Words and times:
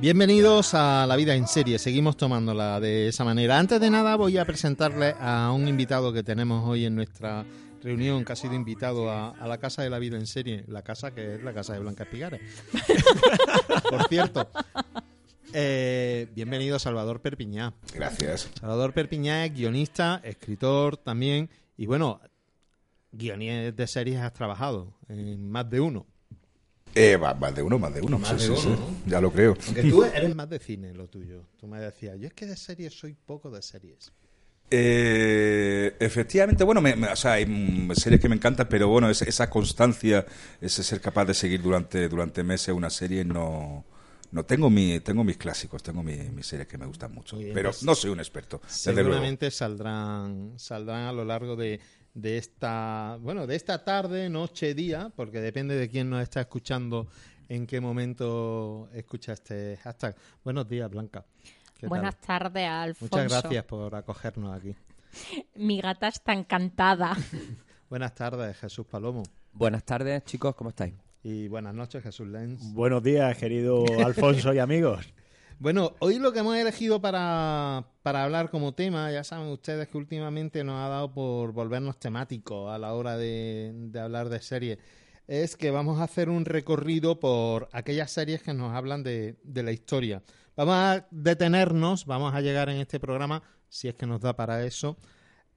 Bienvenidos 0.00 0.72
a 0.72 1.06
La 1.06 1.14
Vida 1.14 1.34
en 1.34 1.46
Serie, 1.46 1.78
seguimos 1.78 2.16
tomándola 2.16 2.80
de 2.80 3.08
esa 3.08 3.22
manera. 3.22 3.58
Antes 3.58 3.78
de 3.82 3.90
nada 3.90 4.16
voy 4.16 4.38
a 4.38 4.46
presentarle 4.46 5.14
a 5.20 5.52
un 5.52 5.68
invitado 5.68 6.10
que 6.10 6.22
tenemos 6.22 6.66
hoy 6.66 6.86
en 6.86 6.94
nuestra 6.94 7.44
reunión, 7.82 8.24
que 8.24 8.32
ha 8.32 8.36
sido 8.36 8.54
invitado 8.54 9.10
a, 9.10 9.32
a 9.32 9.46
la 9.46 9.58
Casa 9.58 9.82
de 9.82 9.90
la 9.90 9.98
Vida 9.98 10.16
en 10.16 10.26
Serie, 10.26 10.64
la 10.68 10.80
casa 10.80 11.10
que 11.10 11.34
es 11.34 11.42
la 11.42 11.52
Casa 11.52 11.74
de 11.74 11.80
Blanca 11.80 12.04
Espigares. 12.04 12.40
Por 13.90 14.08
cierto, 14.08 14.48
eh, 15.52 16.28
bienvenido 16.34 16.78
Salvador 16.78 17.20
Perpiñá. 17.20 17.74
Gracias. 17.92 18.48
Salvador 18.58 18.94
Perpiñá 18.94 19.44
es 19.44 19.52
guionista, 19.52 20.22
escritor 20.24 20.96
también, 20.96 21.50
y 21.76 21.84
bueno, 21.84 22.22
guionistas 23.12 23.76
de 23.76 23.86
series 23.86 24.20
has 24.20 24.32
trabajado 24.32 24.94
en 25.10 25.50
más 25.50 25.68
de 25.68 25.80
uno. 25.80 26.06
Eh, 26.94 27.16
va- 27.16 27.34
más 27.34 27.54
de 27.54 27.62
uno, 27.62 27.78
más 27.78 27.94
de 27.94 28.00
uno. 28.00 28.18
Más 28.18 28.30
sí, 28.30 28.34
de 28.36 28.40
sí, 28.42 28.48
uno, 28.50 28.60
sí. 28.60 28.68
¿no? 29.04 29.10
Ya 29.10 29.20
lo 29.20 29.32
creo. 29.32 29.56
Aunque 29.66 29.82
tú 29.84 30.02
eres 30.04 30.34
más 30.34 30.48
de 30.50 30.58
cine 30.58 30.92
lo 30.92 31.06
tuyo. 31.08 31.44
Tú 31.58 31.66
me 31.66 31.80
decías, 31.80 32.18
yo 32.18 32.26
es 32.26 32.34
que 32.34 32.46
de 32.46 32.56
series 32.56 32.92
soy 32.98 33.14
poco 33.14 33.50
de 33.50 33.62
series. 33.62 34.12
Eh, 34.72 35.96
efectivamente, 35.98 36.62
bueno, 36.62 36.80
me- 36.80 36.94
me- 36.94 37.08
o 37.08 37.16
sea, 37.16 37.32
hay 37.32 37.46
mm, 37.46 37.92
series 37.94 38.20
que 38.20 38.28
me 38.28 38.36
encantan, 38.36 38.68
pero 38.68 38.86
bueno, 38.88 39.10
es- 39.10 39.22
esa 39.22 39.50
constancia, 39.50 40.24
ese 40.60 40.82
ser 40.84 41.00
capaz 41.00 41.24
de 41.24 41.34
seguir 41.34 41.60
durante, 41.60 42.08
durante 42.08 42.44
meses 42.44 42.72
una 42.74 42.88
serie, 42.88 43.24
no, 43.24 43.84
no 44.30 44.44
tengo 44.44 44.70
mi, 44.70 45.00
tengo 45.00 45.24
mis 45.24 45.36
clásicos, 45.38 45.82
tengo 45.82 46.04
mi- 46.04 46.30
mis 46.30 46.46
series 46.46 46.68
que 46.68 46.78
me 46.78 46.86
gustan 46.86 47.12
mucho, 47.12 47.36
bien, 47.36 47.52
pero 47.52 47.70
pues, 47.70 47.82
no 47.82 47.96
soy 47.96 48.10
un 48.10 48.20
experto, 48.20 48.60
desde 48.62 48.92
luego. 48.92 49.08
Seguramente 49.10 49.50
saldrán, 49.50 50.52
saldrán 50.56 51.02
a 51.08 51.12
lo 51.12 51.24
largo 51.24 51.56
de, 51.56 51.80
de 52.14 52.38
esta, 52.38 53.18
bueno, 53.20 53.46
de 53.46 53.56
esta 53.56 53.84
tarde, 53.84 54.28
noche, 54.28 54.74
día, 54.74 55.12
porque 55.14 55.40
depende 55.40 55.74
de 55.76 55.88
quién 55.88 56.10
nos 56.10 56.22
está 56.22 56.40
escuchando, 56.40 57.08
en 57.48 57.66
qué 57.66 57.80
momento 57.80 58.88
escucha 58.92 59.32
este 59.32 59.78
hashtag. 59.82 60.16
Buenos 60.44 60.68
días, 60.68 60.90
Blanca. 60.90 61.24
Buenas 61.82 62.20
tardes, 62.20 62.68
Alfonso. 62.68 63.16
Muchas 63.16 63.42
gracias 63.42 63.64
por 63.64 63.94
acogernos 63.94 64.56
aquí. 64.56 64.74
Mi 65.54 65.80
gata 65.80 66.08
está 66.08 66.32
encantada. 66.32 67.16
Buenas 67.90 68.14
tardes, 68.14 68.56
Jesús 68.58 68.86
Palomo. 68.86 69.22
Buenas 69.52 69.84
tardes, 69.84 70.24
chicos, 70.24 70.54
¿cómo 70.54 70.70
estáis? 70.70 70.94
Y 71.22 71.48
buenas 71.48 71.74
noches, 71.74 72.02
Jesús 72.02 72.28
Lenz. 72.28 72.72
Buenos 72.72 73.02
días, 73.02 73.36
querido 73.36 73.84
Alfonso 74.04 74.54
y 74.54 74.58
amigos. 74.58 75.12
Bueno, 75.60 75.94
hoy 75.98 76.18
lo 76.18 76.32
que 76.32 76.38
hemos 76.38 76.56
elegido 76.56 77.02
para, 77.02 77.84
para 78.02 78.24
hablar 78.24 78.48
como 78.48 78.72
tema, 78.72 79.12
ya 79.12 79.22
saben 79.24 79.48
ustedes 79.48 79.88
que 79.88 79.98
últimamente 79.98 80.64
nos 80.64 80.76
ha 80.76 80.88
dado 80.88 81.12
por 81.12 81.52
volvernos 81.52 82.00
temáticos 82.00 82.72
a 82.72 82.78
la 82.78 82.94
hora 82.94 83.18
de, 83.18 83.70
de 83.74 84.00
hablar 84.00 84.30
de 84.30 84.40
series, 84.40 84.78
es 85.26 85.58
que 85.58 85.70
vamos 85.70 86.00
a 86.00 86.04
hacer 86.04 86.30
un 86.30 86.46
recorrido 86.46 87.20
por 87.20 87.68
aquellas 87.72 88.10
series 88.10 88.42
que 88.42 88.54
nos 88.54 88.74
hablan 88.74 89.02
de, 89.02 89.36
de 89.44 89.62
la 89.62 89.70
historia. 89.72 90.22
Vamos 90.56 90.76
a 90.76 91.06
detenernos, 91.10 92.06
vamos 92.06 92.34
a 92.34 92.40
llegar 92.40 92.70
en 92.70 92.78
este 92.78 92.98
programa, 92.98 93.42
si 93.68 93.88
es 93.88 93.94
que 93.94 94.06
nos 94.06 94.22
da 94.22 94.34
para 94.34 94.64
eso, 94.64 94.96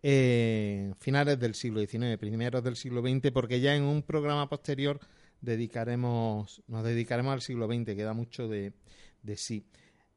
eh, 0.01 0.93
finales 0.99 1.39
del 1.39 1.55
siglo 1.55 1.79
XIX, 1.79 2.17
primeros 2.17 2.61
del 2.61 2.75
siglo 2.75 3.01
XX, 3.01 3.31
porque 3.31 3.61
ya 3.61 3.73
en 3.73 3.83
un 3.83 4.03
programa 4.03 4.49
posterior 4.49 4.99
dedicaremos, 5.39 6.61
nos 6.67 6.83
dedicaremos 6.83 7.31
al 7.31 7.41
siglo 7.41 7.67
XX, 7.67 7.95
que 7.95 8.03
da 8.03 8.13
mucho 8.13 8.49
de, 8.49 8.73
de 9.21 9.37
sí. 9.37 9.65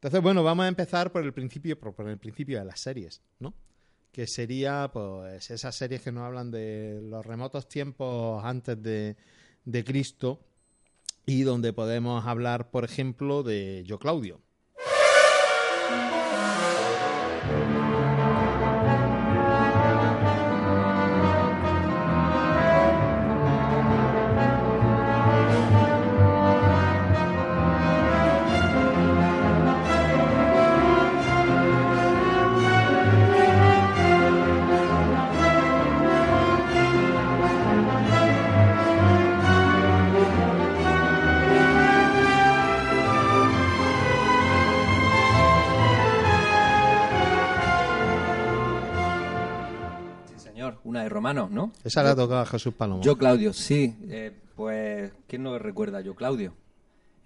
Entonces, 0.06 0.22
bueno, 0.22 0.44
vamos 0.44 0.66
a 0.66 0.68
empezar 0.68 1.10
por 1.10 1.24
el 1.24 1.32
principio, 1.32 1.80
por, 1.80 2.08
el 2.08 2.16
principio 2.16 2.60
de 2.60 2.64
las 2.64 2.78
series, 2.78 3.22
¿no? 3.40 3.54
Que 4.12 4.28
sería, 4.28 4.88
pues, 4.92 5.50
esas 5.50 5.74
series 5.74 6.00
que 6.00 6.12
nos 6.12 6.22
hablan 6.22 6.52
de 6.52 7.00
los 7.02 7.26
remotos 7.26 7.68
tiempos 7.68 8.44
antes 8.44 8.80
de, 8.80 9.16
de 9.64 9.84
Cristo 9.84 10.38
y 11.26 11.42
donde 11.42 11.72
podemos 11.72 12.24
hablar, 12.24 12.70
por 12.70 12.84
ejemplo, 12.84 13.42
de 13.42 13.82
Yo 13.84 13.98
Claudio. 13.98 14.40
Una 50.96 51.02
de 51.02 51.08
Romanos, 51.10 51.50
¿no? 51.50 51.72
Esa 51.84 52.02
la 52.02 52.16
tocaba 52.16 52.46
Jesús 52.46 52.72
Palomo. 52.74 53.02
Yo, 53.02 53.18
Claudio, 53.18 53.52
sí. 53.52 53.94
Eh, 54.08 54.32
pues, 54.54 55.12
¿quién 55.26 55.42
no 55.42 55.58
recuerda 55.58 56.00
Yo, 56.00 56.14
Claudio? 56.14 56.54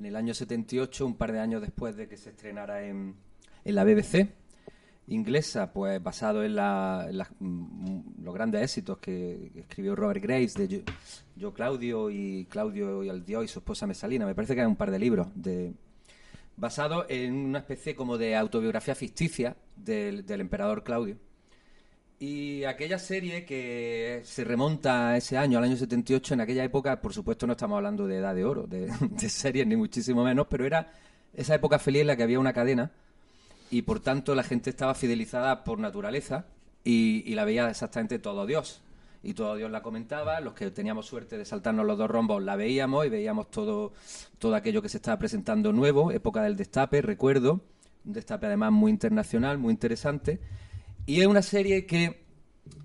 En 0.01 0.07
el 0.07 0.17
año 0.17 0.35
78, 0.35 1.07
un 1.07 1.15
par 1.15 1.31
de 1.31 1.39
años 1.41 1.61
después 1.63 1.97
de 1.97 2.09
que 2.09 2.17
se 2.17 2.31
estrenara 2.31 2.83
en, 2.85 3.15
en 3.65 3.75
la 3.75 3.85
BBC 3.85 4.29
inglesa, 5.07 5.73
pues 5.73 6.03
basado 6.03 6.43
en, 6.45 6.55
la- 6.57 7.07
en 7.09 7.19
las- 7.19 7.31
mm, 7.39 8.23
los 8.25 8.35
grandes 8.35 8.63
éxitos 8.63 8.99
que, 8.99 9.51
escribió 9.57 9.95
Robert 9.95 10.23
Grace 10.23 10.53
de 10.59 10.69
Yo, 10.69 10.79
Yo, 11.37 11.53
Claudio 11.53 12.11
y 12.11 12.47
Claudio 12.51 13.03
y 13.05 13.09
el 13.09 13.25
Dios 13.25 13.45
y 13.45 13.49
su 13.49 13.59
esposa 13.61 13.87
Mesalina. 13.87 14.27
Me 14.27 14.35
parece 14.35 14.55
que 14.55 14.61
eran 14.61 14.71
un 14.71 14.77
par 14.77 14.91
de 14.91 14.99
libros 14.99 15.29
de 15.35 15.73
basado 16.57 17.07
en 17.09 17.35
una 17.35 17.59
especie 17.61 17.95
como 17.95 18.19
de 18.19 18.37
autobiografía 18.37 18.95
ficticia 18.95 19.57
del, 19.77 20.27
del 20.27 20.41
emperador 20.41 20.83
Claudio. 20.85 21.17
Y 22.23 22.65
aquella 22.65 22.99
serie 22.99 23.47
que 23.47 24.21
se 24.25 24.45
remonta 24.45 25.09
a 25.09 25.17
ese 25.17 25.39
año, 25.39 25.57
al 25.57 25.65
año 25.65 25.77
78, 25.77 26.35
en 26.35 26.43
aquella 26.43 26.63
época, 26.63 27.01
por 27.01 27.15
supuesto 27.15 27.47
no 27.47 27.55
estamos 27.55 27.79
hablando 27.79 28.07
de 28.07 28.19
edad 28.19 28.35
de 28.35 28.45
oro, 28.45 28.67
de, 28.69 28.91
series 29.31 29.67
ni 29.67 29.75
muchísimo 29.75 30.23
menos, 30.23 30.47
pero 30.51 30.67
era 30.67 30.93
esa 31.33 31.55
época 31.55 31.79
feliz 31.79 32.03
en 32.03 32.09
la 32.09 32.17
que 32.17 32.23
había 32.23 32.39
una 32.39 32.53
cadena 32.53 32.91
y 33.71 33.83
por 33.83 34.01
tanto 34.01 34.35
la 34.35 34.43
gente 34.43 34.69
estaba 34.69 34.95
fidelizada 34.95 35.65
por 35.65 35.79
naturaleza 35.79 36.45
y, 36.85 37.23
y 37.25 37.35
la 37.35 37.47
veía 37.47 37.71
exactamente 37.71 38.19
todo 38.19 38.45
Dios. 38.45 38.83
Y 39.23 39.33
todo 39.33 39.57
Dios 39.57 39.71
la 39.71 39.81
comentaba, 39.81 40.41
los 40.41 40.53
que 40.53 40.71
teníamos 40.71 41.07
suerte 41.07 41.39
de 41.39 41.47
saltarnos 41.47 41.87
los 41.87 41.97
dos 41.97 42.11
rombos 42.11 42.43
la 42.43 42.55
veíamos 42.55 43.07
y 43.07 43.09
veíamos 43.09 43.51
todo, 43.51 43.95
todo 44.39 44.55
aquello 44.57 44.83
que 44.83 44.91
se 44.91 44.99
estaba 44.99 45.19
presentando 45.19 45.73
nuevo, 45.73 46.13
época 46.13 46.43
del 46.43 46.57
destape, 46.57 47.01
recuerdo, 47.01 47.61
un 48.05 48.13
destape 48.13 48.47
además 48.47 48.73
muy 48.73 48.91
internacional, 48.91 49.57
muy 49.57 49.73
interesante. 49.73 50.39
Y 51.11 51.21
es 51.21 51.27
una 51.27 51.43
serie 51.43 51.87
que 51.87 52.21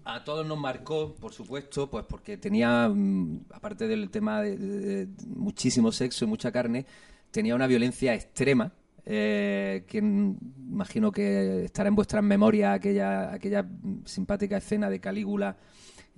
a 0.03 0.23
todos 0.23 0.47
nos 0.47 0.57
marcó, 0.57 1.13
por 1.13 1.31
supuesto, 1.31 1.91
pues 1.91 2.05
porque 2.09 2.37
tenía, 2.37 2.89
mm, 2.89 3.41
aparte 3.51 3.87
del 3.87 4.09
tema 4.09 4.41
de, 4.41 5.07
muchísimo 5.27 5.91
sexo 5.91 6.25
y 6.25 6.27
mucha 6.27 6.51
carne, 6.51 6.87
tenía 7.29 7.53
una 7.53 7.67
violencia 7.67 8.15
extrema, 8.15 8.71
eh, 9.05 9.83
que 9.87 9.99
imagino 9.99 11.11
que 11.11 11.65
estará 11.65 11.89
en 11.89 11.93
vuestras 11.95 12.23
memorias 12.23 12.75
aquella, 12.75 13.31
aquella 13.31 13.63
simpática 14.05 14.57
escena 14.57 14.89
de 14.89 14.99
Calígula 14.99 15.57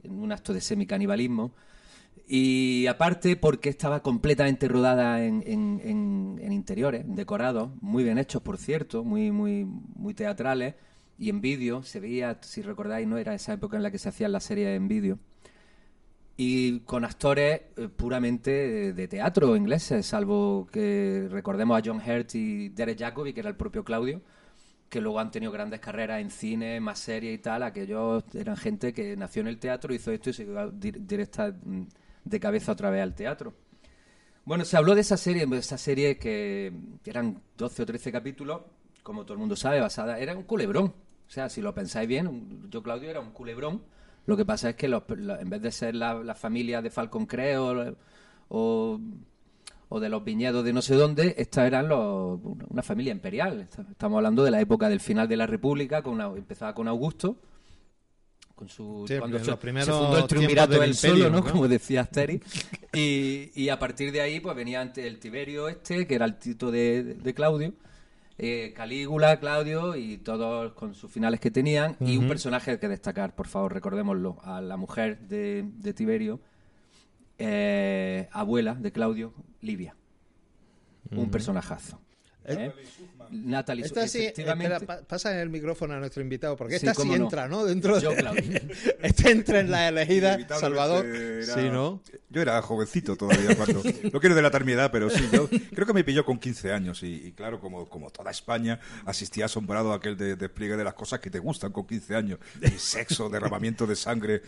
en 0.02 0.18
un 0.18 0.32
acto 0.32 0.54
de 0.54 0.62
semicanibalismo. 0.62 1.52
Y 2.26 2.88
aparte 2.88 3.36
porque 3.36 3.68
estaba 3.68 4.02
completamente 4.02 4.70
rodada 4.70 5.26
en, 5.26 5.44
en- 5.46 5.82
en- 5.84 6.40
en 6.42 6.54
interiores, 6.54 7.04
decorados, 7.06 7.70
muy 7.82 8.06
bien 8.06 8.18
hechos, 8.18 8.42
por 8.42 8.58
cierto, 8.58 9.04
muy, 9.04 9.30
muy, 9.32 9.66
muy 9.66 10.14
teatrales. 10.14 10.76
Y 11.20 11.30
en 11.30 11.42
vídeo 11.42 11.82
se 11.84 12.00
veía, 12.00 12.38
si 12.42 12.62
recordáis, 12.62 13.08
no 13.08 13.18
era 13.18 13.34
esa 13.34 13.54
época 13.54 13.78
en 13.78 13.84
la 13.84 13.92
que 13.92 13.98
se 13.98 14.10
hacían 14.10 14.32
las 14.32 14.44
series 14.44 14.76
en 14.76 14.88
vídeo. 14.88 15.18
Y 16.40 16.82
con 16.82 17.04
actores 17.04 17.62
eh, 17.76 17.88
puramente 17.90 18.94
de 18.94 19.08
teatro 19.08 19.56
ingleses, 19.56 20.06
salvo 20.06 20.68
que 20.72 21.28
recordemos 21.32 21.80
a 21.80 21.82
John 21.84 21.98
Hurt 22.00 22.36
y 22.36 22.70
Derek 22.70 23.00
Jacobi, 23.00 23.34
que 23.34 23.40
era 23.40 23.50
el 23.50 23.56
propio 23.56 23.84
Claudio, 23.84 24.22
que 24.88 25.02
luego 25.02 25.20
han 25.20 25.32
tenido 25.32 25.52
grandes 25.52 25.80
carreras 25.80 26.22
en 26.22 26.30
cine, 26.30 26.80
más 26.80 27.00
series 27.00 27.34
y 27.40 27.42
tal. 27.42 27.64
Aquellos 27.64 28.24
eran 28.36 28.56
gente 28.56 28.94
que 28.94 29.18
nació 29.18 29.42
en 29.42 29.48
el 29.48 29.58
teatro, 29.58 29.92
hizo 29.96 30.12
esto 30.12 30.30
y 30.30 30.34
se 30.34 30.46
di- 30.74 30.92
directa 30.92 31.52
mm, 31.52 31.82
de 32.26 32.40
cabeza 32.40 32.74
otra 32.74 32.92
vez 32.92 33.02
al 33.02 33.16
teatro. 33.16 33.56
Bueno, 34.46 34.64
se 34.64 34.78
habló 34.78 34.94
de 34.94 35.02
esa 35.02 35.18
serie, 35.18 35.46
de 35.48 35.58
esa 35.58 35.78
serie 35.80 36.18
que 36.20 36.72
eran 37.04 37.42
12 37.58 37.82
o 37.82 37.86
13 37.88 38.12
capítulos, 38.12 38.62
como 39.02 39.24
todo 39.24 39.34
el 39.34 39.40
mundo 39.40 39.56
sabe, 39.56 39.82
basada, 39.82 40.20
era 40.20 40.38
un 40.38 40.44
culebrón. 40.44 40.94
O 41.28 41.30
sea, 41.32 41.50
si 41.50 41.62
lo 41.62 41.74
pensáis 41.74 42.08
bien, 42.08 42.70
yo 42.70 42.82
Claudio 42.82 43.10
era 43.10 43.20
un 43.20 43.32
culebrón. 43.32 43.82
Lo 44.26 44.36
que 44.38 44.46
pasa 44.46 44.70
es 44.72 44.76
que 44.76 44.88
los- 44.88 45.04
en 45.10 45.50
vez 45.50 45.62
de 45.62 45.72
ser 45.72 45.96
la, 45.96 46.14
la 46.16 46.36
familia 46.36 46.82
de 46.82 46.90
Falcon 46.90 47.26
Creo 47.26 47.96
o, 48.50 49.00
o 49.90 50.00
de 50.00 50.10
los 50.10 50.24
viñedos 50.24 50.64
de 50.66 50.74
no 50.74 50.82
sé 50.82 50.96
dónde, 50.96 51.36
esta 51.38 51.66
eran 51.68 51.88
los, 51.88 52.40
una 52.70 52.82
familia 52.84 53.12
imperial. 53.12 53.68
Estamos 53.92 54.18
hablando 54.18 54.44
de 54.44 54.52
la 54.52 54.60
época 54.62 54.90
del 54.90 55.00
final 55.00 55.28
de 55.28 55.38
la 55.38 55.48
República, 55.48 56.02
con, 56.02 56.20
empezaba 56.22 56.74
con 56.74 56.88
Augusto, 56.88 57.38
con 58.56 58.68
su 58.70 59.06
Sí, 59.08 59.18
cuando 59.20 59.38
se, 59.40 59.56
fundó 59.56 60.18
el 60.18 60.28
triunvirato 60.28 60.72
del 60.72 60.82
del 60.82 60.90
Imperio, 60.92 61.16
solo, 61.26 61.30
¿no? 61.30 61.46
¿no? 61.46 61.52
Como 61.52 61.68
decía 61.68 62.02
Asterix. 62.02 62.46
Y, 62.94 63.52
y 63.56 63.70
a 63.70 63.78
partir 63.80 64.12
de 64.12 64.22
ahí, 64.22 64.40
pues 64.40 64.56
venía 64.56 64.82
el 64.82 65.20
Tiberio 65.20 65.68
este, 65.70 66.08
que 66.08 66.16
era 66.16 66.26
el 66.26 66.38
Tito 66.38 66.72
de, 66.72 67.04
de 67.04 67.34
Claudio. 67.34 67.74
Eh, 68.38 68.74
Calígula, 68.76 69.40
Claudio 69.40 69.96
y 69.96 70.18
todos 70.18 70.74
con 70.74 70.94
sus 70.94 71.12
finales 71.12 71.40
que 71.40 71.52
tenían. 71.52 71.96
Y 72.00 72.18
un 72.18 72.28
personaje 72.28 72.80
que 72.80 72.88
destacar, 72.88 73.36
por 73.36 73.48
favor, 73.48 73.74
recordémoslo, 73.74 74.38
a 74.44 74.62
la 74.62 74.78
mujer 74.78 75.20
de, 75.28 75.66
de 75.78 75.94
Tiberio, 75.94 76.40
eh, 77.38 78.30
abuela 78.32 78.76
de 78.76 78.92
Claudio, 78.92 79.34
Livia. 79.62 79.96
Un 81.12 81.32
personajazo. 81.32 82.00
¿eh? 82.46 82.72
Natalie 83.32 83.86
Esta 83.86 84.08
sí, 84.08 84.26
espera, 84.26 84.80
pasa 85.08 85.42
el 85.42 85.50
micrófono 85.50 85.94
a 85.94 86.00
nuestro 86.00 86.22
invitado, 86.22 86.56
porque 86.56 86.76
esta 86.76 86.94
sí 86.94 87.12
entra, 87.14 87.48
¿no? 87.48 87.66
Dentro 87.66 88.00
Yo, 88.00 88.12
de... 88.12 88.16
Claudio. 88.18 88.42
Esta 89.02 89.30
entra 89.30 89.60
en 89.60 89.72
la 89.72 89.88
elegida, 89.90 90.38
Salvador. 90.60 91.06
era- 91.06 91.54
Sí, 91.56 91.70
¿no? 91.70 92.02
Yo 92.30 92.42
era 92.42 92.62
jovencito 92.62 93.16
todavía 93.16 93.56
cuando... 93.56 93.82
No 94.12 94.20
quiero 94.20 94.36
delatar 94.36 94.66
mi 94.66 94.74
edad, 94.74 94.90
pero 94.92 95.10
sí, 95.10 95.28
yo 95.32 95.48
creo 95.74 95.86
que 95.88 95.94
me 95.94 96.04
pilló 96.04 96.26
con 96.26 96.40
15 96.40 96.72
años 96.74 97.04
y, 97.04 97.28
y 97.28 97.32
claro, 97.32 97.60
como, 97.60 97.88
como 97.88 98.10
toda 98.10 98.32
España, 98.32 98.80
asistía 99.06 99.46
asombrado 99.46 99.94
a 99.94 99.98
aquel 99.98 100.18
de- 100.18 100.36
despliegue 100.36 100.76
de 100.78 100.84
las 100.84 100.94
cosas 100.94 101.20
que 101.20 101.30
te 101.30 101.40
gustan 101.40 101.72
con 101.72 101.86
15 101.88 102.16
años. 102.16 102.40
Y 102.62 102.70
sexo, 102.78 103.30
derramamiento 103.30 103.86
de 103.88 103.96
sangre, 103.96 104.42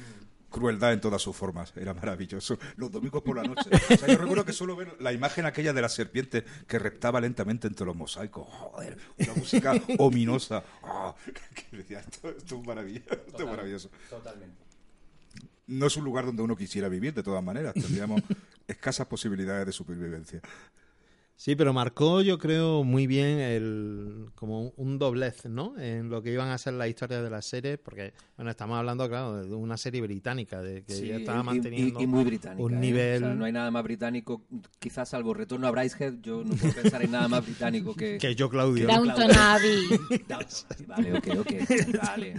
crueldad 0.49 0.93
en 0.93 1.01
todas 1.01 1.21
sus 1.21 1.35
formas. 1.35 1.73
Era 1.75 1.93
maravilloso. 1.93 2.57
Los 2.75 2.91
domingos 2.91 3.21
por 3.21 3.37
la 3.37 3.43
noche. 3.43 3.69
O 3.71 3.97
sea, 3.97 4.07
yo 4.07 4.17
recuerdo 4.17 4.45
que 4.45 4.53
solo 4.53 4.75
ver 4.75 4.95
la 4.99 5.13
imagen 5.13 5.45
aquella 5.45 5.73
de 5.73 5.81
la 5.81 5.89
serpiente 5.89 6.43
que 6.67 6.79
reptaba 6.79 7.21
lentamente 7.21 7.67
entre 7.67 7.85
los 7.85 7.95
mosaicos. 7.95 8.47
Joder, 8.49 8.97
una 9.17 9.33
música 9.35 9.73
ominosa. 9.97 10.63
Ah, 10.83 11.15
que 11.53 11.77
decía, 11.77 11.99
esto, 11.99 12.29
esto 12.29 12.59
es 12.59 12.67
maravilloso. 12.67 13.13
Esto 13.27 13.43
es 13.43 13.49
maravilloso. 13.49 13.89
Totalmente. 14.09 14.63
No 15.67 15.85
es 15.85 15.97
un 15.97 16.03
lugar 16.03 16.25
donde 16.25 16.41
uno 16.41 16.55
quisiera 16.55 16.89
vivir, 16.89 17.13
de 17.13 17.21
todas 17.21 17.43
maneras. 17.43 17.73
Tendríamos 17.73 18.21
escasas 18.67 19.07
posibilidades 19.07 19.67
de 19.67 19.71
supervivencia. 19.71 20.41
Sí, 21.41 21.55
pero 21.55 21.71
marcó, 21.71 22.21
yo 22.21 22.37
creo, 22.37 22.83
muy 22.83 23.07
bien 23.07 23.39
el 23.39 24.25
como 24.35 24.73
un- 24.75 24.99
doblez, 24.99 25.45
¿no? 25.45 25.73
En 25.79 26.09
lo 26.09 26.21
que 26.21 26.33
iban 26.33 26.49
a 26.49 26.57
ser 26.57 26.73
las 26.73 26.89
historias 26.89 27.23
de 27.23 27.29
la 27.29 27.41
serie, 27.41 27.77
porque, 27.77 28.11
bueno, 28.35 28.51
estamos 28.51 28.77
hablando, 28.77 29.07
claro, 29.07 29.45
de 29.45 29.55
una 29.55 29.77
serie 29.77 30.01
británica, 30.01 30.61
de 30.61 30.83
que 30.83 30.91
Sí, 30.95 31.07
ya 31.07 31.15
estaba 31.15 31.37
y- 31.37 31.41
y- 31.41 31.45
manteniendo 31.45 32.01
y, 32.01 32.07
muy 32.07 32.25
británico. 32.25 32.65
un 32.65 32.81
nivel... 32.81 33.39
no 33.39 33.45
hay 33.45 33.53
nada 33.53 33.71
más 33.71 33.83
británico, 33.85 34.41
quizás 34.79 35.07
salvo 35.07 35.33
Retorno 35.33 35.65
a 35.67 35.71
Brycehead, 35.71 36.15
yo 36.21 36.43
no 36.43 36.55
puedo 36.55 36.73
pensar 36.73 37.03
en 37.03 37.11
nada 37.11 37.29
más 37.29 37.45
británico 37.45 37.95
que... 37.95 38.17
Que 38.19 38.35
yo, 38.35 38.49
Claudio. 38.49 38.85
Da- 38.87 38.95
Downton 38.99 39.31
Abbey. 39.31 39.87
Vale, 40.87 41.13
ok, 41.13 41.27
ok. 41.39 41.51
Vale. 42.03 42.33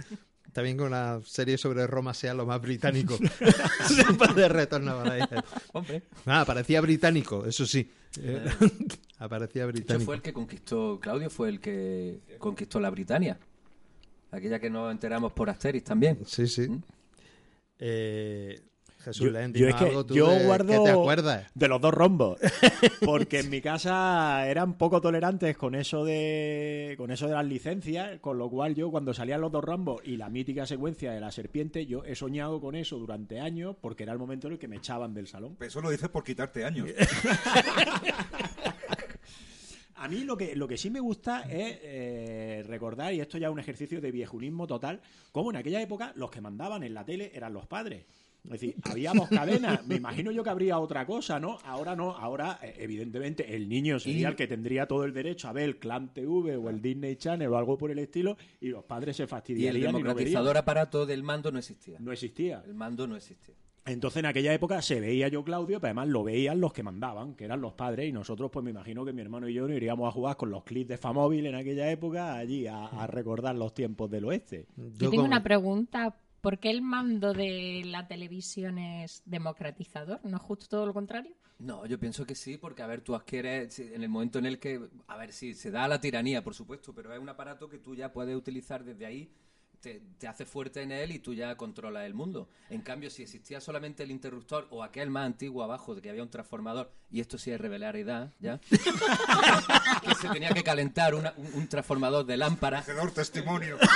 Bien 0.55 0.77
que 0.77 0.83
una 0.83 1.21
serie 1.25 1.57
sobre 1.57 1.87
Roma 1.87 2.13
sea 2.13 2.33
lo 2.33 2.45
más 2.45 2.61
británico. 2.61 3.17
Después 3.95 4.35
de 4.35 4.49
retorno 4.49 4.91
a 4.91 5.03
Brycehead. 5.03 5.43
Hombre, 5.73 6.03
Ah, 6.25 6.43
parecía 6.45 6.81
británico, 6.81 7.45
eso 7.45 7.65
sí. 7.65 7.89
Eh, 8.19 8.45
Aparecía 9.19 9.63
de 9.65 9.69
hecho 9.69 9.73
británico. 9.77 10.05
fue 10.05 10.15
el 10.15 10.21
que 10.21 10.33
conquistó, 10.33 10.99
Claudio 10.99 11.29
fue 11.29 11.49
el 11.49 11.59
que 11.59 12.19
conquistó 12.39 12.79
la 12.79 12.89
Britania. 12.89 13.37
Aquella 14.31 14.59
que 14.59 14.69
nos 14.69 14.91
enteramos 14.91 15.31
por 15.33 15.49
Asterix 15.49 15.85
también. 15.85 16.19
Sí, 16.25 16.47
sí. 16.47 16.67
¿Mm? 16.69 16.81
Eh, 17.79 18.61
Jesús, 19.01 19.25
Yo, 19.25 19.31
Len, 19.31 19.53
yo 19.53 19.67
es 19.67 19.73
dinos 19.73 19.75
que 19.81 19.85
algo 19.89 20.05
tú 20.05 20.15
yo 20.15 20.29
de- 20.29 20.45
guardo 20.45 20.67
¿Qué 20.67 20.79
te 20.79 20.89
acuerdas? 20.91 21.45
de 21.53 21.67
los 21.67 21.81
dos 21.81 21.93
rombos, 21.93 22.39
porque 23.05 23.39
en 23.39 23.49
mi 23.49 23.61
casa 23.61 24.47
eran 24.47 24.77
poco 24.77 25.01
tolerantes 25.01 25.57
con 25.57 25.75
eso 25.75 26.05
de 26.05 26.95
con 26.97 27.11
eso 27.11 27.27
de 27.27 27.33
las 27.33 27.45
licencias, 27.45 28.19
con 28.19 28.37
lo 28.37 28.49
cual 28.49 28.75
yo 28.75 28.89
cuando 28.91 29.13
salían 29.13 29.41
los 29.41 29.51
dos 29.51 29.63
rombos 29.63 30.01
y 30.05 30.17
la 30.17 30.29
mítica 30.29 30.65
secuencia 30.65 31.11
de 31.11 31.19
la 31.19 31.31
serpiente, 31.31 31.85
yo 31.85 32.03
he 32.05 32.15
soñado 32.15 32.61
con 32.61 32.75
eso 32.75 32.97
durante 32.97 33.39
años 33.39 33.75
porque 33.81 34.03
era 34.03 34.13
el 34.13 34.19
momento 34.19 34.47
en 34.47 34.53
el 34.53 34.59
que 34.59 34.67
me 34.67 34.77
echaban 34.77 35.13
del 35.13 35.27
salón. 35.27 35.57
Eso 35.59 35.81
lo 35.81 35.89
dices 35.89 36.09
por 36.09 36.23
quitarte 36.23 36.63
años. 36.65 36.87
A 39.95 40.07
mí 40.07 40.23
lo 40.23 40.35
que, 40.35 40.55
lo 40.55 40.67
que 40.67 40.77
sí 40.77 40.89
me 40.89 40.99
gusta 40.99 41.41
es 41.43 41.77
eh, 41.83 42.63
recordar, 42.67 43.13
y 43.13 43.21
esto 43.21 43.37
ya 43.37 43.47
es 43.47 43.53
un 43.53 43.59
ejercicio 43.59 44.01
de 44.01 44.09
viejunismo 44.11 44.65
total, 44.65 44.99
como 45.31 45.51
en 45.51 45.57
aquella 45.57 45.79
época 45.79 46.11
los 46.15 46.31
que 46.31 46.41
mandaban 46.41 46.81
en 46.83 46.95
la 46.95 47.05
tele 47.05 47.31
eran 47.35 47.53
los 47.53 47.67
padres. 47.67 48.05
Es 48.43 48.51
decir, 48.59 48.75
había 48.83 49.13
dos 49.13 49.29
cadenas, 49.29 49.85
me 49.85 49.95
imagino 49.97 50.31
yo 50.31 50.43
que 50.43 50.49
habría 50.49 50.79
otra 50.79 51.05
cosa, 51.05 51.39
¿no? 51.39 51.59
Ahora 51.63 51.95
no, 51.95 52.11
ahora 52.17 52.59
eh, 52.63 52.73
evidentemente 52.79 53.55
el 53.55 53.69
niño 53.69 53.99
sería 53.99 54.21
Y- 54.21 54.31
el 54.31 54.35
que 54.35 54.47
tendría 54.47 54.87
todo 54.87 55.03
el 55.05 55.13
derecho 55.13 55.47
a 55.47 55.53
ver 55.53 55.63
el 55.65 55.77
Clan 55.77 56.13
TV 56.13 56.57
o 56.57 56.69
el 56.69 56.81
Disney 56.81 57.15
Channel 57.17 57.47
o 57.49 57.57
algo 57.57 57.77
por 57.77 57.91
el 57.91 57.99
estilo, 57.99 58.37
y 58.59 58.69
los 58.69 58.83
padres 58.83 59.15
se 59.17 59.23
Y 59.23 59.25
el 59.25 59.29
fastidiarían 59.29 59.89
y, 59.91 59.93
no 59.93 59.97
democratizador 59.99 60.47
verían. 60.47 60.57
aparato 60.63 61.05
del 61.05 61.21
mando 61.23 61.51
no 61.51 61.59
existía. 61.59 61.97
No 61.99 62.11
existía. 62.11 62.63
El 62.65 62.73
mando 62.73 63.05
no 63.07 63.15
existía. 63.15 63.53
Entonces 63.85 64.19
en 64.19 64.25
aquella 64.27 64.53
época 64.53 64.79
se 64.81 64.99
veía 64.99 65.27
yo 65.27 65.43
Claudio, 65.43 65.79
pero 65.79 65.89
además 65.89 66.07
lo 66.09 66.23
veían 66.23 66.59
los 66.61 66.71
que 66.73 66.83
mandaban, 66.83 67.33
que 67.35 67.45
eran 67.45 67.61
los 67.61 67.73
padres, 67.73 68.07
y 68.09 68.11
nosotros 68.11 68.49
pues 68.51 68.63
me 68.63 68.69
imagino 68.71 69.03
que 69.05 69.11
mi 69.13 69.21
hermano 69.21 69.49
y 69.49 69.53
yo 69.55 69.67
nos 69.67 69.75
iríamos 69.77 70.07
a 70.07 70.11
jugar 70.11 70.37
con 70.37 70.51
los 70.51 70.63
clips 70.63 70.89
de 70.89 70.97
Famóvil 70.97 71.45
en 71.47 71.55
aquella 71.55 71.89
época 71.91 72.35
allí 72.35 72.67
a, 72.67 72.85
a 72.87 73.07
recordar 73.07 73.55
los 73.55 73.73
tiempos 73.73 74.09
del 74.11 74.25
oeste. 74.25 74.65
Yo 74.97 75.09
tengo 75.11 75.23
una 75.23 75.41
pregunta. 75.43 76.15
¿Por 76.41 76.57
qué 76.59 76.71
el 76.71 76.81
mando 76.81 77.33
de 77.33 77.83
la 77.85 78.07
televisión 78.07 78.77
es 78.79 79.21
democratizador? 79.25 80.19
¿No 80.23 80.37
es 80.37 80.43
justo 80.43 80.67
todo 80.67 80.85
lo 80.87 80.93
contrario? 80.93 81.31
No, 81.59 81.85
yo 81.85 81.99
pienso 81.99 82.25
que 82.25 82.33
sí, 82.33 82.57
porque 82.57 82.81
a 82.81 82.87
ver, 82.87 83.01
tú 83.01 83.13
adquieres 83.13 83.77
en 83.79 84.01
el 84.01 84.09
momento 84.09 84.39
en 84.39 84.47
el 84.47 84.57
que, 84.57 84.81
a 85.07 85.17
ver, 85.17 85.31
sí, 85.31 85.53
se 85.53 85.69
da 85.69 85.87
la 85.87 86.01
tiranía, 86.01 86.43
por 86.43 86.55
supuesto, 86.55 86.93
pero 86.95 87.13
es 87.13 87.19
un 87.19 87.29
aparato 87.29 87.69
que 87.69 87.77
tú 87.77 87.93
ya 87.93 88.11
puedes 88.11 88.35
utilizar 88.35 88.83
desde 88.83 89.05
ahí, 89.05 89.31
te, 89.79 90.01
te 90.17 90.27
hace 90.27 90.45
fuerte 90.45 90.81
en 90.81 90.91
él 90.91 91.11
y 91.11 91.19
tú 91.19 91.33
ya 91.35 91.55
controlas 91.57 92.05
el 92.05 92.15
mundo. 92.15 92.49
En 92.71 92.81
cambio, 92.81 93.11
si 93.11 93.21
existía 93.21 93.61
solamente 93.61 94.01
el 94.01 94.09
interruptor 94.09 94.67
o 94.71 94.83
aquel 94.83 95.11
más 95.11 95.27
antiguo 95.27 95.63
abajo 95.63 95.93
de 95.93 96.01
que 96.01 96.09
había 96.09 96.23
un 96.23 96.29
transformador, 96.31 96.91
y 97.11 97.19
esto 97.19 97.37
sí 97.37 97.51
es 97.51 97.61
revelaridad, 97.61 98.33
¿ya? 98.39 98.59
que 98.69 100.15
se 100.15 100.29
tenía 100.29 100.49
que 100.49 100.63
calentar 100.63 101.13
una- 101.13 101.33
un, 101.37 101.45
un 101.53 101.67
transformador 101.67 102.25
de 102.25 102.37
lámpara. 102.37 102.79
Hacedor 102.79 103.11
testimonio. 103.11 103.77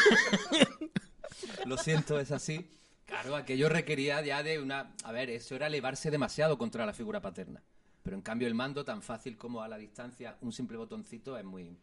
Lo 1.65 1.77
siento, 1.77 2.19
es 2.19 2.31
así. 2.31 2.69
Claro, 3.05 3.35
aquello 3.35 3.69
requería 3.69 4.21
ya 4.21 4.41
de 4.43 4.59
una... 4.59 4.93
A 5.03 5.11
ver, 5.11 5.29
eso 5.29 5.55
era 5.55 5.67
elevarse 5.67 6.09
demasiado 6.11 6.57
contra 6.57 6.85
la 6.85 6.93
figura 6.93 7.21
paterna. 7.21 7.61
Pero 8.03 8.15
en 8.15 8.21
cambio 8.21 8.47
el 8.47 8.53
mando, 8.55 8.83
tan 8.85 9.01
fácil 9.01 9.37
como 9.37 9.61
a 9.61 9.67
la 9.67 9.77
distancia, 9.77 10.37
un 10.41 10.51
simple 10.51 10.77
botoncito, 10.77 11.37
es 11.37 11.45
muy... 11.45 11.77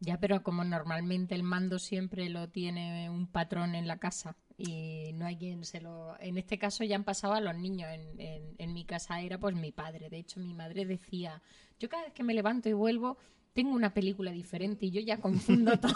Ya, 0.00 0.18
pero 0.20 0.42
como 0.42 0.62
normalmente 0.64 1.34
el 1.34 1.42
mando 1.42 1.78
siempre 1.78 2.28
lo 2.28 2.48
tiene 2.50 3.08
un 3.08 3.26
patrón 3.26 3.74
en 3.74 3.86
la 3.88 3.96
casa 3.98 4.36
y 4.58 5.12
no 5.14 5.24
hay 5.24 5.36
quien 5.36 5.64
se 5.64 5.80
lo... 5.80 6.18
En 6.20 6.36
este 6.36 6.58
caso 6.58 6.84
ya 6.84 6.96
han 6.96 7.04
pasado 7.04 7.32
a 7.32 7.40
los 7.40 7.54
niños. 7.56 7.88
En, 7.90 8.20
en- 8.20 8.54
en 8.58 8.72
mi 8.74 8.84
casa 8.84 9.20
era 9.22 9.38
pues 9.38 9.54
mi 9.54 9.72
padre. 9.72 10.10
De 10.10 10.18
hecho, 10.18 10.40
mi 10.40 10.52
madre 10.52 10.84
decía, 10.84 11.40
yo 11.80 11.88
cada 11.88 12.04
vez 12.04 12.12
que 12.12 12.22
me 12.22 12.34
levanto 12.34 12.68
y 12.68 12.74
vuelvo 12.74 13.16
tengo 13.56 13.74
una 13.74 13.92
película 13.94 14.30
diferente 14.30 14.84
y 14.86 14.90
yo 14.90 15.00
ya 15.00 15.16
confundo 15.16 15.76
todo. 15.80 15.94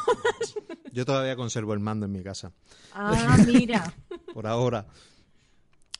Yo 0.93 1.05
todavía 1.05 1.37
conservo 1.37 1.75
el 1.75 1.79
mando 1.79 2.07
en 2.07 2.13
mi 2.13 2.23
casa, 2.23 2.53
ah, 2.95 3.37
mira. 3.47 3.95
por 4.35 4.47
ahora. 4.47 4.87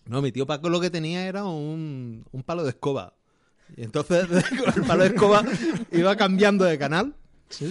No, 0.07 0.23
mi 0.23 0.33
tío 0.33 0.47
Paco 0.47 0.71
lo 0.71 0.81
que 0.81 0.91
tenía 0.91 1.29
era 1.29 1.45
un, 1.45 2.25
un 2.33 2.43
palo 2.43 2.65
de 2.65 2.71
escoba. 2.71 3.15
Y 3.77 3.85
entonces 3.85 4.27
con 4.59 4.75
el 4.75 4.89
palo 4.89 5.03
de 5.05 5.11
escoba 5.11 5.45
iba 5.93 6.17
cambiando 6.17 6.65
de 6.65 6.79
canal. 6.79 7.15
Sí, 7.51 7.67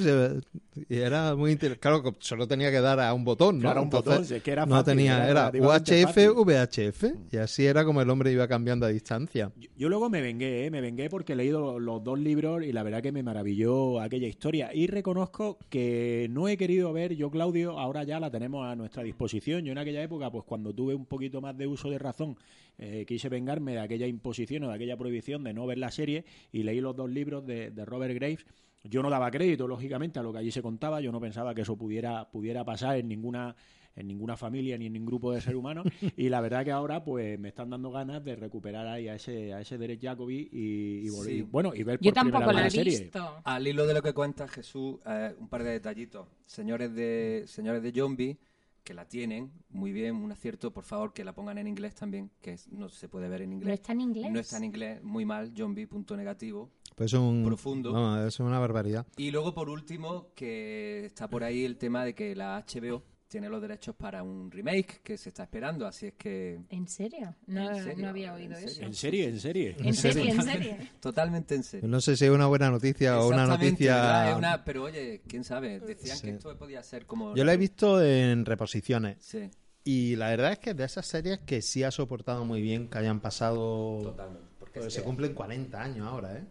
y 0.90 0.98
era 0.98 1.36
muy 1.36 1.52
interesante. 1.52 1.82
Claro, 1.82 2.16
solo 2.20 2.48
tenía 2.48 2.70
que 2.70 2.82
dar 2.82 3.00
a 3.00 3.14
un 3.14 3.24
botón, 3.24 3.56
¿no? 3.58 3.62
Claro, 3.62 3.82
un 3.82 3.86
Entonces, 3.86 4.12
botón, 4.12 4.26
si 4.26 4.36
es 4.36 4.44
que 4.44 4.52
era 4.52 4.66
no 4.66 4.84
tenía, 4.84 5.28
era 5.30 5.50
era 5.54 5.68
UHF, 5.68 6.04
fácil. 6.04 6.30
VHF. 6.32 7.04
Y 7.32 7.38
así 7.38 7.66
era 7.66 7.86
como 7.86 8.02
el 8.02 8.10
hombre 8.10 8.32
iba 8.32 8.48
cambiando 8.48 8.86
a 8.86 8.90
distancia. 8.90 9.52
Yo, 9.56 9.70
yo 9.78 9.90
luego 9.90 10.10
me 10.10 10.22
vengué, 10.22 10.66
¿eh? 10.66 10.72
me 10.72 10.82
vengué 10.82 11.10
porque 11.10 11.34
he 11.34 11.36
leído 11.36 11.80
los 11.80 12.04
dos 12.04 12.20
libros 12.20 12.64
y 12.64 12.72
la 12.72 12.84
verdad 12.84 13.02
que 13.02 13.12
me 13.12 13.24
maravilló 13.24 14.00
aquella 14.00 14.28
historia. 14.28 14.72
Y 14.74 14.88
reconozco 14.88 15.58
que 15.70 16.28
no 16.30 16.48
he 16.48 16.58
querido 16.58 16.92
ver, 16.94 17.16
yo 17.16 17.32
Claudio, 17.32 17.80
ahora 17.80 18.04
ya 18.04 18.20
la 18.20 18.30
tenemos 18.30 18.66
a 18.68 18.76
nuestra 18.76 19.04
disposición. 19.04 19.64
Yo 19.66 19.72
en 19.72 19.78
aquella 19.78 20.04
época, 20.04 20.30
pues 20.32 20.44
cuando 20.44 20.74
tuve 20.74 20.94
un 20.94 21.06
poquito 21.06 21.42
más 21.42 21.58
de 21.58 21.68
uso 21.68 21.90
de 21.90 22.00
razón, 22.00 22.38
eh, 22.78 23.06
quise 23.08 23.30
vengarme 23.30 23.74
de 23.74 23.80
aquella 23.80 24.08
imposición 24.08 24.64
o 24.64 24.70
de 24.70 24.76
aquella 24.76 24.98
prohibición 24.98 25.44
de 25.44 25.54
no 25.54 25.66
ver 25.66 25.78
la 25.78 25.92
serie 25.92 26.26
y 26.52 26.64
leí 26.64 26.80
los 26.80 26.96
dos 26.96 27.10
libros 27.10 27.46
de, 27.46 27.72
de 27.72 27.86
Robert 27.86 28.14
Graves. 28.16 28.46
Yo 28.84 29.02
no 29.04 29.10
daba 29.10 29.30
crédito, 29.30 29.68
lógicamente, 29.68 30.20
a 30.20 30.24
lo 30.24 30.32
que 30.32 30.40
allí 30.40 30.52
se 30.52 30.62
contaba. 30.62 31.02
Yo 31.02 31.12
no 31.12 31.20
pensaba 31.20 31.54
que 31.54 31.62
eso 31.62 31.76
pudiera, 31.78 32.30
pudiera 32.32 32.64
pasar 32.64 32.98
en 32.98 33.08
ninguna 33.08 33.56
en 33.96 34.08
ninguna 34.08 34.38
familia 34.38 34.78
ni 34.78 34.86
en 34.86 34.94
ningún 34.94 35.08
grupo 35.08 35.34
de 35.34 35.42
ser 35.42 35.58
humano 35.58 35.84
y 36.16 36.30
la 36.30 36.40
verdad 36.40 36.64
que 36.64 36.72
ahora 36.72 37.04
pues 37.04 37.38
me 37.38 37.50
están 37.50 37.70
dando 37.72 37.92
ganas 37.92 38.24
de 38.24 38.36
recuperar 38.38 38.88
ahí 38.88 39.10
a 39.10 39.16
ese 39.16 39.52
a 39.52 39.60
ese 39.60 39.78
Derek 39.78 40.00
Jacobi 40.02 40.48
y, 40.54 41.06
y 41.06 41.10
volver- 41.10 41.26
Sí. 41.26 41.42
bueno 41.42 41.74
y 41.76 41.84
ver 41.84 41.98
por 41.98 42.06
Yo 42.06 42.14
primera 42.14 42.32
tampoco 42.32 42.48
vez 42.48 42.56
la 42.56 42.62
la 42.62 42.68
he 42.68 42.72
serie 42.72 43.00
visto. 43.00 43.36
Al 43.44 43.68
hilo 43.68 43.86
de 43.88 43.94
lo 43.96 44.02
que 44.02 44.14
cuenta 44.14 44.48
Jesús, 44.48 45.00
eh, 45.06 45.36
un 45.38 45.50
par 45.50 45.64
de 45.64 45.72
detallitos. 45.72 46.28
Señores 46.46 46.94
de 46.94 47.44
señores 47.48 47.82
de 47.84 47.92
Zombie, 47.92 48.38
que 48.86 48.94
la 48.94 49.06
tienen, 49.06 49.52
muy 49.70 49.92
bien, 49.92 50.16
un 50.16 50.32
acierto, 50.32 50.72
por 50.72 50.86
favor, 50.86 51.12
que 51.12 51.26
la 51.26 51.34
pongan 51.34 51.58
en 51.58 51.68
inglés 51.68 51.94
también, 51.96 52.30
que 52.42 52.54
es- 52.54 52.72
no 52.72 52.88
se 52.88 53.10
puede 53.10 53.28
ver 53.28 53.42
en 53.42 53.52
inglés. 53.54 53.68
¿No 53.68 53.74
está 53.74 53.92
en 53.92 54.02
inglés? 54.02 54.32
No 54.32 54.40
está 54.40 54.58
en 54.58 54.64
inglés, 54.64 55.04
muy 55.04 55.26
mal, 55.26 55.52
Zombie, 55.58 55.88
punto 55.88 56.16
negativo. 56.16 56.72
Pues 57.00 57.14
es 57.14 57.20
un, 57.20 57.46
Profundo. 57.46 58.28
es 58.28 58.40
una 58.42 58.60
barbaridad. 58.60 59.08
Y 59.16 59.32
luego, 59.32 59.54
por 59.54 59.70
último, 59.70 60.32
que 60.36 61.06
está 61.06 61.30
por 61.30 61.46
ahí 61.46 61.64
el 61.64 61.78
tema 61.78 62.04
de 62.04 62.14
que 62.14 62.36
la 62.36 62.58
HBO 62.68 63.02
tiene 63.30 63.48
los 63.48 63.62
derechos 63.62 63.96
para 63.96 64.22
un 64.22 64.52
remake 64.52 65.00
que 65.02 65.18
se 65.18 65.30
está 65.30 65.44
esperando, 65.44 65.88
así 65.88 66.08
es 66.08 66.14
que 66.16 66.60
¿En 66.70 66.88
serio? 66.90 67.36
No, 67.48 67.70
¿En 67.70 67.84
serio? 67.84 68.04
no 68.04 68.10
había 68.10 68.34
oído 68.34 68.58
¿En 68.58 68.64
eso. 68.66 68.74
serio? 68.76 68.88
¿En 68.88 68.94
serie? 68.96 69.30
¿En 69.30 69.40
serie? 69.40 69.76
En 69.80 69.94
serio, 69.94 70.24
en 70.34 70.42
serio. 70.42 70.78
totalmente 71.00 71.56
en 71.56 71.64
serio. 71.64 71.88
No 71.88 72.02
sé 72.02 72.18
si 72.18 72.26
es 72.26 72.32
una 72.32 72.48
buena 72.48 72.70
noticia 72.70 73.18
o 73.22 73.30
una 73.30 73.46
noticia... 73.46 74.32
Es 74.32 74.36
una- 74.38 74.66
pero 74.66 74.84
oye, 74.84 75.22
quién 75.28 75.46
sabe, 75.46 75.80
decían 75.80 76.18
Sí. 76.18 76.24
que 76.28 76.34
esto 76.34 76.58
podía 76.58 76.84
ser 76.84 77.06
como... 77.06 77.34
Yo 77.36 77.46
la 77.46 77.54
he 77.54 77.58
visto 77.58 78.04
en 78.04 78.44
reposiciones. 78.46 79.18
Sí, 79.22 79.50
Y 79.86 80.16
la 80.18 80.30
verdad 80.32 80.52
es 80.54 80.60
que 80.60 80.74
de 80.74 80.84
esas 80.84 81.06
series 81.06 81.40
que 81.46 81.62
sí 81.62 81.84
ha 81.84 81.92
soportado 81.92 82.44
muy 82.46 82.62
bien 82.62 82.90
que 82.90 82.98
hayan 82.98 83.22
pasado... 83.22 84.00
totalmente. 84.02 84.50
Porque 84.60 84.82
Pues 84.82 84.88
es 84.88 84.94
se 84.96 85.04
cumplen 85.04 85.34
40 85.34 85.82
años 85.82 86.08
ahora, 86.08 86.36
¿eh? 86.38 86.44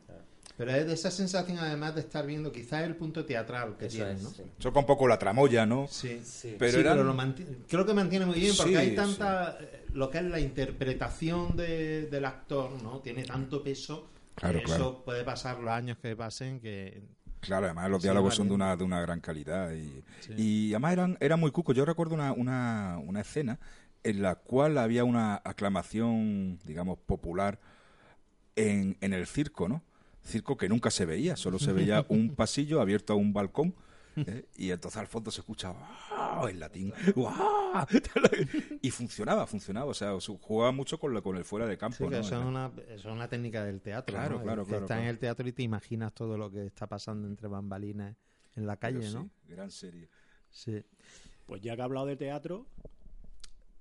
Pero 0.59 0.73
es 0.73 0.87
de 0.87 0.93
esa 0.93 1.11
sensación 1.12 1.57
además 1.59 1.95
de 1.95 2.00
estar 2.00 2.27
viendo 2.27 2.50
quizás 2.53 2.83
el 2.83 2.97
punto 2.97 3.25
teatral 3.25 3.77
que 3.79 3.87
tiene, 3.87 4.15
¿no? 4.15 4.29
sí. 4.29 4.43
Choca 4.59 4.81
un 4.81 4.87
poco 4.87 5.07
la 5.09 5.17
tramoya, 5.19 5.65
¿no? 5.65 5.87
Sí. 5.88 6.21
Sí. 6.25 6.57
Pero 6.59 6.73
Sí, 6.73 6.81
eran- 6.81 6.95
pero 6.95 7.05
lo 7.05 7.15
manti- 7.15 7.47
creo 7.69 7.87
que 7.87 7.95
mantiene 7.95 8.27
muy 8.27 8.41
bien 8.41 8.53
porque 8.57 8.73
Sí, 8.73 8.77
hay 8.77 8.95
tanta 8.97 9.57
eh, 9.61 9.87
lo 9.95 10.11
que 10.11 10.19
es 10.19 10.25
la 10.25 10.41
interpretación 10.41 11.57
de- 11.57 12.07
del 12.07 12.25
actor 12.25 12.73
no 12.83 12.99
tiene 12.99 13.23
tanto 13.23 13.62
peso 13.62 14.11
Claro, 14.35 14.59
que 14.59 14.65
claro. 14.65 14.83
eso 14.83 15.05
puede 15.05 15.23
pasar 15.25 15.59
los 15.61 15.71
años 15.71 15.97
que 15.99 16.15
pasen 16.17 16.61
que 16.61 17.03
Claro, 17.41 17.67
además 17.67 17.88
los 17.88 18.03
Sí, 18.03 18.09
diálogos 18.09 18.31
vale. 18.31 18.37
son 18.37 18.49
de 18.49 18.55
una, 18.55 18.77
de 18.77 18.83
una 18.83 19.00
gran 19.00 19.21
calidad. 19.21 19.71
Y, 19.73 20.03
Sí. 20.19 20.33
y 20.37 20.71
además 20.73 20.93
eran, 20.95 21.17
eran 21.21 21.38
muy 21.38 21.53
cucos. 21.53 21.77
Yo 21.77 21.85
recuerdo 21.85 22.17
una, 22.17 22.33
una, 22.33 22.99
una 23.07 23.21
escena 23.21 23.61
en 24.03 24.23
la 24.23 24.35
cual 24.35 24.77
había 24.77 25.05
una 25.05 25.41
aclamación, 25.45 26.59
digamos, 26.65 26.99
popular 26.99 27.61
en, 28.57 28.97
en 29.00 29.12
el 29.12 29.29
circo, 29.29 29.69
¿no? 29.69 29.83
Circo 30.25 30.57
que 30.57 30.69
nunca 30.69 30.91
se 30.91 31.07
veía, 31.07 31.37
solo 31.37 31.59
se 31.59 31.73
veía 31.73 32.05
un 32.09 32.35
pasillo 32.35 32.81
abierto 32.81 33.13
a 33.13 33.17
un 33.17 33.33
balcón. 33.33 33.75
¿eh? 34.17 34.47
Y 34.57 34.71
entonces 34.71 34.99
al 34.99 35.07
fondo 35.07 35.31
se 35.31 35.41
escucha 35.41 35.71
"Guau", 35.71 36.49
en 36.49 36.61
latín 36.61 36.93
"Guau". 37.15 37.87
y 38.83 38.91
funcionaba, 38.91 39.47
funcionaba, 39.47 39.91
o 39.91 39.95
sea, 39.95 40.13
jugaba 40.21 40.73
mucho 40.73 40.99
con, 40.99 41.17
el 41.17 41.45
fuera 41.45 41.67
de 41.67 41.79
campo. 41.79 41.97
sí, 41.97 42.05
eso 42.05 42.41
es 42.41 42.47
una, 42.47 42.71
eso 42.89 43.09
es 43.09 43.15
una 43.15 43.29
técnica 43.29 43.65
del 43.65 43.81
teatro 43.81 44.17
Claro, 44.17 44.37
¿no? 44.39 44.43
claro, 44.43 44.63
estás 44.63 44.91
en 44.99 45.05
el 45.07 45.19
teatro 45.19 45.49
y 45.49 45.53
te 45.53 45.63
imaginas 45.63 46.13
todo 46.13 46.37
lo 46.37 46.51
que 46.51 46.67
está 46.67 46.87
pasando 46.87 47.29
entre 47.29 47.49
bambalinas 47.49 48.17
en 48.57 48.67
la 48.67 48.77
Pero 48.77 48.95
calle 48.95 49.09
sí, 49.09 49.15
no 49.15 49.31
gran 49.49 49.71
serie. 49.71 50.09
sí 50.51 50.85
Pues 51.47 51.63
ya 51.63 51.77
que 51.77 51.83
ha 51.83 51.85
hablado 51.85 52.07
de 52.07 52.17
teatro, 52.17 52.67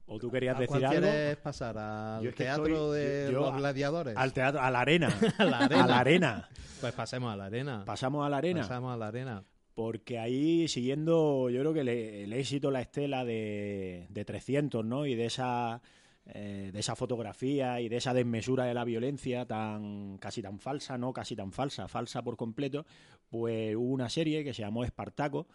¿o 0.07 0.17
tú 0.17 0.31
querías 0.31 0.55
¿A 0.57 0.59
decir 0.59 0.85
algo? 0.85 0.89
quieres 1.01 1.37
pasar 1.37 1.77
al 1.77 2.23
Yo 2.23 2.29
es 2.29 2.35
que 2.35 2.43
teatro 2.45 2.65
estoy- 2.65 2.99
de 2.99 3.29
yo 3.31 3.39
los 3.41 3.53
a- 3.53 3.57
gladiadores 3.57 4.17
Al 4.17 4.33
teatro, 4.33 4.61
a 4.61 4.71
la 4.71 4.79
arena. 4.81 5.09
a 5.37 5.43
la 5.45 5.57
arena, 5.59 5.83
A 5.83 5.87
la 5.87 5.99
arena. 5.99 6.49
pues 6.81 6.93
pasemos 6.93 7.31
a 7.33 7.35
la 7.37 7.45
arena 7.45 7.83
Pasamos 7.85 8.25
a 8.25 8.29
la 8.29 8.37
arena. 8.37 8.61
pasamos 8.61 8.93
a 8.93 8.97
la 8.97 9.07
arena 9.07 9.43
Porque 9.75 10.17
ahí, 10.17 10.67
siguiendo, 10.67 11.49
yo 11.49 11.59
creo 11.59 11.73
que 11.73 11.81
el, 11.81 11.89
el 11.89 12.33
éxito, 12.33 12.71
la 12.71 12.81
estela 12.81 13.23
de, 13.25 14.07
de 14.09 14.25
300, 14.25 14.83
¿no? 14.83 15.05
Y 15.05 15.13
de 15.15 15.25
esa, 15.25 15.81
eh, 16.25 16.71
de 16.73 16.79
esa 16.79 16.95
fotografía 16.95 17.79
y 17.79 17.87
de 17.89 17.97
esa 17.97 18.13
desmesura 18.13 18.65
de 18.65 18.73
la 18.73 18.83
violencia 18.85 19.45
tan 19.45 20.17
casi 20.17 20.41
tan 20.41 20.59
falsa, 20.59 20.97
¿no? 20.97 21.13
Casi 21.13 21.35
tan 21.35 21.51
falsa, 21.51 21.87
falsa 21.87 22.23
por 22.23 22.37
completo, 22.37 22.85
pues 23.29 23.75
hubo 23.75 23.91
una 23.93 24.09
serie 24.09 24.43
que 24.43 24.53
se 24.53 24.61
llamó 24.63 24.83
Espartaco. 24.83 25.47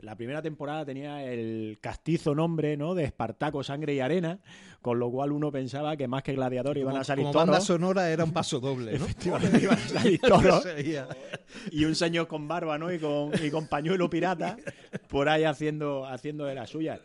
La 0.00 0.16
primera 0.16 0.42
temporada 0.42 0.84
tenía 0.84 1.24
el 1.24 1.78
castizo 1.80 2.34
nombre, 2.34 2.76
¿no? 2.76 2.94
De 2.94 3.04
Espartaco, 3.04 3.62
Sangre 3.62 3.94
y 3.94 4.00
Arena, 4.00 4.40
con 4.82 4.98
lo 4.98 5.10
cual 5.10 5.32
uno 5.32 5.50
pensaba 5.50 5.96
que 5.96 6.08
más 6.08 6.22
que 6.22 6.34
gladiadores 6.34 6.80
iban 6.80 6.92
como, 6.92 7.00
a 7.00 7.04
salir 7.04 7.24
como 7.24 7.34
banda 7.34 7.52
toros. 7.54 7.66
sonora 7.66 8.10
era 8.10 8.24
un 8.24 8.32
paso 8.32 8.60
doble 8.60 8.98
¿no? 8.98 9.04
Efectivamente, 9.04 9.62
iban 9.62 9.78
a 9.78 9.88
salir 9.88 10.20
toros 10.28 10.66
y 11.70 11.84
un 11.84 11.94
señor 11.94 12.26
con 12.26 12.46
barba, 12.48 12.76
¿no? 12.76 12.92
Y 12.92 12.98
con, 12.98 13.32
y 13.42 13.50
con 13.50 13.66
pañuelo 13.68 14.10
pirata 14.10 14.56
por 15.08 15.28
ahí 15.28 15.44
haciendo, 15.44 16.06
haciendo 16.06 16.44
de 16.44 16.54
las 16.54 16.70
suyas. 16.70 17.00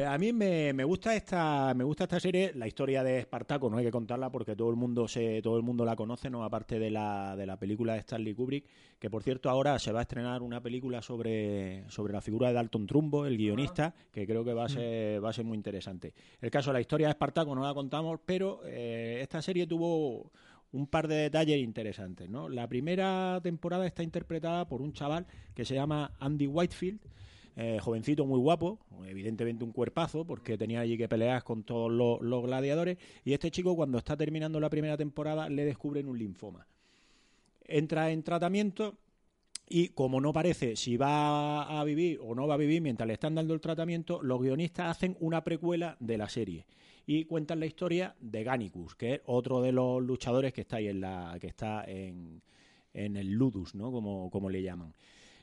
Pero 0.00 0.12
a 0.12 0.16
mí 0.16 0.32
me, 0.32 0.72
me 0.72 0.82
gusta 0.82 1.14
esta 1.14 1.74
me 1.74 1.84
gusta 1.84 2.04
esta 2.04 2.18
serie, 2.18 2.52
la 2.54 2.66
historia 2.66 3.04
de 3.04 3.18
Espartaco, 3.18 3.68
no 3.68 3.76
hay 3.76 3.84
que 3.84 3.90
contarla 3.90 4.32
porque 4.32 4.56
todo 4.56 4.70
el 4.70 4.76
mundo 4.76 5.06
se 5.06 5.42
todo 5.42 5.58
el 5.58 5.62
mundo 5.62 5.84
la 5.84 5.94
conoce, 5.94 6.30
no 6.30 6.42
aparte 6.42 6.78
de 6.78 6.90
la, 6.90 7.36
de 7.36 7.44
la 7.44 7.58
película 7.58 7.92
de 7.92 7.98
Stanley 7.98 8.32
Kubrick, 8.32 8.64
que 8.98 9.10
por 9.10 9.22
cierto 9.22 9.50
ahora 9.50 9.78
se 9.78 9.92
va 9.92 9.98
a 9.98 10.02
estrenar 10.02 10.40
una 10.40 10.62
película 10.62 11.02
sobre, 11.02 11.84
sobre 11.90 12.14
la 12.14 12.22
figura 12.22 12.48
de 12.48 12.54
Dalton 12.54 12.86
Trumbo, 12.86 13.26
el 13.26 13.36
guionista, 13.36 13.94
que 14.10 14.26
creo 14.26 14.42
que 14.42 14.54
va 14.54 14.64
a 14.64 14.68
ser 14.70 15.22
va 15.22 15.28
a 15.28 15.32
ser 15.34 15.44
muy 15.44 15.58
interesante. 15.58 16.14
El 16.40 16.50
caso 16.50 16.70
de 16.70 16.78
la 16.78 16.80
historia 16.80 17.08
de 17.08 17.10
Espartaco 17.10 17.54
no 17.54 17.62
la 17.62 17.74
contamos, 17.74 18.20
pero 18.24 18.62
eh, 18.64 19.18
esta 19.20 19.42
serie 19.42 19.66
tuvo 19.66 20.32
un 20.72 20.86
par 20.86 21.08
de 21.08 21.16
detalles 21.16 21.58
interesantes, 21.58 22.30
¿no? 22.30 22.48
La 22.48 22.66
primera 22.66 23.38
temporada 23.42 23.86
está 23.86 24.02
interpretada 24.02 24.66
por 24.66 24.80
un 24.80 24.94
chaval 24.94 25.26
que 25.54 25.66
se 25.66 25.74
llama 25.74 26.12
Andy 26.20 26.46
Whitefield, 26.46 27.00
eh, 27.56 27.78
jovencito 27.80 28.24
muy 28.26 28.38
guapo, 28.38 28.78
evidentemente 29.06 29.64
un 29.64 29.72
cuerpazo, 29.72 30.24
porque 30.24 30.56
tenía 30.56 30.80
allí 30.80 30.96
que 30.96 31.08
pelear 31.08 31.42
con 31.42 31.64
todos 31.64 31.90
los, 31.90 32.42
gladiadores, 32.42 32.98
y 33.24 33.32
este 33.32 33.50
chico 33.50 33.76
cuando 33.76 33.98
está 33.98 34.16
terminando 34.16 34.60
la 34.60 34.70
primera 34.70 34.96
temporada 34.96 35.48
le 35.48 35.64
descubren 35.64 36.08
un 36.08 36.18
linfoma. 36.18 36.66
Entra 37.64 38.10
en 38.10 38.22
tratamiento 38.22 38.98
y 39.68 39.90
como 39.90 40.20
no 40.20 40.32
parece 40.32 40.74
si 40.74 40.96
va 40.96 41.80
a 41.80 41.84
vivir 41.84 42.18
o 42.22 42.34
no 42.34 42.48
va 42.48 42.54
a 42.54 42.58
vivir 42.58 42.82
mientras 42.82 43.06
le 43.06 43.14
están 43.14 43.34
dando 43.34 43.54
el 43.54 43.60
tratamiento, 43.60 44.22
los 44.22 44.40
guionistas 44.40 44.96
hacen 44.96 45.16
una 45.20 45.44
precuela 45.44 45.96
de 46.00 46.18
la 46.18 46.28
serie 46.28 46.66
y 47.06 47.24
cuentan 47.24 47.60
la 47.60 47.66
historia 47.66 48.14
de 48.20 48.44
Gannicus, 48.44 48.94
que 48.94 49.14
es 49.14 49.20
otro 49.26 49.60
de 49.60 49.72
los 49.72 50.02
luchadores 50.02 50.52
que 50.52 50.62
está 50.62 50.76
ahí 50.76 50.88
en 50.88 51.00
la 51.00 51.36
que 51.40 51.48
está 51.48 51.84
en, 51.84 52.42
en 52.94 53.16
el 53.16 53.32
Ludus, 53.32 53.74
¿no? 53.74 53.90
Como, 53.92 54.30
como 54.30 54.50
le 54.50 54.62
llaman. 54.62 54.92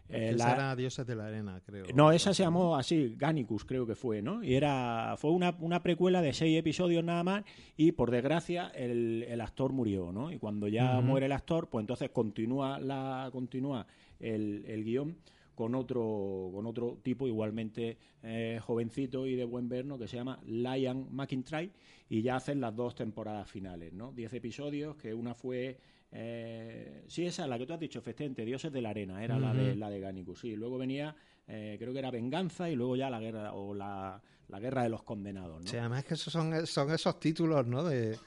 Eh, 0.09 0.31
Esa 0.35 0.47
la- 0.47 0.53
era 0.55 0.75
Dioses 0.75 1.05
de 1.05 1.15
la 1.15 1.27
Arena, 1.27 1.61
creo. 1.65 1.85
no, 1.93 2.11
esa 2.11 2.33
se 2.33 2.43
llamó 2.43 2.75
así, 2.77 3.15
Gannicus 3.17 3.65
creo 3.65 3.85
que 3.85 3.95
fue, 3.95 4.21
¿no? 4.21 4.43
Y 4.43 4.55
era 4.55 5.15
fue 5.17 5.31
una, 5.31 5.55
una 5.59 5.83
precuela 5.83 6.21
de 6.21 6.33
seis 6.33 6.57
episodios 6.57 7.03
nada 7.03 7.23
más 7.23 7.43
y 7.75 7.91
por 7.91 8.09
desgracia 8.11 8.67
el, 8.69 9.25
el 9.27 9.41
actor 9.41 9.73
murió, 9.73 10.11
¿no? 10.11 10.31
Y 10.31 10.37
cuando 10.37 10.67
ya 10.67 11.01
muere 11.01 11.25
el 11.25 11.31
actor, 11.33 11.67
pues 11.69 11.83
entonces 11.83 12.09
continúa 12.11 12.79
la 12.79 13.29
continúa 13.31 13.85
el, 14.19 14.63
el 14.67 14.83
guion 14.83 15.17
con 15.55 15.73
otro 15.75 16.51
con 16.53 16.67
otro 16.67 16.99
tipo 17.01 17.27
igualmente 17.27 17.97
eh, 18.23 18.59
jovencito 18.61 19.25
y 19.25 19.35
de 19.35 19.43
buen 19.43 19.67
verno 19.67 19.97
que 19.97 20.07
se 20.07 20.15
llama 20.15 20.39
Lion 20.45 21.07
McIntyre 21.11 21.71
y 22.09 22.21
ya 22.21 22.35
hacen 22.35 22.61
las 22.61 22.75
dos 22.75 22.93
temporadas 22.95 23.49
finales, 23.49 23.91
¿no? 23.91 24.11
Diez 24.13 24.31
episodios 24.33 24.95
que 24.97 25.13
una 25.13 25.33
fue 25.33 25.79
eh, 26.11 27.03
sí, 27.07 27.25
esa, 27.25 27.47
la 27.47 27.57
que 27.57 27.65
tú 27.65 27.73
has 27.73 27.79
dicho, 27.79 28.01
Festente, 28.01 28.45
Dioses 28.45 28.71
de 28.71 28.81
la 28.81 28.89
Arena, 28.91 29.23
era 29.23 29.37
la 29.39 29.53
de 29.53 29.75
la 29.75 29.89
de 29.89 29.99
Gannicus. 29.99 30.39
Sí, 30.39 30.55
luego 30.55 30.77
venía, 30.77 31.15
eh, 31.47 31.75
creo 31.79 31.93
que 31.93 31.99
era 31.99 32.11
Venganza 32.11 32.69
y 32.69 32.75
luego 32.75 32.95
ya 32.95 33.09
la 33.09 33.19
guerra 33.19 33.53
o 33.53 33.73
la, 33.73 34.21
la 34.47 34.59
guerra 34.59 34.83
de 34.83 34.89
los 34.89 35.03
condenados, 35.03 35.61
¿no? 35.63 35.69
Sí, 35.69 35.77
además 35.77 36.05
que 36.05 36.13
esos 36.13 36.31
son, 36.31 36.65
son 36.65 36.91
esos 36.91 37.19
títulos, 37.19 37.65
¿no? 37.67 37.83
De, 37.83 38.17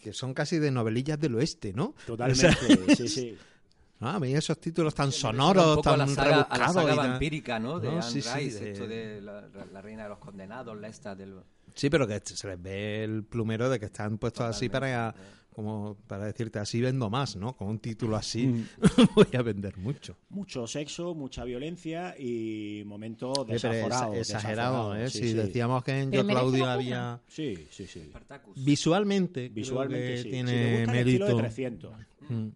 que 0.00 0.12
son 0.12 0.34
casi 0.34 0.58
de 0.58 0.70
novelillas 0.70 1.18
del 1.18 1.34
oeste, 1.36 1.72
¿no? 1.72 1.94
Totalmente, 2.06 2.46
O 2.82 2.84
sea, 2.86 2.96
sí, 2.96 3.08
sí. 3.08 3.36
¿no? 4.00 4.08
A 4.10 4.20
mí 4.20 4.32
esos 4.34 4.60
títulos 4.60 4.94
tan 4.94 5.10
sonoros, 5.10 5.78
a 5.78 5.82
tan 5.82 5.98
la 5.98 6.06
saga, 6.06 6.42
a 6.42 6.58
la 6.58 6.68
saga 6.68 6.94
vampírica, 6.94 7.58
¿no? 7.58 7.80
De 7.80 7.88
No, 7.88 7.94
Anne 7.94 8.02
sí, 8.02 8.22
sí, 8.22 8.30
Rice, 8.34 8.60
de- 8.64 8.70
esto 8.72 8.86
de 8.86 9.20
la, 9.20 9.48
la 9.72 9.82
reina 9.82 10.04
de 10.04 10.08
los 10.10 10.18
condenados, 10.18 10.76
la 10.78 10.88
esta 10.88 11.14
del... 11.16 11.40
Sí, 11.74 11.90
pero 11.90 12.06
que 12.06 12.20
se 12.24 12.48
les 12.48 12.60
ve 12.62 13.04
el 13.04 13.24
plumero 13.24 13.68
de 13.68 13.78
que 13.78 13.86
están 13.86 14.18
puestos 14.18 14.46
así 14.46 14.68
para 14.68 15.14
como 15.58 15.96
para 16.06 16.26
decirte 16.26 16.60
así 16.60 16.80
vendo 16.80 17.10
más, 17.10 17.34
¿no? 17.34 17.56
Con 17.56 17.66
un 17.66 17.80
título 17.80 18.14
así 18.14 18.46
Mm. 18.46 18.64
voy 19.16 19.26
a 19.36 19.42
vender 19.42 19.76
mucho. 19.76 20.16
Mucho 20.28 20.68
sexo, 20.68 21.16
mucha 21.16 21.42
violencia 21.42 22.14
y 22.16 22.84
momentos 22.86 23.36
Eh, 23.48 23.52
desaforados. 23.54 24.14
exa- 24.14 24.20
exagerado, 24.20 24.92
desaforados, 24.94 24.98
¿eh? 24.98 25.10
sí, 25.10 25.18
si 25.26 25.28
sí. 25.30 25.34
decíamos 25.34 25.82
que 25.82 25.98
en 26.00 26.12
Yo 26.12 26.24
Claudio 26.24 26.64
la 26.64 26.72
había 26.74 27.20
Sí, 27.26 27.66
sí, 27.70 27.88
sí. 27.88 28.12
Visualmente, 28.54 29.46
creo 29.50 29.54
Visualmente 29.54 30.16
sí. 30.18 30.22
Si 30.22 30.24
te 30.24 30.30
tiene 30.30 30.52
el 30.84 30.88
estilo 30.90 31.26
de 31.26 31.32
mérito. 31.34 31.36
300. 31.38 31.92
Mm. 32.28 32.48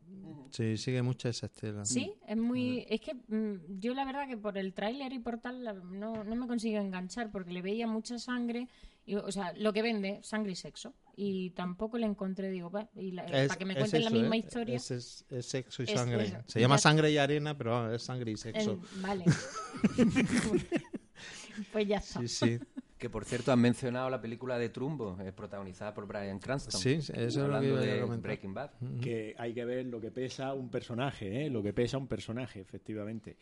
Sí, 0.51 0.77
sigue 0.77 1.01
mucho 1.03 1.29
esa 1.29 1.47
estela. 1.47 1.85
Sí, 1.85 2.13
es 2.29 2.37
muy... 2.37 2.85
Es 2.89 3.01
que 3.01 3.15
mm, 3.15 3.81
yo 3.81 3.95
la 3.95 4.05
verdad 4.05 4.29
que 4.29 4.37
por 4.37 4.59
el 4.59 4.75
tráiler 4.75 5.13
y 5.13 5.19
por 5.19 5.39
tal 5.39 5.65
la- 5.65 5.73
no, 5.73 6.23
no 6.25 6.37
me 6.37 6.47
consigo 6.47 6.79
enganchar 6.79 7.31
porque 7.33 7.53
le 7.53 7.63
veía 7.63 7.87
mucha 7.87 8.19
sangre, 8.19 8.69
y, 9.05 9.17
o 9.17 9.33
sea, 9.33 9.53
lo 9.55 9.73
que 9.73 9.83
vende, 9.83 10.21
sangre 10.23 10.53
y 10.53 10.57
sexo. 10.57 10.95
Y 11.15 11.51
tampoco 11.51 11.99
le 11.99 12.07
encontré, 12.07 12.51
digo, 12.51 12.71
va, 12.71 12.89
y 12.95 13.11
la- 13.13 13.25
Es- 13.27 13.49
para 13.49 13.59
que 13.59 13.65
me 13.67 13.73
es 13.75 13.79
cuenten 13.81 14.05
la 14.05 14.11
misma 14.11 14.37
¿eh? 14.37 14.39
historia. 14.39 14.77
Es, 14.77 14.91
es- 14.91 15.25
es 15.31 15.47
sexo 15.47 15.83
y 15.83 15.87
Es 15.87 15.93
sangre. 15.93 16.25
eso. 16.25 16.37
Se 16.47 16.61
llama 16.61 16.77
Ya- 16.77 16.83
sangre 16.83 17.11
y 17.11 17.19
arena, 17.19 17.57
pero 17.59 17.93
es 17.95 18.03
sangre 18.03 18.31
y 18.31 18.37
sexo. 18.37 18.81
Vale. 19.01 19.25
pues 21.73 21.87
ya 21.87 21.97
está. 21.99 22.21
Sí, 22.21 22.29
sí. 22.29 22.59
Que 22.99 23.11
por 23.11 23.25
cierto 23.25 23.51
han 23.53 23.61
mencionado 23.61 24.09
la 24.11 24.21
película 24.21 24.59
de 24.59 24.69
Trumbo, 24.69 25.19
eh, 25.21 25.33
protagonizada 25.33 25.93
por 25.93 26.07
Brian 26.07 26.39
Cranston. 26.39 26.81
Sí, 26.81 26.91
eso 26.93 27.13
es 27.15 27.35
lo 27.37 27.61
que 27.61 27.73
a 27.73 27.81
de 27.81 28.01
comentar. 28.01 28.23
Breaking 28.23 28.55
Bad. 28.55 28.71
que 29.01 29.35
hay 29.37 29.53
que 29.53 29.65
ver 29.65 29.87
lo 29.87 30.01
que 30.01 30.13
pesa 30.13 30.55
un 30.55 30.71
personaje, 30.71 31.47
¿eh? 31.47 31.51
lo 31.51 31.63
que 31.65 31.73
pesa 31.73 31.99
un 31.99 32.07
personaje, 32.07 32.61
efectivamente. 32.61 33.37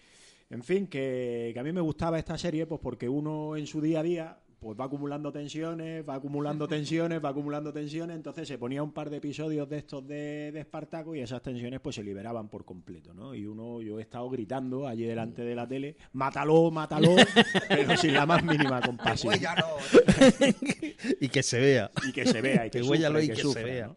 En 0.49 0.63
fin, 0.63 0.87
que, 0.87 1.51
que 1.53 1.61
a 1.61 1.63
mí 1.63 1.73
me 1.73 1.83
gustaba 1.83 2.19
esta 2.19 2.39
serie, 2.39 2.67
pues 2.67 2.81
porque 2.83 3.07
uno 3.09 3.55
en 3.57 3.67
su 3.67 3.81
día 3.83 4.01
a 4.01 4.03
día, 4.03 4.39
pues 4.61 4.79
va 4.79 4.85
acumulando 4.85 5.33
tensiones, 5.33 6.07
va 6.07 6.15
acumulando 6.15 6.69
tensiones, 6.69 7.25
va 7.25 7.31
acumulando 7.31 7.73
tensiones, 7.73 8.17
entonces 8.17 8.47
se 8.47 8.59
ponía 8.59 8.83
un 8.83 8.93
par 8.93 9.09
de 9.11 9.17
episodios 9.17 9.69
de 9.69 9.79
estos 9.79 10.07
de, 10.07 10.53
de 10.53 10.61
Espartaco 10.61 11.15
y 11.15 11.21
esas 11.21 11.43
tensiones 11.43 11.81
pues 11.81 11.97
se 11.97 12.05
liberaban 12.05 12.49
por 12.49 12.65
completo, 12.65 13.15
¿no? 13.15 13.35
Y 13.35 13.47
uno, 13.47 13.81
yo 13.81 13.99
he 13.99 14.03
estado 14.03 14.29
gritando 14.29 14.87
allí 14.87 15.05
delante 15.05 15.43
de 15.43 15.55
la 15.55 15.67
tele, 15.67 15.97
mátalo, 16.13 16.71
mátalo, 16.71 17.17
pero 17.69 17.97
sin 17.97 18.15
la 18.15 18.27
más 18.27 18.45
mínima 18.45 18.81
compasión. 18.83 19.35
y 21.21 21.29
que 21.29 21.43
se 21.43 21.59
vea. 21.59 21.91
Y 22.07 22.13
que 22.13 22.27
se 22.27 22.41
vea, 22.41 22.67
y 22.67 22.71
que, 22.71 22.83
sufra, 22.83 23.23
y 23.23 23.29
que 23.29 23.37
se 23.37 23.43
sufra, 23.43 23.63
vea. 23.63 23.87
¿no? 23.89 23.97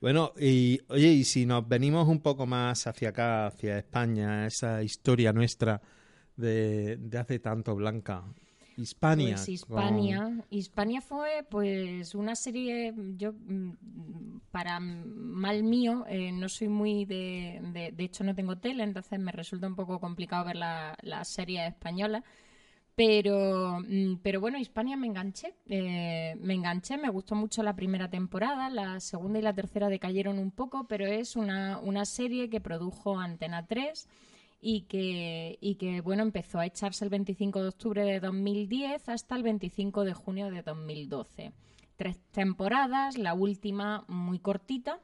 Bueno, 0.00 0.32
y 0.38 0.80
oye, 0.88 1.08
y 1.08 1.24
si 1.24 1.46
nos 1.46 1.66
venimos 1.68 2.08
un 2.08 2.20
poco 2.20 2.46
más 2.46 2.86
hacia 2.86 3.10
acá, 3.10 3.46
hacia 3.46 3.78
España, 3.78 4.46
esa 4.46 4.82
historia 4.82 5.32
nuestra 5.32 5.80
de, 6.36 6.96
de 6.98 7.18
hace 7.18 7.38
tanto, 7.38 7.74
Blanca. 7.74 8.24
Hispania. 8.76 9.36
Pues 9.36 9.48
Hispania. 9.48 10.44
Hispania 10.50 11.00
fue 11.00 11.46
pues 11.50 12.14
una 12.14 12.36
serie, 12.36 12.94
yo 13.16 13.32
mm, 13.32 14.40
para 14.50 14.80
mal 14.80 15.62
mío, 15.62 16.04
eh, 16.08 16.30
no 16.32 16.48
soy 16.48 16.68
muy 16.68 17.04
de, 17.06 17.60
de... 17.72 17.92
De 17.92 18.04
hecho 18.04 18.22
no 18.24 18.34
tengo 18.34 18.58
tele, 18.58 18.82
entonces 18.84 19.18
me 19.18 19.32
resulta 19.32 19.66
un 19.66 19.76
poco 19.76 19.98
complicado 20.00 20.44
ver 20.44 20.56
la, 20.56 20.96
la 21.02 21.24
serie 21.24 21.66
española. 21.66 22.22
Pero, 22.94 23.80
mm, 23.86 24.16
pero 24.22 24.40
bueno, 24.40 24.58
Hispania 24.58 24.96
me 24.96 25.06
enganché. 25.06 25.54
eh, 25.68 26.34
me 26.40 26.54
enganché, 26.54 26.96
me 26.96 27.10
gustó 27.10 27.34
mucho 27.34 27.62
la 27.62 27.76
primera 27.76 28.08
temporada. 28.10 28.70
La 28.70 29.00
segunda 29.00 29.38
y 29.38 29.42
la 29.42 29.52
tercera 29.54 29.88
decayeron 29.88 30.38
un 30.38 30.50
poco, 30.50 30.86
pero 30.88 31.06
es 31.06 31.36
una, 31.36 31.78
una 31.80 32.04
serie 32.06 32.48
que 32.50 32.60
produjo 32.60 33.18
Antena 33.18 33.66
3 33.66 34.08
y 34.68 34.80
que, 34.80 35.58
y 35.60 35.76
que 35.76 36.00
bueno, 36.00 36.24
empezó 36.24 36.58
a 36.58 36.66
echarse 36.66 37.04
el 37.04 37.10
25 37.10 37.62
de 37.62 37.68
octubre 37.68 38.02
de 38.02 38.18
2010 38.18 39.08
hasta 39.08 39.36
el 39.36 39.44
25 39.44 40.04
de 40.04 40.12
junio 40.12 40.50
de 40.50 40.62
2012. 40.62 41.52
Tres 41.94 42.18
temporadas, 42.32 43.16
la 43.16 43.32
última 43.34 44.04
muy 44.08 44.40
cortita, 44.40 44.98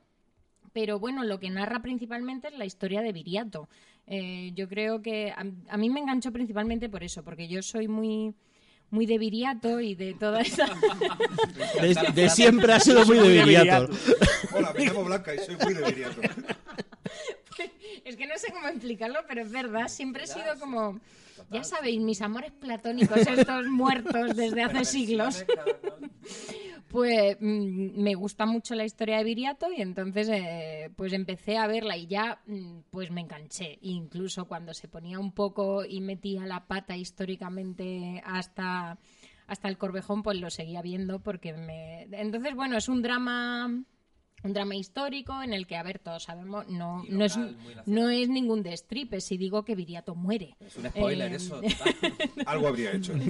pero 0.73 0.99
bueno, 0.99 1.23
lo 1.23 1.38
que 1.38 1.49
narra 1.49 1.81
principalmente 1.81 2.49
es 2.49 2.59
la 2.59 2.64
historia 2.64 3.02
de 3.02 3.12
Viriato. 3.12 3.69
Eh, 4.09 4.50
yo 4.57 4.69
creo 4.69 5.00
que 5.00 5.31
a, 5.31 5.45
a 5.69 5.76
mí 5.76 5.90
me 5.90 6.00
enganchó 6.00 6.33
principalmente 6.33 6.88
por 6.88 7.04
eso, 7.04 7.23
porque 7.23 7.47
yo 7.47 7.62
soy 7.62 7.87
muy 7.87 8.35
muy 8.90 9.07
de 9.07 9.16
Viriato 9.16 9.81
y 9.81 9.95
de 9.95 10.14
toda 10.14 10.40
esa... 10.40 10.66
De, 11.81 12.12
de 12.14 12.28
siempre 12.28 12.73
ha 12.73 12.81
sido 12.81 13.07
muy 13.07 13.16
de 13.16 13.45
Viriato. 13.45 13.92
Hola, 14.54 14.75
me 14.76 14.87
llamo 14.87 15.04
Blanca 15.04 15.33
y 15.37 15.38
soy 15.38 15.57
muy 15.57 15.73
de 15.73 15.85
Viriato. 15.85 16.21
es 18.05 18.17
que 18.17 18.27
no 18.27 18.37
sé 18.37 18.53
cómo 18.53 18.69
explicarlo, 18.69 19.21
pero 19.29 19.43
es 19.43 19.51
verdad, 19.51 19.89
siempre 19.89 20.25
he 20.25 20.27
sido 20.27 20.59
como... 20.59 21.01
Ya 21.51 21.65
sabéis, 21.65 22.01
mis 22.01 22.23
amores 22.23 22.53
platónicos, 22.53 23.19
estos 23.19 23.67
muertos 23.67 24.37
desde 24.37 24.63
hace 24.63 24.85
siglos. 24.85 25.45
Pues 26.93 27.39
mm, 27.41 28.03
me 28.03 28.15
gusta 28.15 28.45
mucho 28.45 28.75
la 28.75 28.85
historia 28.85 29.17
de 29.17 29.25
Viriato 29.25 29.73
y 29.73 29.81
entonces 29.81 30.29
eh, 30.31 30.91
pues 30.95 31.15
empecé 31.15 31.57
a 31.57 31.67
verla 31.67 31.97
y 31.97 32.07
ya 32.07 32.43
mm, 32.47 32.81
pues 32.91 33.11
me 33.11 33.23
enganché. 33.23 33.79
Incluso 33.81 34.45
cuando 34.45 34.75
se 34.75 34.89
ponía 34.89 35.19
un 35.19 35.33
poco 35.33 35.87
y 35.87 36.03
metía 36.03 36.45
la 36.45 36.67
pata 36.67 36.95
históricamente 36.95 38.23
hasta, 38.27 38.99
hasta 39.47 39.69
el 39.69 39.79
Corvejón, 39.79 40.23
pues 40.23 40.39
lo 40.39 40.51
seguía 40.51 40.83
viendo 40.83 41.19
porque 41.21 41.55
me... 41.55 42.03
Entonces, 42.13 42.55
bueno, 42.55 42.77
es 42.77 42.91
un 42.91 43.01
drama... 43.01 43.71
Un 44.45 44.53
drama 44.53 44.75
histórico 44.75 45.41
en 45.43 45.53
el 45.53 45.67
que, 45.67 45.77
a 45.77 45.83
ver, 45.83 45.99
todos 45.99 46.25
sabemos, 46.25 46.67
no, 46.69 47.05
no, 47.09 47.25
es, 47.25 47.39
no 47.87 48.11
es 48.11 48.29
ningún 48.29 48.63
destripe 48.63 49.21
si 49.21 49.37
digo 49.37 49.65
que 49.65 49.75
Viriato 49.77 50.15
muere. 50.15 50.57
Es 50.59 50.77
un 50.77 50.89
spoiler 50.89 51.33
Eh, 51.33 51.37
eso. 51.37 51.61
Algo 52.47 52.69
habría 52.69 52.93
hecho. 52.93 53.13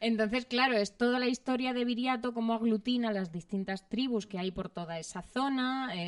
Entonces, 0.00 0.46
claro, 0.46 0.76
es 0.76 0.96
toda 0.96 1.18
la 1.18 1.26
historia 1.26 1.72
de 1.72 1.84
Viriato, 1.84 2.32
cómo 2.32 2.54
aglutina 2.54 3.10
las 3.12 3.32
distintas 3.32 3.88
tribus 3.88 4.28
que 4.28 4.38
hay 4.38 4.52
por 4.52 4.68
toda 4.68 4.96
esa 5.00 5.22
zona, 5.22 5.90
eh, 5.92 5.98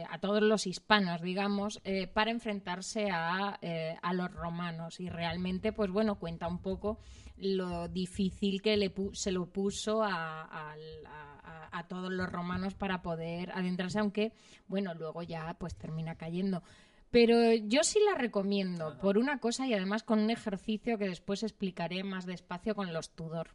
eh, 0.00 0.04
a 0.10 0.18
todos 0.20 0.42
los 0.42 0.66
hispanos, 0.66 1.20
digamos, 1.20 1.80
eh, 1.84 2.06
para 2.06 2.30
enfrentarse 2.30 3.10
a, 3.12 3.58
eh, 3.60 3.96
a 4.00 4.14
los 4.14 4.32
romanos. 4.32 5.00
Y 5.00 5.10
realmente, 5.10 5.70
pues 5.72 5.90
bueno, 5.90 6.14
cuenta 6.14 6.48
un 6.48 6.62
poco 6.62 6.98
lo 7.40 7.88
difícil 7.88 8.62
que 8.62 8.76
le 8.76 8.94
pu- 8.94 9.14
se 9.14 9.32
lo 9.32 9.46
puso 9.46 10.02
a, 10.02 10.42
al- 10.44 11.06
a- 11.06 11.40
a- 11.72 11.78
a 11.78 11.88
todos 11.88 12.10
los 12.12 12.28
romanos 12.30 12.74
para 12.74 13.02
poder 13.02 13.50
adentrarse, 13.52 13.98
aunque, 13.98 14.32
bueno, 14.68 14.94
luego 14.94 15.22
ya 15.22 15.54
pues 15.58 15.74
termina 15.76 16.14
cayendo. 16.16 16.62
Pero 17.10 17.52
yo 17.54 17.82
sí 17.82 17.98
la 18.08 18.16
recomiendo 18.16 18.96
por 19.00 19.18
una 19.18 19.38
cosa 19.40 19.66
y 19.66 19.74
además 19.74 20.02
con 20.04 20.20
un 20.20 20.30
ejercicio 20.30 20.96
que 20.96 21.08
después 21.08 21.42
explicaré 21.42 22.04
más 22.04 22.24
despacio 22.24 22.74
con 22.76 22.92
los 22.92 23.10
Tudor. 23.10 23.48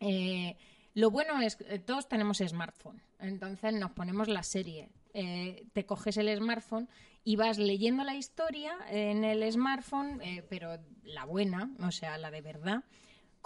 Eh, 0.00 0.56
lo 0.94 1.10
bueno 1.10 1.40
es 1.40 1.56
que 1.56 1.78
todos 1.78 2.08
tenemos 2.08 2.38
smartphone, 2.38 3.02
entonces 3.18 3.72
nos 3.74 3.90
ponemos 3.92 4.28
la 4.28 4.42
serie. 4.42 4.88
Eh, 5.14 5.66
te 5.72 5.84
coges 5.86 6.16
el 6.18 6.34
smartphone 6.36 6.88
y 7.24 7.36
vas 7.36 7.58
leyendo 7.58 8.04
la 8.04 8.14
historia 8.14 8.76
en 8.90 9.24
el 9.24 9.50
smartphone, 9.50 10.20
eh, 10.22 10.44
pero 10.48 10.78
la 11.02 11.24
buena, 11.24 11.70
o 11.80 11.90
sea, 11.90 12.18
la 12.18 12.30
de 12.30 12.40
verdad, 12.42 12.84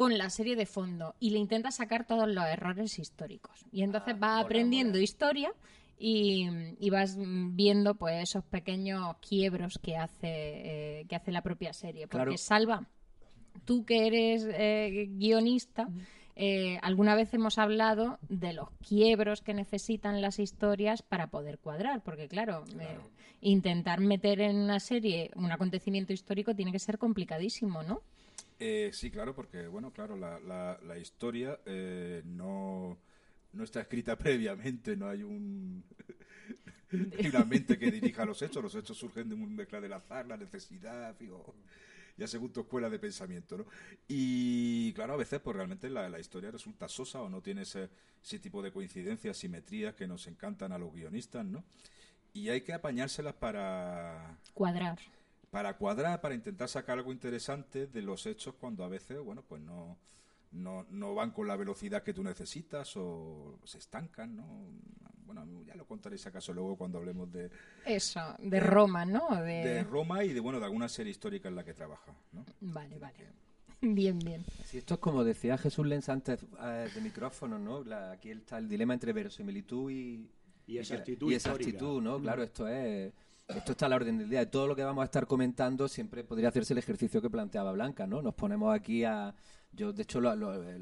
con 0.01 0.17
la 0.17 0.31
serie 0.31 0.57
de 0.57 0.65
fondo 0.65 1.15
y 1.21 1.29
le 1.29 1.39
intentas 1.39 1.75
sacar 1.75 2.07
todos 2.07 2.27
los 2.27 2.47
errores 2.47 2.99
históricos. 2.99 3.67
Y 3.71 3.83
entonces 3.83 4.19
vas 4.19 4.43
aprendiendo 4.43 4.99
historia 4.99 5.53
y, 5.99 6.49
y 6.79 6.89
vas 6.89 7.19
viendo 7.19 7.97
pues 7.97 8.23
esos 8.23 8.43
pequeños 8.43 9.17
quiebros 9.19 9.79
que 9.79 9.99
hace, 9.99 11.01
eh, 11.01 11.07
que 11.07 11.17
hace 11.17 11.33
la 11.33 11.43
propia 11.43 11.75
serie. 11.75 12.07
Porque 12.07 12.25
Claro. 12.25 12.39
Salva, 12.39 12.89
tú 13.67 13.85
que 13.85 14.07
eres 14.07 14.49
eh, 14.51 15.11
guionista, 15.11 15.87
eh, 16.35 16.79
alguna 16.81 17.15
vez 17.15 17.35
hemos 17.35 17.59
hablado 17.59 18.19
de 18.31 18.55
los 18.55 18.71
quiebros 18.89 19.43
que 19.43 19.53
necesitan 19.53 20.23
las 20.23 20.39
historias 20.39 21.03
para 21.03 21.27
poder 21.27 21.59
cuadrar, 21.59 22.03
porque 22.03 22.27
claro, 22.27 22.65
intentar 23.43 24.01
meter 24.01 24.41
en 24.41 24.57
una 24.57 24.81
serie 24.81 25.31
un 25.35 25.53
acontecimiento 25.53 26.15
histórico 26.15 26.55
tiene 26.55 26.73
que 26.73 26.79
ser 26.79 26.97
complicadísimo, 26.97 27.83
¿no? 27.83 28.01
Eh, 28.63 28.91
sí, 28.93 29.11
claro, 29.11 29.35
porque, 29.35 29.67
bueno, 29.69 29.91
claro, 29.91 30.17
la, 30.17 30.39
la, 30.39 30.79
la 30.87 30.99
historia 30.99 31.59
eh, 31.65 32.23
no, 32.27 32.99
no 33.55 33.65
está 33.65 33.81
escrita 33.81 34.17
previamente, 34.19 34.97
no 34.97 35.09
hay 35.09 35.23
un... 35.23 35.83
una 37.25 37.45
mente 37.45 37.79
que 37.79 37.91
dirija 37.91 38.25
los 38.25 38.43
hechos, 38.43 38.63
los 38.63 38.75
hechos 38.75 38.99
surgen 38.99 39.29
de 39.29 39.35
un 39.35 39.57
mezcla 39.57 39.81
del 39.81 39.93
azar, 39.95 40.27
la 40.27 40.37
necesidad, 40.37 41.17
digo, 41.19 41.55
ya 42.17 42.27
según 42.27 42.53
tu 42.53 42.61
escuela 42.61 42.91
de 42.91 42.99
pensamiento, 42.99 43.57
¿no? 43.59 43.67
Y 44.09 44.93
claro, 44.93 45.15
a 45.15 45.17
veces 45.17 45.41
pues 45.41 45.57
realmente 45.57 45.89
la, 45.89 46.11
la 46.11 46.19
historia 46.19 46.51
resulta 46.51 46.89
sosa 46.89 47.23
o 47.23 47.31
no 47.31 47.41
tiene 47.41 47.63
ese, 47.63 47.89
ese 48.23 48.41
tipo 48.41 48.61
de 48.61 48.73
coincidencias, 48.73 49.39
simetrías 49.39 49.95
que 49.95 50.07
nos 50.07 50.27
encantan 50.27 50.73
a 50.73 50.79
los 50.79 50.93
guionistas, 50.93 51.47
¿no? 51.47 51.65
Y 52.35 52.49
hay 52.49 52.61
que 52.61 52.75
apañárselas 52.75 53.35
para, 53.35 54.37
Cuadrar. 54.53 54.99
Para 55.51 55.77
cuadrar, 55.77 56.21
para 56.21 56.35
intentar 56.35 56.69
sacar 56.69 56.99
algo 56.99 57.13
interesante 57.13 57.87
de 57.87 58.03
los 58.03 58.27
hechos 58.27 58.55
cuando 58.55 58.85
a 58.85 58.89
veces, 58.89 59.19
bueno, 59.21 59.43
pues 59.43 59.61
no, 59.61 59.99
no, 60.53 60.87
no 60.91 61.15
van 61.15 61.33
con 61.33 61.49
la 61.49 61.57
velocidad 61.57 62.03
que 62.03 62.15
tú 62.15 62.23
necesitas 62.23 62.93
o 62.97 63.59
se 63.65 63.79
estancan, 63.79 64.37
¿no? 64.37 64.47
Bueno, 65.27 65.45
ya 65.65 65.75
lo 65.77 65.87
contaréis 65.87 66.27
acaso 66.27 66.53
luego 66.53 66.77
cuando 66.77 66.99
hablemos 66.99 67.31
de, 67.33 67.51
Eso, 67.85 68.21
de 68.39 68.59
Roma, 68.61 69.05
¿no? 69.05 69.29
De... 69.43 69.65
de 69.65 69.85
Roma 69.85 70.25
y 70.25 70.33
de, 70.33 70.41
bueno, 70.41 70.59
de 70.59 70.65
alguna 70.67 70.89
serie 70.89 71.11
histórica 71.13 71.49
en 71.49 71.57
la 71.57 71.65
que 71.65 71.75
trabaja, 71.75 72.13
¿no? 72.33 72.45
Vale, 72.61 72.99
vale. 72.99 73.15
Bien, 73.83 74.19
bien. 74.19 74.45
Sí, 74.67 74.77
esto 74.77 74.95
es 74.95 75.01
como 75.01 75.25
decía 75.25 75.57
Jesús 75.57 75.87
Lenz 75.87 76.11
antes 76.11 76.41
eh, 76.63 76.91
de 76.95 77.01
micrófono, 77.01 77.59
¿no? 77.59 77.83
La- 77.83 78.13
aquí 78.13 78.31
está 78.31 78.59
el 78.59 78.69
dilema 78.69 78.93
entre 78.93 79.15
verosimilitud 79.15 79.91
y, 79.91 80.29
Y 80.67 80.77
exactitud 80.77 81.31
y 81.33 81.37
histórica. 81.37 81.63
exactitud, 81.71 82.03
¿no? 82.03 82.21
Claro, 82.21 82.43
esto 82.43 82.69
es 82.69 83.11
esto 83.57 83.73
está 83.73 83.87
a 83.87 83.89
la 83.89 83.97
orden 83.97 84.19
del 84.19 84.29
día. 84.31 84.41
De 84.41 84.47
todo 84.47 84.67
lo 84.67 84.77
que 84.77 84.85
vamos 84.85 85.03
a 85.03 85.05
estar 85.05 85.27
comentando 85.27 85.89
siempre 85.89 86.25
podría 86.25 86.49
hacerse 86.49 86.73
el 86.75 86.79
ejercicio 86.79 87.21
que 87.23 87.31
planteaba 87.31 87.73
Blanca, 87.73 88.07
¿no? 88.07 88.23
Nos 88.23 88.35
ponemos 88.35 88.75
aquí 88.75 89.05
a 89.05 89.35
yo 89.73 89.93
de 89.93 90.03
hecho 90.03 90.21
lo, 90.21 90.35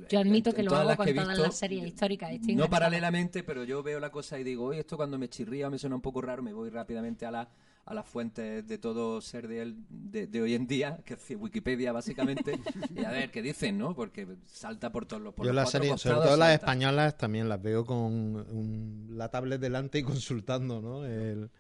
Yo 0.09 0.19
admito 0.19 0.49
en- 0.51 0.55
que 0.57 0.61
en 0.63 0.65
lo 0.65 0.71
todas 0.71 0.81
hago 0.81 0.89
las 0.89 0.97
con 0.97 1.05
que 1.07 1.11
he 1.11 1.15
todas 1.15 1.29
visto, 1.29 1.43
las 1.43 1.57
series 1.57 1.87
históricas. 1.87 2.31
no 2.41 2.71
paralelamente, 2.71 3.43
pero 3.43 3.65
yo 3.65 3.83
veo 3.83 4.01
la 4.01 4.11
cosa 4.11 4.39
y 4.39 4.45
digo, 4.45 4.65
oye, 4.65 4.81
esto 4.81 4.97
cuando 4.97 5.19
me 5.19 5.29
chirría 5.29 5.69
o 5.69 5.71
me 5.71 5.79
suena 5.79 5.97
un 5.97 6.03
poco 6.03 6.23
raro, 6.23 6.43
me 6.43 6.53
voy 6.55 6.71
rápidamente 6.71 7.27
a 7.27 7.31
la 7.31 7.49
a 7.85 7.95
las 7.95 8.07
fuentes 8.07 8.69
de 8.69 8.77
todo 8.77 9.19
ser 9.23 9.49
de, 9.49 9.63
él- 9.63 9.77
de, 9.89 10.27
de 10.27 10.43
hoy 10.43 10.53
en 10.55 10.67
día, 10.67 10.99
que 11.07 11.15
es 11.15 11.31
Wikipedia 11.39 11.91
básicamente, 11.91 12.53
y 12.95 13.03
a 13.03 13.11
ver 13.11 13.31
qué 13.31 13.41
dicen, 13.41 13.79
¿no? 13.79 13.95
Porque 13.95 14.27
salta 14.45 14.93
por 14.93 15.07
todos 15.07 15.23
los 15.23 15.33
por 15.33 15.47
Yo 15.47 15.55
las 15.55 15.71
series, 15.71 15.99
sobre 15.99 16.17
todo 16.17 16.37
las 16.37 16.53
españolas, 16.53 17.17
también 17.17 17.49
las 17.49 17.63
veo 17.63 17.87
con 17.87 17.97
un- 17.99 19.09
la 19.13 19.31
tablet 19.31 19.59
delante 19.59 19.99
y 20.01 20.03
consultando, 20.03 20.83
¿no? 20.83 21.07
El- 21.07 21.51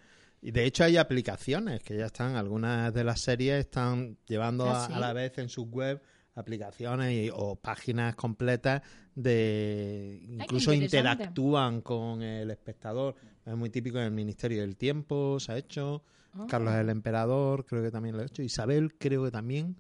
y 0.40 0.51
de 0.53 0.64
hecho 0.64 0.85
hay 0.85 0.96
aplicaciones 0.96 1.83
que 1.83 1.96
ya 1.96 2.07
están, 2.07 2.37
algunas 2.37 2.92
de 2.94 3.05
las 3.05 3.20
series 3.20 3.59
están 3.61 4.16
llevando 4.27 4.64
¿Ah, 4.68 4.85
a, 4.85 4.87
sí? 4.87 4.92
a 4.94 4.98
la 5.01 5.12
vez 5.12 5.37
en 5.38 5.48
sus 5.48 5.66
web 5.68 6.01
aplicaciones 6.35 7.12
y- 7.12 7.31
o 7.35 7.57
páginas 7.57 8.14
completas 8.14 8.83
de 9.14 10.20
incluso 10.29 10.72
interactúan 10.72 11.81
con 11.83 12.22
el 12.22 12.51
espectador. 12.51 13.16
Es 13.44 13.57
muy 13.57 13.70
típico 13.70 13.98
en 13.98 14.05
el 14.05 14.11
Ministerio 14.12 14.61
del 14.61 14.77
Tiempo, 14.77 15.40
se 15.40 15.53
ha 15.53 15.57
hecho. 15.59 16.03
Ah. 16.35 16.46
Carlos 16.48 16.74
el 16.74 16.90
Emperador 16.90 17.64
creo 17.66 17.83
que 17.83 17.90
también 17.90 18.16
lo 18.16 18.22
ha 18.22 18.27
hecho. 18.27 18.42
Isabel 18.42 18.94
creo 18.98 19.24
que 19.24 19.31
también 19.31 19.77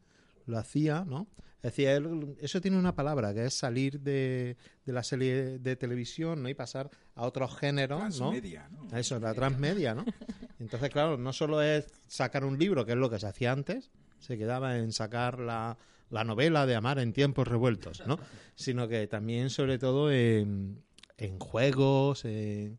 lo 0.46 0.58
hacía, 0.58 1.04
¿no? 1.06 1.28
Es 1.58 1.72
decir, 1.72 1.88
él- 1.88 2.36
eso 2.40 2.60
tiene 2.60 2.78
una 2.78 2.94
palabra, 2.94 3.34
que 3.34 3.44
es 3.46 3.54
salir 3.54 4.00
de, 4.00 4.56
de 4.84 4.92
la 4.92 5.02
serie 5.02 5.58
de 5.58 5.76
televisión 5.76 6.42
¿no? 6.42 6.48
y 6.48 6.54
pasar 6.54 6.88
a 7.14 7.22
otros 7.26 7.56
géneros, 7.56 8.00
¿no? 8.00 8.30
Transmedia, 8.30 8.68
¿no? 8.70 8.88
A 8.92 9.00
Eso, 9.00 9.18
la 9.20 9.34
transmedia, 9.34 9.94
¿no? 9.94 10.04
Entonces, 10.60 10.90
claro, 10.90 11.16
no 11.16 11.32
solo 11.32 11.62
es 11.62 11.86
sacar 12.06 12.44
un 12.44 12.58
libro, 12.58 12.84
que 12.84 12.92
es 12.92 12.98
lo 12.98 13.08
que 13.10 13.18
se 13.18 13.26
hacía 13.26 13.52
antes, 13.52 13.90
se 14.18 14.36
quedaba 14.36 14.76
en 14.78 14.92
sacar 14.92 15.38
la, 15.38 15.78
la 16.10 16.24
novela 16.24 16.66
de 16.66 16.74
Amar 16.74 16.98
en 16.98 17.12
tiempos 17.12 17.46
revueltos, 17.46 18.04
¿no? 18.06 18.18
Sino 18.56 18.88
que 18.88 19.06
también, 19.06 19.50
sobre 19.50 19.78
todo, 19.78 20.10
en, 20.10 20.82
en 21.16 21.38
juegos, 21.38 22.24
en- 22.24 22.78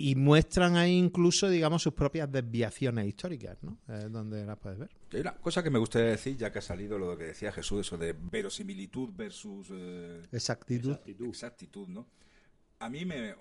y 0.00 0.14
muestran 0.14 0.76
ahí 0.76 0.92
incluso, 0.96 1.48
digamos, 1.48 1.82
sus 1.82 1.92
propias 1.92 2.30
desviaciones 2.30 3.04
históricas, 3.08 3.58
¿no? 3.62 3.78
Es 3.88 4.12
donde 4.12 4.44
las 4.46 4.56
puedes 4.56 4.78
ver. 4.78 4.90
Hay 5.12 5.20
una 5.22 5.34
cosa 5.34 5.60
que 5.60 5.70
me 5.70 5.78
gustaría 5.80 6.10
decir, 6.10 6.36
ya 6.36 6.52
que 6.52 6.60
ha 6.60 6.62
salido 6.62 6.98
lo 7.00 7.16
que 7.18 7.24
decía 7.24 7.50
Jesús, 7.50 7.80
eso 7.80 7.98
de 7.98 8.12
verosimilitud 8.12 9.08
versus 9.16 9.66
eh, 9.72 10.22
Exactitud. 10.30 10.96
exactitud, 11.26 11.88
¿no? 11.88 12.06
A 12.78 12.88
mí 12.88 13.04
me, 13.04 13.34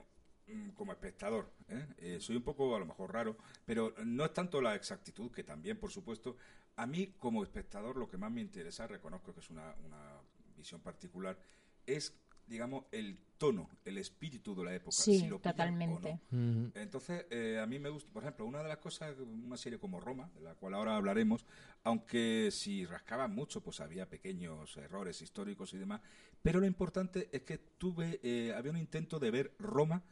como 0.76 0.92
espectador, 0.92 1.52
¿eh? 1.68 1.86
Eh, 1.98 2.18
soy 2.20 2.38
un 2.38 2.44
poco 2.44 2.76
a 2.76 2.80
lo 2.80 2.86
mejor 2.86 3.14
raro, 3.14 3.38
pero 3.66 3.94
no 4.06 4.26
es 4.26 4.34
tanto 4.34 4.62
la 4.62 4.76
exactitud, 4.76 5.32
que 5.32 5.44
también, 5.44 5.78
por 5.78 5.92
supuesto, 5.92 6.38
a 6.76 6.86
mí 6.86 7.16
como 7.20 7.44
espectador 7.44 7.98
lo 7.98 8.08
que 8.08 8.18
más 8.18 8.32
me 8.32 8.42
interesa, 8.42 8.88
reconozco 8.88 9.34
que 9.34 9.42
es 9.42 9.50
una, 9.50 9.76
una 9.84 10.22
visión 10.56 10.82
particular, 10.82 11.38
es, 11.86 12.14
digamos, 12.46 12.86
el 12.92 13.20
tono, 13.38 13.70
el 13.84 13.98
espíritu 13.98 14.56
de 14.56 14.64
la 14.64 14.74
época. 14.74 14.92
Sí, 14.92 15.20
si 15.20 15.28
lo 15.28 15.40
pillan 15.40 15.50
o 15.50 15.54
totalmente. 15.54 16.20
no. 16.32 16.40
Ujú. 16.40 16.72
Entonces, 16.76 17.26
eh, 17.30 17.60
a 17.62 17.66
mí 17.66 17.78
me 17.80 17.90
gusta, 17.90 18.12
por 18.12 18.24
ejemplo, 18.24 18.46
una 18.46 18.62
de 18.62 18.70
las 18.70 18.78
cosas, 18.78 19.18
una 19.20 19.58
serie 19.58 19.80
como 19.80 20.00
Roma, 20.00 20.30
de 20.34 20.42
la 20.42 20.56
cual 20.56 20.74
ahora 20.74 20.96
hablaremos, 20.96 21.46
aunque 21.84 22.50
si 22.52 22.86
rascaban 22.86 23.34
mucho, 23.34 23.62
pues 23.62 23.80
había 23.80 24.10
pequeños 24.10 24.76
errores 24.78 25.22
históricos 25.22 25.74
y 25.74 25.78
demás, 25.78 26.02
pero 26.42 26.60
lo 26.60 26.66
importante 26.66 27.30
es 27.32 27.42
que 27.42 27.58
tuve, 27.58 28.20
eh, 28.24 28.54
había 28.56 28.72
un 28.72 28.78
intento 28.78 29.20
de 29.20 29.32
ver 29.32 29.56
Roma, 29.60 30.04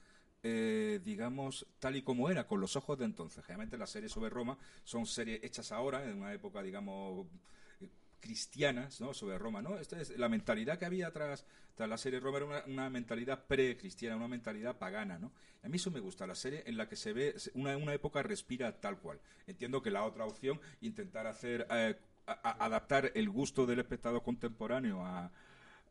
eh, 0.48 1.00
digamos, 1.04 1.66
tal 1.80 1.96
y 1.96 2.04
como 2.04 2.30
era, 2.30 2.46
con 2.46 2.62
los 2.62 2.76
ojos 2.76 3.00
de 3.00 3.06
entonces. 3.06 3.44
Generalmente 3.44 3.80
las 3.80 3.90
series 3.90 4.12
sobre 4.12 4.30
Roma 4.30 4.56
son 4.84 5.08
series 5.08 5.44
hechas 5.44 5.72
ahora, 5.72 6.04
en 6.08 6.20
una 6.20 6.32
época, 6.34 6.62
digamos, 6.62 7.26
eh, 7.82 7.90
cristianas, 8.20 9.02
¿no? 9.02 9.12
Sobre 9.16 9.40
Roma, 9.40 9.64
¿no? 9.64 9.80
Esta 9.80 10.00
es 10.00 10.16
la 10.20 10.30
mentalidad 10.30 10.78
que 10.78 10.86
había 10.86 11.12
tras, 11.12 11.48
tras 11.74 11.90
la 11.90 11.98
serie 11.98 12.20
Roma 12.20 12.38
era 12.38 12.64
una, 12.68 12.92
mentalidad 12.92 13.44
pre-cristiana, 13.48 14.18
una 14.18 14.28
mentalidad 14.28 14.78
pagana, 14.78 15.18
¿no? 15.18 15.32
A 15.64 15.68
mí 15.68 15.78
eso 15.78 15.90
me 15.90 16.00
gusta, 16.00 16.28
la 16.28 16.36
serie 16.36 16.62
en 16.68 16.78
la 16.78 16.88
que 16.88 16.96
se 16.96 17.12
ve 17.12 17.34
una, 17.56 17.76
una 17.76 17.96
época 17.96 18.22
respira 18.22 18.80
tal 18.80 19.00
cual. 19.00 19.20
Entiendo 19.48 19.82
que 19.82 19.90
la 19.90 20.04
otra 20.04 20.26
opción, 20.26 20.62
intentar 20.80 21.26
hacer 21.26 21.66
eh, 21.72 21.96
adaptar 22.28 23.12
el 23.16 23.32
gusto 23.32 23.66
del 23.66 23.80
espectador 23.80 24.22
contemporáneo 24.22 25.04
a 25.04 25.32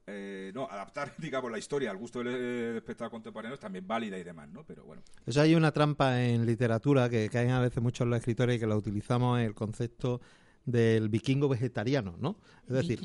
eh, 0.07 0.53
no, 0.55 0.69
adaptar, 0.71 1.14
digamos, 1.19 1.51
la 1.51 1.59
historia 1.59 1.90
al 1.90 1.97
gusto 1.97 2.19
del 2.21 2.29
eh, 2.29 2.77
espectador 2.77 3.11
contemporáneo 3.11 3.55
es 3.55 3.61
también 3.61 3.87
válida 3.87 4.19
y 4.19 4.25
demás, 4.25 4.49
¿no? 4.51 4.64
Pero 4.64 4.85
bueno, 4.85 5.03
Eso 5.27 5.40
hay 5.40 5.55
una 5.55 5.73
trampa 5.73 6.23
en 6.23 6.45
literatura 6.45 7.09
que 7.09 7.29
caen 7.29 7.51
a 7.51 7.61
veces 7.61 7.83
muchos 7.83 8.07
los 8.07 8.19
escritores 8.19 8.57
y 8.57 8.61
que 8.61 8.67
la 8.67 8.77
utilizamos 8.77 9.40
el 9.40 9.55
concepto 9.55 10.21
del 10.66 11.09
vikingo 11.11 11.48
vegetariano, 11.48 12.16
¿no? 12.20 12.37
Es 12.66 12.72
decir, 12.74 13.00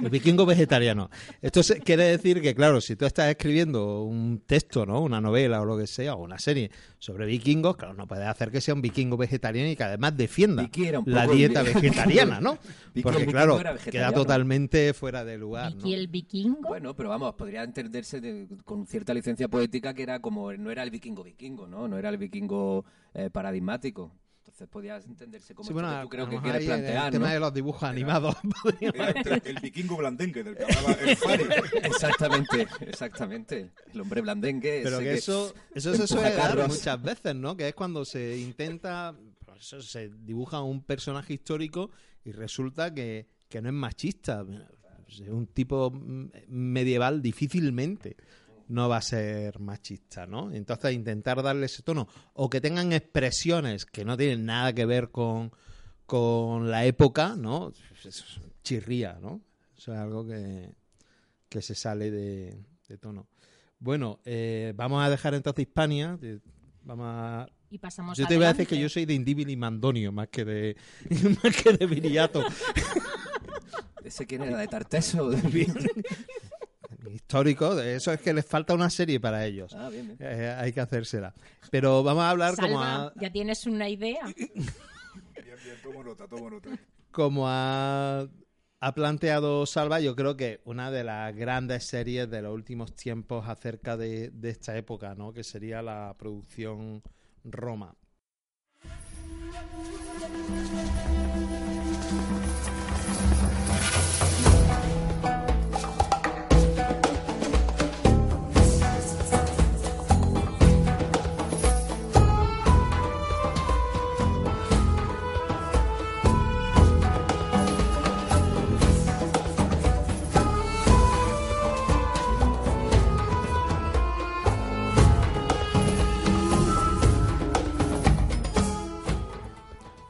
el 0.00 0.10
vikingo 0.10 0.44
vegetariano. 0.44 1.08
Esto 1.40 1.62
se- 1.62 1.78
quiere 1.78 2.02
decir 2.06 2.42
que, 2.42 2.52
claro, 2.56 2.80
si 2.80 2.96
tú 2.96 3.04
estás 3.06 3.30
escribiendo 3.30 4.02
un 4.02 4.40
texto, 4.44 4.84
¿no? 4.84 5.00
Una 5.00 5.20
novela 5.20 5.60
o 5.60 5.64
lo 5.64 5.78
que 5.78 5.86
sea, 5.86 6.14
o 6.14 6.24
una 6.24 6.40
serie 6.40 6.72
sobre 6.98 7.24
vikingos, 7.26 7.76
claro, 7.76 7.94
no 7.94 8.08
puedes 8.08 8.26
hacer 8.26 8.50
que 8.50 8.60
sea 8.60 8.74
un 8.74 8.82
vikingo 8.82 9.16
vegetariano 9.16 9.70
y 9.70 9.76
que 9.76 9.84
además 9.84 10.16
defienda 10.16 10.64
la 11.06 11.26
dieta 11.28 11.62
vegetariana, 11.62 12.40
¿no? 12.40 12.58
Porque, 13.04 13.26
claro, 13.26 13.56
queda 13.92 14.08
totalmente 14.12 14.92
fuera 14.94 15.24
de 15.24 15.38
lugar, 15.38 15.76
¿no? 15.76 15.86
El 15.86 16.08
vikingo. 16.08 16.58
Bueno, 16.68 16.96
pero 16.96 17.10
vamos, 17.10 17.34
podría 17.34 17.62
entenderse 17.62 18.20
de- 18.20 18.48
con 18.64 18.86
cierta 18.88 19.14
licencia 19.14 19.46
poética 19.46 19.94
que 19.94 20.02
era 20.02 20.18
como, 20.20 20.52
no 20.54 20.72
era 20.72 20.82
el 20.82 20.90
vikingo 20.90 21.22
vikingo, 21.22 21.68
¿no? 21.68 21.86
No 21.86 21.96
era 21.98 22.08
el 22.08 22.18
vikingo 22.18 22.84
eh, 23.14 23.30
paradigmático. 23.30 24.10
Entonces 24.44 24.68
podía 24.68 24.96
entenderse 24.98 25.54
como 25.54 25.66
Sí, 25.66 25.72
esto 25.72 25.80
bueno, 25.82 25.96
que 25.96 26.02
tú 26.02 26.08
creo 26.10 26.28
que 26.28 26.38
quieres 26.38 26.66
plantear, 26.66 27.06
el 27.06 27.12
tema 27.12 27.28
¿no? 27.28 27.32
de 27.32 27.40
los 27.40 27.54
dibujos 27.54 27.82
animados 27.82 28.36
el, 28.80 29.42
el 29.42 29.58
vikingo 29.60 29.96
blandengue 29.96 30.44
del 30.44 30.54
que 30.54 30.64
hablaba 30.64 30.92
el 30.92 31.16
Fari. 31.16 31.44
Exactamente, 31.82 32.68
exactamente. 32.80 33.70
El 33.94 34.02
hombre 34.02 34.20
blandengue. 34.20 34.82
Pero 34.84 34.98
que 34.98 35.14
eso, 35.14 35.54
eso 35.74 35.94
se 35.94 36.06
suele 36.06 36.34
dar 36.34 36.68
muchas 36.68 37.02
veces, 37.02 37.34
¿no? 37.34 37.56
Que 37.56 37.68
es 37.68 37.74
cuando 37.74 38.04
se 38.04 38.36
intenta, 38.36 39.16
pues 39.46 39.62
eso, 39.62 39.80
se 39.80 40.10
dibuja 40.10 40.60
un 40.60 40.82
personaje 40.82 41.32
histórico 41.32 41.90
y 42.22 42.32
resulta 42.32 42.92
que, 42.92 43.26
que 43.48 43.62
no 43.62 43.70
es 43.70 43.74
machista. 43.74 44.44
Pues 44.44 45.20
es 45.20 45.28
un 45.30 45.46
tipo 45.46 45.90
mm, 45.90 46.28
medieval 46.48 47.22
difícilmente 47.22 48.16
no 48.68 48.88
va 48.88 48.98
a 48.98 49.02
ser 49.02 49.60
machista, 49.60 50.26
¿no? 50.26 50.52
Entonces 50.52 50.92
intentar 50.92 51.42
darle 51.42 51.66
ese 51.66 51.82
tono 51.82 52.08
o 52.34 52.48
que 52.48 52.60
tengan 52.60 52.92
expresiones 52.92 53.84
que 53.86 54.04
no 54.04 54.16
tienen 54.16 54.46
nada 54.46 54.72
que 54.72 54.86
ver 54.86 55.10
con, 55.10 55.52
con 56.06 56.70
la 56.70 56.84
época, 56.84 57.36
¿no? 57.36 57.72
Eso 57.94 58.08
es 58.08 58.40
chirría, 58.62 59.18
¿no? 59.20 59.40
Eso 59.76 59.92
es 59.92 59.98
algo 59.98 60.26
que, 60.26 60.74
que 61.48 61.62
se 61.62 61.74
sale 61.74 62.10
de, 62.10 62.64
de 62.88 62.98
tono. 62.98 63.28
Bueno, 63.78 64.20
eh, 64.24 64.72
vamos 64.76 65.04
a 65.04 65.10
dejar 65.10 65.34
entonces 65.34 65.66
Hispania. 65.66 66.18
Vamos 66.84 67.06
a... 67.06 67.46
y 67.70 67.78
pasamos 67.78 68.16
Yo 68.16 68.26
te 68.26 68.36
voy 68.36 68.46
a 68.46 68.52
decir 68.52 68.66
que 68.66 68.78
yo 68.78 68.88
soy 68.88 69.04
de 69.04 69.14
Indíbil 69.14 69.50
y 69.50 69.56
Mandonio 69.56 70.12
más 70.12 70.28
que 70.28 70.44
de 70.44 70.76
más 71.42 71.56
que 71.56 71.72
de 71.72 71.86
Viriato. 71.86 72.44
¿Ese 74.04 74.26
quién 74.26 74.42
era? 74.42 74.58
¿De 74.58 74.68
Tarteso? 74.68 75.30
Histórico, 77.12 77.74
de 77.74 77.96
eso 77.96 78.12
es 78.12 78.20
que 78.20 78.32
les 78.32 78.46
falta 78.46 78.74
una 78.74 78.90
serie 78.90 79.20
para 79.20 79.44
ellos. 79.44 79.74
ah, 79.76 79.88
bien, 79.90 80.06
bien. 80.06 80.18
Eh, 80.20 80.54
hay 80.56 80.72
que 80.72 80.80
hacérsela. 80.80 81.34
Pero 81.70 82.02
vamos 82.02 82.22
a 82.24 82.30
hablar 82.30 82.56
como 82.56 82.80
a, 82.80 83.12
ya 83.16 83.30
tienes 83.30 83.66
una 83.66 83.88
idea. 83.88 84.24
Bien, 84.36 85.56
bien, 85.62 85.76
tomo 85.82 86.02
nota, 86.02 86.26
tomo 86.26 86.50
nota. 86.50 86.70
como 87.10 87.48
ha, 87.48 88.26
ha 88.80 88.94
planteado 88.94 89.66
Salva, 89.66 90.00
yo 90.00 90.16
creo 90.16 90.36
que 90.36 90.60
una 90.64 90.90
de 90.90 91.04
las 91.04 91.34
grandes 91.34 91.84
series 91.84 92.28
de 92.30 92.42
los 92.42 92.52
últimos 92.52 92.94
tiempos 92.94 93.48
acerca 93.48 93.96
de, 93.96 94.30
de 94.30 94.50
esta 94.50 94.76
época, 94.76 95.14
¿no? 95.14 95.32
Que 95.32 95.44
sería 95.44 95.82
la 95.82 96.14
producción 96.18 97.02
Roma. 97.44 97.94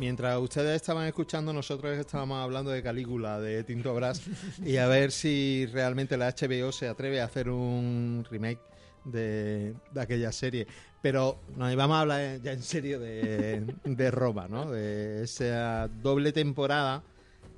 Mientras 0.04 0.38
ustedes 0.38 0.76
estaban 0.76 1.06
escuchando, 1.06 1.50
nosotros 1.54 1.96
estábamos 1.96 2.36
hablando 2.44 2.70
de 2.70 2.82
Calígula, 2.82 3.40
de 3.40 3.64
Tinto 3.64 3.94
Brass, 3.94 4.20
y 4.62 4.76
a 4.76 4.86
ver 4.86 5.10
si 5.10 5.64
realmente 5.72 6.18
la 6.18 6.28
HBO 6.28 6.72
se 6.72 6.88
atreve 6.88 7.22
a 7.22 7.24
hacer 7.24 7.48
un 7.48 8.22
remake 8.30 8.60
de, 9.06 9.72
aquella 9.98 10.30
serie. 10.30 10.66
Pero 11.00 11.40
nos 11.56 11.72
íbamos 11.72 11.96
a 11.96 12.00
hablar 12.02 12.42
ya 12.42 12.52
en 12.52 12.62
serio 12.62 13.00
de, 13.00 13.64
de 13.82 14.10
Roma, 14.10 14.46
¿no? 14.46 14.70
De 14.70 15.22
esa 15.24 15.88
doble 15.88 16.32
temporada 16.32 17.02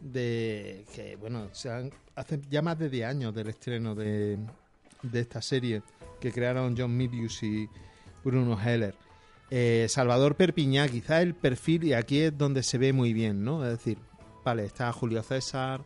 de 0.00 0.85
que, 0.94 1.16
bueno, 1.16 1.48
se 1.50 1.68
han- 1.68 1.90
hace 2.14 2.40
ya 2.48 2.62
más 2.62 2.78
de 2.78 2.88
10 2.90 3.09
años 3.09 3.35
del 3.35 3.48
estreno 3.48 3.96
de, 3.96 4.38
de 5.02 5.20
esta 5.20 5.42
serie 5.42 5.82
que 6.20 6.30
crearon 6.30 6.76
John 6.78 6.96
Milius 6.96 7.42
y 7.42 7.68
Bruno 8.22 8.56
Heller. 8.56 8.94
Eh, 9.50 9.87
Salvador 9.88 10.35
Perpiñá, 10.35 10.88
quizá 10.88 11.22
el 11.22 11.35
perfil, 11.35 11.85
y 11.85 11.92
aquí 11.92 12.18
es 12.20 12.37
donde 12.37 12.62
se 12.62 12.78
ve 12.78 12.92
muy 12.92 13.12
bien, 13.12 13.44
¿no? 13.44 13.64
Es 13.64 13.70
decir, 13.70 13.98
vale, 14.44 14.64
está 14.64 14.92
Julio 14.92 15.22
César, 15.22 15.82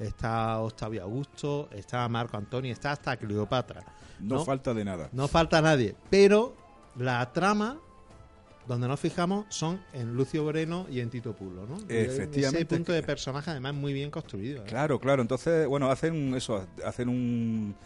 está 0.00 0.58
Octavio 0.60 1.02
Augusto, 1.04 1.68
está 1.72 2.08
Marco 2.08 2.36
Antonio, 2.36 2.72
está 2.72 2.92
hasta 2.92 3.16
Cleopatra. 3.16 3.84
No, 4.20 4.36
No. 4.36 4.44
falta 4.44 4.74
de 4.74 4.84
nada. 4.84 5.08
No 5.12 5.28
falta 5.28 5.60
nadie, 5.62 5.94
pero 6.10 6.56
la 6.96 7.32
trama 7.32 7.78
donde 8.66 8.88
nos 8.88 8.98
fijamos 8.98 9.44
son 9.50 9.80
en 9.92 10.14
Lucio 10.14 10.42
Moreno 10.42 10.86
y 10.90 11.00
en 11.00 11.10
Tito 11.10 11.34
Pulo, 11.34 11.66
¿no? 11.66 11.76
Efectivamente. 11.88 12.58
Ese 12.58 12.66
punto 12.66 12.92
de 12.92 13.02
personaje 13.02 13.50
además 13.50 13.74
muy 13.74 13.92
bien 13.92 14.10
construido. 14.10 14.62
¿eh? 14.62 14.66
Claro, 14.66 14.98
claro. 14.98 15.20
Entonces, 15.22 15.66
bueno, 15.68 15.90
hacen 15.90 16.34
eso, 16.34 16.66
hacen 16.84 17.08
un 17.10 17.76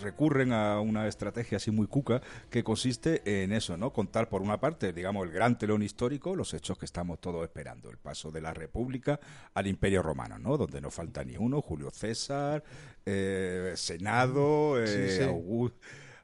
recurren 0.00 0.52
a 0.52 0.80
una 0.80 1.06
estrategia 1.08 1.56
así 1.56 1.70
muy 1.70 1.86
cuca 1.86 2.20
que 2.50 2.62
consiste 2.64 3.22
en 3.44 3.52
eso, 3.52 3.76
¿no? 3.76 3.92
Contar 3.92 4.28
por 4.28 4.42
una 4.42 4.58
parte, 4.60 4.92
digamos, 4.92 5.24
el 5.26 5.32
gran 5.32 5.58
telón 5.58 5.82
histórico, 5.82 6.36
los 6.36 6.52
hechos 6.54 6.78
que 6.78 6.84
estamos 6.84 7.20
todos 7.20 7.42
esperando, 7.44 7.90
el 7.90 7.96
paso 7.98 8.30
de 8.30 8.40
la 8.40 8.52
República 8.54 9.18
al 9.54 9.66
Imperio 9.66 10.02
Romano, 10.02 10.38
¿no? 10.38 10.56
Donde 10.56 10.80
no 10.80 10.90
falta 10.90 11.24
ni 11.24 11.36
uno, 11.36 11.60
Julio 11.62 11.90
César, 11.90 12.62
eh, 13.04 13.72
Senado, 13.76 14.82
eh, 14.82 14.86
Sí, 14.86 15.16
sí. 15.18 15.22
Augu- 15.22 15.72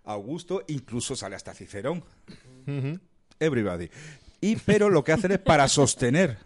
Augusto, 0.04 0.64
incluso 0.66 1.14
sale 1.14 1.36
hasta 1.36 1.54
Cicerón, 1.54 2.02
everybody. 3.38 3.88
Y 4.40 4.56
pero 4.56 4.90
lo 4.90 5.04
que 5.04 5.12
hacen 5.12 5.32
es 5.32 5.38
para 5.38 5.68
sostener 5.68 6.38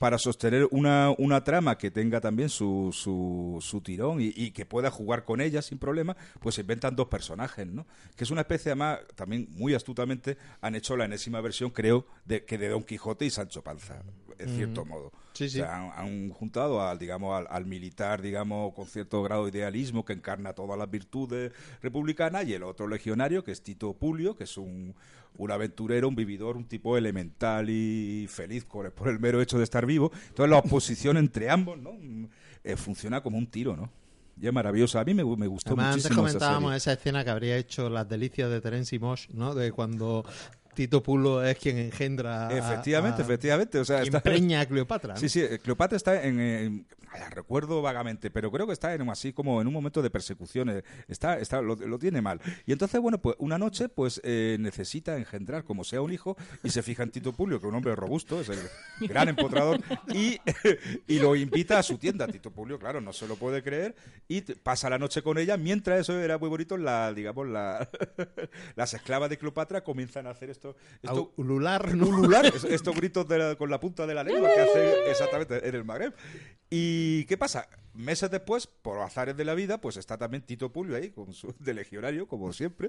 para 0.00 0.16
sostener 0.16 0.66
una, 0.70 1.10
una 1.18 1.44
trama 1.44 1.76
que 1.76 1.90
tenga 1.90 2.22
también 2.22 2.48
su, 2.48 2.88
su, 2.90 3.58
su 3.60 3.82
tirón 3.82 4.18
y, 4.22 4.32
y 4.34 4.50
que 4.52 4.64
pueda 4.64 4.90
jugar 4.90 5.26
con 5.26 5.42
ella 5.42 5.60
sin 5.60 5.76
problema, 5.76 6.16
pues 6.40 6.54
se 6.54 6.62
inventan 6.62 6.96
dos 6.96 7.08
personajes, 7.08 7.66
¿no? 7.66 7.86
Que 8.16 8.24
es 8.24 8.30
una 8.30 8.40
especie, 8.40 8.70
además, 8.70 9.00
también 9.14 9.48
muy 9.50 9.74
astutamente 9.74 10.38
han 10.62 10.74
hecho 10.74 10.96
la 10.96 11.04
enésima 11.04 11.42
versión, 11.42 11.68
creo, 11.68 12.06
de 12.24 12.46
que 12.46 12.56
de 12.56 12.70
Don 12.70 12.82
Quijote 12.82 13.26
y 13.26 13.30
Sancho 13.30 13.62
Panza, 13.62 14.02
en 14.38 14.48
cierto 14.56 14.86
modo. 14.86 15.12
Sí, 15.34 15.50
sí. 15.50 15.60
O 15.60 15.64
sea, 15.64 15.76
han, 15.76 15.92
han 15.94 16.30
juntado 16.30 16.80
al, 16.80 16.98
digamos, 16.98 17.38
al, 17.38 17.46
al 17.50 17.66
militar, 17.66 18.22
digamos, 18.22 18.72
con 18.72 18.86
cierto 18.86 19.22
grado 19.22 19.44
de 19.44 19.58
idealismo 19.58 20.06
que 20.06 20.14
encarna 20.14 20.54
todas 20.54 20.78
las 20.78 20.90
virtudes 20.90 21.52
republicanas 21.82 22.46
y 22.46 22.54
el 22.54 22.62
otro 22.62 22.88
legionario, 22.88 23.44
que 23.44 23.52
es 23.52 23.62
Tito 23.62 23.92
Pulio, 23.92 24.34
que 24.34 24.44
es 24.44 24.56
un, 24.56 24.94
un 25.36 25.50
aventurero, 25.50 26.08
un 26.08 26.14
vividor, 26.14 26.56
un 26.56 26.64
tipo 26.64 26.96
elemental 26.96 27.70
y 27.70 28.26
feliz 28.28 28.64
por, 28.64 28.92
por 28.92 29.08
el 29.08 29.18
mero 29.18 29.40
hecho 29.40 29.58
de 29.58 29.64
estar 29.64 29.86
vivo. 29.86 30.10
Entonces 30.28 30.50
la 30.50 30.58
oposición 30.58 31.16
entre 31.16 31.48
ambos, 31.50 31.78
¿no? 31.78 31.92
Mm, 31.92 32.26
eh, 32.64 32.76
funciona 32.76 33.22
como 33.22 33.38
un 33.38 33.46
tiro, 33.46 33.76
¿no? 33.76 33.90
Y 34.40 34.46
es 34.46 34.52
maravillosa. 34.52 35.00
A 35.00 35.04
mí 35.04 35.12
me, 35.14 35.24
me 35.24 35.46
gustó 35.46 35.70
Además, 35.70 35.86
antes 35.94 36.04
muchísimo 36.04 36.26
esa 36.26 36.38
comentábamos 36.38 36.68
serie. 36.70 36.76
esa 36.78 36.92
escena 36.94 37.24
que 37.24 37.30
habría 37.30 37.56
hecho 37.58 37.90
las 37.90 38.08
delicias 38.08 38.50
de 38.50 38.60
Terence 38.60 38.96
y 38.96 38.98
Mosh, 38.98 39.28
¿no? 39.30 39.54
De 39.54 39.70
cuando 39.72 40.24
Tito 40.80 41.02
Pulo 41.02 41.44
es 41.44 41.58
quien 41.58 41.76
engendra. 41.76 42.48
a- 42.48 42.56
Efectivamente, 42.56 43.20
a- 43.20 43.24
efectivamente. 43.26 43.78
O 43.78 43.84
sea, 43.84 44.00
está- 44.02 44.22
preña 44.22 44.62
a 44.62 44.66
Cleopatra. 44.66 45.12
¿no? 45.12 45.20
Sí, 45.20 45.28
sí, 45.28 45.42
Cleopatra 45.62 45.96
está 45.96 46.22
en, 46.24 46.40
en- 46.40 46.86
ah, 47.12 47.28
recuerdo 47.28 47.82
vagamente, 47.82 48.30
pero 48.30 48.50
creo 48.50 48.66
que 48.66 48.72
está 48.72 48.94
en 48.94 49.06
así 49.10 49.34
como 49.34 49.60
en 49.60 49.66
un 49.66 49.74
momento 49.74 50.00
de 50.00 50.08
persecuciones, 50.08 50.82
está, 51.06 51.38
está, 51.38 51.60
lo, 51.60 51.76
lo 51.76 51.98
tiene 51.98 52.22
mal. 52.22 52.40
Y 52.64 52.72
entonces, 52.72 52.98
bueno, 52.98 53.18
pues 53.18 53.36
una 53.40 53.58
noche, 53.58 53.90
pues 53.90 54.22
eh, 54.24 54.56
necesita 54.58 55.18
engendrar 55.18 55.64
como 55.64 55.84
sea 55.84 56.00
un 56.00 56.12
hijo 56.12 56.36
y 56.62 56.70
se 56.70 56.82
fija 56.82 57.02
en 57.02 57.10
Tito 57.10 57.32
Pulio, 57.32 57.60
que 57.60 57.66
es 57.66 57.68
un 57.68 57.74
hombre 57.76 57.94
robusto, 57.94 58.40
es 58.40 58.48
el 58.48 58.58
gran 59.08 59.28
empotrador, 59.28 59.80
y, 60.14 60.38
y 61.06 61.18
lo 61.18 61.36
invita 61.36 61.78
a 61.78 61.82
su 61.82 61.98
tienda. 61.98 62.26
Tito 62.26 62.50
Pulio, 62.52 62.78
claro, 62.78 63.02
no 63.02 63.12
se 63.12 63.26
lo 63.28 63.36
puede 63.36 63.62
creer 63.62 63.94
y 64.28 64.40
pasa 64.40 64.88
la 64.88 64.98
noche 64.98 65.20
con 65.22 65.36
ella, 65.36 65.58
mientras 65.58 66.00
eso 66.00 66.18
era 66.18 66.38
muy 66.38 66.48
bonito, 66.48 66.76
la, 66.78 67.12
digamos, 67.12 67.46
la, 67.48 67.86
las 68.76 68.94
esclavas 68.94 69.28
de 69.28 69.36
Cleopatra 69.36 69.82
comienzan 69.82 70.26
a 70.26 70.30
hacer 70.30 70.48
esto, 70.50 70.69
esto 71.02 71.32
A 71.36 71.40
ulular, 71.40 71.94
¿no? 71.94 72.06
ulular, 72.08 72.46
es- 72.46 72.64
estos 72.64 72.94
gritos 72.96 73.26
de 73.28 73.38
la- 73.38 73.56
con 73.56 73.70
la 73.70 73.80
punta 73.80 74.06
de 74.06 74.14
la 74.14 74.24
lengua 74.24 74.48
que 74.54 74.60
hacen 74.60 74.88
exactamente 75.08 75.68
en 75.68 75.74
el 75.74 75.84
Magreb. 75.84 76.14
¿Y 76.70 77.24
qué 77.24 77.36
pasa? 77.36 77.68
Meses 77.92 78.30
después, 78.30 78.68
por 78.68 79.00
azares 79.00 79.36
de 79.36 79.44
la 79.44 79.54
vida, 79.54 79.78
pues 79.80 79.96
está 79.96 80.16
también 80.16 80.44
Tito 80.44 80.70
Pulio 80.72 80.94
ahí, 80.96 81.10
con 81.10 81.32
su, 81.34 81.52
de 81.58 81.74
legionario, 81.74 82.28
como 82.28 82.52
siempre, 82.52 82.88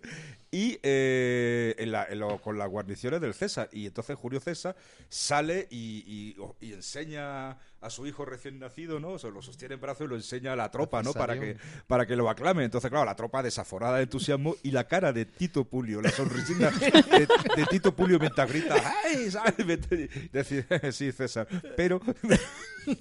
y 0.51 0.77
eh, 0.83 1.73
en 1.79 1.91
la- 1.91 2.05
en 2.05 2.19
lo- 2.19 2.39
con 2.39 2.59
las 2.59 2.69
guarniciones 2.69 3.19
del 3.19 3.33
César. 3.33 3.67
Y 3.73 3.87
entonces 3.87 4.15
Julio 4.15 4.39
César 4.39 4.75
sale 5.09 5.67
y, 5.71 6.35
y- 6.61 6.65
y 6.67 6.73
enseña 6.73 7.57
a 7.81 7.89
su 7.89 8.05
hijo 8.05 8.25
recién 8.25 8.59
nacido, 8.59 8.99
¿no? 8.99 9.17
Se 9.17 9.31
lo 9.31 9.41
sostiene 9.41 9.73
en 9.73 9.81
brazos 9.81 10.05
y 10.05 10.09
lo 10.09 10.15
enseña 10.15 10.53
a 10.53 10.55
la 10.55 10.69
tropa, 10.69 11.01
¿no? 11.01 11.13
Para 11.13 11.33
que, 11.39 11.57
para 11.87 12.05
que 12.05 12.15
lo 12.15 12.29
aclame. 12.29 12.63
Entonces, 12.63 12.91
claro, 12.91 13.05
la 13.05 13.15
tropa 13.15 13.41
desaforada 13.41 13.97
de 13.97 14.03
entusiasmo 14.03 14.55
y 14.61 14.69
la 14.69 14.83
cara 14.87 15.11
de 15.11 15.25
Tito 15.25 15.65
Pulio, 15.65 15.99
la 15.99 16.11
sonrisita 16.11 16.69
de, 16.79 17.27
de 17.57 17.65
Tito 17.71 17.95
Pulio 17.95 18.19
mientras 18.19 18.47
grita, 18.47 18.75
¡ay! 19.03 19.31
¿sabes? 19.31 19.55
Decir, 20.31 20.67
sí, 20.91 21.11
César. 21.11 21.47
Pero 21.75 21.99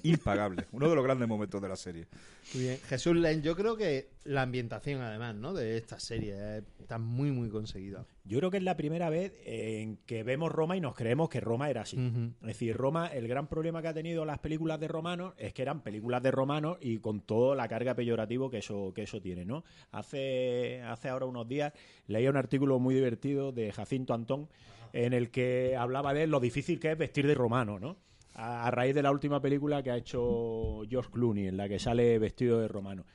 impagable. 0.01 0.65
Uno 0.71 0.89
de 0.89 0.95
los 0.95 1.03
grandes 1.03 1.27
momentos 1.27 1.61
de 1.61 1.67
la 1.69 1.75
serie. 1.75 2.07
Muy 2.53 2.63
bien. 2.63 2.77
Jesús 2.87 3.15
Len, 3.15 3.41
yo 3.41 3.55
creo 3.55 3.75
que 3.75 4.11
la 4.23 4.43
ambientación, 4.43 5.01
además, 5.01 5.35
¿no? 5.35 5.53
De 5.53 5.77
esta 5.77 5.99
serie 5.99 6.33
eh, 6.37 6.63
está 6.79 6.97
muy, 6.97 7.31
muy 7.31 7.49
conseguida. 7.49 8.05
Yo 8.23 8.37
creo 8.39 8.51
que 8.51 8.57
es 8.57 8.63
la 8.63 8.77
primera 8.77 9.09
vez 9.09 9.33
en 9.45 9.97
que 10.05 10.23
vemos 10.23 10.51
Roma 10.51 10.77
y 10.77 10.81
nos 10.81 10.95
creemos 10.95 11.29
que 11.29 11.41
Roma 11.41 11.69
era 11.69 11.81
así. 11.81 11.97
Es 12.41 12.47
decir, 12.47 12.77
Roma, 12.77 13.07
el 13.07 13.27
gran 13.27 13.47
problema 13.47 13.81
que 13.81 13.89
ha 13.89 13.93
tenido 13.93 14.23
las 14.25 14.39
películas 14.39 14.79
de 14.79 14.87
romanos 14.87 15.33
es 15.37 15.53
que 15.53 15.61
eran 15.61 15.81
películas 15.81 16.23
de 16.23 16.31
romanos 16.31 16.77
y 16.81 16.99
con 16.99 17.21
toda 17.21 17.55
la 17.55 17.67
carga 17.67 17.95
peyorativo 17.95 18.49
que 18.49 18.59
eso, 18.59 18.93
que 18.93 19.03
eso 19.03 19.21
tiene, 19.21 19.43
¿no? 19.43 19.63
Hace, 19.91 20.81
hace 20.83 21.09
ahora 21.09 21.25
unos 21.25 21.47
días 21.47 21.73
leía 22.07 22.29
un 22.29 22.37
artículo 22.37 22.79
muy 22.79 22.95
divertido 22.95 23.51
de 23.51 23.71
Jacinto 23.71 24.13
Antón 24.13 24.47
en 24.93 25.13
el 25.13 25.31
que 25.31 25.75
hablaba 25.75 26.13
de 26.13 26.27
lo 26.27 26.39
difícil 26.39 26.79
que 26.79 26.91
es 26.91 26.97
vestir 26.97 27.27
de 27.27 27.35
romano, 27.35 27.79
¿no? 27.79 27.97
A, 28.33 28.67
a 28.67 28.71
raíz 28.71 28.95
de 28.95 29.03
la 29.03 29.11
última 29.11 29.41
película 29.41 29.83
que 29.83 29.91
ha 29.91 29.97
hecho 29.97 30.81
George 30.89 31.09
Clooney, 31.11 31.47
en 31.47 31.57
la 31.57 31.67
que 31.67 31.79
sale 31.79 32.17
vestido 32.19 32.59
de 32.59 32.67
romano. 32.67 33.05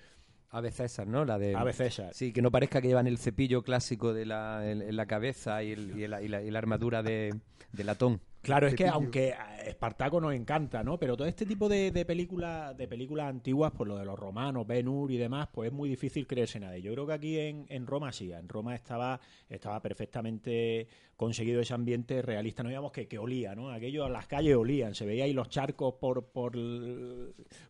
Ave 0.51 0.71
César, 0.71 1.07
¿no? 1.07 1.25
La 1.25 1.39
de 1.39 1.55
Ave 1.55 1.73
César. 1.73 2.15
Sí, 2.15 2.33
que 2.33 2.41
no 2.41 2.51
parezca 2.51 2.81
que 2.81 2.89
llevan 2.89 3.07
el 3.07 3.19
cepillo 3.19 3.63
clásico 3.63 4.15
de 4.15 4.27
la, 4.27 4.71
en, 4.71 4.81
en 4.81 4.97
la 4.97 5.07
cabeza 5.07 5.63
y, 5.63 5.73
el- 5.73 5.99
y 5.99 6.05
el- 6.05 6.15
y 6.25 6.29
la, 6.29 6.43
y 6.43 6.51
la 6.51 6.59
armadura 6.59 7.03
de, 7.03 7.35
de 7.73 7.85
latón. 7.85 8.21
Claro, 8.47 8.69
es 8.69 8.75
que 8.75 8.87
aunque 8.87 9.33
a 9.33 9.57
Espartaco 9.67 10.21
nos 10.21 10.33
encanta, 10.33 10.85
¿no? 10.85 10.99
Pero 10.99 11.17
todo 11.17 11.27
este 11.27 11.45
tipo 11.45 11.69
de, 11.69 11.91
de 11.91 12.05
películas 12.05 12.77
de 12.77 12.87
películas 12.87 13.29
antiguas, 13.29 13.73
pues 13.77 13.89
lo 13.89 13.97
de 13.97 14.05
los 14.05 14.17
romanos, 14.17 14.67
Ben 14.67 14.87
Hur 14.87 15.11
y 15.11 15.17
demás, 15.17 15.49
pues 15.53 15.69
es 15.69 15.73
muy 15.73 15.89
difícil 15.89 16.27
creerse 16.27 16.61
nada. 16.61 16.79
Yo 16.79 16.93
creo 16.93 17.07
que 17.07 17.13
aquí 17.13 17.39
en, 17.39 17.67
en 17.69 17.87
Roma 17.87 18.13
sí, 18.13 18.31
en 18.33 18.49
Roma 18.49 18.75
estaba, 18.77 19.21
estaba 19.49 19.83
perfectamente 19.83 20.87
conseguido 21.17 21.61
ese 21.61 21.75
ambiente 21.75 22.23
realista, 22.23 22.63
no 22.63 22.69
digamos 22.69 22.93
que, 22.93 23.09
que 23.09 23.19
olía, 23.19 23.55
¿no? 23.55 23.71
Aquello, 23.71 24.09
las 24.09 24.27
calles 24.27 24.55
olían, 24.55 24.95
se 24.95 25.07
veía 25.07 25.25
ahí 25.25 25.33
los 25.33 25.49
charcos 25.49 25.95
por, 25.95 26.27
por, 26.27 26.53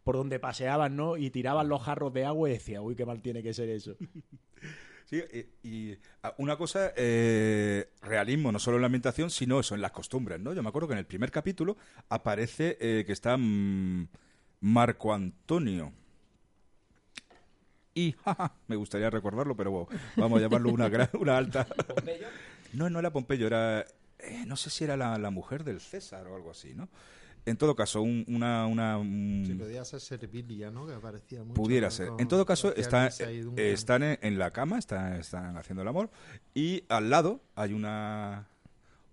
por 0.04 0.16
donde 0.16 0.38
paseaban, 0.38 0.94
¿no? 0.94 1.16
Y 1.16 1.30
tiraban 1.30 1.68
los 1.68 1.82
jarros 1.82 2.12
de 2.12 2.26
agua 2.26 2.50
y 2.50 2.52
decía, 2.52 2.82
uy, 2.82 2.94
qué 2.94 3.06
mal 3.06 3.22
tiene 3.22 3.42
que 3.42 3.54
ser 3.54 3.70
eso. 3.70 3.96
Sí, 5.08 5.22
y, 5.62 5.68
y, 5.92 5.98
ah, 6.24 6.34
una 6.38 6.56
cosa, 6.56 6.92
eh, 6.96 7.90
realismo, 8.02 8.50
no 8.50 8.58
solo 8.58 8.76
en 8.76 8.82
la 8.82 8.86
ambientación, 8.86 9.30
sino 9.30 9.60
eso, 9.60 9.76
en 9.76 9.80
las 9.80 9.92
costumbres, 9.92 10.40
¿no? 10.40 10.52
Yo 10.52 10.62
me 10.64 10.68
acuerdo 10.68 10.88
que 10.88 10.94
en 10.94 10.98
el 10.98 11.06
primer 11.06 11.30
capítulo 11.30 11.76
aparece 12.08 12.76
eh, 12.80 13.04
que 13.06 13.12
está 13.12 13.36
mm, 13.36 14.08
Marco 14.62 15.14
Antonio. 15.14 15.92
Y, 17.94 18.12
jaja, 18.24 18.52
me 18.66 18.76
gustaría 18.76 19.08
recordarlo, 19.08 19.56
pero 19.56 19.88
vamos 20.16 20.38
a 20.38 20.42
llamarlo 20.42 20.70
una, 20.70 20.88
gran- 20.88 21.08
una 21.14 21.36
alta. 21.38 21.66
No, 22.72 22.90
no 22.90 22.98
era 22.98 23.10
Pompeyo, 23.12 23.46
era. 23.46 23.86
eh, 24.18 24.44
no 24.46 24.56
sé 24.56 24.70
si 24.70 24.84
era 24.84 24.96
la, 24.96 25.16
la 25.18 25.30
mujer 25.30 25.64
del 25.64 25.80
César 25.80 26.26
o 26.26 26.34
algo 26.36 26.50
así, 26.50 26.74
¿no? 26.74 26.88
En 27.46 27.56
todo 27.56 27.74
caso, 27.76 28.02
un- 28.02 28.24
una. 28.28 28.66
una 28.66 28.98
un- 28.98 29.44
Sí, 29.46 29.54
podía 29.54 29.84
ser 29.84 30.00
Servilia, 30.00 30.70
¿no? 30.70 30.86
Que 30.86 30.94
aparecía 30.94 31.42
mucho. 31.44 31.54
Pudiera 31.54 31.90
ser. 31.90 32.08
Con- 32.08 32.20
En 32.20 32.28
todo 32.28 32.44
caso, 32.44 32.74
está, 32.76 33.06
eh, 33.20 33.72
están 33.72 34.02
en, 34.02 34.18
en 34.20 34.38
la 34.38 34.50
cama, 34.50 34.78
están, 34.78 35.14
están 35.14 35.56
haciendo 35.56 35.82
el 35.82 35.88
amor, 35.88 36.10
y 36.54 36.82
al 36.88 37.08
lado 37.08 37.40
hay 37.54 37.72
una, 37.72 38.48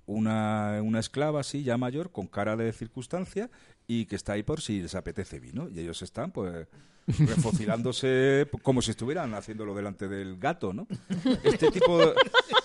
una, 0.08 0.80
una 0.84 1.00
esclava 1.00 1.40
así, 1.42 1.64
ya 1.64 1.78
mayor, 1.78 2.12
con 2.12 2.28
cara 2.28 2.56
de 2.58 2.74
circunstancia, 2.74 3.50
y 3.88 4.06
que 4.06 4.16
está 4.16 4.34
ahí 4.34 4.44
por 4.44 4.62
si 4.62 4.82
les 4.82 4.96
apetece 4.96 5.40
vino. 5.40 5.70
Y 5.70 5.80
ellos 5.80 6.02
están, 6.02 6.32
pues, 6.32 6.68
refocilándose 7.08 8.48
como 8.64 8.82
si 8.82 8.92
estuvieran 8.92 9.34
haciéndolo 9.34 9.76
delante 9.76 10.08
del 10.08 10.38
gato, 10.38 10.74
¿no? 10.74 10.88
Este 11.44 11.70
tipo 11.72 12.00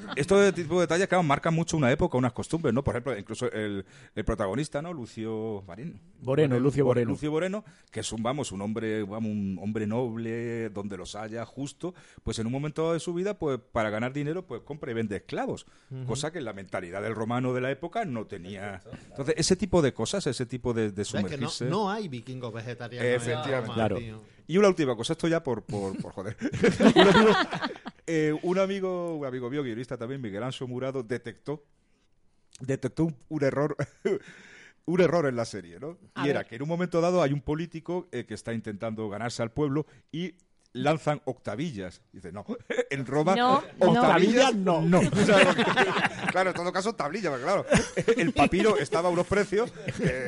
de... 0.00 0.20
Estos 0.20 0.54
tipo 0.54 0.74
de 0.76 0.80
detalles, 0.82 1.06
claro, 1.08 1.22
marcan 1.22 1.54
mucho 1.54 1.76
una 1.76 1.90
época, 1.92 2.18
unas 2.18 2.32
costumbres, 2.32 2.74
¿no? 2.74 2.82
Por 2.84 2.94
ejemplo, 2.94 3.16
incluso 3.18 3.50
el, 3.52 3.84
el 4.14 4.24
protagonista, 4.24 4.82
¿no? 4.82 4.92
Lucio 4.92 5.62
Marín. 5.66 6.00
Moreno, 6.22 6.58
Lucio 6.58 6.84
Moreno. 6.84 7.10
Lucio 7.10 7.30
Moreno, 7.30 7.64
que 7.90 8.00
es 8.00 8.12
un, 8.12 8.22
vamos, 8.22 8.52
un 8.52 8.60
hombre, 8.62 9.02
vamos, 9.04 9.30
un 9.30 9.58
hombre 9.62 9.86
noble, 9.86 10.70
donde 10.70 10.96
los 10.96 11.14
haya, 11.14 11.44
justo, 11.46 11.94
pues 12.22 12.38
en 12.38 12.46
un 12.46 12.52
momento 12.52 12.92
de 12.92 13.00
su 13.00 13.14
vida, 13.14 13.38
pues 13.38 13.58
para 13.72 13.90
ganar 13.90 14.12
dinero, 14.12 14.46
pues 14.46 14.62
compra 14.62 14.90
y 14.90 14.94
vende 14.94 15.16
esclavos, 15.16 15.66
cosa 16.06 16.30
que 16.32 16.38
en 16.38 16.44
la 16.44 16.52
mentalidad 16.52 17.02
del 17.02 17.14
romano 17.14 17.52
de 17.54 17.60
la 17.60 17.70
época 17.70 18.04
no 18.04 18.26
tenía. 18.26 18.80
Entonces, 19.08 19.34
ese 19.38 19.56
tipo 19.56 19.82
de 19.82 19.92
cosas, 19.92 20.26
ese 20.26 20.46
tipo 20.46 20.72
de, 20.74 20.90
de 20.90 20.94
que 20.94 20.98
no, 21.00 21.04
sumergirse. 21.04 21.64
no 21.66 21.90
hay 21.90 22.08
vikingos 22.08 22.52
vegetarianos. 22.52 23.06
en 23.08 23.14
Efectivamente. 23.16 23.60
Roma, 23.68 23.74
Claro. 23.74 23.96
tío. 23.96 24.22
Y 24.46 24.58
una 24.58 24.66
última 24.68 24.96
cosa, 24.96 25.12
esto 25.12 25.28
ya 25.28 25.42
por, 25.44 25.62
por, 25.62 25.96
por 26.02 26.12
joder. 26.12 26.36
eh, 28.12 28.38
un 28.42 28.58
amigo, 28.58 29.16
un 29.16 29.24
amigo 29.26 29.48
mío, 29.48 29.62
guionista 29.62 29.96
también, 29.96 30.20
Miguel 30.20 30.42
Anso 30.42 30.66
Murado, 30.66 31.02
detectó, 31.04 31.62
detectó 32.60 33.04
un, 33.04 33.16
un 33.28 33.44
error. 33.44 33.76
Un 34.86 35.00
error 35.00 35.26
en 35.26 35.36
la 35.36 35.44
serie, 35.44 35.78
¿no? 35.78 35.98
A 36.14 36.26
y 36.26 36.30
era 36.30 36.42
que 36.42 36.56
en 36.56 36.62
un 36.62 36.68
momento 36.68 37.00
dado 37.00 37.22
hay 37.22 37.32
un 37.32 37.42
político 37.42 38.08
eh, 38.10 38.24
que 38.24 38.34
está 38.34 38.52
intentando 38.52 39.08
ganarse 39.08 39.40
al 39.40 39.52
pueblo 39.52 39.86
y 40.10 40.34
lanzan 40.72 41.20
octavillas. 41.26 42.00
Dice, 42.10 42.32
no, 42.32 42.44
en 42.90 43.06
Roma 43.06 43.36
No, 43.36 43.62
octavillas 43.78 44.52
no. 44.56 44.80
no. 44.82 44.98
O 45.12 45.24
sea, 45.24 45.44
porque- 45.44 45.64
claro, 46.32 46.50
en 46.50 46.56
todo 46.56 46.72
caso 46.72 46.94
tablilla, 46.94 47.28
porque 47.30 47.44
claro, 47.44 47.66
el 48.16 48.32
papiro 48.32 48.78
estaba 48.78 49.10
a 49.10 49.12
unos 49.12 49.26
precios 49.28 49.72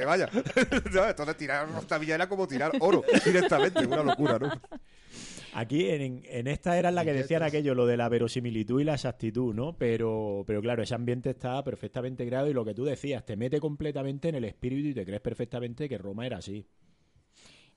vaya. 0.07 0.29
Entonces 0.55 1.37
tirar 1.38 1.68
octavilla 1.71 2.14
era 2.14 2.29
como 2.29 2.47
tirar 2.47 2.71
oro 2.79 3.03
directamente, 3.25 3.85
una 3.85 4.05
locura, 4.05 4.38
¿no? 4.38 4.53
Aquí 5.54 5.90
en, 5.90 6.22
en 6.24 6.46
esta 6.46 6.78
era 6.78 6.88
en 6.88 6.94
la 6.94 7.04
que 7.04 7.12
decían 7.12 7.42
aquello, 7.42 7.74
lo 7.74 7.86
de 7.86 7.96
la 7.96 8.08
verosimilitud 8.08 8.80
y 8.80 8.84
la 8.84 8.94
exactitud, 8.94 9.54
¿no? 9.54 9.76
Pero, 9.76 10.44
pero 10.46 10.62
claro, 10.62 10.82
ese 10.82 10.94
ambiente 10.94 11.30
está 11.30 11.62
perfectamente 11.62 12.26
creado 12.26 12.48
y 12.48 12.54
lo 12.54 12.64
que 12.64 12.74
tú 12.74 12.84
decías, 12.84 13.24
te 13.24 13.36
mete 13.36 13.60
completamente 13.60 14.30
en 14.30 14.36
el 14.36 14.44
espíritu 14.44 14.88
y 14.88 14.94
te 14.94 15.04
crees 15.04 15.20
perfectamente 15.20 15.88
que 15.88 15.98
Roma 15.98 16.26
era 16.26 16.38
así. 16.38 16.66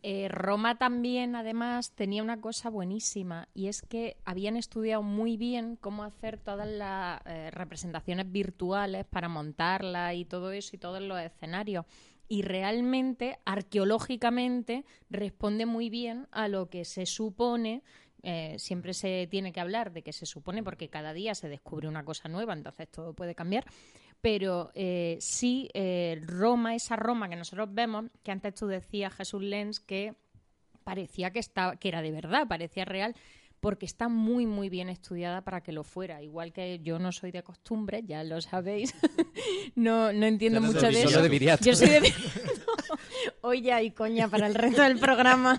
Eh, 0.08 0.28
Roma 0.30 0.78
también, 0.78 1.36
además, 1.36 1.92
tenía 1.96 2.22
una 2.22 2.40
cosa 2.40 2.70
buenísima 2.70 3.50
y 3.56 3.68
es 3.68 3.82
que 3.82 4.18
habían 4.24 4.56
estudiado 4.56 5.02
muy 5.02 5.36
bien 5.36 5.78
cómo 5.82 6.04
hacer 6.04 6.38
todas 6.38 6.68
las 6.68 7.22
eh, 7.26 7.50
representaciones 7.50 8.32
virtuales 8.32 9.06
para 9.06 9.30
montarlas 9.30 10.14
y 10.14 10.24
todo 10.24 10.52
eso 10.52 10.76
y 10.76 10.80
todos 10.80 11.02
los 11.02 11.20
escenarios. 11.20 11.86
Y 12.28 12.42
realmente, 12.42 13.40
arqueológicamente, 13.46 14.86
responde 15.10 15.66
muy 15.66 15.90
bien 15.90 16.28
a 16.32 16.48
lo 16.48 16.70
que 16.70 16.86
se 16.86 17.06
supone. 17.06 17.84
eh, 18.24 18.56
siempre 18.58 18.94
se 18.96 19.28
tiene 19.30 19.54
que 19.54 19.60
hablar 19.60 19.92
de 19.92 20.02
que 20.02 20.12
se 20.12 20.26
supone 20.26 20.64
porque 20.64 20.90
cada 20.90 21.14
día 21.14 21.36
se 21.36 21.48
descubre 21.48 21.88
una 21.88 22.04
cosa 22.04 22.28
nueva, 22.28 22.54
entonces 22.54 22.90
todo 22.90 23.14
puede 23.14 23.36
cambiar 23.36 23.66
pero 24.26 24.72
eh, 24.74 25.18
sí 25.20 25.70
eh, 25.76 26.20
Roma, 26.26 26.74
esa 26.74 26.96
Roma 26.96 27.30
que 27.30 27.36
nosotros 27.36 27.70
vemos, 27.72 28.06
que 28.24 28.32
antes 28.32 28.56
tú 28.56 28.66
decías, 28.66 29.14
Jesús 29.14 29.44
Lenz, 29.44 29.80
que 29.80 30.16
parecía 30.84 31.30
que, 31.30 31.38
estaba, 31.38 31.76
que 31.76 31.90
era 31.90 32.02
de 32.02 32.10
verdad, 32.10 32.48
parecía 32.48 32.86
real, 32.86 33.16
porque 33.66 33.88
está 33.88 34.10
muy, 34.10 34.46
muy 34.46 34.70
bien 34.70 34.90
estudiada 34.90 35.42
para 35.42 35.62
que 35.62 35.72
lo 35.72 35.84
fuera. 35.84 36.22
Igual 36.22 36.54
que 36.54 36.82
yo 36.84 37.00
no 37.00 37.12
soy 37.12 37.32
de 37.32 37.42
costumbre, 37.42 38.04
ya 38.06 38.24
lo 38.24 38.40
sabéis, 38.40 38.94
no, 39.76 40.14
no 40.14 40.28
entiendo 40.28 40.62
mucho 40.62 40.82
de 40.82 41.02
eso. 41.02 41.20
De. 41.20 41.58
Yo 41.64 41.76
soy 41.76 41.90
de 41.90 42.14
Hoy 43.42 43.62
ya 43.62 43.78
hay 43.78 43.92
coña 43.92 44.28
para 44.28 44.48
el 44.48 44.56
resto 44.56 44.82
del 44.82 45.00
programa. 45.00 45.58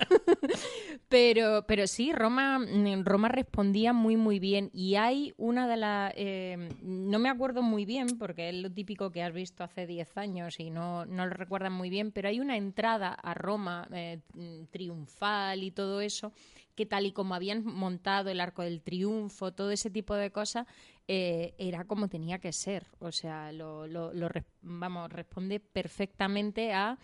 pero, 1.09 1.65
pero 1.67 1.87
sí, 1.87 2.13
Roma, 2.13 2.59
mm, 2.59 3.05
Roma 3.05 3.29
respondía 3.29 3.93
muy, 3.93 4.17
muy 4.17 4.39
bien. 4.39 4.71
Y 4.73 4.97
hay 4.97 5.35
una 5.37 5.69
de 5.69 5.77
las. 5.77 6.13
eh, 6.17 6.69
no 6.83 7.19
me 7.19 7.29
acuerdo 7.29 7.63
muy 7.63 7.85
bien, 7.85 8.19
porque 8.19 8.49
es 8.49 8.55
lo 8.55 8.71
típico 8.71 9.11
que 9.11 9.23
has 9.23 9.33
visto 9.33 9.65
hace 9.65 9.87
10 9.87 10.17
años 10.17 10.61
y 10.61 10.71
no, 10.71 11.07
no 11.07 11.27
lo 11.27 11.33
recuerdan 11.33 11.73
muy 11.73 11.91
bien, 11.91 12.13
pero 12.13 12.29
hay 12.29 12.41
una 12.41 12.57
entrada 12.57 13.13
a 13.13 13.35
Roma 13.35 13.89
eh, 13.93 14.21
mm, 14.35 14.65
triunfal 14.71 15.63
y 15.63 15.71
todo 15.71 16.01
eso, 16.01 16.33
que 16.77 16.87
tal 16.87 17.07
y 17.07 17.13
como 17.13 17.35
habían 17.35 17.65
montado 17.65 18.31
el 18.31 18.39
arco 18.41 18.63
del 18.63 18.83
triunfo, 18.83 19.53
todo 19.53 19.71
ese 19.73 19.91
tipo 19.91 20.15
de 20.15 20.31
cosas, 20.31 20.67
eh, 21.09 21.55
era 21.59 21.85
como 21.85 22.09
tenía 22.09 22.39
que 22.39 22.53
ser. 22.53 22.87
O 23.01 23.11
sea, 23.11 23.51
lo, 23.51 23.87
lo- 23.89 24.13
lo 24.13 24.29
vamos, 24.63 25.11
responde 25.11 25.59
perfectamente 25.59 26.73
a 26.73 26.99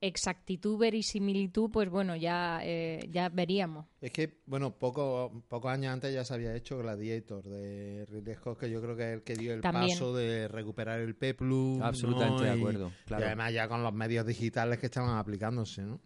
exactitud, 0.00 0.78
verisimilitud, 0.78 1.70
pues 1.70 1.88
bueno, 1.88 2.16
ya, 2.16 2.58
eh, 2.64 3.08
ya 3.10 3.28
veríamos. 3.28 3.86
Es 4.00 4.10
que, 4.10 4.40
bueno, 4.46 4.76
poco, 4.76 5.44
pocos 5.48 5.70
años 5.70 5.92
antes 5.92 6.12
ya 6.12 6.24
se 6.24 6.34
había 6.34 6.54
hecho 6.56 6.78
Gladiator 6.78 7.44
de 7.48 8.04
Ridley 8.06 8.34
Scott, 8.34 8.58
que 8.58 8.68
yo 8.70 8.82
creo 8.82 8.96
que 8.96 9.04
es 9.04 9.12
el 9.14 9.22
que 9.22 9.36
dio 9.36 9.54
el 9.54 9.60
También. 9.60 9.90
paso 9.96 10.12
de 10.12 10.48
recuperar 10.48 10.98
el 11.00 11.14
peplum. 11.14 11.78
¿no? 11.78 11.84
Absolutamente 11.84 12.42
de 12.44 12.50
acuerdo, 12.50 12.90
claro. 13.06 13.22
Y 13.22 13.26
además 13.26 13.52
ya 13.52 13.68
con 13.68 13.84
los 13.84 13.92
medios 13.94 14.26
digitales 14.26 14.78
que 14.80 14.86
estaban 14.86 15.16
aplicándose, 15.16 15.82
¿no? 15.82 16.00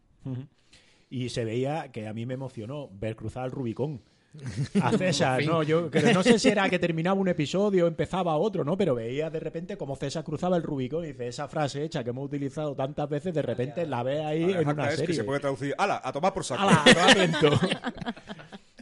Y 1.08 1.28
se 1.28 1.44
veía 1.44 1.90
que 1.92 2.06
a 2.08 2.12
mí 2.12 2.26
me 2.26 2.34
emocionó 2.34 2.88
ver 2.92 3.16
cruzar 3.16 3.44
el 3.46 3.50
Rubicón. 3.52 4.02
A 4.82 4.92
César, 4.98 5.42
no, 5.46 5.62
yo 5.62 5.90
creo- 5.90 6.12
no 6.12 6.22
sé 6.22 6.38
si 6.38 6.48
era 6.48 6.68
que 6.68 6.78
terminaba 6.78 7.18
un 7.18 7.28
episodio 7.28 7.86
o 7.86 7.88
empezaba 7.88 8.36
otro, 8.36 8.64
¿no? 8.64 8.76
Pero 8.76 8.94
veía 8.94 9.30
de 9.30 9.40
repente 9.40 9.78
como 9.78 9.96
César 9.96 10.24
cruzaba 10.24 10.58
el 10.58 10.62
Rubicón 10.62 11.04
y 11.04 11.08
dice, 11.08 11.28
esa 11.28 11.48
frase 11.48 11.82
hecha 11.84 12.04
que 12.04 12.10
hemos 12.10 12.26
utilizado 12.26 12.74
tantas 12.74 13.08
veces, 13.08 13.32
de 13.32 13.40
repente 13.40 13.86
la 13.86 14.02
ve 14.02 14.22
ahí 14.22 14.42
en 14.52 14.68
una 14.68 14.84
es 14.88 14.90
que 14.90 14.96
serie. 14.98 15.14
se 15.14 15.24
puede 15.24 15.40
traducir. 15.40 15.74
¡Hala! 15.78 16.02
A 16.04 16.12
tomar 16.12 16.34
por 16.34 16.44
saco. 16.44 16.60
¡Hala, 16.62 16.82
no 16.94 17.00
atento! 17.02 17.50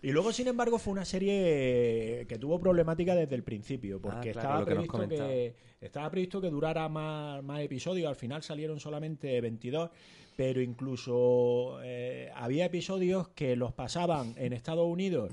Y 0.02 0.10
luego, 0.12 0.32
sin 0.32 0.48
embargo, 0.48 0.78
fue 0.78 0.92
una 0.92 1.04
serie 1.06 2.26
que 2.28 2.36
tuvo 2.38 2.58
problemática 2.60 3.14
desde 3.14 3.36
el 3.36 3.42
principio, 3.42 4.00
porque 4.02 4.30
Ah, 4.30 4.32
claro, 4.32 4.38
estaba, 4.40 4.58
que 4.58 4.74
previsto 4.74 5.08
que, 5.08 5.54
estaba 5.80 6.10
previsto 6.10 6.40
que 6.42 6.50
durara 6.50 6.88
más, 6.90 7.42
más 7.42 7.60
episodios, 7.60 8.08
al 8.08 8.16
final 8.16 8.42
salieron 8.42 8.78
solamente 8.80 9.40
22, 9.40 9.88
pero 10.36 10.60
incluso 10.60 11.78
eh, 11.82 12.30
había 12.34 12.66
episodios 12.66 13.28
que 13.28 13.56
los 13.56 13.72
pasaban 13.72 14.34
en 14.36 14.52
Estados 14.52 14.86
Unidos 14.86 15.32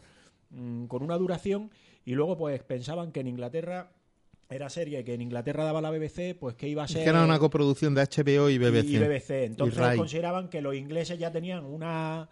mm, 0.50 0.86
con 0.86 1.04
una 1.04 1.18
duración 1.18 1.72
y 2.06 2.14
luego 2.14 2.38
pues 2.38 2.62
pensaban 2.64 3.12
que 3.12 3.20
en 3.22 3.28
Inglaterra 3.28 3.92
era 4.50 4.70
serie 4.70 5.04
que 5.06 5.14
en 5.14 5.22
Inglaterra 5.22 5.64
daba 5.64 5.80
la 5.82 5.92
BBC, 5.92 6.36
pues 6.38 6.56
que 6.56 6.68
iba 6.68 6.84
a 6.84 6.86
Es 6.86 6.92
ser 6.92 7.04
que 7.04 7.10
era 7.10 7.24
una 7.24 7.40
coproducción 7.40 7.96
de 7.96 8.02
HBO 8.02 8.50
y 8.50 8.58
BBC. 8.58 8.86
y 8.86 8.98
BBC. 9.00 9.30
Entonces 9.46 9.94
Y 9.94 9.98
consideraban 9.98 10.50
que 10.50 10.62
los 10.62 10.76
ingleses 10.76 11.18
ya 11.18 11.32
tenían 11.32 11.64
una 11.64 12.28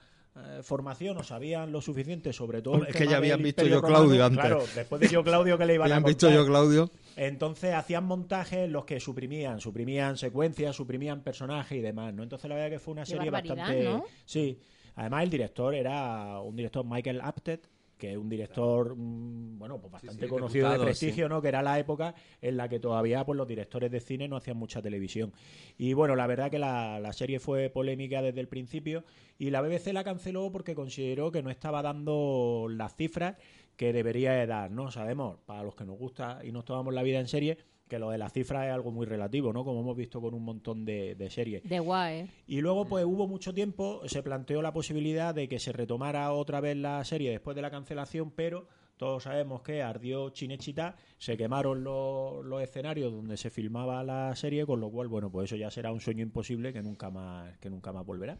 eh, 0.45 0.63
formación 0.63 1.17
o 1.17 1.23
sabían 1.23 1.71
lo 1.71 1.82
suficiente 1.82 2.34
sobre 2.34 2.62
todo. 2.62 2.75
el 2.78 2.88
Es 2.88 2.95
que 2.95 3.08
ya 3.08 3.17
habían 3.17 3.41
visto 3.41 3.65
yo 3.65 3.82
Claudio 3.82 4.21
Romano. 4.21 4.25
antes. 4.25 4.39
Claro, 4.39 4.63
después 4.75 5.02
de 5.02 5.08
yo 5.08 5.23
Claudio 5.23 5.58
que 5.58 5.65
le 5.65 5.73
iban 5.75 5.86
a 5.91 5.95
Habían 5.95 6.04
visto 6.08 6.28
contar. 6.28 6.43
yo, 6.43 6.47
Claudio. 6.47 6.91
Entonces 7.15 7.73
hacían 7.73 8.06
montajes 8.06 8.60
en 8.60 8.71
los 8.71 8.86
que 8.86 8.99
suprimían, 8.99 9.60
suprimían 9.60 10.17
secuencias, 10.17 10.75
suprimían 10.75 11.21
personajes 11.21 11.78
y 11.78 11.82
demás, 11.82 12.13
¿no? 12.13 12.23
Entonces 12.23 12.49
la 12.49 12.56
verdad 12.56 12.69
que 12.69 12.80
fue 12.80 12.93
una 12.93 13.06
serie 13.06 13.30
bastante... 13.30 13.84
¿no? 13.84 14.06
Sí. 14.25 14.58
Además 14.95 15.23
el 15.23 15.30
director 15.30 15.73
era 15.75 16.39
un 16.41 16.56
director 16.56 16.86
Michael 16.86 17.21
Apted, 17.21 17.60
que 17.99 18.13
es 18.13 18.17
un 18.17 18.29
director, 18.29 18.95
mm, 18.95 19.59
bueno, 19.59 19.79
pues 19.79 19.91
bastante 19.91 20.23
sí, 20.23 20.29
conocido 20.29 20.71
de 20.71 20.79
prestigio, 20.79 21.29
¿no? 21.29 21.41
Que 21.41 21.49
era 21.49 21.62
la 21.62 21.77
época 21.77 22.15
en 22.41 22.57
la 22.57 22.69
que 22.69 22.79
todavía 22.79 23.25
pues 23.25 23.38
los 23.38 23.47
directores 23.47 23.91
de 23.91 23.99
cine 23.99 24.27
no 24.27 24.38
hacían 24.38 24.57
mucha 24.57 24.81
televisión. 24.81 25.33
Y 25.77 25.93
bueno, 25.93 26.15
la 26.15 26.25
verdad 26.25 26.49
que 26.49 26.57
la, 26.57 26.99
la 26.99 27.13
serie 27.13 27.39
fue 27.39 27.69
polémica 27.69 28.21
desde 28.21 28.39
el 28.39 28.47
principio 28.47 29.03
y 29.38 29.51
la 29.51 29.62
BBC 29.62 29.93
la 29.93 30.03
canceló 30.03 30.51
porque 30.51 30.73
consideró 30.73 31.31
que 31.31 31.43
no 31.43 31.51
estaba 31.51 31.81
dando 31.81 32.67
las 32.69 32.95
cifras 32.95 33.35
que 33.75 33.93
debería 33.93 34.31
de 34.31 34.47
dar, 34.47 34.71
¿no? 34.71 34.91
Sabemos, 34.91 35.38
para 35.45 35.63
los 35.63 35.75
que 35.75 35.85
nos 35.85 35.97
gusta 35.97 36.39
y 36.43 36.51
nos 36.51 36.65
tomamos 36.65 36.93
la 36.93 37.03
vida 37.03 37.19
en 37.19 37.27
serie, 37.27 37.57
que 37.89 37.99
lo 37.99 38.12
de 38.12 38.17
las 38.17 38.32
cifras 38.32 38.67
es 38.67 38.71
algo 38.73 38.91
muy 38.91 39.06
relativo, 39.06 39.52
¿no? 39.52 39.65
Como 39.65 39.82
hemos 39.82 39.97
visto 39.97 40.21
con 40.21 40.34
un 40.34 40.43
montón 40.45 40.86
de, 40.86 41.15
de 41.15 41.30
series. 41.30 41.63
De 41.67 41.80
guay, 41.80 42.19
¿eh? 42.19 42.28
Y 42.47 42.62
luego, 42.62 42.86
pues 42.86 43.04
hubo 43.04 43.28
mucho 43.28 43.54
tiempo, 43.54 44.02
se 44.06 44.23
planteó 44.23 44.62
la 44.62 44.71
posibilidad 44.71 45.36
de 45.36 45.49
que 45.49 45.60
se 45.60 45.73
retomara 45.73 46.32
otra 46.32 46.62
vez 46.62 46.78
la 46.78 47.04
serie 47.04 47.32
después 47.32 47.56
de 47.56 47.62
la 47.63 47.71
cancelación, 47.71 48.32
pero 48.32 48.67
todos 48.95 49.23
sabemos 49.23 49.62
que 49.62 49.82
ardió 49.82 50.30
Chinechita, 50.30 50.95
se 51.17 51.36
quemaron 51.38 51.84
los, 51.84 52.45
los 52.45 52.62
escenarios 52.62 53.12
donde 53.12 53.38
se 53.38 53.49
filmaba 53.49 54.04
la 54.04 54.36
serie, 54.36 54.65
con 54.65 54.80
lo 54.82 54.89
cual, 54.91 55.08
bueno, 55.08 55.32
pues 55.32 55.45
eso 55.45 55.56
ya 55.56 55.71
será 55.71 55.91
un 55.91 55.99
sueño 56.02 56.21
imposible 56.21 56.71
que 56.73 56.82
nunca 56.84 57.10
más, 57.10 57.58
que 57.60 57.69
nunca 57.69 57.91
más 57.91 58.06
volverá. 58.06 58.38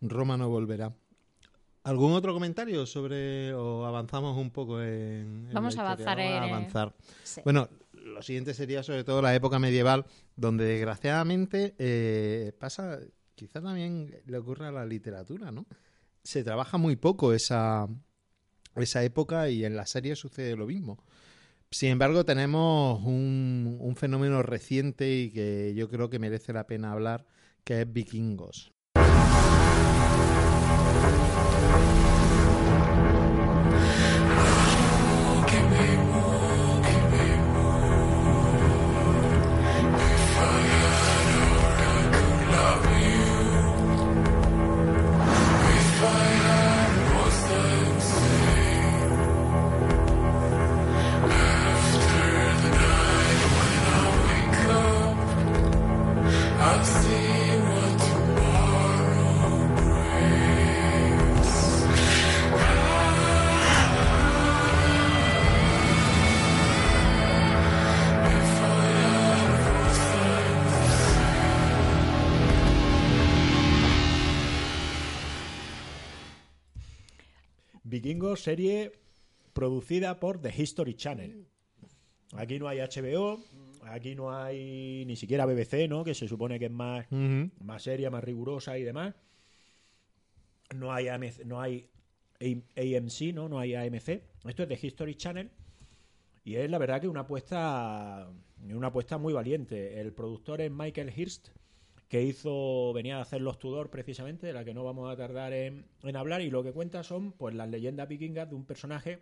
Roma 0.00 0.36
no 0.36 0.48
volverá. 0.48 0.92
¿Algún 1.84 2.12
otro 2.12 2.32
comentario 2.32 2.86
sobre 2.86 3.52
o 3.54 3.84
avanzamos 3.84 4.36
un 4.38 4.50
poco 4.50 4.80
en, 4.80 5.46
en 5.48 5.50
Vamos 5.52 5.74
la 5.74 5.82
a 5.82 5.84
avanzar 5.92 6.16
Vamos 6.16 6.32
a 6.32 6.36
en- 6.46 6.52
avanzar. 6.54 6.94
Sí. 7.24 7.40
Bueno, 7.44 7.68
lo 8.04 8.22
siguiente 8.22 8.54
sería 8.54 8.82
sobre 8.82 9.04
todo 9.04 9.22
la 9.22 9.34
época 9.34 9.58
medieval, 9.58 10.06
donde 10.36 10.64
desgraciadamente 10.64 11.74
eh, 11.78 12.52
pasa, 12.58 12.98
quizá 13.34 13.60
también 13.60 14.14
le 14.26 14.38
ocurre 14.38 14.66
a 14.66 14.72
la 14.72 14.86
literatura, 14.86 15.50
¿no? 15.50 15.66
Se 16.22 16.44
trabaja 16.44 16.78
muy 16.78 16.96
poco 16.96 17.32
esa, 17.32 17.88
esa 18.76 19.02
época 19.02 19.48
y 19.48 19.64
en 19.64 19.76
la 19.76 19.86
serie 19.86 20.16
sucede 20.16 20.56
lo 20.56 20.66
mismo. 20.66 21.02
Sin 21.70 21.90
embargo, 21.90 22.24
tenemos 22.24 23.02
un, 23.02 23.78
un 23.80 23.96
fenómeno 23.96 24.42
reciente 24.42 25.10
y 25.14 25.30
que 25.30 25.72
yo 25.74 25.88
creo 25.88 26.10
que 26.10 26.18
merece 26.18 26.52
la 26.52 26.66
pena 26.66 26.92
hablar, 26.92 27.26
que 27.64 27.80
es 27.80 27.92
vikingos. 27.92 28.72
Vikingos, 78.02 78.42
serie 78.42 78.90
producida 79.52 80.18
por 80.18 80.40
The 80.40 80.52
History 80.60 80.94
Channel. 80.94 81.46
Aquí 82.34 82.58
no 82.58 82.66
hay 82.66 82.78
HBO, 82.80 83.38
aquí 83.84 84.16
no 84.16 84.36
hay 84.36 85.04
ni 85.06 85.14
siquiera 85.14 85.46
BBC, 85.46 85.88
¿no? 85.88 86.02
Que 86.02 86.12
se 86.12 86.26
supone 86.26 86.58
que 86.58 86.64
es 86.64 86.70
más, 86.72 87.06
más 87.12 87.82
seria, 87.84 88.10
más 88.10 88.24
rigurosa 88.24 88.76
y 88.76 88.82
demás. 88.82 89.14
No 90.74 90.92
hay, 90.92 91.06
AMC 91.06 91.44
no 91.44 91.60
hay 91.60 91.88
AMC, 92.40 93.34
¿no? 93.34 93.48
No 93.48 93.60
hay 93.60 93.76
AMC. 93.76 94.08
Esto 94.48 94.64
es 94.64 94.68
de 94.68 94.78
History 94.82 95.14
Channel. 95.14 95.52
Y 96.42 96.56
es 96.56 96.68
la 96.68 96.78
verdad 96.78 97.00
que 97.00 97.06
una 97.06 97.20
apuesta, 97.20 98.28
una 98.68 98.88
apuesta 98.88 99.16
muy 99.16 99.32
valiente. 99.32 100.00
El 100.00 100.12
productor 100.12 100.60
es 100.60 100.72
Michael 100.72 101.12
Hirst, 101.16 101.50
que 102.12 102.22
hizo, 102.22 102.92
venía 102.92 103.16
a 103.16 103.22
hacer 103.22 103.40
los 103.40 103.58
Tudor 103.58 103.88
precisamente, 103.88 104.46
de 104.46 104.52
la 104.52 104.66
que 104.66 104.74
no 104.74 104.84
vamos 104.84 105.10
a 105.10 105.16
tardar 105.16 105.54
en, 105.54 105.86
hablar, 106.14 106.42
y 106.42 106.50
lo 106.50 106.62
que 106.62 106.70
cuenta 106.70 107.02
son 107.02 107.32
pues 107.32 107.54
las 107.54 107.70
leyendas 107.70 108.06
vikingas 108.06 108.50
de 108.50 108.54
un 108.54 108.66
personaje 108.66 109.20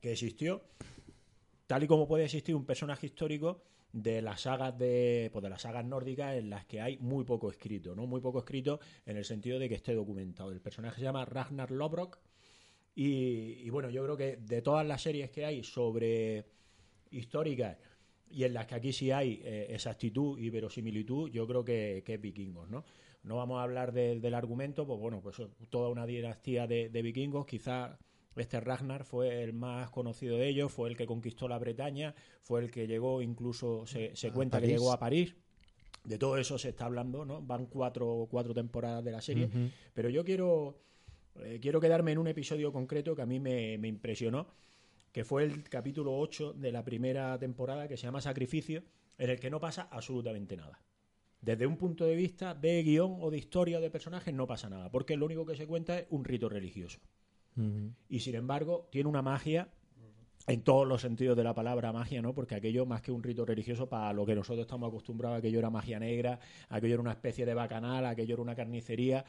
que 0.00 0.10
existió, 0.10 0.64
tal 1.68 1.84
y 1.84 1.86
como 1.86 2.08
puede 2.08 2.24
existir 2.24 2.56
un 2.56 2.66
personaje 2.66 3.06
histórico 3.06 3.62
de 3.92 4.20
las 4.20 4.40
sagas 4.40 4.76
de, 4.76 5.30
pues 5.32 5.44
de 5.44 5.48
las 5.48 5.62
sagas 5.62 5.84
nórdicas 5.84 6.34
en 6.34 6.50
las 6.50 6.66
que 6.66 6.80
hay 6.80 6.98
muy 6.98 7.22
poco 7.22 7.52
escrito, 7.52 7.94
¿no? 7.94 8.04
Muy 8.08 8.20
poco 8.20 8.40
escrito 8.40 8.80
en 9.06 9.16
el 9.16 9.24
sentido 9.24 9.60
de 9.60 9.68
que 9.68 9.76
esté 9.76 9.94
documentado. 9.94 10.50
El 10.50 10.60
personaje 10.60 10.96
se 10.96 11.02
llama 11.02 11.24
Ragnar 11.24 11.70
Lodbrok 11.70 12.18
y, 12.96 13.60
y 13.64 13.70
bueno, 13.70 13.90
yo 13.90 14.02
creo 14.02 14.16
que 14.16 14.38
de 14.38 14.60
todas 14.60 14.84
las 14.84 15.02
series 15.02 15.30
que 15.30 15.44
hay 15.44 15.62
sobre 15.62 16.46
históricas 17.12 17.78
y 18.30 18.44
en 18.44 18.54
las 18.54 18.66
que 18.66 18.74
aquí 18.74 18.92
sí 18.92 19.10
hay 19.10 19.40
eh, 19.44 19.66
exactitud 19.70 20.38
y 20.38 20.50
verosimilitud, 20.50 21.30
yo 21.30 21.46
creo 21.46 21.64
que, 21.64 22.02
que 22.04 22.14
es 22.14 22.20
vikingos, 22.20 22.68
¿no? 22.68 22.84
No 23.22 23.36
vamos 23.36 23.58
a 23.58 23.62
hablar 23.64 23.92
de- 23.92 24.20
del 24.20 24.34
argumento, 24.34 24.86
pues 24.86 24.98
bueno, 25.00 25.20
pues 25.20 25.36
toda 25.70 25.88
una 25.88 26.06
dinastía 26.06 26.66
de, 26.66 26.88
de 26.88 27.02
vikingos, 27.02 27.46
quizá 27.46 27.98
este 28.36 28.60
Ragnar 28.60 29.04
fue 29.04 29.42
el 29.42 29.52
más 29.52 29.90
conocido 29.90 30.36
de 30.36 30.48
ellos, 30.48 30.70
fue 30.72 30.88
el 30.90 30.96
que 30.96 31.06
conquistó 31.06 31.48
la 31.48 31.58
Bretaña, 31.58 32.14
fue 32.42 32.60
el 32.60 32.70
que 32.70 32.86
llegó 32.86 33.20
incluso, 33.22 33.84
se, 33.86 34.14
se 34.14 34.28
cuenta 34.30 34.60
que 34.60 34.66
llegó 34.68 34.92
a 34.92 34.98
París. 35.00 35.34
De 36.04 36.16
todo 36.16 36.38
eso 36.38 36.56
se 36.58 36.68
está 36.70 36.86
hablando, 36.86 37.24
¿no? 37.24 37.42
Van 37.42 37.66
cuatro, 37.66 38.28
cuatro 38.30 38.54
temporadas 38.54 39.04
de 39.04 39.10
la 39.12 39.20
serie, 39.20 39.48
pero 39.92 40.08
yo 40.08 40.24
quiero, 40.24 40.78
eh, 41.42 41.58
quiero 41.60 41.80
quedarme 41.80 42.12
en 42.12 42.18
un 42.18 42.28
episodio 42.28 42.72
concreto 42.72 43.14
que 43.16 43.22
a 43.22 43.26
mí 43.26 43.40
me, 43.40 43.76
me 43.78 43.88
impresionó, 43.88 44.46
que 45.12 45.24
fue 45.24 45.44
el 45.44 45.68
capítulo 45.68 46.16
8 46.18 46.54
de 46.54 46.72
la 46.72 46.84
primera 46.84 47.38
temporada, 47.38 47.88
que 47.88 47.96
se 47.96 48.04
llama 48.04 48.20
Sacrificio, 48.20 48.82
en 49.16 49.30
el 49.30 49.40
que 49.40 49.50
no 49.50 49.60
pasa 49.60 49.88
absolutamente 49.90 50.56
nada. 50.56 50.80
Desde 51.40 51.66
un 51.66 51.76
punto 51.76 52.04
de 52.04 52.16
vista 52.16 52.54
de 52.54 52.82
guion 52.82 53.18
o 53.20 53.30
de 53.30 53.38
historia 53.38 53.78
o 53.78 53.80
de 53.80 53.90
personajes 53.90 54.34
no 54.34 54.46
pasa 54.46 54.68
nada, 54.68 54.90
porque 54.90 55.16
lo 55.16 55.26
único 55.26 55.46
que 55.46 55.56
se 55.56 55.66
cuenta 55.66 55.98
es 55.98 56.06
un 56.10 56.24
rito 56.24 56.48
religioso. 56.48 57.00
Y 58.08 58.20
sin 58.20 58.36
embargo, 58.36 58.88
tiene 58.92 59.08
una 59.08 59.20
magia 59.20 59.68
en 60.46 60.62
todos 60.62 60.86
los 60.86 61.02
sentidos 61.02 61.36
de 61.36 61.42
la 61.44 61.54
palabra 61.54 61.92
magia, 61.92 62.22
¿no? 62.22 62.34
Porque 62.34 62.54
aquello, 62.54 62.86
más 62.86 63.02
que 63.02 63.10
un 63.10 63.22
rito 63.22 63.44
religioso, 63.44 63.88
para 63.88 64.12
lo 64.12 64.24
que 64.24 64.34
nosotros 64.34 64.64
estamos 64.64 64.88
acostumbrados, 64.88 65.38
aquello 65.38 65.58
era 65.58 65.68
magia 65.68 65.98
negra, 65.98 66.38
aquello 66.68 66.94
era 66.94 67.02
una 67.02 67.12
especie 67.12 67.44
de 67.44 67.54
bacanal, 67.54 68.06
aquello 68.06 68.34
era 68.34 68.42
una 68.42 68.54
carnicería. 68.54 69.24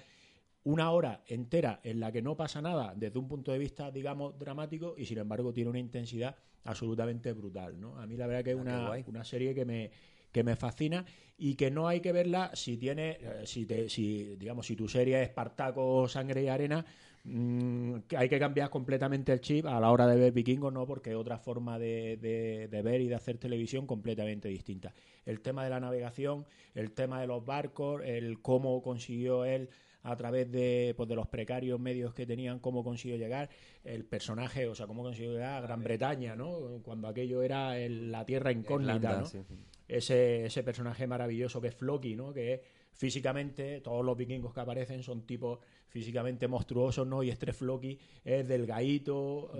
Una 0.64 0.91
hora 0.91 1.24
entera 1.28 1.80
en 1.84 1.99
la 1.99 2.12
que 2.12 2.22
no 2.22 2.36
pasa 2.36 2.62
nada 2.62 2.93
desde 2.95 3.18
un 3.18 3.28
punto 3.28 3.51
de 3.51 3.57
vista, 3.60 3.91
digamos, 3.91 4.38
dramático 4.38 4.93
y 4.97 5.05
sin 5.05 5.18
embargo 5.18 5.53
tiene 5.53 5.70
una 5.70 5.80
intensidad 5.80 6.36
absolutamente 6.66 7.32
brutal, 7.34 7.80
¿no? 7.80 7.97
A 7.97 8.05
mí 8.05 8.18
la 8.18 8.28
verdad 8.28 8.43
que 8.43 8.51
es 8.51 8.57
Ah, 8.57 8.62
una, 8.62 8.91
una 9.07 9.24
serie 9.24 9.55
que 9.55 9.64
me, 9.66 9.89
que 10.32 10.43
me 10.43 10.55
fascina 10.57 11.05
y 11.38 11.55
que 11.55 11.72
no 11.72 11.88
hay 11.88 12.01
que 12.01 12.12
verla 12.12 12.51
si 12.53 12.78
tiene, 12.78 13.18
eh, 13.22 13.41
si, 13.45 13.66
te, 13.66 13.89
si 13.89 14.36
digamos, 14.36 14.68
si 14.68 14.76
tu 14.76 14.88
serie 14.89 15.22
es 15.22 15.30
Espartaco, 15.30 16.07
Sangre 16.10 16.43
y 16.43 16.47
Arena, 16.49 16.86
mm, 17.24 17.99
que 18.07 18.18
hay 18.18 18.28
que 18.30 18.38
cambiar 18.38 18.70
completamente 18.70 19.32
el 19.32 19.39
chip 19.41 19.66
a 19.66 19.80
la 19.80 19.89
hora 19.91 20.07
de 20.07 20.18
ver 20.18 20.34
Vikingos, 20.34 20.74
no, 20.74 20.86
porque 20.86 21.12
es 21.12 21.16
otra 21.16 21.38
forma 21.39 21.80
de, 21.80 22.18
de- 22.18 22.68
de 22.68 22.82
ver 22.82 23.01
y 23.01 23.07
de 23.07 23.16
hacer 23.16 23.38
televisión 23.38 23.88
completamente 23.88 24.49
distinta. 24.49 24.93
El 25.26 25.39
tema 25.41 25.64
de 25.64 25.70
la 25.70 25.80
navegación, 25.80 26.45
el 26.76 26.91
tema 26.91 27.22
de 27.22 27.28
los 27.28 27.45
barcos, 27.45 28.01
el 28.05 28.41
cómo 28.41 28.82
consiguió 28.82 29.45
él 29.45 29.70
a 30.04 30.16
través 30.16 30.52
de, 30.52 30.93
pues, 30.95 31.10
de 31.10 31.16
los 31.16 31.28
precarios 31.28 31.80
medios 31.80 32.14
que 32.14 32.26
tenían, 32.26 32.60
cómo 32.60 32.84
consiguió 32.84 33.18
llegar, 33.18 33.50
el 33.84 34.06
personaje, 34.06 34.68
o 34.68 34.76
sea, 34.76 34.88
cómo 34.88 35.04
consiguió 35.04 35.34
llegar 35.34 35.58
a 35.58 35.62
Gran 35.62 35.84
Bretaña, 35.84 36.36
¿no? 36.36 36.80
Cuando 36.84 37.08
aquello 37.08 37.41
era 37.43 37.78
el- 37.78 38.12
la 38.12 38.26
tierra 38.26 38.52
incógnita, 38.52 38.95
Irlanda, 38.95 39.20
¿no? 39.22 39.26
sí. 39.26 39.39
ese, 39.88 40.45
ese 40.45 40.64
personaje 40.64 41.08
maravilloso 41.08 41.60
que 41.60 41.68
es 41.70 41.76
Floki, 41.76 42.16
¿no? 42.16 42.32
Que 42.34 42.54
es 42.54 42.62
físicamente, 42.93 43.82
todos 43.82 44.06
los 44.06 44.16
vikingos 44.16 44.54
que 44.54 44.60
aparecen 44.60 45.02
son 45.04 45.26
tipos 45.26 45.60
físicamente 45.88 46.47
monstruosos, 46.47 47.08
¿no? 47.08 47.24
Y 47.24 47.30
este 47.32 47.52
Floki 47.54 47.97
es 48.24 48.47
delgadito. 48.47 49.52
eh, 49.56 49.58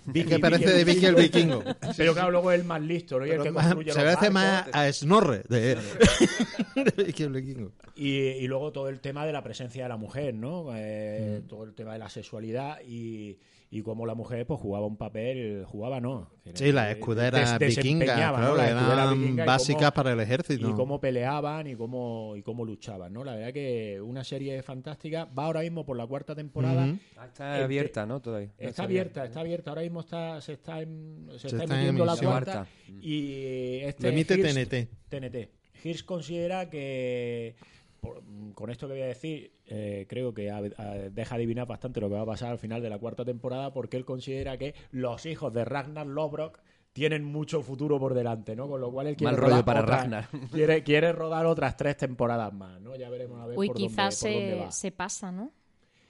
Vicky. 0.06 0.28
Que 0.28 0.38
parece 0.38 0.70
de 0.72 0.84
Vicky 0.84 1.06
el 1.06 1.14
vikingo. 1.14 1.62
Pero 1.96 2.14
claro, 2.14 2.30
luego 2.30 2.50
es 2.52 2.60
el 2.60 2.66
más 2.66 2.80
listo, 2.80 3.18
¿no? 3.18 3.26
Y 3.26 3.30
el 3.30 3.42
que 3.42 3.50
más- 3.50 3.66
construye 3.66 3.92
se 3.92 4.00
parece 4.00 4.30
más 4.30 4.66
a 4.72 4.92
Snorre 4.92 5.42
de, 5.48 5.76
de 6.96 7.04
Vicky 7.04 7.22
el 7.24 7.32
vikingo. 7.32 7.72
Y, 7.96 8.18
y 8.18 8.46
luego 8.48 8.72
todo 8.72 8.88
el 8.88 9.00
tema 9.00 9.26
de 9.26 9.32
la 9.32 9.42
presencia 9.42 9.82
de 9.82 9.88
la 9.88 9.96
mujer, 9.96 10.34
¿no? 10.34 10.68
Eh, 10.74 11.42
Todo 11.48 11.64
el 11.64 11.74
tema 11.74 11.92
de 11.92 11.98
la 11.98 12.08
sexualidad 12.08 12.78
y, 12.86 13.36
y 13.72 13.82
cómo 13.82 14.04
la 14.04 14.14
mujer 14.16 14.44
pues 14.46 14.58
jugaba 14.58 14.84
un 14.86 14.96
papel, 14.96 15.64
jugaba 15.64 16.00
no. 16.00 16.28
Sí, 16.54 16.72
las 16.72 16.90
escuderas 16.90 17.56
des- 17.58 17.76
vikingas, 17.76 18.16
claro, 18.16 18.38
¿no? 18.38 18.56
Las 18.56 18.68
escuderas 18.70 18.92
eran 19.06 19.20
vikingas 19.20 19.44
y 19.44 19.46
básicas 19.46 19.82
cómo- 19.82 19.94
para 19.94 20.12
el 20.12 20.20
ejército. 20.20 20.68
y 20.68 20.72
cómo 20.72 21.00
peleaban 21.00 21.66
y 21.68 21.76
cómo 21.76 22.34
y 22.36 22.42
cómo 22.42 22.64
luchaban, 22.64 23.12
¿no? 23.12 23.22
La 23.22 23.36
verdad 23.36 23.52
que 23.52 24.00
una 24.00 24.24
serie 24.24 24.60
fantástica. 24.64 25.26
Va 25.26 25.44
ahora 25.44 25.60
mismo 25.60 25.86
por 25.86 25.96
la 25.96 26.04
cuarta 26.06 26.34
temporada. 26.34 26.96
Ah, 27.16 27.26
está 27.26 27.62
abierta, 27.62 28.06
¿no? 28.06 28.20
Todavía. 28.20 28.50
Está 28.58 28.82
abierta, 28.82 29.24
está 29.24 29.38
abierta. 29.40 29.70
Ahora 29.70 29.82
mismo 29.82 30.00
está, 30.00 30.40
se 30.40 30.54
está, 30.54 30.80
en- 30.82 31.28
se 31.34 31.38
Se 31.38 31.46
está 31.48 31.62
está 31.62 31.74
emitiendo 31.76 32.04
la 32.04 32.16
cuarta. 32.16 32.66
Y 32.88 33.78
este 33.82 34.02
Lo 34.02 34.08
emite 34.08 34.36
TNT. 34.36 34.88
TNT. 35.08 35.48
Hirsch 35.84 36.04
considera 36.04 36.68
que, 36.68 37.54
por- 38.00 38.22
con 38.54 38.70
esto 38.70 38.86
que 38.88 38.94
voy 38.94 39.02
a 39.02 39.06
decir, 39.06 39.52
eh, 39.66 40.06
creo 40.08 40.32
que 40.34 40.50
a- 40.50 40.58
a- 40.76 40.94
deja 41.10 41.34
adivinar 41.36 41.66
bastante 41.66 42.00
lo 42.00 42.08
que 42.08 42.14
va 42.14 42.22
a 42.22 42.26
pasar 42.26 42.50
al 42.50 42.58
final 42.58 42.82
de 42.82 42.90
la 42.90 42.98
cuarta 42.98 43.24
temporada, 43.24 43.72
porque 43.72 43.96
él 43.96 44.04
considera 44.04 44.56
que 44.58 44.74
los 44.90 45.26
hijos 45.26 45.52
de 45.52 45.64
Ragnar 45.64 46.06
Lodbrok 46.06 46.60
tienen 46.92 47.22
mucho 47.24 47.62
futuro 47.62 48.00
por 48.00 48.14
delante, 48.14 48.56
¿no? 48.56 48.68
Con 48.68 48.80
lo 48.80 48.90
cual 48.90 49.06
él 49.06 49.16
quiere 49.16 49.30
Mal 49.32 49.40
rodar 49.40 49.52
rollo 49.58 49.64
para 49.64 49.80
otras- 49.82 50.00
Ragnar. 50.00 50.28
Quiere, 50.50 50.82
quiere 50.82 51.12
rodar 51.12 51.46
otras 51.46 51.76
tres 51.76 51.96
temporadas 51.96 52.52
más, 52.52 52.80
¿no? 52.80 52.96
Ya 52.96 53.08
veremos 53.10 53.40
a 53.40 53.46
ver 53.46 53.56
Uy, 53.58 53.68
por, 53.68 53.76
quizás 53.76 54.20
dónde, 54.20 54.34
por 54.34 54.42
dónde 54.42 54.56
se, 54.58 54.64
va. 54.64 54.72
se 54.72 54.90
pasa, 54.92 55.30
¿no? 55.32 55.52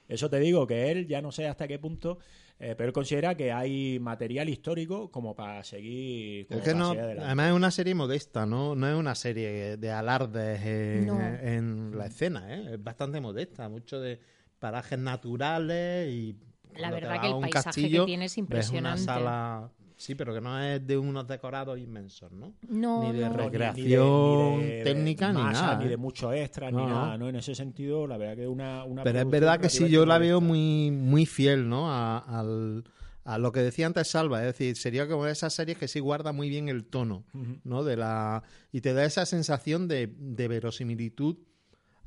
Eso 0.07 0.29
te 0.29 0.39
digo, 0.39 0.65
que 0.67 0.91
él 0.91 1.07
ya 1.07 1.21
no 1.21 1.31
sé 1.31 1.47
hasta 1.47 1.67
qué 1.67 1.77
punto, 1.79 2.17
eh, 2.63 2.75
pero 2.77 2.87
él 2.89 2.93
considera 2.93 3.35
que 3.35 3.51
hay 3.51 3.99
material 3.99 4.47
histórico 4.49 5.09
como 5.11 5.35
para 5.35 5.63
seguir. 5.63 6.47
como 6.47 6.59
Es 6.59 6.63
que 6.65 6.71
para 6.71 6.79
no, 6.79 6.89
seguir 6.89 7.01
adelante. 7.03 7.25
además 7.25 7.47
es 7.49 7.53
una 7.55 7.71
serie 7.71 7.95
modesta, 7.95 8.45
¿no? 8.45 8.75
No 8.75 8.87
es 8.87 8.95
una 8.95 9.15
serie 9.15 9.77
de 9.77 9.91
alardes 9.91 10.61
en, 10.63 11.07
No. 11.07 11.19
en 11.19 11.97
la 11.97 12.05
escena, 12.05 12.53
¿eh? 12.55 12.73
Es 12.75 12.83
bastante 12.83 13.19
modesta, 13.19 13.67
mucho 13.67 13.99
de 13.99 14.19
parajes 14.59 14.99
naturales 14.99 16.07
y... 16.09 16.37
La 16.75 16.89
verdad 16.91 17.19
que 17.19 17.27
a 17.27 17.29
el 17.29 17.35
un 17.35 17.41
paisaje 17.41 17.63
que 17.63 17.81
castillo, 17.81 18.05
tiene 18.05 18.25
es 18.25 18.35
ves 18.35 18.37
una 18.37 18.43
impresionante. 18.43 19.03
sala... 19.03 19.71
Sí, 20.01 20.15
pero 20.15 20.33
que 20.33 20.41
no 20.41 20.59
es 20.59 20.85
de 20.87 20.97
unos 20.97 21.27
decorados 21.27 21.77
inmensos, 21.77 22.31
¿no? 22.31 22.55
No, 22.67 23.03
Ni 23.03 23.11
de 23.19 23.21
no. 23.21 23.29
No, 23.29 23.37
ni- 23.37 23.43
recreación 23.43 24.07
ni 24.07 24.35
de- 24.37 24.57
ni 24.57 24.63
de 24.77 24.83
técnica 24.83 25.27
ni 25.31 25.37
masa, 25.37 25.61
nada. 25.61 25.77
ni 25.77 25.85
¿eh? 25.85 25.89
de 25.89 25.97
muchos 25.97 26.33
extras, 26.33 26.73
No, 26.73 26.79
ni 26.79 26.85
no. 26.87 26.91
nada, 27.01 27.17
¿no? 27.19 27.29
En 27.29 27.35
ese 27.35 27.53
sentido, 27.53 28.07
la 28.07 28.17
verdad 28.17 28.35
que 28.35 28.43
es 28.43 28.49
una, 28.49 28.83
una 28.83 29.03
Pero 29.03 29.19
es 29.19 29.29
verdad 29.29 29.59
que 29.59 29.69
sí, 29.69 29.87
yo 29.89 30.05
la 30.07 30.17
veo 30.17 30.41
muy, 30.41 30.89
muy 30.89 31.27
fiel, 31.27 31.69
¿no? 31.69 31.91
A, 31.91 32.17
al- 32.17 32.83
a 33.25 33.37
lo 33.37 33.51
que 33.51 33.59
decía 33.59 33.85
antes 33.85 34.07
Salva, 34.07 34.39
es 34.39 34.47
decir, 34.47 34.75
sería 34.75 35.07
como 35.07 35.27
esas 35.27 35.53
series 35.53 35.77
que 35.77 35.87
sí 35.87 35.99
guarda 35.99 36.31
muy 36.31 36.49
bien 36.49 36.67
el 36.67 36.85
tono, 36.85 37.23
¿no? 37.63 37.83
De 37.83 37.95
la 37.95 38.41
y 38.71 38.81
te 38.81 38.93
da 38.95 39.05
esa 39.05 39.27
sensación 39.27 39.87
de, 39.87 40.07
de 40.17 40.47
verosimilitud 40.47 41.37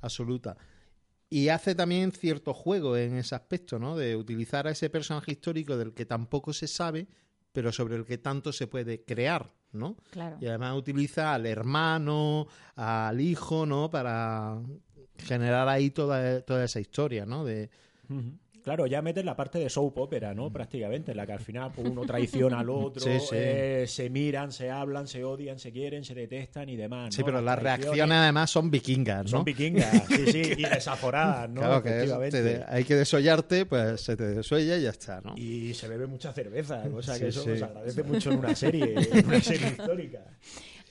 absoluta. 0.01 0.57
Y 1.31 1.49
hace 1.49 1.75
también 1.75 2.13
cierto 2.13 2.53
juego 2.55 2.97
en 2.97 3.17
ese 3.17 3.35
aspecto, 3.37 3.79
¿no? 3.79 3.97
De 3.97 4.17
utilizar 4.17 4.67
a 4.67 4.71
ese 4.71 4.91
personaje 4.91 5.33
histórico 5.33 5.77
del 5.77 5.93
que 5.95 6.05
tampoco 6.07 6.53
se 6.53 6.67
sabe, 6.67 7.07
pero 7.55 7.71
sobre 7.71 7.95
el 7.95 8.05
que 8.05 8.19
tanto 8.19 8.53
se 8.53 8.67
puede 8.67 9.05
crear, 9.05 9.49
¿no? 9.71 9.97
Claro. 10.11 10.37
Y 10.41 10.47
además 10.47 10.77
utiliza 10.77 11.33
al 11.33 11.47
hermano, 11.47 12.49
al 12.75 13.21
hijo, 13.21 13.65
¿no? 13.65 13.89
Para 13.91 14.61
generar 15.19 15.69
ahí 15.69 15.91
toda, 15.91 16.41
toda 16.41 16.65
esa 16.65 16.81
historia, 16.81 17.25
¿no? 17.25 17.45
De. 17.45 17.71
Claro, 18.65 18.87
ya 18.87 19.03
metes 19.03 19.23
la 19.27 19.37
parte 19.37 19.59
de 19.59 19.69
soap 19.69 19.99
opera, 19.99 20.33
¿no? 20.33 20.51
Prácticamente, 20.51 21.11
en 21.11 21.19
la 21.19 21.27
que 21.27 21.33
al 21.35 21.41
final 21.41 21.71
pues, 21.75 21.87
uno 21.87 22.07
traiciona 22.07 22.61
al 22.61 22.71
otro, 22.71 23.03
Sí, 23.05 23.21
sí. 23.21 23.35
eh, 23.37 23.85
se 23.87 24.09
miran, 24.09 24.53
se 24.53 24.71
hablan, 24.71 25.07
se 25.07 25.23
odian, 25.23 25.59
se 25.59 25.71
quieren, 25.71 26.03
se 26.03 26.15
detestan 26.15 26.71
y 26.71 26.77
demás. 26.77 27.15
Sí, 27.15 27.23
pero 27.23 27.43
las 27.43 27.59
reacciones 27.62 28.17
además 28.17 28.51
son 28.51 28.71
vikingas, 28.71 29.25
¿no? 29.25 29.29
son 29.29 29.45
vikingas, 29.45 30.07
sí, 30.09 30.33
sí, 30.33 30.41
y 30.57 30.62
desaforadas, 30.62 31.51
¿no? 31.51 31.61
Claro 31.61 31.83
que 31.83 32.05
es- 32.05 32.31
te 32.33 32.65
hay 32.67 32.85
que 32.85 32.95
desollarte, 32.95 33.67
pues 33.67 34.01
se 34.01 34.17
te 34.17 34.25
desuella 34.25 34.79
y 34.79 34.83
ya 34.85 34.91
está, 34.91 35.21
¿no? 35.21 35.35
Y 35.37 35.75
se 35.75 35.87
bebe 35.87 36.07
mucha 36.07 36.33
cerveza, 36.33 36.89
cosa 36.89 37.19
que 37.19 37.29
eso 37.29 37.43
se 37.43 37.62
agradece 37.62 38.03
mucho 38.03 38.33
en 38.33 38.39
una 38.39 38.57
serie, 38.57 38.95
en 39.12 39.27
una 39.27 39.43
serie 39.43 39.69
histórica. 39.69 40.21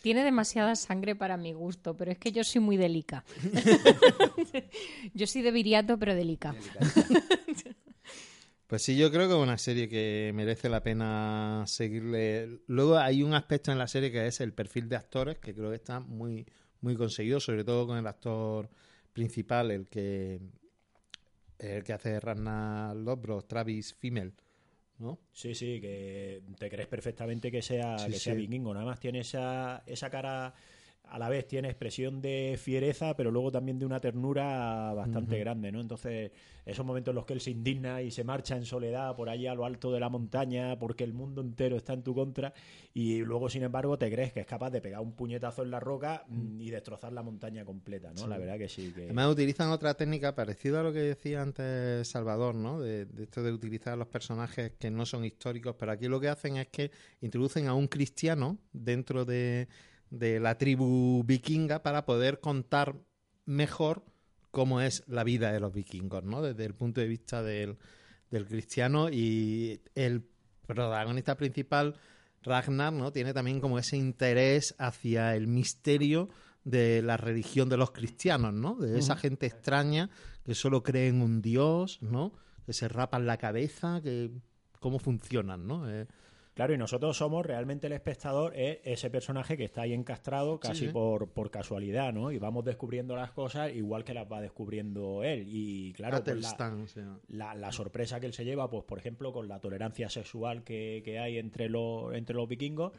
Tiene 0.04 0.26
demasiada 0.26 0.76
sangre 0.76 1.16
para 1.16 1.38
mi 1.38 1.54
gusto, 1.54 1.96
pero 1.96 2.12
es 2.12 2.18
que 2.18 2.34
yo 2.34 2.44
soy 2.44 2.60
muy 2.60 2.76
delica. 2.76 3.24
yo 5.14 5.26
soy 5.26 5.42
de 5.42 5.52
viriato, 5.52 5.98
pero 5.98 6.14
delica. 6.14 6.54
Pues 8.68 8.82
sí, 8.82 8.98
yo 8.98 9.12
creo 9.12 9.28
que 9.28 9.36
es 9.36 9.40
una 9.40 9.60
serie 9.60 9.88
que 9.88 10.32
merece 10.34 10.68
la 10.68 10.82
pena 10.82 11.64
seguirle. 11.68 12.62
Luego 12.66 12.98
hay 12.98 13.22
un 13.22 13.36
aspecto 13.36 13.72
en 13.72 13.78
la 13.78 13.88
serie 13.88 14.12
que 14.12 14.26
es 14.26 14.42
el 14.42 14.52
perfil 14.52 14.90
de 14.90 14.96
actores, 14.96 15.38
que 15.38 15.54
creo 15.54 15.70
que 15.70 15.76
está 15.76 16.00
muy, 16.00 16.48
muy 16.82 16.96
conseguido, 16.96 17.40
sobre 17.40 17.64
todo 17.64 17.86
con 17.86 18.00
el 18.00 18.08
actor 18.08 18.72
principal, 19.14 19.70
el 19.70 19.88
que 19.90 20.42
el 21.60 21.84
que 21.84 21.94
hace 21.94 22.20
Ragnar 22.20 22.96
Lodbrok, 22.96 23.46
Travis 23.48 23.94
Fimmel, 23.94 24.34
¿no? 25.00 25.20
Sí, 25.32 25.56
sí, 25.56 25.80
que 25.82 26.42
te 26.58 26.70
crees 26.70 26.88
perfectamente 26.88 27.52
que 27.52 27.62
sea, 27.62 27.98
Sí, 27.98 28.12
que 28.12 28.20
sea 28.20 28.34
sí. 28.34 28.40
vikingo. 28.40 28.74
Nada 28.74 28.86
más 28.86 29.00
tiene 29.00 29.20
esa, 29.20 29.84
esa 29.86 30.10
cara, 30.10 30.54
a 31.10 31.20
la 31.20 31.30
vez 31.30 31.48
tiene 31.48 31.70
expresión 31.70 32.22
de 32.22 32.58
fiereza, 32.60 33.16
pero 33.16 33.30
luego 33.30 33.52
también 33.52 33.78
de 33.78 33.86
una 33.86 34.00
ternura 34.00 34.94
bastante 34.94 35.38
grande, 35.38 35.72
¿no? 35.72 35.80
Entonces, 35.80 36.32
esos 36.66 36.86
momentos 36.86 37.12
en 37.12 37.16
los 37.16 37.26
que 37.26 37.34
él 37.34 37.42
se 37.42 37.52
indigna 37.52 38.02
y 38.02 38.10
se 38.10 38.24
marcha 38.24 38.56
en 38.56 38.66
soledad 38.66 39.16
por 39.16 39.30
allí 39.30 39.46
a 39.46 39.54
lo 39.54 39.66
alto 39.66 39.92
de 39.92 40.00
la 40.00 40.10
montaña 40.10 40.80
porque 40.80 41.04
el 41.04 41.14
mundo 41.14 41.42
entero 41.42 41.76
está 41.76 41.94
en 41.94 42.04
tu 42.04 42.16
contra 42.16 42.54
y 42.94 43.20
luego, 43.20 43.50
sin 43.50 43.64
embargo, 43.64 43.98
te 43.98 44.10
crees 44.10 44.34
que 44.34 44.40
es 44.40 44.48
capaz 44.48 44.72
de 44.72 44.82
pegar 44.82 45.02
un 45.02 45.12
puñetazo 45.12 45.62
en 45.62 45.72
la 45.72 45.80
roca 45.80 46.24
mm, 46.28 46.62
y 46.62 46.70
destrozar 46.72 47.14
la 47.14 47.22
montaña 47.22 47.64
completa, 47.64 48.12
¿no? 48.14 48.26
La 48.26 48.38
verdad 48.38 48.58
que 48.58 48.70
sí. 48.70 48.92
Que... 48.96 49.06
Además 49.06 49.32
utilizan 49.32 49.70
otra 49.70 49.94
técnica 49.94 50.34
parecida 50.34 50.80
a 50.80 50.84
lo 50.84 50.94
que 50.94 51.00
decía 51.00 51.42
antes 51.42 52.08
Salvador, 52.08 52.56
¿no? 52.56 52.82
De, 52.82 53.06
de 53.06 53.24
esto 53.24 53.44
de 53.44 53.52
utilizar 53.52 53.98
los 53.98 54.08
personajes 54.08 54.72
que 54.80 54.90
no 54.90 55.06
son 55.06 55.26
históricos, 55.26 55.76
pero 55.78 55.92
aquí 55.92 56.08
lo 56.08 56.20
que 56.20 56.30
hacen 56.30 56.58
es 56.58 56.70
que 56.70 56.90
introducen 57.22 57.68
a 57.68 57.76
un 57.76 57.88
cristiano 57.88 58.58
dentro 58.72 59.26
de, 59.26 59.68
de 60.14 60.40
la 60.40 60.60
tribu 60.60 61.24
vikinga 61.26 61.82
para 61.82 62.06
poder 62.06 62.40
contar 62.40 62.96
mejor 63.46 64.06
cómo 64.52 64.80
es 64.80 65.04
la 65.08 65.24
vida 65.24 65.52
de 65.52 65.60
los 65.60 65.74
vikingos, 65.74 66.24
¿no? 66.24 66.44
Desde 66.44 66.66
el 66.66 66.76
punto 66.76 67.02
de 67.02 67.08
vista 67.08 67.42
del, 67.42 67.78
del 68.30 68.46
cristiano 68.46 69.10
y 69.10 69.82
el 69.96 70.24
protagonista 70.68 71.36
principal, 71.36 71.96
Ragnar, 72.44 72.94
¿no? 72.94 73.12
Tiene 73.12 73.34
también 73.34 73.60
como 73.60 73.80
ese 73.80 73.98
interés 73.98 74.76
hacia 74.78 75.36
el 75.36 75.48
misterio 75.48 76.30
de 76.64 77.02
la 77.02 77.18
religión 77.18 77.68
de 77.70 77.78
los 77.78 77.92
cristianos, 77.92 78.54
¿no? 78.54 78.76
De 78.76 79.00
esa 79.00 79.16
gente 79.16 79.48
extraña 79.48 80.10
que 80.46 80.54
solo 80.54 80.84
cree 80.84 81.08
en 81.08 81.22
un 81.22 81.42
dios, 81.42 82.00
¿no? 82.02 82.34
Que 82.66 82.74
se 82.74 82.88
rapan 82.88 83.26
la 83.26 83.38
cabeza, 83.38 84.02
que 84.04 84.30
cómo 84.80 85.00
funcionan, 85.00 85.66
¿no? 85.66 85.90
Eh, 85.90 86.06
Claro, 86.54 86.74
y 86.74 86.78
nosotros 86.78 87.18
somos 87.18 87.46
realmente 87.46 87.88
el 87.88 87.94
espectador, 87.94 88.56
es 88.56 88.80
ese 88.84 89.10
personaje 89.10 89.58
que 89.58 89.64
está 89.64 89.82
ahí 89.82 89.94
encastrado 89.94 90.60
casi 90.60 90.86
sí. 90.86 90.92
Por, 90.92 91.30
por 91.30 91.50
casualidad, 91.50 92.14
¿no? 92.14 92.32
Y 92.32 92.38
vamos 92.38 92.64
descubriendo 92.64 93.16
las 93.16 93.32
cosas 93.32 93.74
igual 93.74 94.04
que 94.04 94.14
las 94.14 94.32
va 94.32 94.40
descubriendo 94.40 95.24
él. 95.24 95.46
Y 95.48 95.94
claro, 95.94 96.24
pues 96.24 96.56
la, 97.30 97.56
la 97.56 97.72
sorpresa 97.72 98.20
que 98.20 98.28
él 98.28 98.34
se 98.34 98.46
lleva, 98.46 98.70
pues 98.70 98.84
por 98.84 99.00
ejemplo, 99.00 99.34
con 99.34 99.48
la 99.48 99.60
tolerancia 99.60 100.10
sexual 100.10 100.64
que, 100.64 101.02
que 101.04 101.18
hay 101.18 101.40
entre 101.40 101.70
los, 101.70 102.14
entre 102.14 102.36
los 102.36 102.48
vikingos, 102.48 102.94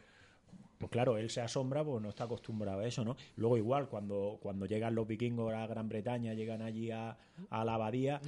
pues 0.77 0.91
claro, 0.91 1.17
él 1.17 1.29
se 1.29 1.39
asombra, 1.39 1.83
pues 1.83 2.01
no 2.01 2.09
está 2.09 2.25
acostumbrado 2.25 2.81
a 2.81 2.85
eso, 2.87 3.05
¿no? 3.05 3.15
Luego 3.37 3.57
igual, 3.57 3.87
cuando, 3.87 4.37
cuando 4.41 4.65
llegan 4.65 4.95
los 4.95 5.07
vikingos 5.07 5.53
a 5.53 5.65
Gran 5.67 5.87
Bretaña, 5.87 6.33
llegan 6.33 6.61
allí 6.61 6.91
a, 6.91 7.17
a 7.49 7.63
la 7.63 7.75
abadía, 7.75 8.19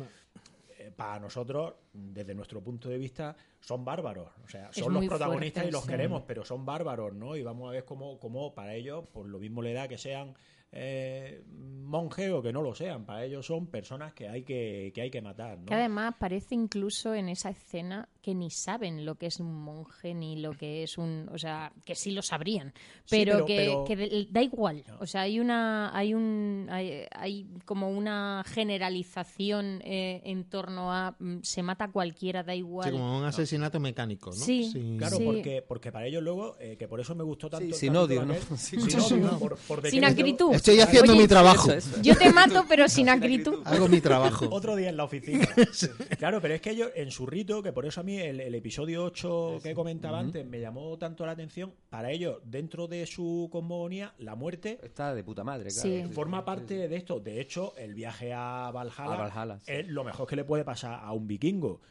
eh, 0.78 0.92
para 0.96 1.20
nosotros, 1.20 1.74
desde 1.94 2.36
nuestro 2.36 2.62
punto 2.62 2.90
de 2.90 2.98
vista, 2.98 3.36
son 3.60 3.84
bárbaros. 3.84 4.30
O 4.44 4.48
sea, 4.48 4.72
son 4.72 4.94
los 4.94 5.06
protagonistas 5.06 5.64
fuerte, 5.64 5.70
y 5.70 5.72
los 5.72 5.84
sí. 5.84 5.90
queremos, 5.90 6.24
pero 6.28 6.46
son 6.46 6.66
bárbaros, 6.66 7.14
¿no? 7.14 7.36
Y 7.36 7.44
vamos 7.44 7.70
a 7.70 7.72
ver 7.72 7.86
cómo, 7.86 8.20
cómo 8.20 8.54
para 8.54 8.76
ellos, 8.76 9.06
por 9.08 9.26
lo 9.28 9.40
mismo 9.40 9.62
le 9.62 9.74
da 9.74 9.88
que 9.88 9.98
sean 9.98 10.36
eh, 10.72 11.44
monjes 11.84 12.30
o 12.32 12.42
que 12.42 12.52
no 12.52 12.62
lo 12.62 12.76
sean. 12.76 13.06
Para 13.06 13.24
ellos 13.24 13.46
son 13.46 13.68
personas 13.68 14.14
que 14.14 14.28
hay 14.28 14.44
que, 14.44 14.92
que 14.94 15.02
hay 15.02 15.10
que 15.10 15.22
matar, 15.22 15.58
¿no? 15.60 15.66
Que 15.66 15.74
además 15.76 16.16
parece 16.20 16.56
incluso 16.56 17.14
en 17.14 17.30
esa 17.30 17.50
escena 17.50 18.10
que 18.22 18.36
ni 18.36 18.50
saben 18.52 19.06
lo 19.06 19.16
que 19.16 19.28
es 19.28 19.40
un 19.40 19.54
monje 19.54 20.14
ni 20.14 20.36
lo 20.36 20.52
que 20.52 20.84
es 20.84 20.98
un, 20.98 21.30
o 21.34 21.38
sea, 21.38 21.72
que 21.86 21.96
sí 21.96 22.12
lo 22.12 22.22
sabrían, 22.22 22.74
Sí, 23.06 23.24
pero, 23.24 23.46
que, 23.46 23.56
pero- 23.56 23.84
que 23.86 23.96
de- 23.96 24.28
da 24.30 24.42
igual. 24.42 24.84
O 25.00 25.06
sea, 25.06 25.22
hay 25.22 25.40
una, 25.40 25.98
hay 25.98 26.14
un, 26.14 26.68
hay, 26.70 27.06
hay 27.12 27.48
como 27.64 27.90
una 27.90 28.44
generalización 28.46 29.82
eh, 29.84 30.22
en 30.26 30.44
torno 30.46 30.92
a 30.92 31.16
mm, 31.18 31.38
se 31.42 31.64
mata 31.64 31.86
a 31.86 31.92
cualquiera, 31.92 32.44
da 32.44 32.54
igual. 32.56 32.90
Sí, 32.90 32.92
como 32.92 33.18
un 33.18 33.24
asesinato 33.24 33.80
mecánico, 33.80 34.30
¿no? 34.32 34.36
Sí, 34.36 34.72
Claro, 34.98 35.18
Sí. 35.18 35.24
porque, 35.24 35.62
porque 35.62 35.92
para 35.92 36.08
ellos 36.08 36.22
luego, 36.24 36.58
eh, 36.60 36.76
que 36.78 36.88
por 36.88 37.00
eso 37.00 37.16
me 37.16 37.24
gustó 37.24 37.50
tanto. 37.50 37.76
Sin 37.76 37.96
odio, 37.96 38.26
¿no? 38.26 38.34
Sin 38.58 38.82
por- 39.40 39.58
por 39.60 39.88
Sin 39.90 40.04
acritud. 40.04 40.57
Estoy 40.58 40.80
haciendo 40.80 41.14
Oye, 41.14 41.22
mi 41.22 41.28
trabajo. 41.28 41.72
Eso, 41.72 41.92
eso. 41.92 42.02
Yo 42.02 42.16
te 42.18 42.32
mato, 42.34 42.66
pero 42.68 42.88
sin 42.90 43.10
acritud. 43.10 43.62
Hago 43.66 43.88
mi 43.88 44.02
trabajo. 44.02 44.48
Otro 44.52 44.76
día 44.76 44.90
en 44.90 44.98
la 44.98 45.04
oficina. 45.06 45.48
Claro, 46.18 46.42
pero 46.42 46.54
es 46.56 46.62
que 46.62 46.72
ellos, 46.72 46.90
en 46.96 47.12
su 47.12 47.26
rito, 47.26 47.62
que 47.62 47.72
por 47.72 47.86
eso 47.86 48.02
a 48.02 48.04
mí 48.04 48.18
el, 48.18 48.40
el 48.40 48.56
episodio 48.56 49.04
8 49.06 49.60
que 49.62 49.74
comentaba 49.76 50.20
antes 50.20 50.46
me 50.46 50.60
llamó 50.60 50.98
tanto 50.98 51.26
la 51.26 51.34
atención, 51.34 51.74
para 51.90 52.12
ellos, 52.12 52.40
dentro 52.44 52.88
de 52.88 53.06
su 53.06 53.50
cosmogonía, 53.52 54.14
la 54.18 54.36
muerte 54.36 54.80
Está 54.84 55.14
de 55.14 55.24
puta 55.24 55.44
madre, 55.44 55.70
claro. 55.70 55.88
Sí. 55.90 56.04
forma 56.14 56.44
parte 56.44 56.88
de 56.88 56.96
esto. 56.96 57.20
De 57.20 57.40
hecho, 57.40 57.76
el 57.78 57.94
viaje 57.94 58.34
a 58.34 58.72
Valhalla, 58.74 59.14
A 59.14 59.30
Valhalla, 59.30 59.60
sí. 59.60 59.72
es 59.72 59.88
lo 59.88 60.04
mejor 60.04 60.28
que 60.28 60.36
le 60.36 60.44
puede 60.44 60.64
pasar 60.64 61.00
a 61.04 61.12
un 61.14 61.28
vikingo. 61.28 61.82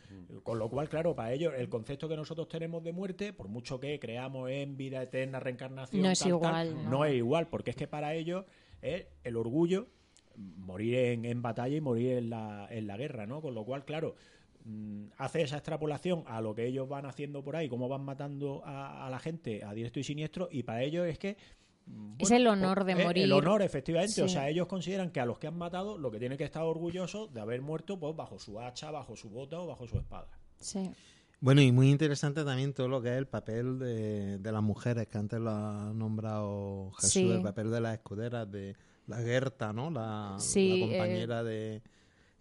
Con 0.43 0.59
lo 0.59 0.69
cual, 0.69 0.89
claro, 0.89 1.15
para 1.15 1.33
ellos, 1.33 1.53
el 1.57 1.69
concepto 1.69 2.09
que 2.09 2.17
nosotros 2.17 2.49
tenemos 2.49 2.83
de 2.83 2.93
muerte, 2.93 3.33
por 3.33 3.49
mucho 3.49 3.79
que 3.79 3.99
creamos 3.99 4.51
en 4.51 4.77
vida 4.77 5.03
eterna, 5.03 5.41
reencarnación, 5.41 6.03
No 6.03 6.11
es 6.11 6.19
tal, 6.19 6.29
tal, 6.29 6.37
igual, 6.39 6.85
no. 6.85 6.91
no. 6.91 7.05
es 7.05 7.15
igual, 7.15 7.49
porque 7.49 7.71
es 7.71 7.77
que 7.77 7.87
para 7.87 8.15
ellos 8.15 8.45
es 8.95 9.07
el 9.25 9.37
orgullo 9.37 9.89
morir 10.37 10.97
en, 10.97 11.25
en 11.25 11.43
batalla 11.43 11.77
y 11.77 11.81
morir 11.81 12.13
en 12.13 12.31
la, 12.31 12.67
en 12.71 12.87
la 12.87 12.97
guerra, 12.97 13.27
¿no? 13.27 13.41
Con 13.41 13.55
lo 13.55 13.65
cual, 13.65 13.85
claro, 13.85 14.15
mm, 14.65 15.07
hace 15.19 15.43
esa 15.43 15.57
extrapolación 15.57 16.25
a 16.27 16.41
lo 16.41 16.55
que 16.55 16.67
ellos 16.67 16.89
van 16.89 17.07
haciendo 17.07 17.43
por 17.43 17.57
ahí, 17.57 17.69
cómo 17.69 17.89
van 17.89 18.05
matando 18.05 18.63
a, 18.65 19.07
a 19.07 19.11
la 19.11 19.19
gente 19.19 19.65
a 19.65 19.75
diestro 19.75 20.01
y 20.01 20.05
siniestro, 20.05 20.49
y 20.51 20.63
para 20.63 20.83
ellos 20.83 21.07
es 21.07 21.19
que 21.19 21.37
mm, 21.87 22.15
Es 22.19 22.31
el 22.31 22.47
honor 22.47 22.85
de 22.85 22.93
eh, 22.93 23.05
morir. 23.05 23.25
El 23.25 23.33
honor, 23.33 23.63
efectivamente. 23.63 24.23
O 24.23 24.29
sea, 24.29 24.49
ellos 24.49 24.67
consideran 24.67 25.11
que 25.11 25.21
a 25.21 25.27
los 25.27 25.39
que 25.39 25.47
han 25.47 25.57
matado 25.57 25.99
lo 25.99 26.11
que 26.11 26.19
tienen 26.19 26.39
que 26.39 26.45
estar 26.45 26.63
orgullosos 26.63 27.33
de 27.33 27.41
haber 27.41 27.63
muerto 27.63 27.99
pues 27.99 28.15
bajo 28.15 28.39
su 28.39 28.61
hacha, 28.61 28.91
bajo 28.91 29.17
su 29.17 29.31
bota 29.31 29.61
o 29.61 29.67
bajo 29.67 29.87
su 29.87 29.97
espada. 29.99 30.29
Sí. 30.59 30.91
Bueno, 31.47 31.61
y 31.63 31.71
muy 31.71 31.91
interesante 31.91 32.45
también 32.45 32.73
todo 32.75 32.89
lo 32.89 33.01
que 33.01 33.11
es 33.11 33.19
el 33.19 33.29
papel 33.29 33.79
de, 33.79 34.39
de 34.39 34.53
las 34.53 34.63
mujeres, 34.65 35.07
que 35.07 35.17
antes 35.17 35.39
lo 35.39 35.51
ha 35.51 35.93
nombrado 35.95 36.91
Jesús, 36.97 37.13
Sí. 37.13 37.31
el 37.31 37.41
papel 37.43 37.71
de 37.71 37.81
las 37.81 37.95
escuderas, 37.95 38.51
de 38.51 38.75
la 39.07 39.19
Gerta, 39.19 39.73
¿no? 39.73 39.89
La, 39.91 40.35
Sí, 40.41 40.71
la 40.71 40.75
eh, 40.75 40.81
compañera 40.89 41.45
de... 41.45 41.83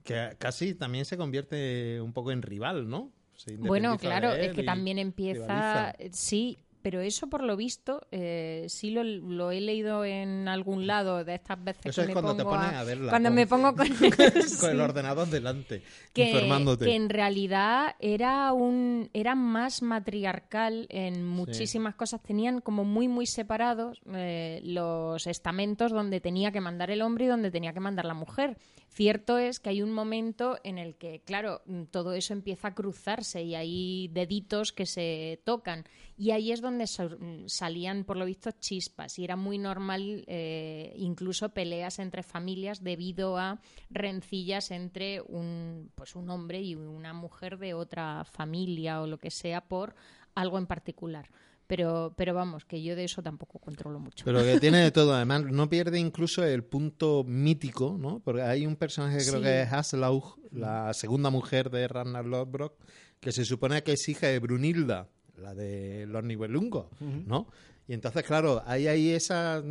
que 0.03 0.36
casi 0.39 0.74
también 0.74 1.06
se 1.06 1.18
convierte 1.18 2.01
un 2.01 2.14
poco 2.14 2.32
en 2.32 2.41
rival, 2.41 2.89
¿no? 2.89 3.12
Bueno, 3.60 3.97
claro, 3.99 4.32
es 4.34 4.53
que 4.56 4.62
y 4.64 4.66
también 4.66 4.97
empieza, 4.97 5.91
rivaliza. 5.91 6.18
sí, 6.18 6.58
pero 6.86 7.01
eso 7.01 7.25
por 7.31 7.41
lo 7.41 7.57
visto, 7.57 8.05
eh, 8.11 8.67
sí 8.69 8.91
lo, 8.91 9.03
lo 9.03 9.49
he 9.49 9.59
leído 9.59 10.05
en 10.05 10.47
algún 10.47 10.86
lado 10.86 11.23
de 11.23 11.33
estas 11.33 11.63
veces 11.63 11.88
Eso 11.88 11.95
que 11.95 12.01
es 12.03 12.07
me 12.09 12.13
cuando 12.13 12.36
te 12.36 12.43
pongo 12.43 12.57
pones 12.57 12.73
a, 12.73 12.79
a 12.81 12.83
verla 12.83 13.09
cuando 13.09 13.29
con- 13.29 13.36
me 13.36 13.47
pongo 13.47 13.75
con, 13.75 13.88
Con 13.97 14.41
sí, 14.47 14.65
el 14.67 14.79
ordenador 14.79 15.27
delante, 15.27 15.81
que, 16.13 16.29
informándote. 16.29 16.86
que 16.86 16.95
en 16.95 17.09
realidad 17.09 17.95
era 17.97 18.53
un 18.53 19.09
era 19.13 19.33
más 19.33 19.81
matriarcal 19.81 20.86
en 20.91 21.25
muchísimas 21.25 21.95
cosas. 21.95 22.21
Tenían 22.21 22.61
como 22.61 22.83
muy 22.83 23.07
muy 23.07 23.25
separados 23.25 23.99
eh, 24.13 24.61
los 24.63 25.25
estamentos 25.25 25.91
donde 25.91 26.21
tenía 26.21 26.51
que 26.51 26.61
mandar 26.61 26.91
el 26.91 27.01
hombre 27.01 27.25
y 27.25 27.29
donde 27.29 27.49
tenía 27.49 27.73
que 27.73 27.79
mandar 27.79 28.05
la 28.05 28.13
mujer 28.13 28.57
cierto 28.96 29.38
es 29.38 29.60
que 29.60 29.70
hay 29.70 29.82
un 29.82 29.91
momento 29.91 30.58
en 30.64 30.78
el 30.78 30.96
que 30.96 31.22
claro 31.22 31.62
mm, 31.66 31.84
todo 31.91 32.14
eso 32.14 32.32
empieza 32.34 32.70
a 32.70 32.74
cruzarse 32.74 33.43
y 33.43 33.54
hay 33.54 34.08
deditos 34.08 34.72
que 34.72 34.86
se 34.86 35.41
tocan. 35.43 35.84
Y 36.18 36.32
ahí 36.32 36.54
es 36.54 36.62
donde 36.62 36.86
mm, 36.86 37.48
salían 37.48 38.06
por 38.06 38.16
lo 38.16 38.26
visto 38.26 38.52
chispas. 38.52 39.20
Y 39.20 39.26
era 39.26 39.36
muy 39.36 39.58
normal 39.58 40.24
eh, 40.28 40.93
incluso 40.98 41.50
peleas 41.50 42.00
entre 42.00 42.24
familias 42.24 42.84
debido 42.84 43.38
a 43.38 43.60
rencillas 43.89 44.72
entre 44.72 45.22
un 45.22 45.91
pues 45.96 46.16
un 46.16 46.30
hombre 46.30 46.62
y 46.62 46.76
una 46.76 47.14
mujer 47.14 47.58
de 47.58 47.74
otra 47.74 48.24
familia 48.24 49.02
o 49.02 49.08
lo 49.08 49.18
que 49.18 49.30
sea 49.30 49.62
por 49.62 49.93
algo 50.36 50.58
en 50.58 50.68
particular 50.68 51.30
pero 51.68 52.13
pero 52.16 52.34
vamos 52.34 52.66
que 52.66 52.82
yo 52.84 52.95
de 52.95 53.03
eso 53.05 53.22
tampoco 53.24 53.59
controlo 53.59 53.99
mucho 53.99 54.24
Pero 54.26 54.43
que 54.43 54.59
tiene 54.59 54.80
de 54.80 54.91
todo, 54.91 55.13
además 55.13 55.43
no 55.45 55.70
pierde 55.70 55.99
incluso 55.99 56.43
el 56.43 56.63
punto 56.63 57.24
mítico, 57.26 57.97
¿no? 57.99 58.20
Porque 58.20 58.41
hay 58.41 58.66
un 58.66 58.76
personaje 58.76 59.18
que 59.20 59.24
creo 59.26 59.38
Sí. 59.39 59.43
que 59.43 59.61
es 59.63 59.74
Aslaug, 59.74 60.38
la 60.51 60.93
segunda 60.93 61.30
mujer 61.30 61.70
de 61.70 61.88
Ragnar 61.88 62.26
Lodbrok, 62.26 62.74
que 63.20 63.32
se 63.32 63.45
supone 63.45 63.82
que 63.84 63.93
es 63.93 64.07
hija 64.09 64.28
de 64.28 64.39
Brunilda, 64.39 65.09
la 65.38 65.53
de 65.55 66.05
los 66.07 66.24
Nibelungos, 66.24 66.88
¿no? 67.01 67.47
Y 67.88 67.93
entonces, 67.93 68.24
claro, 68.24 68.63
hay 68.66 68.88
ahí 68.88 69.09
esa, 69.11 69.63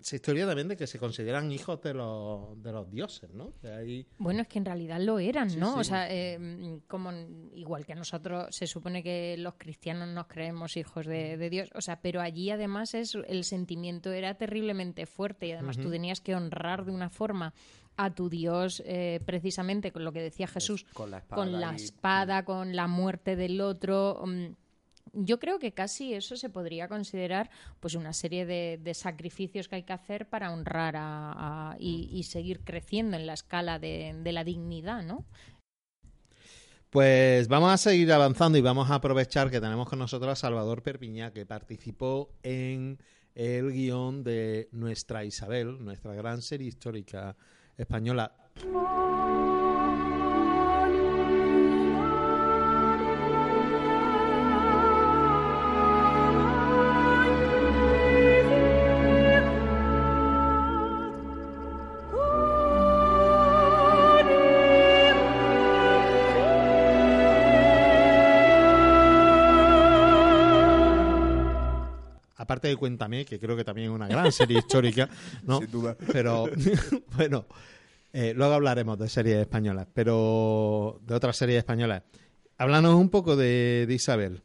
esa 0.00 0.16
historia 0.16 0.46
también 0.46 0.68
de 0.68 0.76
que 0.76 0.86
se 0.86 0.98
consideran 0.98 1.50
hijos 1.50 1.80
de 1.82 1.92
los, 1.94 2.62
de 2.62 2.72
los 2.72 2.90
dioses, 2.90 3.30
¿no? 3.34 3.52
Que 3.60 3.68
hay... 3.72 4.06
Bueno, 4.18 4.42
es 4.42 4.48
que 4.48 4.58
en 4.58 4.64
realidad 4.64 5.00
lo 5.00 5.18
eran, 5.18 5.48
¿no? 5.58 5.74
sí. 5.74 5.80
O 5.80 5.84
sea, 5.84 6.06
eh, 6.08 6.80
como 6.86 7.10
igual 7.54 7.84
que 7.84 7.92
a 7.92 7.96
nosotros 7.96 8.54
se 8.54 8.66
supone 8.66 9.02
que 9.02 9.36
los 9.38 9.54
cristianos 9.58 10.08
nos 10.08 10.26
creemos 10.28 10.76
hijos 10.76 11.04
de, 11.06 11.36
de 11.36 11.50
Dios, 11.50 11.70
o 11.74 11.80
sea, 11.80 12.00
pero 12.00 12.20
allí 12.20 12.50
además 12.50 12.94
es 12.94 13.14
el 13.14 13.42
sentimiento 13.44 14.12
era 14.12 14.34
terriblemente 14.34 15.06
fuerte 15.06 15.48
y 15.48 15.52
además 15.52 15.76
tú 15.78 15.90
tenías 15.90 16.20
que 16.20 16.34
honrar 16.36 16.84
de 16.84 16.92
una 16.92 17.10
forma 17.10 17.52
a 17.96 18.14
tu 18.14 18.28
Dios 18.30 18.80
eh, 18.86 19.20
precisamente 19.26 19.90
con 19.90 20.04
lo 20.04 20.12
que 20.12 20.22
decía 20.22 20.46
Jesús, 20.46 20.86
con 20.94 21.10
la 21.10 21.18
espada 21.18 21.42
con 21.42 21.60
la 21.60 21.72
y- 21.72 21.76
espada, 21.76 22.44
con 22.44 22.76
la 22.76 22.86
muerte 22.86 23.34
del 23.34 23.60
otro. 23.60 24.22
mm, 24.24 24.46
yo 25.12 25.38
creo 25.38 25.58
que 25.58 25.72
casi 25.72 26.14
eso 26.14 26.36
se 26.36 26.50
podría 26.50 26.88
considerar 26.88 27.50
pues 27.80 27.94
una 27.94 28.12
serie 28.12 28.46
de, 28.46 28.78
de 28.82 28.94
sacrificios 28.94 29.68
que 29.68 29.76
hay 29.76 29.82
que 29.82 29.92
hacer 29.92 30.28
para 30.28 30.52
honrar 30.52 30.96
a, 30.96 31.72
a- 31.72 31.76
y, 31.78 32.08
y 32.12 32.22
seguir 32.24 32.60
creciendo 32.60 33.16
en 33.16 33.26
la 33.26 33.34
escala 33.34 33.78
de, 33.78 34.14
de 34.22 34.32
la 34.32 34.44
dignidad, 34.44 35.02
¿no? 35.02 35.24
Pues 36.90 37.48
vamos 37.48 37.70
a 37.70 37.76
seguir 37.76 38.10
avanzando 38.12 38.56
y 38.56 38.62
vamos 38.62 38.90
a 38.90 38.94
aprovechar 38.94 39.50
que 39.50 39.60
tenemos 39.60 39.88
con 39.88 39.98
nosotros 39.98 40.32
a 40.32 40.36
Salvador 40.36 40.82
Perpiñá, 40.82 41.32
que 41.32 41.44
participó 41.44 42.30
en 42.42 42.98
el 43.34 43.72
guion 43.72 44.24
de 44.24 44.68
Nuestra 44.72 45.24
Isabel, 45.24 45.84
nuestra 45.84 46.14
gran 46.14 46.40
serie 46.40 46.68
histórica 46.68 47.36
española. 47.76 48.32
Aparte 72.58 72.68
de 72.68 72.76
Cuéntame, 72.76 73.24
que 73.24 73.38
creo 73.38 73.56
que 73.56 73.62
también 73.62 73.90
es 73.90 73.94
una 73.94 74.08
gran 74.08 74.32
serie 74.32 74.58
histórica, 74.58 75.08
¿no? 75.44 75.60
Sin 75.60 75.70
duda. 75.70 75.96
Pero 76.12 76.46
bueno, 77.16 77.46
eh, 78.12 78.32
luego 78.34 78.54
hablaremos 78.54 78.98
de 78.98 79.08
series 79.08 79.36
españolas, 79.36 79.86
pero 79.94 81.00
de 81.06 81.14
otras 81.14 81.36
series 81.36 81.58
españolas. 81.58 82.02
Háblanos 82.56 82.96
un 82.96 83.10
poco 83.10 83.36
de, 83.36 83.84
de 83.86 83.94
Isabel. 83.94 84.42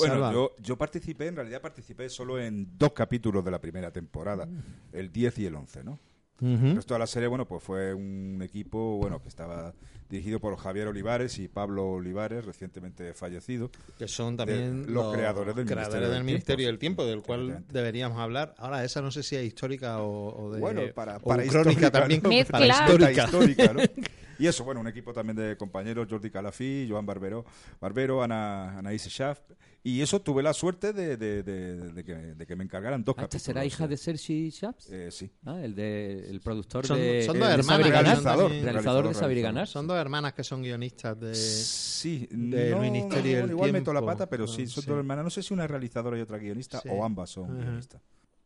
Bueno, 0.00 0.32
yo, 0.32 0.56
yo 0.60 0.76
participé, 0.76 1.28
en 1.28 1.36
realidad 1.36 1.60
participé 1.60 2.08
solo 2.08 2.40
en 2.40 2.76
dos 2.76 2.92
capítulos 2.92 3.44
de 3.44 3.52
la 3.52 3.60
primera 3.60 3.92
temporada, 3.92 4.48
el 4.92 5.12
10 5.12 5.38
y 5.38 5.46
el 5.46 5.54
11, 5.54 5.84
¿no? 5.84 6.00
Ujú. 6.40 6.66
El 6.66 6.76
resto 6.76 6.94
de 6.94 7.00
la 7.00 7.06
serie, 7.06 7.28
bueno, 7.28 7.46
pues 7.46 7.62
fue 7.62 7.92
un 7.94 8.40
equipo, 8.42 8.96
bueno, 8.98 9.20
que 9.20 9.28
estaba 9.28 9.74
dirigido 10.08 10.40
por 10.40 10.56
Javier 10.56 10.86
Olivares 10.88 11.38
y 11.38 11.48
Pablo 11.48 11.90
Olivares, 11.90 12.44
recientemente 12.44 13.12
fallecido. 13.12 13.70
que 13.98 14.08
son 14.08 14.36
también 14.36 14.86
de- 14.86 14.92
los 14.92 15.12
creadores 15.12 15.54
del 15.54 15.66
Ministerio 15.66 16.08
del 16.08 16.24
Ministerio 16.24 16.78
Tiempo, 16.78 17.04
del 17.04 17.22
Tiempo, 17.22 17.42
del 17.42 17.54
cual 17.56 17.64
deberíamos 17.72 18.18
hablar. 18.18 18.54
Ahora, 18.58 18.84
esa 18.84 19.02
no 19.02 19.10
sé 19.10 19.22
si 19.22 19.36
es 19.36 19.44
histórica 19.44 20.00
o, 20.00 20.44
o 20.44 20.52
de 20.52 20.60
Bueno, 20.60 20.82
para, 20.94 21.18
para 21.18 21.44
histórica, 21.44 21.90
también. 21.90 22.22
¿no? 22.22 22.30
Para 22.50 22.66
histórica. 22.66 23.24
histórica, 23.24 23.72
¿no? 23.72 23.80
Y 24.40 24.46
eso, 24.46 24.62
bueno, 24.62 24.80
un 24.80 24.86
equipo 24.86 25.12
también 25.12 25.36
de 25.36 25.56
compañeros, 25.56 26.06
Jordi 26.08 26.30
Calafí, 26.30 26.86
Joan 26.88 27.04
Barbero, 27.04 27.44
Barbero 27.80 28.22
Ana, 28.22 28.78
Anaís 28.78 29.02
Schaff. 29.08 29.40
Y 29.84 30.02
eso 30.02 30.20
tuve 30.20 30.42
la 30.42 30.52
suerte 30.52 30.92
de, 30.92 31.16
de- 31.16 31.42
de- 31.44 31.92
de 31.92 32.04
que, 32.04 32.14
de 32.14 32.46
que 32.46 32.56
me 32.56 32.64
encargaran 32.64 33.04
dos 33.04 33.14
Ah, 33.16 33.22
¿Esta 33.22 33.26
capítulos. 33.38 33.42
será 33.44 33.64
hija 33.64 33.86
de 33.86 33.96
Sergi 33.96 34.50
Chaps? 34.50 34.90
Eh, 34.90 35.08
sí. 35.10 35.30
Ah, 35.46 35.60
el, 35.62 35.74
de, 35.74 36.28
el 36.28 36.40
productor 36.40 36.84
Son- 36.86 36.98
de, 36.98 37.22
son 37.22 37.38
dos 37.38 37.48
de 37.48 37.54
hermanas 37.54 37.86
realizador 37.88 38.50
de 38.50 38.54
Saber 38.54 38.56
y 38.56 38.62
realizador. 38.62 39.36
Ganar. 39.42 39.66
Son 39.68 39.86
dos 39.86 39.96
hermanas 39.96 40.32
que 40.34 40.44
son 40.44 40.62
guionistas 40.62 41.18
de... 41.18 41.34
Sí, 41.34 42.28
del 42.30 42.72
no, 42.72 42.80
Ministerio 42.80 43.38
del 43.42 43.50
igual 43.50 43.72
meto 43.72 43.92
la 43.92 44.04
pata, 44.04 44.28
pero 44.28 44.46
sí, 44.46 44.64
Ah, 44.64 44.66
son 44.66 44.82
sí. 44.82 44.90
dos 44.90 44.98
hermanas. 44.98 45.24
No 45.24 45.30
sé 45.30 45.42
si 45.42 45.54
una 45.54 45.64
es 45.64 45.70
realizadora 45.70 46.18
y 46.18 46.20
otra 46.20 46.38
guionista, 46.38 46.80
Sí. 46.80 46.88
o 46.90 47.04
ambas 47.04 47.30
son 47.30 47.56
guionistas. 47.58 48.02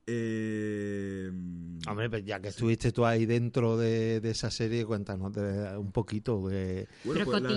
Eh, 0.07 1.31
Hombre, 1.89 2.09
pues 2.11 2.25
ya 2.25 2.41
que 2.41 2.49
estuviste 2.49 2.93
tú 2.93 3.05
ahí 3.05 3.27
dentro 3.27 3.77
de, 3.77 4.21
de 4.21 4.31
esa 4.31 4.51
serie, 4.51 4.85
cuéntanos 4.85 5.33
de- 5.33 5.77
un 5.77 5.91
poquito 5.91 6.49
de... 6.49 6.87
bueno, 7.05 7.25
pues 7.25 7.43
la-. 7.43 7.49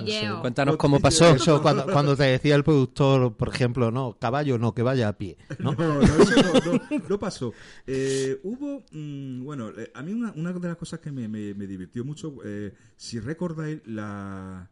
Cuéntanos 0.41 0.78
cómo 0.78 1.00
pasó. 1.00 1.30
Eso 1.36 1.62
cuando, 1.62 1.86
cuando 1.86 2.16
te 2.16 2.24
decía 2.24 2.56
el 2.56 2.64
productor, 2.64 3.36
por 3.36 3.50
ejemplo, 3.50 3.91
no, 3.91 4.18
caballo 4.20 4.58
no, 4.58 4.74
que 4.74 4.82
vaya 4.82 5.08
a 5.10 5.18
pie, 5.18 5.38
¿no? 5.60 5.74
No, 5.74 5.96
no, 5.96 6.02
eso 6.02 6.36
no, 6.66 6.74
no, 6.74 7.04
no 7.10 7.20
pasó. 7.20 7.54
Eh, 7.86 8.39
hubo, 8.43 8.84
mm, 8.91 9.43
bueno, 9.43 9.70
eh, 9.78 9.91
a 9.93 10.02
mí 10.02 10.14
una, 10.14 10.32
una 10.36 10.54
de 10.54 10.68
las 10.68 10.78
cosas 10.78 11.00
que 11.00 11.12
me, 11.12 11.28
me- 11.28 11.54
me 11.54 11.68
divirtió 11.68 12.04
mucho, 12.04 12.38
eh, 12.43 12.74
si 12.98 13.20
recordáis, 13.20 13.82
la, 13.86 14.70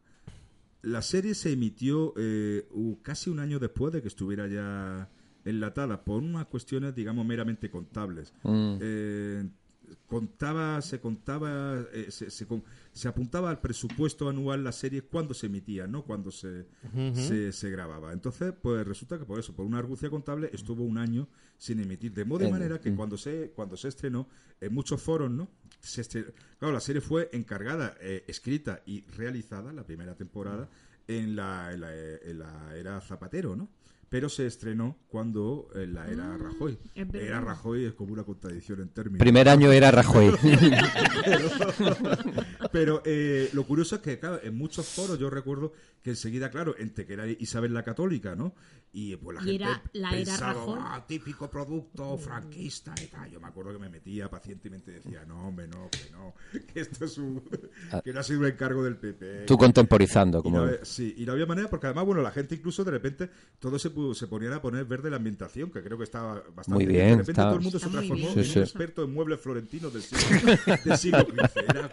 la 0.82 1.02
serie 1.02 1.34
se 1.34 1.52
emitió 1.52 2.12
eh, 2.16 2.66
casi 3.02 3.30
un 3.30 3.38
año 3.38 3.58
después 3.60 3.92
de 3.92 4.02
que 4.02 4.08
estuviera 4.08 4.48
ya 4.48 5.08
enlatada, 5.44 6.04
por 6.04 6.22
unas 6.22 6.46
cuestiones, 6.46 6.94
digamos, 6.94 7.24
meramente 7.26 7.70
contables. 7.70 8.32
Mm. 8.42 8.76
Eh, 8.80 9.48
contaba, 10.06 10.80
se 10.80 10.98
contaba, 11.00 11.78
eh, 11.92 12.06
se, 12.10 12.30
se 12.30 12.46
con- 12.46 12.64
se 12.92 13.08
apuntaba 13.08 13.50
al 13.50 13.60
presupuesto 13.60 14.28
anual 14.28 14.64
la 14.64 14.72
serie 14.72 15.02
cuando 15.02 15.34
se 15.34 15.46
emitía, 15.46 15.86
no 15.86 16.04
cuando 16.04 16.30
se, 16.30 16.66
se, 17.14 17.52
se 17.52 17.70
grababa. 17.70 18.12
Entonces, 18.12 18.54
pues 18.60 18.86
resulta 18.86 19.18
que 19.18 19.24
por 19.24 19.38
eso, 19.38 19.54
por 19.54 19.66
una 19.66 19.78
argucia 19.78 20.08
contable, 20.10 20.48
estuvo 20.52 20.84
un 20.84 20.96
año 20.98 21.28
sin 21.58 21.80
emitir. 21.80 22.12
De 22.14 22.24
modo 22.24 22.40
de 22.40 22.46
En- 22.46 22.52
manera 22.52 22.80
que 22.80 22.90
mm. 22.90 22.96
cuando 22.96 23.16
se, 23.16 23.52
cuando 23.54 23.76
se 23.76 23.88
estrenó, 23.88 24.28
en 24.60 24.72
muchos 24.72 25.02
foros, 25.02 25.30
¿no? 25.30 25.48
Se 25.80 26.02
estre- 26.02 26.32
claro, 26.58 26.72
la 26.72 26.80
serie 26.80 27.00
fue 27.02 27.28
encargada, 27.32 27.94
eh, 28.00 28.24
escrita 28.28 28.82
y 28.86 29.02
realizada, 29.16 29.72
la 29.72 29.84
primera 29.84 30.14
temporada, 30.14 30.68
en 31.06 31.36
la, 31.36 31.72
en 31.72 31.80
la, 31.82 31.94
en 31.94 32.38
la 32.38 32.76
era 32.76 33.00
Zapatero, 33.00 33.54
¿no? 33.56 33.68
Pero 34.14 34.28
se 34.28 34.46
estrenó 34.46 34.96
cuando 35.08 35.70
en 35.74 35.92
la 35.92 36.06
era 36.06 36.38
Rajoy. 36.38 36.78
es 36.94 37.10
verdad. 37.10 37.28
Era 37.28 37.40
Rajoy 37.40 37.86
es 37.86 37.94
como 37.94 38.12
una 38.12 38.22
contradicción 38.22 38.80
en 38.80 38.90
términos. 38.90 39.18
Primer 39.18 39.48
año 39.48 39.72
era 39.72 39.90
Rajoy. 39.90 40.32
Pero 41.24 41.48
eh, 42.76 43.50
lo 43.52 43.64
curioso 43.64 43.96
es 43.96 44.00
que, 44.02 44.18
claro, 44.18 44.40
en 44.42 44.56
muchos 44.56 44.86
foros 44.86 45.18
yo 45.18 45.30
recuerdo 45.30 45.72
que 46.02 46.10
enseguida, 46.10 46.50
claro, 46.50 46.74
entre 46.78 47.06
que 47.06 47.14
era 47.14 47.26
Isabel 47.26 47.72
la 47.72 47.82
Católica, 47.82 48.34
¿no? 48.34 48.54
Y 48.92 49.16
pues 49.16 49.36
la 49.36 49.42
Y 49.42 49.58
gente 49.58 49.64
era 49.64 49.82
la 49.94 50.10
pensaba. 50.10 50.94
"Ah, 50.94 51.04
típico 51.06 51.50
producto 51.50 52.16
franquista 52.16 52.94
y 53.02 53.06
tal. 53.06 53.28
Yo 53.30 53.40
me 53.40 53.48
acuerdo 53.48 53.72
que 53.72 53.78
me 53.80 53.88
metía 53.88 54.28
pacientemente 54.30 54.92
y 54.92 54.94
decía, 54.94 55.24
no, 55.24 55.48
hombre, 55.48 55.66
no, 55.66 55.88
que 55.90 56.10
no, 56.12 56.34
que 56.72 56.80
esto 56.80 57.04
es 57.06 57.18
un... 57.18 57.42
que 58.04 58.12
no 58.12 58.20
ha 58.20 58.22
sido 58.22 58.40
un 58.40 58.46
encargo 58.46 58.84
del 58.84 58.96
PP. 58.96 59.46
Tú 59.46 59.56
contemporizando. 59.58 60.38
Y 60.38 60.42
Como... 60.42 60.64
no 60.66 60.72
sí, 60.82 61.12
y 61.18 61.24
no 61.26 61.32
había 61.32 61.46
manera, 61.46 61.68
porque 61.68 61.86
además, 61.86 62.04
bueno, 62.06 62.22
la 62.22 62.30
gente 62.30 62.54
incluso 62.54 62.84
de 62.84 62.92
repente, 62.92 63.30
todo 63.58 63.78
se, 63.80 63.92
pu- 63.92 64.14
se 64.14 64.28
ponía 64.28 64.54
a 64.54 64.62
poner 64.62 64.84
verde 64.84 65.10
la 65.10 65.16
ambientación, 65.16 65.70
que 65.72 65.82
creo 65.82 65.98
que 65.98 66.04
estaba 66.04 66.34
bastante 66.54 66.70
Muy 66.74 66.86
De 66.86 66.92
bien, 66.92 67.08
repente 67.18 67.32
está- 67.32 67.44
todo 67.46 67.56
el 67.56 67.62
mundo 67.62 67.78
se 67.80 67.88
transformó 67.88 68.14
bien. 68.26 68.38
en 68.38 68.44
Sí, 68.44 68.50
un 68.50 68.54
sí. 68.54 68.60
experto 68.60 69.02
en 69.02 69.12
muebles 69.12 69.40
florentinos 69.40 69.92
del 69.92 70.02
siglo, 70.02 70.52
del 70.84 70.98
siglo 70.98 71.18
XV. 71.24 71.58
Era, 71.68 71.90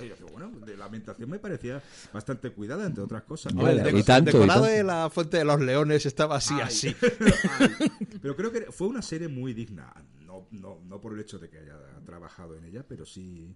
y 0.00 0.08
yo, 0.20 0.26
bueno, 0.32 0.50
de 0.64 0.71
la 0.82 0.86
ambientación 0.86 1.30
me 1.30 1.38
parecía 1.38 1.80
bastante 2.12 2.50
cuidada, 2.50 2.84
entre 2.86 3.04
otras 3.04 3.22
cosas. 3.22 3.52
Hombre, 3.52 3.80
Ahora, 3.80 3.98
y 3.98 4.02
tanto, 4.02 4.30
y 4.30 4.32
decorado 4.32 4.62
tanto. 4.62 4.76
de 4.76 4.82
la 4.82 5.10
Fuente 5.10 5.36
de 5.38 5.44
los 5.44 5.60
Leones 5.60 6.06
estaba 6.06 6.36
así, 6.36 6.54
Ay. 6.54 6.62
así. 6.62 6.96
Ay. 7.60 7.92
Pero 8.20 8.34
creo 8.34 8.50
que 8.50 8.62
fue 8.72 8.88
una 8.88 9.00
serie 9.00 9.28
muy 9.28 9.54
digna. 9.54 9.94
No, 10.26 10.48
no, 10.50 10.80
no 10.84 11.00
por 11.00 11.12
el 11.12 11.20
hecho 11.20 11.38
de 11.38 11.48
que 11.48 11.58
haya 11.58 11.76
trabajado 12.04 12.56
en 12.56 12.64
ella, 12.64 12.84
pero 12.86 13.06
sí. 13.06 13.54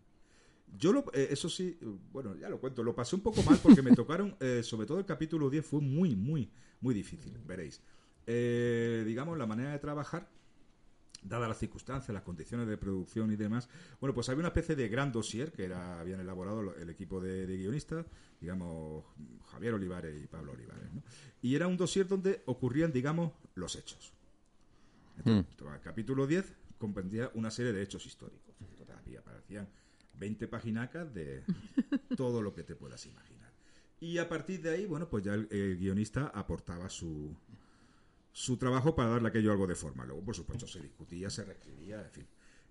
Yo, 0.78 0.92
lo, 0.92 1.04
eh, 1.12 1.28
eso 1.30 1.48
sí, 1.48 1.78
bueno, 2.12 2.36
ya 2.36 2.48
lo 2.48 2.60
cuento, 2.60 2.82
lo 2.84 2.94
pasé 2.94 3.16
un 3.16 3.22
poco 3.22 3.42
mal 3.42 3.58
porque 3.62 3.82
me 3.82 3.90
tocaron, 3.96 4.36
eh, 4.40 4.62
sobre 4.62 4.86
todo 4.86 4.98
el 4.98 5.04
capítulo 5.04 5.50
10 5.50 5.66
fue 5.66 5.80
muy, 5.80 6.14
muy, 6.14 6.50
muy 6.80 6.94
difícil, 6.94 7.32
veréis. 7.44 7.80
Eh, 8.26 9.02
digamos, 9.06 9.36
la 9.38 9.46
manera 9.46 9.72
de 9.72 9.78
trabajar, 9.78 10.28
dadas 11.28 11.48
las 11.48 11.58
circunstancias, 11.58 12.12
las 12.14 12.22
condiciones 12.22 12.66
de 12.68 12.76
producción 12.76 13.32
y 13.32 13.36
demás, 13.36 13.68
bueno, 14.00 14.14
pues 14.14 14.28
había 14.28 14.40
una 14.40 14.48
especie 14.48 14.74
de 14.76 14.88
gran 14.88 15.12
dossier 15.12 15.52
que 15.52 15.64
era, 15.64 16.00
habían 16.00 16.20
elaborado 16.20 16.74
el 16.76 16.90
equipo 16.90 17.20
de, 17.20 17.46
de 17.46 17.56
guionistas, 17.56 18.06
digamos, 18.40 19.04
Javier 19.50 19.74
Olivares 19.74 20.22
y 20.22 20.26
Pablo 20.26 20.52
Olivares, 20.52 20.92
¿no? 20.92 21.02
Y 21.42 21.54
era 21.54 21.66
un 21.66 21.76
dossier 21.76 22.06
donde 22.06 22.42
ocurrían, 22.46 22.92
digamos, 22.92 23.32
los 23.54 23.76
hechos. 23.76 24.12
Entonces, 25.24 25.76
el 25.76 25.80
capítulo 25.80 26.26
10 26.26 26.54
comprendía 26.78 27.30
una 27.34 27.50
serie 27.50 27.72
de 27.72 27.82
hechos 27.82 28.04
históricos. 28.06 28.54
Había- 28.98 29.20
aparecían 29.20 29.68
20 30.18 30.48
paginacas 30.48 31.12
de 31.14 31.42
todo 32.16 32.42
lo 32.42 32.54
que 32.54 32.62
te 32.64 32.74
puedas 32.74 33.04
imaginar. 33.06 33.52
Y 34.00 34.18
a 34.18 34.28
partir 34.28 34.60
de 34.62 34.70
ahí, 34.70 34.86
bueno, 34.86 35.08
pues 35.08 35.24
ya 35.24 35.34
el, 35.34 35.48
el 35.50 35.78
guionista 35.78 36.26
aportaba 36.34 36.88
su, 36.90 37.34
su 38.36 38.58
trabajo 38.58 38.94
para 38.94 39.08
darle 39.08 39.28
aquello 39.28 39.50
algo 39.50 39.66
de 39.66 39.74
forma. 39.74 40.04
Luego, 40.04 40.22
por 40.22 40.36
supuesto, 40.36 40.66
se 40.66 40.78
discutía, 40.82 41.30
se 41.30 41.42
reescribía, 41.42 42.02
en 42.02 42.10
fin. 42.10 42.26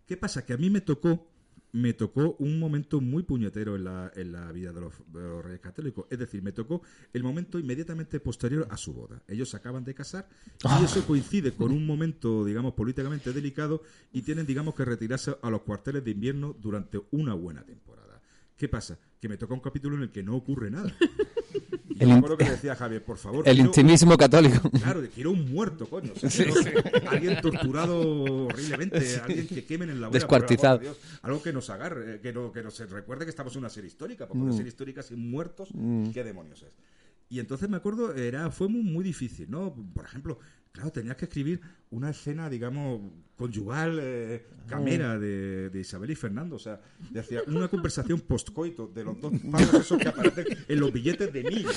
¿Qué 0.05 0.16
pasa? 0.16 0.45
Que 0.45 0.53
a 0.53 0.57
mí 0.57 0.70
me 0.70 0.82
tocó 0.82 1.28
me 1.72 1.93
tocó 1.93 2.36
un 2.39 2.59
momento 2.59 3.01
muy 3.01 3.24
puñetero 3.24 3.76
en 3.76 3.84
la, 3.84 4.11
en 4.16 4.32
la 4.32 4.49
vida 4.51 4.72
de 4.72 4.80
los, 4.80 4.93
de 5.11 5.22
los 5.22 5.43
reyes 5.43 5.59
católicos. 5.59 6.05
Es 6.11 6.20
decir, 6.20 6.43
me 6.43 6.51
tocó 6.51 6.84
el 7.11 7.24
momento 7.24 7.57
inmediatamente 7.57 8.20
posterior 8.20 8.68
a 8.70 8.78
su 8.78 8.93
boda. 8.93 9.24
Ellos 9.28 9.49
se 9.49 9.57
acaban 9.57 9.84
de 9.84 9.95
casar 9.95 10.30
y 10.80 10.86
eso 10.86 11.05
coincide 11.05 11.53
con 11.53 11.72
un 11.72 11.86
momento, 11.86 12.45
digamos, 12.45 12.76
políticamente 12.76 13.34
delicado 13.34 13.82
y 14.13 14.22
tienen, 14.22 14.45
digamos, 14.45 14.76
que 14.76 14.86
retirarse 14.86 15.36
a 15.41 15.49
los 15.49 15.63
cuarteles 15.63 16.05
de 16.05 16.11
invierno 16.11 16.55
durante 16.57 17.01
una 17.11 17.34
buena 17.34 17.66
temporada. 17.66 18.14
¿Qué 18.58 18.68
pasa? 18.70 18.97
Que 19.20 19.28
me 19.30 19.38
toca 19.38 19.53
un 19.53 19.60
capítulo 19.60 19.95
en 19.97 20.03
el 20.03 20.12
que 20.12 20.24
no 20.24 20.36
ocurre 20.36 20.70
nada. 20.72 20.93
Y 21.97 22.03
El 22.03 22.12
acuerdo 22.12 22.38
que 22.38 22.43
decía 22.49 22.76
Javier, 22.76 23.06
por 23.06 23.18
favor, 23.18 23.47
El 23.47 23.58
intimismo 23.58 24.18
católico. 24.18 24.70
Claro, 24.70 25.01
quiero 25.16 25.32
un 25.32 25.49
muerto, 25.49 25.88
coño. 25.88 26.12
O 26.22 26.30
sea, 26.30 26.43
quiero 26.43 27.10
Alguien 27.10 27.39
torturado 27.39 28.01
horriblemente, 28.47 29.18
alguien 29.24 29.47
que 29.47 29.64
quemen 29.64 29.89
en 29.91 30.01
la 30.01 30.08
hoguera, 30.10 30.20
Descuartizado. 30.20 30.80
Dios. 30.80 30.97
Algo 31.22 31.41
que 31.41 31.53
nos 31.53 31.70
agarre, 31.70 32.16
eh, 32.16 32.20
que, 32.20 32.34
no, 32.34 32.51
que 32.51 32.64
nos 32.64 32.78
recuerde 32.89 33.24
que 33.24 33.30
estamos 33.30 33.53
en 33.53 33.60
una 33.60 33.70
serie 33.70 33.88
histórica, 33.88 34.28
porque 34.28 34.39
Mm. 34.39 34.43
una 34.47 34.51
serie 34.53 34.68
histórica 34.68 35.03
sin 35.03 35.30
muertos, 35.32 35.70
¿qué 36.14 36.26
demonios 36.26 36.64
es? 36.64 36.76
Y 37.30 37.39
entonces 37.39 37.70
me 37.70 37.78
acuerdo, 37.78 38.14
era 38.14 38.51
fue 38.51 38.68
muy, 38.68 38.84
muy 38.84 39.03
difícil, 39.06 39.49
¿no? 39.49 39.74
Por 39.93 40.03
ejemplo, 40.03 40.38
claro, 40.76 40.91
tenías 40.91 41.15
que 41.15 41.26
escribir 41.26 41.61
una 41.91 42.09
escena, 42.09 42.49
digamos, 42.49 42.99
conyugal, 43.38 43.97
eh, 44.01 44.45
camera 44.67 45.17
de, 45.17 45.69
de 45.69 45.80
Isabel 45.80 46.11
y 46.11 46.15
Fernando. 46.15 46.57
O 46.57 46.59
sea, 46.59 46.82
decía, 47.11 47.41
una 47.47 47.67
conversación 47.69 48.19
postcoito 48.21 48.88
de 48.88 49.03
los 49.05 49.19
dos 49.21 49.32
padres 49.51 49.73
esos 49.73 49.97
que 49.97 50.07
aparecen 50.09 50.45
en 50.67 50.80
los 50.80 50.91
billetes 50.91 51.32
de 51.32 51.43
mil. 51.43 51.65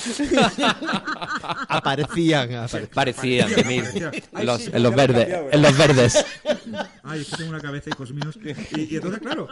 Aparecían, 1.69 2.53
aparecían. 2.53 2.89
Parecían 2.93 3.49
de. 3.49 4.23
Ay, 4.33 4.41
En 4.41 4.45
los, 4.45 4.61
sí, 4.61 4.71
en 4.73 4.95
verdes. 4.95 5.17
cambiado, 5.19 5.49
En 5.51 5.61
los 5.61 5.77
verdes. 5.77 6.25
Ay, 7.03 7.21
es 7.21 7.29
que 7.29 7.37
tengo 7.37 7.49
una 7.51 7.59
cabeza, 7.61 7.89
hijos 7.89 8.13
míos. 8.13 8.37
Y, 8.75 8.93
y 8.93 8.95
entonces, 8.95 9.19
claro, 9.21 9.47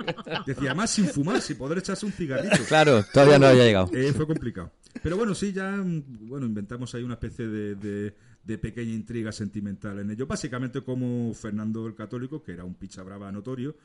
decía, 0.46 0.74
más 0.74 0.90
sin 0.92 1.06
fumar, 1.08 1.42
sin 1.42 1.58
poder 1.58 1.78
echarse 1.78 2.06
un 2.06 2.12
cigarrito. 2.12 2.58
Claro, 2.68 3.04
todavía 3.14 3.40
no 3.40 3.48
había 3.48 3.64
llegado. 3.64 3.90
Eh, 3.94 4.14
fue 4.14 4.28
complicado. 4.28 4.72
Pero 5.04 5.16
bueno, 5.18 5.36
sí, 5.36 5.54
ya 5.54 5.72
mm, 5.72 6.28
bueno, 6.28 6.46
inventamos 6.46 6.94
ahí 6.96 7.04
una 7.04 7.14
especie 7.16 7.48
de, 7.48 7.76
de- 7.76 8.14
de 8.48 8.58
pequeña 8.58 8.94
intriga 8.94 9.32
sentimental 9.34 10.00
en 10.00 10.10
ello. 10.10 10.26
Básicamente 10.26 10.82
como 10.82 11.34
Fernando 11.34 11.86
el 11.86 11.96
Católico, 11.96 12.42
que 12.42 12.54
era 12.54 12.64
un 12.64 12.76
picha 12.76 13.04
brava 13.04 13.30
notorio, 13.30 13.76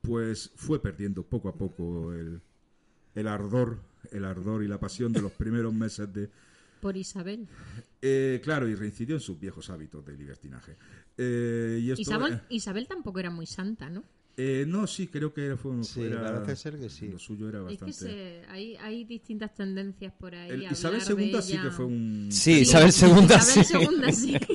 pues 0.00 0.50
fue 0.56 0.80
perdiendo 0.80 1.22
poco 1.22 1.50
a 1.50 1.54
poco 1.54 2.14
el, 2.14 2.40
el 3.14 3.28
ardor, 3.28 3.78
el 4.10 4.24
ardor 4.24 4.64
y 4.64 4.68
la 4.68 4.80
pasión 4.80 5.12
de 5.12 5.20
los 5.20 5.32
primeros 5.42 5.74
meses 5.74 6.12
de... 6.12 6.30
Por 6.80 6.96
Isabel. 6.96 7.46
Eh, 8.00 8.40
claro, 8.42 8.66
y 8.68 8.74
reincidió 8.74 9.16
en 9.16 9.20
sus 9.20 9.38
viejos 9.38 9.68
hábitos 9.68 10.04
de 10.06 10.16
libertinaje. 10.16 10.76
Eh, 11.18 11.80
y 11.82 11.90
esto, 11.90 12.00
Isabel, 12.00 12.40
Isabel 12.48 12.88
tampoco 12.88 13.18
era 13.18 13.30
muy 13.30 13.46
santa, 13.46 13.90
¿no? 13.90 14.02
Eh, 14.36 14.64
no, 14.66 14.86
sí, 14.86 15.06
creo 15.08 15.32
que 15.32 15.56
fue, 15.56 15.82
Sí, 15.82 16.02
era- 16.02 16.22
parece 16.42 16.56
ser 16.56 16.78
que 16.78 16.90
sí. 16.90 17.08
Lo 17.08 17.18
suyo 17.18 17.48
era 17.48 17.58
Es 17.60 17.64
bastante... 17.64 17.86
que 17.86 17.92
se- 17.92 18.42
hay, 18.48 18.76
hay 18.76 19.04
distintas 19.04 19.54
tendencias 19.54 20.12
por 20.12 20.34
ahí. 20.34 20.50
El 20.50 20.62
Isabel 20.70 21.00
II 21.08 21.42
sí 21.42 21.58
que 21.58 21.70
fue 21.70 21.84
un... 21.86 22.28
Sí, 22.30 22.60
Isabel 22.60 22.92
segunda 22.92 23.40
sí. 23.40 23.60
Isabel 23.60 23.88
II 24.04 24.12
sí. 24.12 24.36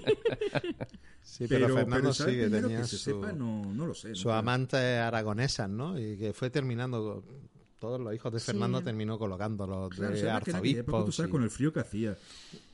Sí, 1.24 1.46
pero, 1.48 1.74
Fernando 1.74 2.10
Isabel 2.10 2.34
sí 2.36 2.40
que 2.42 2.50
tenía 2.62 2.78
que 2.82 2.84
se 2.88 2.98
su, 2.98 3.04
sepa, 3.06 3.32
no, 3.32 3.74
no 3.74 3.88
lo 3.88 3.94
sé. 3.94 4.10
¿no? 4.10 4.16
su 4.16 4.32
amante 4.32 4.78
aragonesa, 4.78 5.68
¿no? 5.68 5.98
Y 5.98 6.18
que 6.18 6.34
fue 6.34 6.50
terminando, 6.50 7.24
todos 7.82 8.00
los 8.00 8.14
hijos 8.14 8.32
de 8.32 8.40
Sí. 8.40 8.46
Fernando 8.46 8.82
terminó 8.82 9.18
colocándolos 9.18 9.90
Claro, 9.96 10.14
de 10.14 10.20
época 10.22 10.40
tú 10.46 10.52
arzobispos. 10.52 11.16
sabes 11.16 11.30
y- 11.30 11.32
con 11.32 11.44
el 11.44 11.50
frío 11.50 11.74
que 11.74 11.80
hacía. 11.80 12.16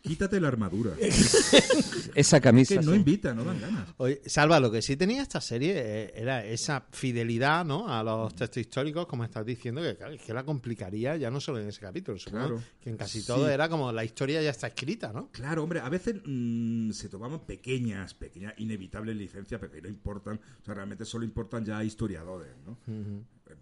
Quítate 0.02 0.40
la 0.40 0.50
armadura. 0.50 0.92
Esa 2.16 2.40
que 2.40 2.44
camisa. 2.44 2.76
no 2.82 2.92
sí. 2.92 2.98
invita, 2.98 3.34
no 3.34 3.44
dan 3.44 3.60
ganas. 3.60 3.90
Oye, 3.98 4.22
Salva, 4.26 4.60
lo 4.60 4.72
que 4.72 4.82
sí 4.82 4.96
tenía 4.98 5.22
esta 5.22 5.42
serie 5.42 5.74
eh, 5.78 6.14
era 6.16 6.46
esa 6.46 6.86
fidelidad 6.92 7.66
¿no? 7.66 7.88
a 7.92 8.04
los 8.04 8.36
textos 8.36 8.62
históricos, 8.62 9.06
como 9.08 9.24
estás 9.24 9.46
diciendo, 9.46 9.82
que, 9.82 9.96
claro, 9.96 10.16
que 10.24 10.34
la 10.34 10.44
complicaría 10.44 11.16
ya 11.18 11.30
no 11.32 11.40
solo 11.40 11.60
en 11.60 11.68
ese 11.70 11.80
capítulo, 11.82 12.18
supongo 12.20 12.46
Claro. 12.48 12.64
que 12.82 12.90
en 12.90 12.98
casi 12.98 13.22
Sí. 13.22 13.28
todo 13.28 13.50
era 13.50 13.70
como 13.70 13.92
la 13.92 14.04
historia 14.04 14.42
ya 14.42 14.50
está 14.52 14.68
escrita, 14.68 15.12
¿no? 15.14 15.30
Claro, 15.32 15.64
hombre, 15.64 15.80
a 15.80 15.90
veces 15.90 16.16
mm, 16.26 16.92
se 16.92 17.10
tomaban 17.10 17.40
pequeñas, 17.46 18.14
pequeñas, 18.14 18.54
inevitables 18.58 19.16
licencias, 19.16 19.60
pero 19.60 19.72
que 19.72 19.82
no 19.82 19.90
importan, 19.90 20.40
o 20.62 20.66
sea, 20.66 20.74
realmente 20.74 21.06
solo 21.06 21.24
importan 21.26 21.64
ya 21.66 21.78
a 21.80 21.84
historiadores, 21.84 22.50
¿no? 22.66 22.78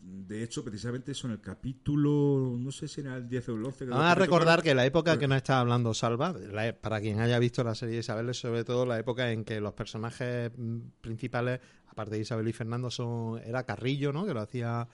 De 0.01 0.43
hecho, 0.43 0.63
precisamente 0.63 1.11
eso 1.11 1.27
en 1.27 1.33
el 1.33 1.41
capítulo, 1.41 2.55
no 2.59 2.71
sé 2.71 2.87
si 2.87 3.01
era 3.01 3.15
el 3.17 3.27
10 3.27 3.49
o 3.49 3.55
el 3.55 3.65
11. 3.65 3.85
que 3.85 3.91
Vamos 3.91 4.05
a 4.05 4.15
recordar 4.15 4.61
que 4.63 4.73
la 4.75 4.85
época 4.85 5.17
que 5.19 5.27
nos 5.27 5.37
está 5.37 5.59
hablando 5.59 5.93
Salva, 5.93 6.33
la- 6.51 6.73
para 6.75 6.99
quien 7.01 7.19
haya 7.19 7.37
visto 7.39 7.63
la 7.63 7.75
serie 7.75 7.95
de 7.95 7.99
Isabel, 8.01 8.29
es 8.29 8.37
sobre 8.39 8.63
todo 8.63 8.85
la 8.85 8.99
época 8.99 9.31
en 9.31 9.43
que 9.43 9.59
los 9.61 9.73
personajes 9.73 10.51
mm, 10.55 10.77
principales, 11.01 11.59
aparte 11.87 12.15
de 12.15 12.21
Isabel 12.21 12.47
y 12.47 12.53
Fernando, 12.53 12.89
son 12.91 13.39
era 13.43 13.63
Carrillo, 13.63 14.11
¿no? 14.13 14.25
Que 14.25 14.33
lo 14.33 14.41
hacía 14.41 14.87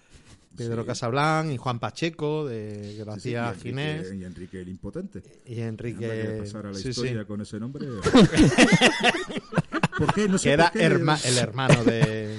Pedro 0.55 0.85
Sí. 0.93 1.51
Y 1.53 1.57
Juan 1.57 1.79
Pacheco, 1.79 2.45
de, 2.45 2.95
que 2.97 3.05
lo 3.05 3.13
Sí, 3.15 3.19
sí, 3.21 3.35
hacía 3.35 3.45
y 3.45 3.47
Enrique- 3.47 3.61
Ginés 3.69 4.13
Y 4.13 4.23
Enrique 4.25 4.61
el 4.61 4.69
Impotente. 4.69 5.23
y 5.45 5.59
Enrique. 5.61 6.37
pasara 6.41 6.71
la 6.71 6.77
sí, 6.77 6.89
historia 6.89 7.21
sí. 7.21 7.25
con 7.25 7.41
ese 7.41 7.59
nombre. 7.59 7.87
¿Por 9.97 10.13
qué? 10.13 10.27
No 10.27 10.37
sé 10.37 10.49
Que 10.49 10.53
era 10.53 10.71
por 10.71 10.79
qué. 10.79 10.85
herma- 10.87 11.25
el 11.25 11.37
hermano 11.37 11.83
de, 11.83 12.30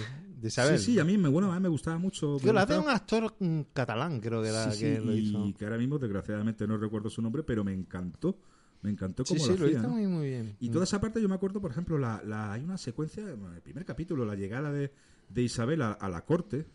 de 0.42 0.48
Isabel. 0.48 0.78
Sí, 0.78 0.92
sí, 0.92 0.98
a 0.98 1.04
mí 1.04 1.16
me, 1.16 1.28
bueno, 1.28 1.50
a 1.52 1.56
mí 1.56 1.62
me 1.62 1.68
gustaba 1.68 1.96
mucho. 1.98 2.26
Lo 2.32 2.36
hace 2.36 2.50
gustaba- 2.76 2.80
un 2.82 2.88
actor 2.90 3.34
mm, 3.38 3.60
catalán, 3.72 4.20
creo 4.20 4.42
que 4.42 4.48
era 4.48 4.70
Sí, 4.72 4.76
sí, 4.76 4.84
que 4.84 5.00
lo 5.00 5.14
y 5.14 5.18
hizo. 5.20 5.54
que 5.56 5.64
ahora 5.64 5.78
mismo 5.78 5.98
desgraciadamente 5.98 6.66
no 6.66 6.76
recuerdo 6.76 7.08
su 7.08 7.22
nombre, 7.22 7.42
pero 7.42 7.64
me 7.64 7.72
encantó. 7.72 8.36
Me 8.82 8.90
encantó 8.90 9.24
Sí, 9.24 9.34
cómo 9.34 9.46
sí, 9.46 9.52
lo 9.52 9.58
lo 9.58 9.64
hacía. 9.66 9.78
hizo 9.78 9.88
¿no? 9.88 9.94
muy, 9.94 10.06
muy 10.08 10.28
bien. 10.28 10.56
Y 10.58 10.68
toda 10.68 10.84
esa 10.84 11.00
parte 11.00 11.22
yo 11.22 11.28
me 11.28 11.36
acuerdo, 11.36 11.60
por 11.60 11.70
ejemplo, 11.70 11.96
la, 11.98 12.20
la- 12.26 12.52
hay 12.52 12.64
una 12.64 12.76
secuencia, 12.76 13.24
bueno, 13.36 13.54
el 13.54 13.62
primer 13.62 13.84
capítulo, 13.84 14.24
la 14.24 14.34
llegada 14.34 14.72
de, 14.72 14.92
de 15.28 15.42
Isabel 15.42 15.80
a, 15.82 15.92
a 15.92 16.08
la 16.08 16.24
corte, 16.24 16.66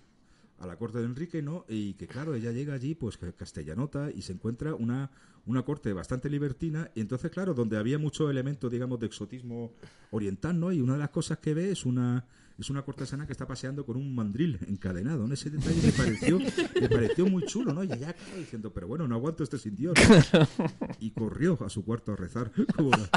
a 0.60 0.66
la 0.66 0.78
corte 0.78 1.00
de 1.00 1.04
Enrique, 1.06 1.42
¿no? 1.42 1.66
Y 1.68 1.96
que 1.96 2.08
claro, 2.08 2.34
ella 2.34 2.52
llega 2.54 2.74
allí, 2.74 2.96
pues 2.96 3.18
castellanota, 3.18 4.10
y 4.10 4.22
se 4.22 4.32
encuentra 4.32 4.74
una, 4.74 5.12
una 5.46 5.64
corte 5.64 5.92
bastante 5.92 6.30
libertina, 6.30 6.90
y 6.96 7.02
entonces, 7.02 7.30
claro, 7.30 7.54
donde 7.54 7.76
había 7.78 8.00
mucho 8.00 8.30
elemento, 8.30 8.70
digamos, 8.70 9.00
de 9.02 9.08
exotismo 9.08 9.74
oriental, 10.12 10.58
¿no? 10.58 10.72
Y 10.72 10.80
una 10.80 10.94
de 10.94 11.00
las 11.00 11.10
cosas 11.10 11.40
que 11.40 11.54
ve 11.54 11.72
es 11.72 11.86
una 11.86 12.26
es 12.60 12.70
una 12.70 12.82
cortesana 12.84 13.26
que 13.26 13.32
está 13.34 13.46
paseando 13.48 13.86
con 13.86 13.98
un 13.98 14.14
mandril 14.16 14.60
encadenado, 14.68 15.28
¿no? 15.28 15.34
Ese 15.34 15.50
detalle 15.50 15.80
me 15.82 15.92
pareció, 15.92 16.40
me 16.40 16.90
pareció 16.90 17.28
muy 17.28 17.44
chulo, 17.46 17.74
¿no? 17.74 17.84
Y 17.84 17.92
ella, 17.92 18.14
claro, 18.14 18.38
diciendo, 18.38 18.74
pero 18.74 18.88
bueno, 18.88 19.08
no 19.08 19.16
aguanto 19.16 19.44
este 19.44 19.58
sin 19.58 19.76
Dios. 19.76 19.94
Y 21.00 21.12
corrió 21.12 21.58
a 21.64 21.70
su 21.70 21.84
cuarto 21.86 22.14
a 22.14 22.16
rezar. 22.16 22.52
Como 22.76 22.92
la- 22.92 23.10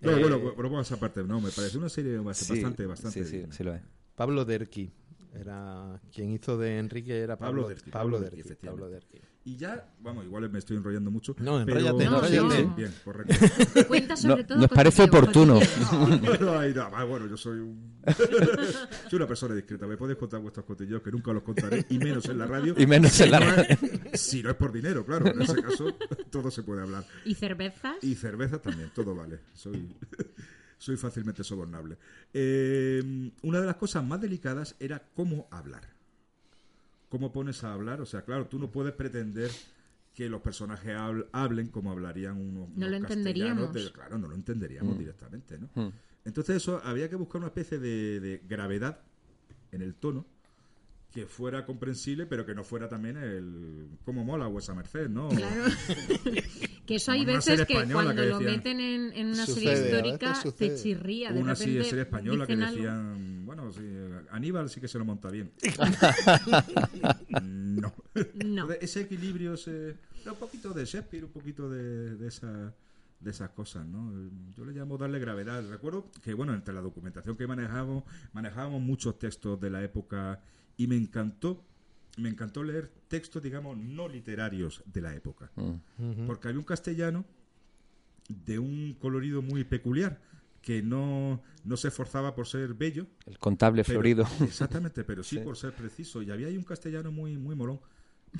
No, 0.00 0.10
Eh, 0.12 0.20
bueno, 0.20 0.54
broma 0.54 0.80
esa 0.82 0.98
parte, 0.98 1.22
no, 1.24 1.40
me 1.40 1.50
parece 1.50 1.76
una 1.76 1.88
serie 1.88 2.12
Sí, 2.18 2.24
bastante, 2.24 2.86
bastante. 2.86 3.24
Sí, 3.24 3.42
sí, 3.42 3.46
sí 3.50 3.64
lo 3.64 3.74
es. 3.74 3.82
Pablo 4.14 4.44
Derqui. 4.44 4.90
Era 5.34 6.00
quien 6.12 6.30
hizo 6.30 6.56
de 6.56 6.78
Enrique 6.78 7.18
era 7.18 7.36
Pablo, 7.36 7.62
Pablo 7.62 7.68
Derqui, 7.68 7.90
Pablo 7.90 8.16
Pablo 8.16 8.30
Derqui, 8.30 8.48
Derqui, 8.48 8.66
Pablo. 8.66 8.88
Derqui. 8.88 9.18
Y 9.44 9.56
ya, 9.56 9.88
vamos, 10.00 10.26
igual 10.26 10.50
me 10.50 10.58
estoy 10.58 10.76
enrollando 10.76 11.10
mucho. 11.10 11.34
No, 11.38 11.64
pero- 11.64 11.78
enróllate, 11.80 12.04
No, 12.04 12.16
enróllate. 12.26 12.64
no. 12.64 12.74
Bien, 12.74 12.94
correcto. 13.02 13.34
Cuenta 13.88 14.14
sobre 14.16 14.42
No- 14.42 14.46
todo 14.46 14.58
nos 14.58 14.68
parece 14.68 15.02
oportuno. 15.04 15.54
no, 16.40 16.52
ah, 16.92 17.04
bueno, 17.04 17.26
yo 17.26 17.36
soy 17.38 17.60
un... 17.60 17.98
soy 19.08 19.16
una 19.16 19.26
persona 19.26 19.54
discreta. 19.54 19.86
Me 19.86 19.96
podéis 19.96 20.18
contar 20.18 20.40
vuestros 20.40 20.66
cotillos 20.66 21.00
que 21.00 21.10
nunca 21.10 21.32
los 21.32 21.42
contaré, 21.42 21.86
y 21.88 21.98
menos 21.98 22.26
en 22.26 22.36
la 22.38 22.46
radio. 22.46 22.74
Y 22.76 22.86
menos 22.86 23.18
en 23.20 23.30
la 23.30 23.40
no 23.40 23.46
radio. 23.46 23.76
es- 24.12 24.20
Si 24.20 24.42
no 24.42 24.50
es 24.50 24.56
por 24.56 24.70
dinero, 24.70 25.06
claro. 25.06 25.26
En 25.28 25.40
ese 25.40 25.62
caso, 25.62 25.96
todo 26.30 26.50
se 26.50 26.62
puede 26.62 26.82
hablar. 26.82 27.04
¿Y 27.24 27.34
cervezas? 27.34 27.96
Y 28.02 28.16
cerveza 28.16 28.60
también, 28.60 28.90
todo 28.94 29.14
vale. 29.14 29.38
Soy, 29.54 29.96
soy 30.76 30.96
fácilmente 30.98 31.42
sobornable. 31.42 31.96
Eh, 32.34 33.30
una 33.42 33.60
de 33.60 33.66
las 33.66 33.76
cosas 33.76 34.04
más 34.04 34.20
delicadas 34.20 34.76
era 34.78 35.02
cómo 35.14 35.48
hablar. 35.50 35.96
¿Cómo 37.08 37.32
pones 37.32 37.64
a 37.64 37.72
hablar? 37.72 38.00
O 38.00 38.06
sea, 38.06 38.22
claro, 38.22 38.46
tú 38.46 38.58
no 38.58 38.70
puedes 38.70 38.92
pretender 38.92 39.50
que 40.14 40.28
los 40.28 40.40
personajes 40.42 40.96
habl- 40.96 41.26
hablen 41.32 41.68
como 41.68 41.90
hablarían 41.92 42.36
unos, 42.38 42.68
No 42.70 42.88
lo 42.88 42.96
unos 42.96 43.10
entenderíamos. 43.10 43.72
de- 43.72 43.92
claro, 43.92 44.18
no 44.18 44.28
lo 44.28 44.34
entenderíamos 44.34 44.94
Mm. 44.96 44.98
directamente, 44.98 45.58
¿no? 45.58 45.68
Mm. 45.74 45.92
Entonces 46.24 46.56
eso 46.56 46.80
había 46.84 47.08
que 47.08 47.16
buscar 47.16 47.38
una 47.40 47.46
especie 47.48 47.78
de, 47.78 48.20
de 48.20 48.42
gravedad 48.46 49.00
en 49.72 49.82
el 49.82 49.94
tono 49.94 50.26
que 51.12 51.26
fuera 51.26 51.64
comprensible, 51.64 52.26
pero 52.26 52.44
que 52.44 52.54
no 52.54 52.64
fuera 52.64 52.88
también 52.88 53.16
el 53.16 53.88
cómo 54.04 54.24
mola 54.24 54.46
o 54.46 54.58
esa 54.58 54.74
merced, 54.74 55.08
¿no? 55.08 55.28
Claro. 55.30 55.64
que 56.86 56.96
eso 56.96 57.12
hay 57.12 57.24
veces 57.24 57.64
que 57.66 57.72
española 57.72 58.04
cuando 58.04 58.22
que 58.22 58.28
lo 58.28 58.40
meten 58.40 58.80
en, 58.80 59.12
en 59.14 59.26
una 59.28 59.46
Sucede, 59.46 59.76
serie 59.76 59.84
histórica 59.84 60.42
te 60.56 60.76
chirría. 60.76 61.32
De 61.32 61.40
una 61.40 61.54
repente 61.54 61.72
serie, 61.72 61.84
serie 61.84 62.02
española 62.02 62.46
que 62.46 62.52
algo. 62.52 62.66
decían, 62.66 63.46
bueno, 63.46 63.72
sí, 63.72 63.80
Aníbal 64.30 64.68
sí 64.68 64.80
que 64.80 64.88
se 64.88 64.98
lo 64.98 65.06
monta 65.06 65.30
bien. 65.30 65.50
no. 67.42 67.94
No. 68.44 68.70
Ese 68.72 69.00
equilibrio, 69.02 69.54
ese, 69.54 69.96
un 70.26 70.36
poquito 70.36 70.74
de 70.74 70.84
Shakespeare, 70.84 71.24
un 71.24 71.30
poquito 71.30 71.70
de, 71.70 72.16
de, 72.16 72.28
esa, 72.28 72.74
de 73.20 73.30
esas 73.30 73.50
cosas, 73.50 73.86
¿no? 73.86 74.12
Yo 74.56 74.64
le 74.66 74.72
llamo 74.72 74.98
darle 74.98 75.18
gravedad. 75.18 75.64
Recuerdo 75.70 76.10
que, 76.22 76.34
bueno, 76.34 76.52
entre 76.52 76.74
la 76.74 76.82
documentación 76.82 77.36
que 77.36 77.46
manejamos, 77.46 78.04
manejábamos 78.32 78.82
muchos 78.82 79.18
textos 79.18 79.58
de 79.58 79.70
la 79.70 79.82
época 79.82 80.42
y 80.78 80.86
me 80.86 80.96
encantó, 80.96 81.62
me 82.16 82.30
encantó 82.30 82.64
leer 82.64 82.90
textos, 83.08 83.42
digamos, 83.42 83.76
no 83.76 84.08
literarios 84.08 84.82
de 84.86 85.00
la 85.02 85.14
época. 85.14 85.50
Mm. 85.56 86.26
Porque 86.26 86.48
había 86.48 86.58
un 86.60 86.64
castellano 86.64 87.26
de 88.28 88.58
un 88.58 88.94
colorido 88.98 89.42
muy 89.42 89.64
peculiar 89.64 90.20
que 90.62 90.82
no, 90.82 91.42
no 91.64 91.76
se 91.76 91.88
esforzaba 91.88 92.34
por 92.34 92.46
ser 92.46 92.74
bello. 92.74 93.06
El 93.26 93.38
contable 93.38 93.82
pero- 93.84 93.98
florido. 93.98 94.24
exactamente, 94.40 95.04
pero 95.04 95.22
sí, 95.22 95.36
Sí. 95.36 95.42
por 95.42 95.56
ser 95.56 95.72
preciso. 95.72 96.22
Y 96.22 96.30
había 96.30 96.46
ahí 96.48 96.56
un 96.56 96.64
castellano 96.64 97.12
muy, 97.12 97.36
muy 97.36 97.54
molón 97.54 97.80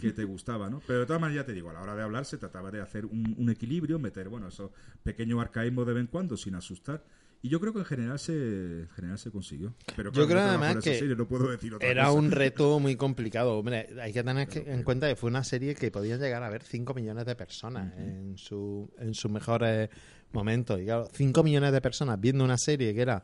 que 0.00 0.12
te 0.12 0.24
gustaba, 0.24 0.68
¿no? 0.68 0.80
Pero 0.86 1.00
de 1.00 1.06
todas 1.06 1.20
maneras, 1.20 1.42
ya 1.44 1.46
te 1.46 1.54
digo, 1.54 1.70
a 1.70 1.72
la 1.72 1.80
hora 1.80 1.94
de 1.96 2.02
hablar 2.02 2.24
se 2.26 2.36
trataba 2.36 2.70
de 2.70 2.80
hacer 2.82 3.06
un, 3.06 3.34
un 3.38 3.48
equilibrio, 3.48 3.98
meter, 3.98 4.28
bueno, 4.28 4.48
esos 4.48 4.70
pequeños 5.02 5.40
arcaísmos 5.40 5.86
de 5.86 5.94
vez 5.94 6.00
en 6.02 6.06
cuando 6.08 6.36
sin 6.36 6.54
asustar. 6.54 7.02
Y 7.40 7.48
yo 7.50 7.60
creo 7.60 7.72
que 7.72 7.78
en 7.80 7.84
general 7.84 8.18
se, 8.18 8.32
en 8.32 8.88
general 8.88 9.16
se 9.18 9.30
consiguió. 9.30 9.72
Pero 9.94 10.10
Yo 10.10 10.26
creo 10.26 10.40
además 10.40 10.76
que 10.82 10.98
serie, 10.98 11.14
no 11.14 11.28
puedo 11.28 11.48
decir 11.48 11.72
otra 11.72 11.86
Era 11.88 12.06
cosa. 12.06 12.18
un 12.18 12.30
reto 12.32 12.80
muy 12.80 12.96
complicado. 12.96 13.56
Hombre, 13.58 13.88
hay 14.02 14.12
que 14.12 14.24
tener 14.24 14.48
que- 14.48 14.70
en 14.72 14.82
cuenta 14.82 15.08
que 15.08 15.14
fue 15.14 15.30
una 15.30 15.44
serie 15.44 15.74
que 15.76 15.90
podía 15.92 16.16
llegar 16.16 16.42
a 16.42 16.50
ver 16.50 16.64
5 16.64 16.94
millones 16.94 17.26
de 17.26 17.36
personas 17.36 17.96
en, 17.96 18.36
su, 18.36 18.90
en 18.98 19.14
sus 19.14 19.30
mejores 19.30 19.88
momentos. 20.32 20.80
Y 20.80 20.84
claro, 20.84 21.08
5 21.12 21.44
millones 21.44 21.70
de 21.72 21.80
personas 21.80 22.20
viendo 22.20 22.42
una 22.44 22.58
serie 22.58 22.92
que 22.92 23.02
era, 23.02 23.22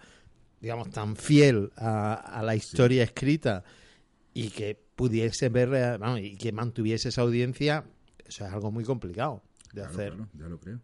digamos, 0.60 0.90
tan 0.90 1.16
fiel 1.16 1.72
a, 1.76 2.14
a 2.14 2.42
la 2.44 2.54
historia 2.54 3.02
escrita 3.02 3.64
y 4.32 4.50
que 4.50 4.80
pudiese 4.94 5.48
ver, 5.48 5.74
eh, 5.74 5.98
vamos, 5.98 6.20
y 6.20 6.36
que 6.36 6.52
mantuviese 6.52 7.08
esa 7.08 7.22
audiencia, 7.22 7.84
eso 8.24 8.46
es 8.46 8.52
algo 8.52 8.70
muy 8.70 8.84
complicado. 8.84 9.42
de 9.72 9.80
Claro, 9.80 9.90
hacer. 9.90 10.12
claro, 10.14 10.28
ya 10.38 10.46
lo 10.48 10.60
creo, 10.60 10.80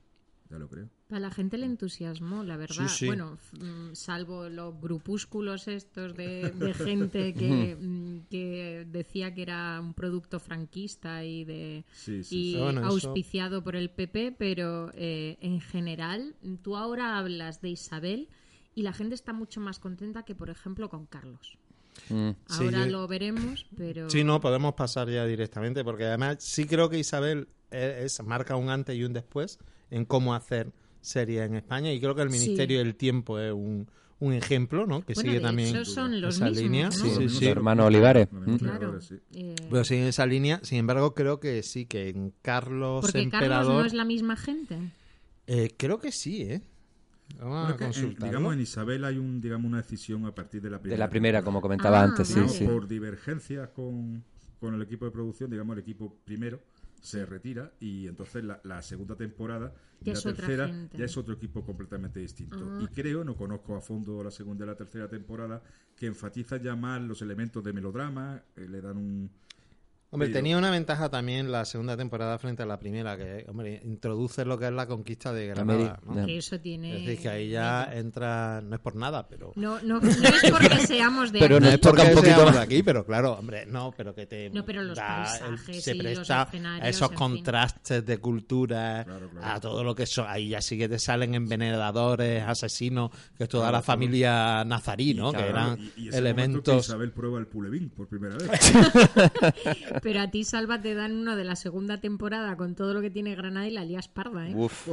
ya 0.51 0.59
lo 0.59 0.69
creo. 0.69 0.89
A 1.11 1.19
la 1.21 1.31
gente 1.31 1.57
le 1.59 1.67
entusiasmó, 1.67 2.43
la 2.45 2.57
verdad. 2.57 2.89
Sí, 2.89 2.99
sí. 2.99 3.07
Bueno, 3.07 3.39
mm, 3.61 3.95
salvo 3.95 4.49
los 4.49 4.81
grupúsculos 4.81 5.69
estos 5.69 6.15
de, 6.17 6.51
de 6.51 6.75
gente 6.75 7.35
que, 7.35 7.77
mm, 7.81 8.27
que 8.29 8.87
decía 8.91 9.33
que 9.35 9.43
era 9.43 9.81
un 9.81 9.95
producto 9.95 10.41
franquista 10.41 11.25
y 11.25 11.45
de 11.45 11.85
Sí, 11.93 12.23
sí, 12.25 12.37
y 12.37 12.53
sí. 12.53 12.59
Bueno, 12.59 12.81
eso- 12.81 13.09
auspiciado 13.09 13.63
por 13.63 13.77
el 13.77 13.91
PP, 13.91 14.35
pero 14.39 14.91
eh, 14.95 15.37
en 15.41 15.61
general, 15.61 16.35
tú 16.63 16.77
ahora 16.77 17.17
hablas 17.19 17.61
de 17.61 17.71
Isabel 17.71 18.29
y 18.75 18.83
la 18.83 18.93
gente 18.93 19.15
está 19.15 19.33
mucho 19.33 19.61
más 19.61 19.79
contenta 19.79 20.25
que, 20.25 20.35
por 20.35 20.51
ejemplo, 20.51 20.89
con 20.89 21.07
Carlos. 21.07 21.59
Mm. 22.09 22.31
Sí, 22.49 22.65
Ahora 22.65 22.87
yo- 22.87 22.93
lo 22.93 23.09
veremos, 23.09 23.67
pero 23.77 24.09
Sí, 24.11 24.25
no, 24.25 24.41
podemos 24.41 24.75
pasar 24.75 25.09
ya 25.11 25.27
directamente, 25.27 25.85
porque 25.85 26.05
además 26.07 26.37
sí 26.41 26.67
creo 26.67 26.89
que 26.89 26.99
Isabel 26.99 27.49
es, 27.71 28.19
es- 28.19 28.23
marca 28.27 28.57
un 28.57 28.69
antes 28.71 28.97
y 28.97 29.05
un 29.05 29.13
después 29.13 29.59
en 29.91 30.05
cómo 30.05 30.35
hacer 30.35 30.73
series 31.01 31.43
en 31.47 31.55
España, 31.57 31.93
y 31.93 32.01
creo 32.01 32.15
que 32.15 32.23
el 32.23 32.31
Sí. 32.31 32.39
Ministerio 32.39 32.79
del 32.79 32.95
Tiempo 32.95 33.39
es 33.39 33.53
un, 33.53 33.89
un 34.19 34.33
ejemplo, 34.35 34.87
¿no? 34.87 35.01
Que 35.05 35.15
bueno, 35.15 35.29
sigue 35.31 35.41
de 35.41 35.47
también 35.47 35.69
hecho 35.71 35.85
son 35.87 36.21
los 36.21 36.37
esa 36.37 36.45
mismos, 36.47 36.63
línea. 36.63 36.85
¿no? 36.87 36.93
Sí, 36.93 37.11
sí, 37.17 37.29
sí. 37.31 37.47
Hermano 37.47 37.87
Olivares. 37.87 38.29
Mm. 38.31 38.57
Claro. 38.57 39.01
sí. 39.01 39.15
eh, 39.35 39.55
Pero 39.71 39.85
sigue 39.85 40.09
esa 40.09 40.27
línea, 40.27 40.61
sin 40.63 40.79
embargo, 40.79 41.15
creo 41.15 41.41
que 41.41 41.63
sí, 41.63 41.87
que 41.87 42.11
en 42.11 42.33
Carlos 42.43 43.01
porque 43.03 43.21
Emperador... 43.23 43.51
Carlos 43.67 43.81
no 43.81 43.87
es 43.87 43.95
la 43.95 44.05
misma 44.05 44.37
gente. 44.37 44.79
eh, 45.47 45.71
creo 45.77 45.99
que 45.99 46.13
sí, 46.13 46.43
¿eh? 46.43 46.63
Vamos 47.39 47.53
Bueno, 47.53 47.67
a 47.69 47.71
en- 47.73 47.79
consultarlo. 47.79 48.27
digamos, 48.27 48.55
en 48.55 48.61
Isabel 48.61 49.05
hay 49.05 49.17
un, 49.17 49.41
digamos, 49.41 49.67
una 49.69 49.79
decisión 49.79 50.27
a 50.27 50.35
partir 50.35 50.61
de 50.61 50.69
la 50.71 50.79
primera. 50.81 50.97
De 50.97 50.99
la 50.99 51.09
primera, 51.11 51.43
como 51.43 51.61
comentaba 51.63 52.01
Ah, 52.01 52.05
antes, 52.05 52.29
sí, 52.29 52.41
sí. 52.49 52.65
Por 52.67 52.89
divergencias 52.89 53.69
con, 53.71 54.23
con 54.59 54.75
el 54.75 54.83
equipo 54.83 55.05
de 55.07 55.13
producción, 55.13 55.49
digamos, 55.51 55.75
el 55.77 55.81
equipo 55.83 56.15
primero 56.25 56.61
se 57.01 57.25
retira 57.27 57.73
y 57.81 58.07
entonces 58.07 58.45
la, 58.45 58.61
la 58.65 58.83
segunda 58.83 59.17
temporada 59.17 59.73
y 60.03 60.13
la 60.13 60.21
tercera 60.21 60.71
ya 60.93 61.05
es 61.05 61.17
otro 61.17 61.35
equipo 61.35 61.65
completamente 61.65 62.21
distinto. 62.21 62.59
Ah. 62.59 62.79
Y 62.83 62.89
creo, 62.89 63.25
no 63.25 63.37
conozco 63.37 63.77
a 63.77 63.81
fondo 63.81 64.23
la 64.23 64.31
segunda 64.31 64.65
y 64.65 64.69
la 64.69 64.77
tercera 64.77 65.09
temporada, 65.09 65.63
que 65.97 66.07
enfatizan 66.07 66.63
ya 66.63 66.75
más 66.77 67.03
los 67.03 67.21
elementos 67.23 67.63
de 67.63 67.73
melodrama, 67.73 68.43
eh, 68.57 68.67
le 68.69 68.81
dan 68.81 68.97
un... 68.97 69.31
Hombre, 70.13 70.27
Pero- 70.29 70.39
tenía 70.39 70.59
una 70.59 70.71
ventaja 70.73 71.09
también 71.09 71.53
la 71.53 71.65
segunda 71.65 71.97
temporada 71.97 72.37
frente 72.39 72.65
a 72.65 72.67
la 72.67 72.81
primera, 72.81 73.17
que 73.17 73.45
hombre, 73.49 73.81
introduce 73.85 74.45
lo 74.45 74.59
que 74.59 74.67
es 74.67 74.73
la 74.73 74.87
conquista 74.89 75.33
de 75.33 75.47
Granada. 75.47 76.01
¿no? 76.05 76.27
Que 76.27 76.37
eso 76.39 76.59
tiene. 76.59 76.97
Es 76.99 77.07
decir, 77.07 77.23
que 77.23 77.29
ahí 77.29 77.51
ya 77.51 77.89
entra, 77.93 78.61
no 78.61 78.75
es 78.75 78.81
por 78.81 78.97
nada, 78.97 79.29
pero... 79.29 79.53
No, 79.55 79.81
no, 79.83 80.01
no 80.01 80.09
es 80.09 80.51
porque 80.51 80.79
seamos 80.89 81.31
de 81.31 81.39
Pero 81.39 81.57
aquí. 81.59 81.65
No 81.65 81.71
es 81.71 81.79
porque 81.79 82.03
un 82.03 82.09
poquito 82.09 82.25
seamos 82.25 82.45
más. 82.47 82.55
de 82.57 82.61
aquí, 82.61 82.83
pero 82.83 83.07
claro, 83.07 83.35
hombre, 83.35 83.67
no, 83.67 83.95
pero 83.97 84.13
que 84.13 84.27
te 84.27 84.51
No, 84.51 84.65
pero 84.65 84.83
los 84.83 84.97
da 84.99 85.23
paisajes 85.25 85.85
se 85.85 85.93
y 85.95 85.99
los 86.03 86.17
presta 86.17 86.49
a 86.81 86.89
esos 86.89 87.09
fin. 87.11 87.17
contrastes 87.17 88.05
de 88.05 88.19
cultura, 88.19 89.05
Claro, 89.05 89.31
claro. 89.31 89.47
a 89.47 89.61
todo 89.61 89.85
lo 89.85 89.95
que 89.95 90.07
son, 90.07 90.27
ahí 90.29 90.49
ya 90.49 90.61
sí 90.61 90.77
que 90.77 90.89
te 90.89 90.99
salen 90.99 91.37
envenenadores, 91.37 92.43
asesinos, 92.43 93.11
que 93.39 93.45
es 93.45 93.49
toda 93.49 93.67
Claro, 93.69 93.77
la 93.77 93.83
familia 93.83 94.65
nazarí, 94.65 95.15
¿no? 95.15 95.33
Que 95.33 95.39
eran 95.47 95.79
y- 95.79 95.83
y 95.83 95.85
ese 95.85 95.93
momento 95.93 96.03
que 96.11 96.19
elementos... 96.19 96.87
Isabel 96.89 97.13
prueba 97.13 97.39
el 97.39 97.47
pulevín 97.47 97.91
por 97.91 98.09
primera 98.09 98.35
vez. 98.37 98.51
Pero 100.03 100.21
a 100.21 100.31
ti, 100.31 100.45
Salva, 100.45 100.81
te 100.81 100.95
dan 100.95 101.13
uno 101.13 101.37
de 101.37 101.45
la 101.45 101.57
segunda 101.57 102.01
temporada 102.01 102.57
con 102.57 102.75
todo 102.75 102.95
lo 102.95 103.01
que 103.01 103.11
tiene 103.11 103.35
Granada 103.35 103.67
y 103.67 103.71
la 103.71 103.85
lías 103.85 104.09
parda, 104.09 104.49
¿eh? 104.49 104.55
Uf. 104.55 104.89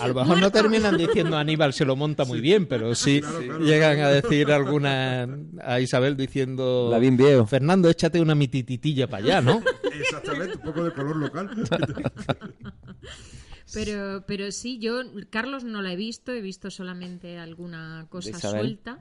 A 0.00 0.08
lo 0.08 0.14
mejor 0.14 0.40
no 0.40 0.50
terminan 0.50 0.96
diciendo 0.96 1.36
Aníbal 1.36 1.72
se 1.72 1.84
lo 1.84 1.96
monta 1.96 2.24
muy 2.24 2.40
bien, 2.40 2.66
pero 2.66 2.94
sí, 2.94 3.20
Claro, 3.20 3.38
claro, 3.38 3.64
llegan 3.64 3.96
claro. 3.96 4.08
a 4.08 4.12
decir 4.12 4.50
alguna 4.50 5.28
a 5.62 5.80
Isabel 5.80 6.16
diciendo 6.16 6.88
Lavín 6.90 7.16
viejo. 7.16 7.46
Fernando, 7.46 7.88
échate 7.88 8.20
una 8.20 8.34
mitititilla 8.34 9.06
para 9.06 9.24
allá, 9.24 9.40
¿no? 9.40 9.62
Exactamente, 9.92 10.56
un 10.56 10.62
poco 10.62 10.84
de 10.84 10.92
color 10.92 11.16
local. 11.16 11.50
Pero, 13.72 14.24
pero 14.26 14.50
sí, 14.50 14.78
yo, 14.80 15.00
Carlos 15.30 15.62
no 15.62 15.80
la 15.80 15.92
he 15.92 15.96
visto, 15.96 16.32
he 16.32 16.40
visto 16.40 16.70
solamente 16.70 17.38
alguna 17.38 18.06
cosa 18.08 18.36
suelta. 18.38 18.98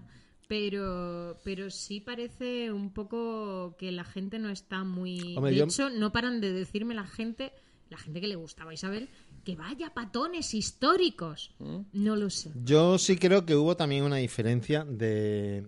Pero, 0.50 1.38
pero 1.44 1.70
sí 1.70 2.00
parece 2.02 2.72
un 2.72 2.92
poco 2.92 3.76
que 3.78 3.92
la 3.92 4.04
gente 4.04 4.40
no 4.40 4.50
está 4.50 4.84
muy. 4.84 5.36
Hombre, 5.38 5.52
de 5.52 5.58
yo- 5.60 5.66
hecho, 5.66 5.90
no 5.92 6.12
paran 6.12 6.42
de 6.42 6.52
decirme 6.52 6.96
la 6.96 7.06
gente, 7.06 7.54
la 7.90 7.98
gente 7.98 8.20
que 8.20 8.28
le 8.28 8.36
gustaba 8.36 8.72
a 8.72 8.74
Isabel, 8.74 9.10
que 9.46 9.56
vaya 9.56 9.94
patones 9.94 10.56
históricos. 10.56 11.56
No 11.94 12.16
lo 12.16 12.32
sé. 12.32 12.52
Yo 12.66 12.98
sí 12.98 13.16
creo 13.18 13.46
que 13.46 13.56
hubo 13.56 13.78
también 13.78 14.04
una 14.04 14.16
diferencia 14.16 14.84
de, 14.86 15.68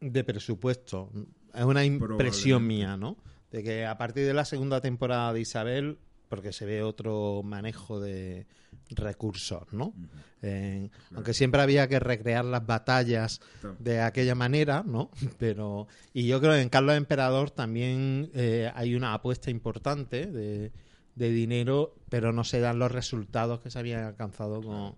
de 0.00 0.24
presupuesto. 0.24 1.10
Es 1.52 1.64
una 1.64 1.84
impresión 1.84 2.64
mía, 2.64 2.96
¿no? 2.96 3.16
De 3.50 3.64
que 3.64 3.84
a 3.84 3.98
partir 3.98 4.24
de 4.26 4.32
la 4.34 4.44
segunda 4.44 4.80
temporada 4.80 5.32
de 5.32 5.40
Isabel, 5.40 5.98
porque 6.28 6.52
se 6.52 6.66
ve 6.66 6.84
otro 6.84 7.42
manejo 7.42 7.98
de 7.98 8.46
recursos, 8.96 9.62
¿no? 9.72 9.94
Aunque 11.14 11.34
siempre 11.34 11.60
había 11.60 11.86
que 11.88 12.00
recrear 12.00 12.44
las 12.44 12.64
batallas 12.66 13.40
Claro. 13.60 13.76
de 13.78 14.00
aquella 14.00 14.34
manera, 14.34 14.82
¿no? 14.86 15.10
Pero 15.38 15.86
y 16.12 16.26
yo 16.26 16.40
creo 16.40 16.52
que 16.52 16.62
en 16.62 16.68
Carlos 16.68 16.96
Emperador 16.96 17.50
también 17.50 18.30
eh, 18.34 18.70
hay 18.74 18.94
una 18.94 19.14
apuesta 19.14 19.50
importante 19.50 20.26
de, 20.26 20.72
de 21.14 21.30
dinero, 21.30 21.94
pero 22.08 22.32
no 22.32 22.44
se 22.44 22.60
dan 22.60 22.78
los 22.78 22.90
resultados 22.90 23.60
que 23.60 23.70
se 23.70 23.78
habían 23.78 24.04
alcanzado 24.04 24.62
con, 24.62 24.94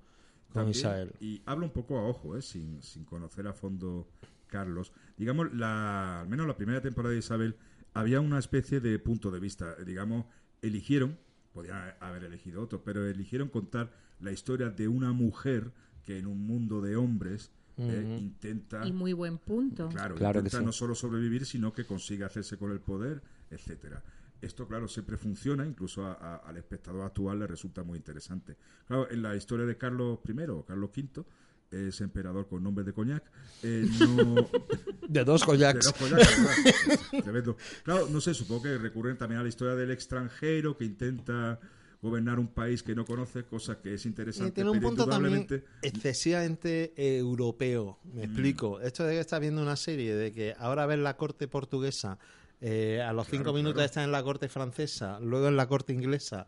con 0.53 0.69
Isabel. 0.69 1.13
Y 1.21 1.43
hablo 1.47 1.67
un 1.67 1.73
poco 1.73 1.99
a 1.99 2.07
ojo, 2.07 2.37
¿eh? 2.37 2.43
sin, 2.43 2.83
sin 2.83 3.05
conocer 3.05 3.47
a 3.49 3.53
fondo 3.53 4.09
Carlos. 4.47 4.93
Digamos, 5.17 5.53
la, 5.55 6.21
al 6.21 6.29
menos 6.29 6.47
la 6.47 6.57
primera 6.57 6.81
temporada 6.81 7.13
de 7.13 7.19
Isabel 7.19 7.57
había 7.95 8.21
una 8.21 8.39
especie 8.39 8.81
de 8.81 8.99
punto 8.99 9.31
de 9.31 9.41
vista. 9.41 9.75
Digamos, 9.85 10.27
eligieron, 10.61 11.19
podían 11.53 11.95
haber 12.01 12.25
elegido 12.25 12.63
otros, 12.63 12.83
pero 12.85 13.07
eligieron 13.07 13.49
contar 13.49 13.91
la 14.21 14.33
historia 14.33 14.71
de 14.71 14.89
una 14.89 15.13
mujer 15.13 15.73
que 16.05 16.19
en 16.19 16.27
un 16.27 16.47
mundo 16.47 16.81
de 16.81 16.97
hombres 16.97 17.51
eh, 17.79 18.19
intenta... 18.21 18.87
Y 18.87 18.93
muy 18.93 19.13
buen 19.13 19.39
punto. 19.39 19.89
Claro, 19.89 20.15
intenta 20.17 20.59
sí. 20.59 20.65
no 20.65 20.73
solo 20.73 20.95
sobrevivir, 20.95 21.47
sino 21.47 21.73
que 21.73 21.85
consigue 21.85 22.25
hacerse 22.25 22.57
con 22.57 22.71
el 22.71 22.81
poder, 22.81 23.23
etcétera. 23.51 24.03
Esto, 24.41 24.67
claro, 24.67 24.89
siempre 24.89 25.17
funciona, 25.17 25.65
incluso 25.65 26.05
a- 26.05 26.15
a- 26.15 26.37
al 26.37 26.57
espectador 26.57 27.03
actual 27.07 27.39
le 27.39 27.47
resulta 27.47 27.83
muy 27.85 27.97
interesante. 27.97 28.57
Claro, 28.87 29.09
en 29.11 29.23
la 29.23 29.37
historia 29.37 29.65
de 29.67 29.77
Carlos 29.77 30.19
I 30.29 30.33
o 30.51 30.65
Carlos 30.65 30.91
V, 30.97 31.25
ese 31.73 32.05
emperador 32.05 32.49
con 32.49 32.63
nombre 32.63 32.85
de 32.85 32.93
coñac, 32.93 33.25
eh, 33.63 33.87
no... 33.99 34.49
De 35.09 35.25
dos 35.25 35.43
de 35.43 35.47
Koyaks. 35.47 35.87
los 35.87 35.95
coñacs. 35.95 37.11
Tremendo. 37.23 37.57
Claro, 37.83 38.09
no 38.09 38.21
sé, 38.21 38.33
supongo 38.33 38.63
que 38.63 38.79
recurren 38.79 39.19
también 39.19 39.41
a 39.41 39.43
la 39.43 39.49
historia 39.49 39.75
del 39.75 39.91
extranjero 39.91 40.77
que 40.77 40.85
intenta 40.85 41.61
gobernar 42.01 42.39
un 42.39 42.49
país 42.49 42.83
que 42.83 42.95
no 42.95 43.05
conoce, 43.05 43.45
cosa 43.45 43.81
que 43.81 43.95
es 43.95 44.05
Y 44.05 44.09
interesante, 44.09 44.53
tiene 44.53 44.71
un 44.71 44.79
pero 44.79 44.89
punto 44.89 45.07
también 45.07 45.43
indudablemente... 45.43 45.71
excesivamente 45.83 46.93
europeo. 46.97 47.99
Me 48.13 48.25
explico. 48.25 48.81
Esto 48.81 49.05
de 49.05 49.15
que 49.15 49.21
estás 49.21 49.41
viendo 49.41 49.63
una 49.63 49.77
serie, 49.77 50.15
de 50.15 50.33
que 50.33 50.55
ahora 50.59 50.87
ves 50.87 50.99
la 50.99 51.17
corte 51.17 51.47
portuguesa, 51.47 52.19
eh, 52.61 53.01
a 53.01 53.13
los 53.13 53.29
cinco 53.29 53.53
minutos 53.53 53.75
claro. 53.75 53.87
estás 53.87 54.05
en 54.05 54.13
la 54.13 54.23
corte 54.23 54.49
francesa, 54.49 55.21
luego 55.21 55.49
en 55.49 55.57
la 55.57 55.67
corte 55.67 55.93
inglesa. 55.93 56.47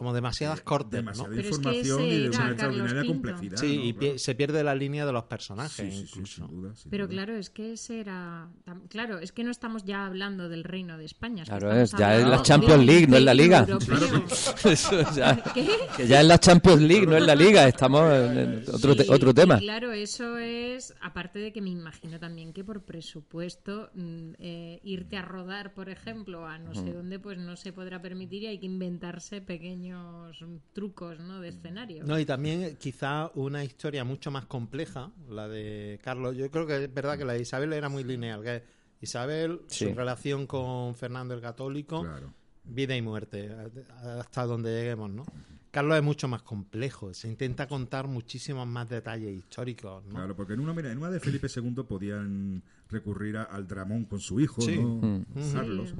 Como 0.00 0.14
demasiadas 0.14 0.62
cortes, 0.62 0.92
¿no? 1.04 1.10
demasiada 1.12 1.34
es 1.36 1.42
que 1.42 1.48
información 1.48 2.00
y 2.02 2.10
de 2.22 2.28
una 2.30 2.38
Carlos 2.38 2.52
extraordinaria 2.52 3.04
complejidad. 3.06 3.56
Sí, 3.58 3.76
¿no? 3.76 3.84
y 3.84 3.92
Claro. 3.92 4.18
se 4.18 4.34
pierde 4.34 4.64
la 4.64 4.74
línea 4.74 5.04
de 5.04 5.12
los 5.12 5.24
personajes, 5.24 5.72
Sí, 5.72 5.90
sí, 5.90 6.06
sí, 6.06 6.12
incluso. 6.14 6.46
sin 6.46 6.56
duda, 6.62 6.74
sin 6.74 6.90
Pero 6.90 7.06
duda. 7.06 7.12
claro, 7.16 7.36
es 7.36 7.50
que 7.50 7.72
ese 7.74 8.00
era. 8.00 8.48
Claro, 8.88 9.18
es 9.18 9.32
que 9.32 9.44
no 9.44 9.50
estamos 9.50 9.84
ya 9.84 10.06
hablando 10.06 10.48
del 10.48 10.64
reino 10.64 10.96
de 10.96 11.04
España. 11.04 11.42
es 11.42 11.50
que 11.50 11.58
Claro, 11.58 11.72
es, 11.78 11.92
ya 11.92 12.16
es 12.16 12.26
la 12.26 12.40
Champions 12.42 12.84
League, 12.86 13.06
no 13.08 13.18
es 13.18 13.22
la 13.24 13.34
Liga. 13.34 13.58
europeo. 13.68 14.24
Eso 14.70 15.14
ya- 15.14 15.36
¿Qué? 15.54 15.68
que 15.98 16.06
ya 16.06 16.20
es 16.22 16.26
la 16.26 16.38
Champions 16.38 16.80
League, 16.80 17.06
no 17.06 17.16
es 17.18 17.26
la 17.26 17.34
Liga. 17.34 17.68
Estamos 17.68 18.10
en 18.10 18.38
en 18.38 18.64
otro, 18.72 18.96
te- 18.96 19.10
otro 19.10 19.34
tema. 19.34 19.58
claro, 19.58 19.92
eso 19.92 20.38
es, 20.38 20.94
aparte 21.02 21.38
de 21.40 21.52
que 21.52 21.60
me 21.60 21.68
imagino 21.68 22.18
también 22.18 22.54
que 22.54 22.64
por 22.64 22.82
presupuesto 22.84 23.90
mm, 23.94 24.30
eh, 24.38 24.80
irte 24.82 25.18
a 25.18 25.22
rodar, 25.22 25.74
por 25.74 25.90
ejemplo, 25.90 26.46
a 26.46 26.58
no 26.58 26.74
sé 26.74 26.90
dónde, 26.92 27.18
pues 27.18 27.36
no 27.36 27.56
se 27.56 27.74
podrá 27.74 28.00
permitir 28.00 28.44
y 28.44 28.46
hay 28.46 28.58
que 28.58 28.66
inventarse 28.66 29.40
pequeños 29.42 29.89
trucos 30.72 31.18
¿no? 31.20 31.40
de 31.40 31.48
escenario. 31.48 32.04
No, 32.04 32.18
y 32.18 32.24
también 32.24 32.62
eh, 32.62 32.76
quizá 32.78 33.30
una 33.34 33.64
historia 33.64 34.04
mucho 34.04 34.30
más 34.30 34.46
compleja, 34.46 35.10
la 35.28 35.48
de 35.48 35.98
Carlos. 36.02 36.36
Yo 36.36 36.50
creo 36.50 36.66
que 36.66 36.84
es 36.84 36.94
verdad 36.94 37.18
que 37.18 37.24
la 37.24 37.32
de 37.34 37.42
Isabel 37.42 37.72
era 37.72 37.88
muy 37.88 38.04
lineal. 38.04 38.42
Que 38.42 38.62
Isabel, 39.00 39.62
Sí. 39.66 39.88
su 39.88 39.94
relación 39.94 40.46
con 40.46 40.94
Fernando 40.94 41.34
el 41.34 41.40
Católico, 41.40 42.02
Claro. 42.02 42.32
vida 42.64 42.96
y 42.96 43.02
muerte, 43.02 43.50
hasta 44.18 44.44
donde 44.46 44.70
lleguemos, 44.74 45.10
¿no? 45.10 45.24
Carlos 45.70 45.96
es 45.96 46.02
mucho 46.02 46.26
más 46.26 46.42
complejo, 46.42 47.14
se 47.14 47.28
intenta 47.28 47.68
contar 47.68 48.08
muchísimos 48.08 48.66
más 48.66 48.88
detalles 48.88 49.30
históricos, 49.38 50.04
¿no? 50.06 50.14
Claro, 50.16 50.34
porque 50.34 50.54
en 50.54 50.60
una, 50.60 50.74
mira, 50.74 50.90
en 50.90 50.98
una 50.98 51.10
de 51.10 51.20
Felipe 51.20 51.46
II 51.54 51.84
podían 51.88 52.60
recurrir 52.88 53.36
a- 53.36 53.44
al 53.44 53.68
dramón 53.68 54.04
con 54.04 54.18
su 54.18 54.40
hijo, 54.40 54.60
Sí. 54.62 54.76
¿no? 54.78 54.96
Mm. 54.96 55.24
Carlos. 55.52 55.94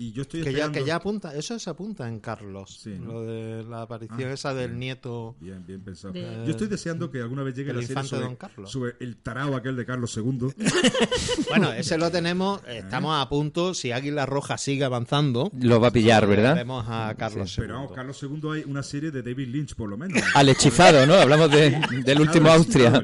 Y 0.00 0.12
yo 0.12 0.22
estoy 0.22 0.40
Que 0.42 0.44
ya, 0.44 0.50
esperando... 0.50 0.78
que 0.78 0.84
ya 0.86 0.94
apunta, 0.94 1.34
eso 1.34 1.58
se 1.58 1.68
apunta 1.70 2.06
en 2.08 2.20
Carlos. 2.20 2.78
Sí, 2.84 2.90
¿no? 3.00 3.14
Lo 3.14 3.22
de 3.24 3.64
la 3.64 3.82
aparición 3.82 4.30
Ah, 4.30 4.32
esa 4.32 4.54
del 4.54 4.68
bien. 4.68 4.78
nieto. 4.78 5.34
Bien, 5.40 5.66
bien 5.66 5.80
pensado. 5.82 6.12
De- 6.14 6.44
Yo 6.44 6.50
estoy 6.52 6.68
deseando 6.68 7.10
que 7.10 7.20
alguna 7.20 7.42
vez 7.42 7.56
llegue 7.56 7.70
El 7.70 7.76
la 7.78 7.82
serie 7.82 7.92
infante 7.94 8.08
sobre, 8.10 8.24
Don 8.26 8.36
Carlos. 8.36 8.70
sobre 8.70 8.94
el 9.00 9.16
tarao 9.16 9.56
aquel 9.56 9.74
de 9.74 9.84
Carlos 9.84 10.16
II. 10.16 10.50
Bueno, 11.48 11.72
ese 11.72 11.96
lo 11.98 12.10
tenemos, 12.10 12.60
estamos 12.68 13.20
a 13.20 13.28
punto, 13.28 13.72
si 13.74 13.90
Águila 13.90 14.26
Roja 14.26 14.56
sigue 14.58 14.84
avanzando. 14.84 15.50
Lo 15.58 15.80
va 15.80 15.88
a 15.88 15.90
pillar, 15.90 16.26
¿verdad? 16.26 16.54
Vemos 16.54 16.84
a 16.88 17.14
Carlos 17.18 17.54
Pero 17.56 17.74
vamos, 17.74 17.90
II. 17.90 17.94
Carlos 17.96 18.22
II 18.22 18.40
hay 18.52 18.62
una 18.66 18.82
serie 18.82 19.10
de 19.10 19.22
David 19.22 19.48
Lynch, 19.48 19.74
por 19.74 19.88
lo 19.88 19.96
menos. 19.96 20.22
Al 20.34 20.48
hechizado, 20.48 21.06
¿no? 21.06 21.14
Hablamos 21.14 21.50
de- 21.50 21.80
del 22.04 22.20
último 22.20 22.44
Claro, 22.48 22.58
Austria. 22.58 23.02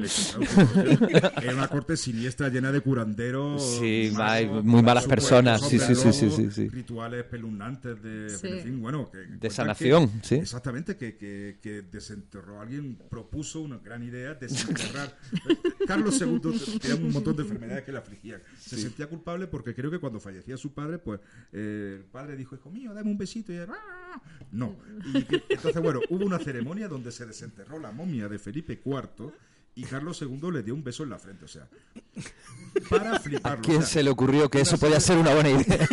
Era 1.41 1.53
una 1.53 1.67
corte 1.67 1.97
siniestra 1.97 2.49
llena 2.49 2.71
de 2.71 2.79
curanderos. 2.81 3.77
Sí, 3.79 4.13
hay 4.17 4.47
muy 4.47 4.81
malas 4.81 5.05
personas, 5.05 5.61
sí, 5.67 5.79
sí, 5.79 5.95
sí, 5.95 6.13
sí, 6.13 6.29
sí, 6.29 6.51
sí. 6.51 6.69
Rituales 6.85 7.23
espeluznantes 7.23 8.01
de, 8.03 8.29
Sí. 8.29 8.47
en 8.47 8.59
fin, 8.63 8.81
bueno, 8.81 9.09
que 9.11 9.25
cuentan 9.25 9.49
sanación, 9.51 10.07
que- 10.21 10.27
sí. 10.27 10.35
Exactamente, 10.35 10.95
que, 10.97 11.15
que, 11.17 11.57
que 11.61 11.81
desenterró. 11.81 12.61
Alguien 12.61 12.95
propuso 13.09 13.61
una 13.61 13.79
gran 13.79 14.03
idea, 14.03 14.33
desenterrar. 14.93 15.17
Carlos 15.87 16.21
II 16.21 16.39
tenía 16.79 16.95
un 16.95 17.11
montón 17.11 17.35
de 17.35 17.41
enfermedades 17.41 17.83
que 17.85 17.91
le 17.91 17.97
afligían. 17.97 18.39
Se 18.59 18.77
sentía 18.77 19.07
culpable 19.07 19.47
porque 19.47 19.73
creo 19.73 19.89
que 19.89 19.97
cuando 19.99 20.19
fallecía 20.19 20.57
su 20.57 20.73
padre, 20.73 20.99
pues 20.99 21.19
eh, 21.51 21.95
el 21.97 22.03
padre 22.05 22.35
dijo, 22.35 22.53
hijo 22.55 22.69
mío, 22.69 22.93
dame 22.93 23.09
un 23.09 23.17
besito. 23.17 23.51
Y 23.51 23.55
él, 23.55 23.67
"Ah". 23.71 24.21
no. 24.51 24.77
Y 25.13 25.23
que- 25.23 25.43
entonces, 25.49 25.81
bueno, 25.81 26.01
hubo 26.09 26.23
una 26.23 26.37
ceremonia 26.37 26.87
donde 26.87 27.11
se 27.11 27.25
desenterró 27.25 27.79
la 27.79 27.91
momia 27.91 28.29
de 28.29 28.37
Felipe 28.37 28.79
IV 28.85 29.31
y 29.75 29.83
Carlos 29.83 30.21
II 30.21 30.51
le 30.53 30.63
dio 30.63 30.73
un 30.73 30.83
beso 30.83 31.03
en 31.03 31.09
la 31.09 31.19
frente. 31.19 31.45
O 31.45 31.47
sea, 31.47 31.67
para 32.89 33.19
fliparlo. 33.19 33.61
¿Quién 33.63 33.77
o 33.77 33.81
sea, 33.81 33.89
se 33.89 34.03
le 34.03 34.09
ocurrió 34.09 34.49
que 34.49 34.61
eso 34.61 34.77
podía 34.77 34.99
ser 34.99 35.17
una 35.17 35.33
buena 35.33 35.49
idea? 35.49 35.87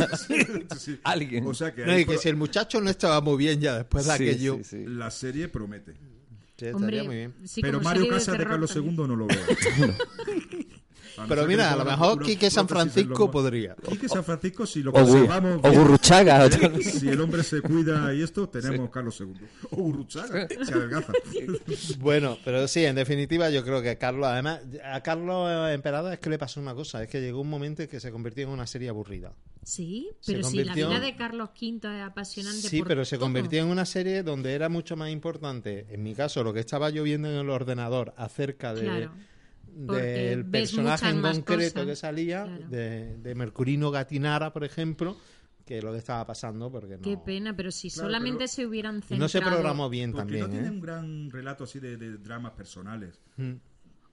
Sí. 0.78 0.98
Alguien. 1.04 1.46
O 1.46 1.54
sea 1.54 1.74
que, 1.74 1.84
No, 1.84 1.92
que 2.12 2.18
si 2.18 2.28
el 2.28 2.36
muchacho 2.36 2.80
no 2.80 2.90
estaba 2.90 3.20
muy 3.20 3.36
bien 3.36 3.60
ya 3.60 3.76
después 3.78 4.06
de 4.06 4.16
Sí, 4.16 4.28
aquello. 4.28 4.56
sí, 4.58 4.64
sí. 4.64 4.84
la 4.86 5.10
serie 5.10 5.48
promete. 5.48 5.92
Sí, 5.92 6.66
estaría 6.66 6.76
Hombre, 6.76 7.02
muy 7.02 7.16
bien. 7.16 7.34
sí, 7.44 7.60
Pero 7.60 7.80
Mario 7.80 8.04
de 8.04 8.08
Casas 8.10 8.26
de 8.32 8.38
terror 8.38 8.52
Carlos 8.52 8.72
también. 8.72 8.94
II 8.96 9.06
no 9.08 9.16
lo 9.16 9.26
veo. 9.26 9.38
A 11.18 11.26
Pero 11.26 11.46
mira, 11.46 11.72
a 11.72 11.76
lo 11.76 11.84
mejor 11.84 12.22
Quique 12.22 12.50
San 12.50 12.68
Francisco 12.68 13.30
podría. 13.30 13.74
Quique 13.88 14.08
San 14.08 14.24
Francisco, 14.24 14.66
si 14.66 14.82
lo 14.82 14.92
conservamos 14.92 15.60
o 15.62 15.70
bien, 15.70 15.82
Gurruchaga. 15.82 16.46
¿eh? 16.46 16.82
si 16.82 17.08
el 17.08 17.20
hombre 17.20 17.42
se 17.42 17.60
cuida 17.60 18.14
y 18.14 18.22
esto, 18.22 18.48
tenemos 18.48 18.90
Carlos 18.90 19.20
II. 19.20 19.34
O 19.70 19.76
Gurruchaga, 19.76 20.48
se 20.48 20.74
adelgaza. 20.74 21.12
Bueno, 21.98 22.38
pero 22.44 22.66
sí, 22.68 22.84
en 22.84 22.96
definitiva 22.96 23.50
yo 23.50 23.64
creo 23.64 23.82
que 23.82 23.96
Carlos, 23.98 24.26
además, 24.26 24.60
a 24.84 25.00
Carlos 25.02 25.50
Emperador 25.70 26.12
es 26.12 26.18
que 26.18 26.30
le 26.30 26.38
pasó 26.38 26.60
una 26.60 26.74
cosa, 26.74 27.02
es 27.02 27.08
que 27.08 27.20
llegó 27.20 27.40
un 27.40 27.50
momento 27.50 27.82
en 27.82 27.88
que 27.88 28.00
se 28.00 28.10
convirtió 28.10 28.44
en 28.44 28.50
una 28.50 28.66
serie 28.66 28.88
aburrida. 28.88 29.32
Sí, 29.62 30.10
Se 30.20 30.32
pero 30.32 30.48
si 30.48 30.64
la 30.64 30.74
vida 30.74 31.00
de 31.00 31.14
Carlos 31.14 31.50
V 31.50 31.76
es 31.76 32.02
apasionante. 32.02 32.68
Sí, 32.68 32.78
por 32.80 32.88
pero 32.88 33.04
se 33.04 33.18
convirtió 33.18 33.62
en 33.62 33.68
una 33.68 33.84
serie 33.84 34.22
donde 34.22 34.54
era 34.54 34.68
mucho 34.68 34.96
más 34.96 35.10
importante, 35.10 35.86
en 35.90 36.02
mi 36.02 36.14
caso, 36.14 36.42
lo 36.42 36.52
que 36.52 36.60
estaba 36.60 36.90
yo 36.90 37.02
viendo 37.04 37.28
en 37.28 37.36
el 37.36 37.50
ordenador 37.50 38.12
acerca 38.16 38.74
de, 38.74 38.82
Claro. 38.82 39.12
Del 39.74 40.44
personaje 40.46 41.08
en 41.08 41.22
concreto 41.22 41.74
cosas. 41.74 41.86
que 41.86 41.96
salía, 41.96 42.44
Claro. 42.44 42.68
de, 42.68 43.16
de 43.18 43.34
Mercurino 43.34 43.90
Gatinara, 43.90 44.52
por 44.52 44.64
ejemplo, 44.64 45.16
que 45.64 45.80
lo 45.80 45.92
que 45.92 45.98
estaba 45.98 46.26
pasando, 46.26 46.70
porque 46.70 46.96
no... 46.96 47.02
Qué 47.02 47.16
pena, 47.16 47.54
pero 47.56 47.70
si 47.70 47.90
Claro, 47.90 48.08
solamente 48.08 48.38
pero- 48.38 48.48
se 48.48 48.66
hubieran 48.66 48.96
centrado... 49.02 49.20
no 49.20 49.28
se 49.28 49.40
programó 49.40 49.88
bien 49.88 50.12
Porque 50.12 50.20
también, 50.22 50.40
no 50.44 50.48
tiene 50.50 50.66
¿eh? 50.66 50.70
un 50.70 50.80
gran 50.80 51.30
relato 51.30 51.64
así 51.64 51.78
de, 51.80 51.96
de 51.96 52.18
dramas 52.18 52.52
personales. 52.52 53.18
Mm. 53.36 53.52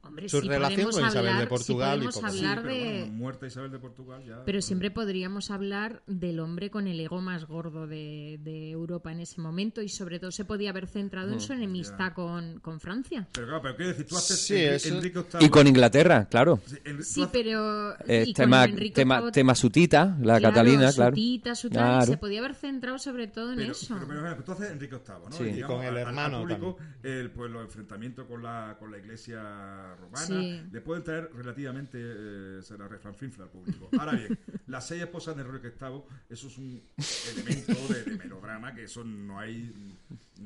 Hombre, 0.01 0.29
Su 0.29 0.39
sí 0.39 0.47
relación 0.47 0.91
con 0.91 1.01
Isabel 1.05 1.11
de 1.23 1.29
hablar- 1.29 1.43
sí 1.43 1.49
Portugal 1.49 1.89
y 1.89 2.07
podemos 2.07 2.15
poco 2.15 2.25
más. 2.25 2.33
Sí, 2.33 2.39
hablar 2.45 2.61
pero 2.63 2.73
de... 2.73 2.99
bueno, 3.01 3.13
muerta 3.13 3.47
Isabel 3.47 3.71
de 3.71 3.79
Portugal 3.79 4.23
ya. 4.25 4.45
Pero 4.45 4.61
siempre 4.61 4.91
podríamos 4.91 5.51
hablar 5.51 6.01
del 6.07 6.39
hombre 6.39 6.69
con 6.71 6.87
el 6.87 6.99
ego 7.01 7.19
más 7.21 7.45
gordo 7.45 7.85
de, 7.85 8.39
de 8.41 8.71
Europa 8.71 9.11
en 9.11 9.19
ese 9.19 9.41
momento 9.41 9.81
y 9.81 9.89
sobre 9.89 10.19
todo 10.19 10.31
se 10.31 10.45
podía 10.45 10.69
haber 10.69 10.87
centrado 10.87 11.29
Mm, 11.29 11.33
en 11.33 11.39
su 11.41 11.51
enemistad 11.53 12.13
con, 12.13 12.59
con 12.61 12.79
Francia. 12.79 13.27
Pero 13.33 13.47
claro, 13.47 13.61
pero 13.61 13.75
quiero 13.75 13.89
decir, 13.91 14.07
tú 14.07 14.15
haces 14.17 14.39
Sí, 14.39 14.53
Enri- 14.55 14.69
eso- 14.73 14.95
Enrique 14.95 15.19
VIII. 15.19 15.45
Y 15.45 15.49
con 15.49 15.67
Inglaterra, 15.67 16.27
claro. 16.29 16.59
Sí, 16.65 16.77
Sí, 17.01 17.21
haces- 17.23 17.29
pero... 17.33 17.93
Eh, 18.07 18.23
y 18.25 18.33
con 18.33 18.45
tema, 18.45 18.63
Enrique 18.65 18.95
tema, 18.95 19.19
VIII, 19.21 19.31
tema 19.33 19.53
sutita, 19.55 20.05
la 20.21 20.37
claro, 20.39 20.41
Catalina, 20.43 20.93
claro. 20.93 21.13
tita, 21.13 21.55
su 21.55 21.69
tal, 21.69 21.83
Claro. 21.97 22.05
Se 22.13 22.17
podía 22.17 22.39
haber 22.39 22.55
centrado 22.55 22.97
sobre 22.99 23.27
todo 23.27 23.51
en 23.51 23.57
Pero, 23.57 23.71
eso. 23.73 23.93
pero, 23.95 24.07
pero, 24.07 24.21
pero, 24.23 24.43
tú 24.45 24.51
haces 24.53 24.71
Enrique 24.71 24.95
VIII, 24.95 25.29
¿no? 25.29 25.31
Sí. 25.35 25.43
digamos, 25.43 25.59
Y 25.59 25.63
con 25.77 25.81
el 25.83 25.89
al- 25.89 25.97
al- 25.97 26.07
hermano 26.07 26.37
al 26.37 26.41
público, 26.43 26.77
el, 27.03 27.31
pues, 27.31 27.51
los 27.51 27.63
enfrentamientos 27.63 28.25
con 28.27 28.41
la, 28.41 28.77
con 28.79 28.89
la 28.91 28.97
iglesia 28.97 29.88
romana 29.95 30.25
Sí. 30.25 30.61
le 30.71 30.81
pueden 30.81 31.03
traer 31.03 31.29
relativamente 31.33 31.97
eh, 32.01 32.59
se 32.61 32.77
la 32.77 32.87
refranfinfla 32.87 33.45
al 33.45 33.49
público. 33.49 33.89
Ahora 33.99 34.13
bien, 34.13 34.37
las 34.67 34.87
seis 34.87 35.01
esposas 35.01 35.35
de 35.35 35.41
Enrique 35.43 35.69
VIII, 35.79 36.01
eso 36.29 36.47
es 36.47 36.57
un 36.57 36.81
elemento 37.33 37.73
de, 37.93 38.03
de 38.03 38.17
melodrama 38.17 38.73
que 38.73 38.83
eso 38.83 39.03
no 39.03 39.39
hay, 39.39 39.73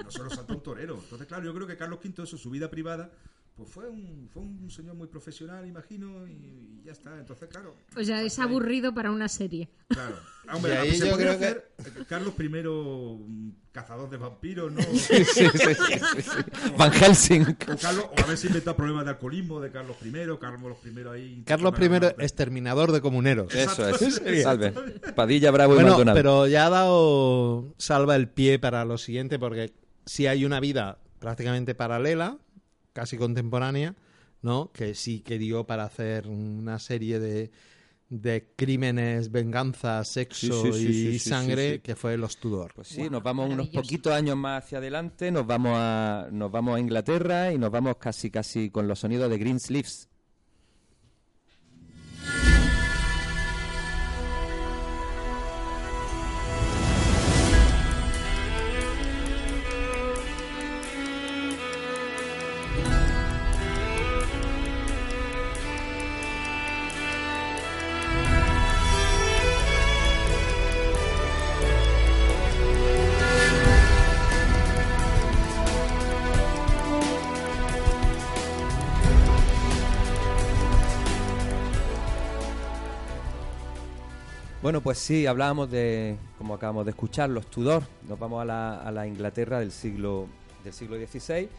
no 0.03 0.11
se 0.11 0.19
lo 0.23 0.29
salta 0.29 0.53
un 0.53 0.63
torero. 0.63 0.99
Entonces, 1.01 1.27
claro, 1.27 1.43
yo 1.45 1.53
creo 1.53 1.67
que 1.67 1.77
Carlos 1.77 1.99
V, 2.03 2.23
eso, 2.23 2.37
su 2.37 2.49
vida 2.49 2.69
privada, 2.69 3.11
pues 3.55 3.69
fue 3.69 3.87
un, 3.87 4.27
fue 4.33 4.41
un 4.41 4.69
señor 4.71 4.95
muy 4.95 5.07
profesional, 5.07 5.67
imagino, 5.67 6.27
y, 6.27 6.31
y 6.31 6.81
ya 6.85 6.91
está. 6.91 7.17
Entonces, 7.19 7.47
claro. 7.49 7.75
O 7.95 8.03
sea, 8.03 8.21
es 8.23 8.39
ahí- 8.39 8.45
aburrido 8.45 8.93
para 8.95 9.11
una 9.11 9.27
serie. 9.27 9.69
Claro. 9.87 10.15
Hombre, 10.53 10.73
Y 10.73 10.77
ahí 10.77 10.91
se 10.95 11.05
yo 11.05 11.11
podría 11.11 11.37
creo 11.37 11.39
que- 11.39 11.45
hacer 11.45 11.71
eh, 12.01 12.05
Carlos 12.09 12.33
I, 12.39 12.49
mm, 12.49 13.51
cazador 13.71 14.09
de 14.09 14.17
vampiros, 14.17 14.71
¿no? 14.71 14.81
Sí, 14.93 15.23
sí, 15.23 15.45
sí, 15.53 15.73
sí, 15.75 16.21
sí. 16.21 16.71
Van 16.77 16.91
Helsing. 16.91 17.43
O, 17.43 17.77
Carlos, 17.79 18.05
o 18.17 18.23
a 18.23 18.25
ver 18.25 18.37
si 18.37 18.47
inventa 18.47 18.75
problemas 18.75 19.05
de 19.05 19.11
alcoholismo 19.11 19.61
de 19.61 19.71
Carlos 19.71 19.97
I, 20.03 20.11
Carlos 20.39 20.77
I 20.83 21.07
ahí. 21.13 21.43
Carlos 21.45 21.73
I, 21.79 22.23
exterminador 22.23 22.91
de 22.91 23.01
comuneros. 23.01 23.53
Eso 23.53 23.87
es. 23.87 24.21
Salve. 24.43 24.71
Padilla, 25.15 25.51
Bravo 25.51 25.73
y 25.73 25.75
Bueno, 25.75 25.89
Maldonado. 25.91 26.15
pero 26.17 26.47
ya 26.47 26.65
ha 26.65 26.69
dado 26.71 27.73
salva 27.77 28.15
el 28.15 28.29
pie 28.29 28.57
para 28.57 28.83
lo 28.83 28.97
siguiente, 28.97 29.37
porque 29.37 29.73
si 30.05 30.25
hay 30.27 30.43
una 30.43 30.59
vida 30.59 30.97
prácticamente 31.19 31.75
paralela, 31.75 32.37
casi 32.93 33.17
contemporánea, 33.17 33.95
¿no? 34.41 34.71
Que 34.71 34.95
sí 34.95 35.19
que 35.19 35.37
dio 35.37 35.65
para 35.65 35.83
hacer 35.83 36.27
una 36.27 36.79
serie 36.79 37.19
de, 37.19 37.51
de 38.09 38.53
crímenes, 38.55 39.31
venganza, 39.31 40.03
sexo 40.03 40.63
Sí, 40.63 40.71
sí, 40.71 40.79
sí, 40.79 40.89
y 40.89 40.93
sí, 40.93 41.19
sí, 41.19 41.29
sangre, 41.29 41.69
sí, 41.69 41.75
sí. 41.75 41.79
que 41.81 41.95
fue 41.95 42.17
Los 42.17 42.37
Tudor. 42.37 42.73
Pues 42.75 42.87
sí, 42.87 43.09
nos 43.09 43.23
vamos 43.23 43.49
unos 43.49 43.69
poquitos 43.69 44.13
años 44.13 44.37
más 44.37 44.63
hacia 44.63 44.77
adelante, 44.77 45.31
nos 45.31 45.45
vamos 45.45 45.73
a 45.75 46.27
nos 46.31 46.51
vamos 46.51 46.75
a 46.75 46.79
Inglaterra 46.79 47.51
y 47.51 47.57
nos 47.57 47.71
vamos 47.71 47.97
casi 47.97 48.29
casi 48.29 48.69
con 48.69 48.87
los 48.87 48.99
sonidos 48.99 49.29
de 49.29 49.37
Greensleeves. 49.37 50.09
Bueno, 84.63 84.79
pues 84.79 84.97
sí, 84.97 85.27
hablábamos 85.27 85.69
de, 85.69 86.15
como 86.37 86.53
acabamos 86.53 86.85
de 86.85 86.91
escuchar, 86.91 87.29
los 87.29 87.45
Tudor. 87.47 87.83
Nos 88.07 88.17
vamos 88.17 88.41
a 88.41 88.45
la, 88.91 89.07
Inglaterra 89.07 89.59
del 89.59 89.71
siglo 89.73 90.27
del 90.63 90.71
siglo 90.71 90.95
XVI. 90.95 91.49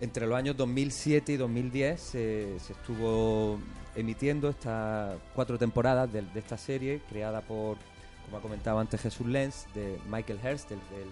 Entre 0.00 0.26
los 0.26 0.36
años 0.36 0.56
2007 0.56 1.32
y 1.32 1.36
2010 1.36 2.00
se, 2.00 2.58
se 2.58 2.72
estuvo 2.72 3.60
emitiendo 3.94 4.48
estas 4.48 5.16
cuatro 5.34 5.58
temporadas 5.58 6.12
de, 6.12 6.22
de 6.22 6.40
esta 6.40 6.58
serie 6.58 7.00
creada 7.08 7.40
por, 7.40 7.76
como 8.24 8.38
ha 8.38 8.40
comentado 8.40 8.80
antes 8.80 9.00
Jesús 9.00 9.28
Lenz, 9.28 9.66
de 9.72 9.96
Michael 10.10 10.40
Hurst, 10.42 10.72
el- 10.72 10.78
el 10.78 11.08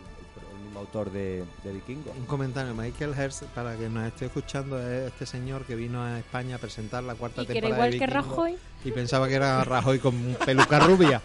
mismo 0.68 0.80
autor 0.80 1.10
de, 1.10 1.44
de 1.64 1.72
Vikingos. 1.72 2.16
Un 2.16 2.26
comentario, 2.26 2.74
Michael 2.74 3.14
Hertz, 3.16 3.42
para 3.54 3.76
que 3.76 3.88
nos 3.88 4.06
esté 4.06 4.26
escuchando, 4.26 4.78
es 4.80 5.08
este 5.08 5.26
señor 5.26 5.64
que 5.64 5.74
vino 5.74 6.02
a 6.02 6.18
España 6.18 6.56
a 6.56 6.58
presentar 6.58 7.02
la 7.04 7.14
cuarta 7.14 7.42
Y 7.42 7.46
que 7.46 7.52
era 7.52 7.60
temporada 7.68 7.88
igual 7.88 7.90
de 7.92 7.98
que 7.98 8.06
Vikingos 8.06 8.28
Rajoy. 8.36 8.56
Y 8.84 8.90
pensaba 8.92 9.28
que 9.28 9.34
era 9.34 9.64
Rajoy 9.64 9.98
con 9.98 10.14
peluca 10.44 10.78
rubia. 10.80 11.22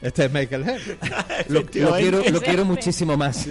Este 0.00 0.24
es 0.24 0.32
Michael 0.32 0.68
Hertz. 0.68 1.48
Lo, 1.48 1.60
lo 1.60 1.66
quiero, 1.66 2.22
lo 2.30 2.40
quiero 2.40 2.64
muchísimo 2.64 3.16
más. 3.16 3.46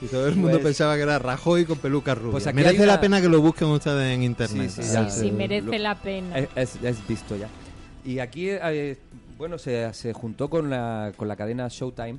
Y 0.00 0.06
todo 0.06 0.28
el 0.28 0.36
mundo 0.36 0.52
Pues- 0.52 0.64
pensaba 0.64 0.94
que 0.96 1.02
era 1.02 1.18
Rajoy 1.18 1.64
con 1.64 1.78
peluca 1.78 2.14
rubia. 2.14 2.32
Pues 2.32 2.54
Merece 2.54 2.76
una- 2.84 2.86
la 2.86 3.00
pena 3.00 3.20
que 3.20 3.28
lo 3.28 3.40
busquen 3.40 3.68
ustedes 3.68 4.14
en 4.14 4.22
internet. 4.22 4.70
Sí, 4.70 4.82
sí, 4.82 4.88
Sí, 4.88 4.92
ya. 4.94 5.10
sí, 5.10 5.32
merece 5.32 5.66
lo- 5.66 5.78
la 5.78 5.94
pena. 6.00 6.38
Es, 6.38 6.48
es- 6.54 6.78
es 6.84 7.08
visto 7.08 7.36
ya. 7.36 7.48
Y 8.04 8.18
aquí, 8.20 8.50
eh, 8.50 8.98
bueno, 9.38 9.58
se, 9.58 9.92
se 9.94 10.12
juntó 10.12 10.48
con 10.48 10.70
la, 10.70 11.12
con 11.16 11.26
la 11.28 11.34
cadena 11.36 11.66
Showtime. 11.68 12.18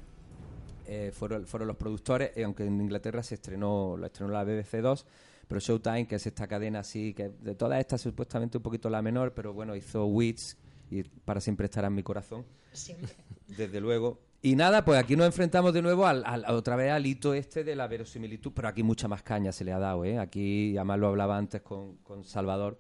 Eh, 0.88 1.12
fueron, 1.14 1.46
fueron 1.48 1.68
los 1.68 1.78
productores, 1.78 2.32
eh, 2.36 2.44
aunque 2.44 2.66
en 2.66 2.80
Inglaterra 2.82 3.24
se 3.24 3.36
estrenó, 3.36 3.96
lo 3.98 4.06
estrenó 4.06 4.32
la 4.32 4.44
BBC 4.44 4.82
2, 4.82 5.06
pero 5.48 5.60
Showtime, 5.60 6.08
que 6.08 6.16
es 6.16 6.26
esta 6.28 6.48
cadena 6.48 6.80
así, 6.80 7.14
que 7.14 7.30
de 7.30 7.56
todas 7.56 7.80
estas 7.80 8.02
supuestamente 8.02 8.58
un 8.58 8.64
poquito 8.64 8.90
la 8.90 9.02
menor, 9.02 9.34
pero 9.34 9.54
bueno, 9.54 9.76
hizo 9.76 10.06
Wits 10.06 10.58
y 10.90 11.04
para 11.04 11.42
siempre 11.42 11.66
estará 11.66 11.88
en 11.88 11.96
mi 11.96 12.04
corazón, 12.04 12.46
Siempre. 12.72 13.10
desde 13.48 13.80
luego. 13.82 14.20
Y 14.42 14.56
nada, 14.58 14.84
pues 14.84 15.00
aquí 15.00 15.16
nos 15.16 15.26
enfrentamos 15.28 15.74
de 15.74 15.82
nuevo 15.82 16.06
al, 16.06 16.24
al- 16.26 16.46
otra 16.50 16.76
vez 16.76 16.92
al 16.92 17.06
hito 17.06 17.34
este 17.34 17.64
de 17.64 17.76
la 17.78 17.88
verosimilitud, 17.88 18.52
pero 18.54 18.68
aquí 18.68 18.84
mucha 18.84 19.08
más 19.08 19.24
caña 19.24 19.52
se 19.54 19.64
le 19.64 19.72
ha 19.72 19.80
dado, 19.80 20.04
¿eh? 20.04 20.20
Aquí, 20.20 20.76
además 20.78 21.00
lo 21.00 21.08
hablaba 21.08 21.38
antes 21.38 21.62
con, 21.62 21.96
con 22.04 22.26
Salvador, 22.26 22.78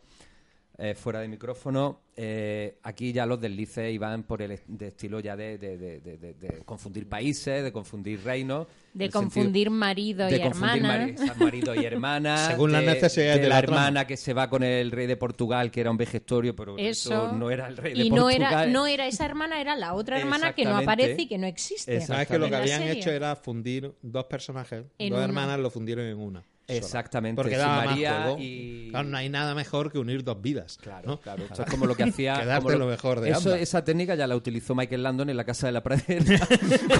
eh, 0.77 0.95
fuera 0.95 1.19
de 1.19 1.27
micrófono, 1.27 2.01
eh, 2.15 2.77
aquí 2.81 3.13
ya 3.13 3.25
los 3.27 3.39
deslices 3.39 3.93
iban 3.93 4.23
por 4.23 4.41
el 4.41 4.51
est- 4.51 4.65
de 4.67 4.87
estilo 4.87 5.19
ya 5.19 5.35
de, 5.35 5.57
de- 5.59 5.77
de- 5.77 5.99
de- 5.99 6.17
de- 6.17 6.33
de 6.33 6.49
confundir 6.65 7.07
países, 7.07 7.63
de 7.63 7.71
confundir 7.71 8.23
reinos. 8.23 8.65
De 8.93 9.09
confundir 9.11 9.69
marido 9.69 10.27
y 10.29 10.33
hermana. 10.35 11.13
marido 11.39 11.75
y 11.75 11.85
hermana. 11.85 12.37
Según 12.49 12.71
las 12.71 12.81
de- 12.85 12.87
necesidades 12.93 13.41
de 13.41 13.47
la, 13.49 13.55
la 13.55 13.59
hermana 13.59 14.07
que 14.07 14.17
se 14.17 14.33
va 14.33 14.49
con 14.49 14.63
el 14.63 14.89
rey 14.91 15.05
de 15.05 15.15
Portugal, 15.17 15.69
que 15.69 15.81
era 15.81 15.91
un 15.91 15.97
vejestorio, 15.97 16.55
pero 16.55 16.75
Eso. 16.77 17.31
no 17.33 17.51
era 17.51 17.67
el 17.67 17.77
rey 17.77 17.93
de 17.93 18.03
y 18.05 18.09
no 18.09 18.23
Portugal. 18.23 18.53
era, 18.53 18.65
no 18.67 18.87
era 18.87 19.05
esa 19.07 19.25
hermana, 19.25 19.61
era 19.61 19.75
la 19.75 19.93
otra 19.93 20.19
hermana 20.19 20.53
que 20.53 20.65
no 20.65 20.75
aparece 20.77 21.21
y 21.23 21.27
que 21.27 21.37
no 21.37 21.45
existe. 21.47 21.93
Exacto. 21.93 22.13
Sabes 22.13 22.27
que 22.27 22.39
lo 22.39 22.49
que 22.49 22.55
habían 22.55 22.83
hecho 22.83 23.11
era 23.11 23.35
fundir 23.35 23.93
dos 24.01 24.25
personajes, 24.25 24.85
En 24.97 25.09
dos 25.09 25.17
una. 25.17 25.25
hermanas 25.25 25.59
lo 25.59 25.69
fundieron 25.69 26.05
en 26.05 26.17
una. 26.17 26.43
Exactamente. 26.67 27.41
Porque 27.41 27.57
daba 27.57 27.85
más 27.85 27.95
juego. 27.97 28.37
y- 28.39 28.87
Claro, 28.89 29.09
no 29.09 29.17
hay 29.17 29.29
nada 29.29 29.53
mejor 29.55 29.91
que 29.91 29.99
unir 29.99 30.23
dos 30.23 30.41
vidas. 30.41 30.77
Claro, 30.81 31.07
¿no? 31.11 31.19
claro. 31.19 31.43
Esto 31.43 31.63
es 31.63 31.69
como 31.71 31.85
lo 31.85 31.95
que 31.95 32.03
hacía. 32.03 32.35
Quedarte 32.39 32.77
lo 32.77 32.87
mejor 32.87 33.19
de 33.21 33.31
eso, 33.31 33.39
ambas. 33.49 33.61
Esa 33.61 33.83
técnica 33.83 34.15
ya 34.15 34.27
la 34.27 34.35
utilizó 34.35 34.73
Michael 34.75 35.03
Landon 35.03 35.29
en 35.29 35.37
la 35.37 35.43
Casa 35.43 35.67
de 35.67 35.73
la 35.73 35.83
Pradera 35.83 36.47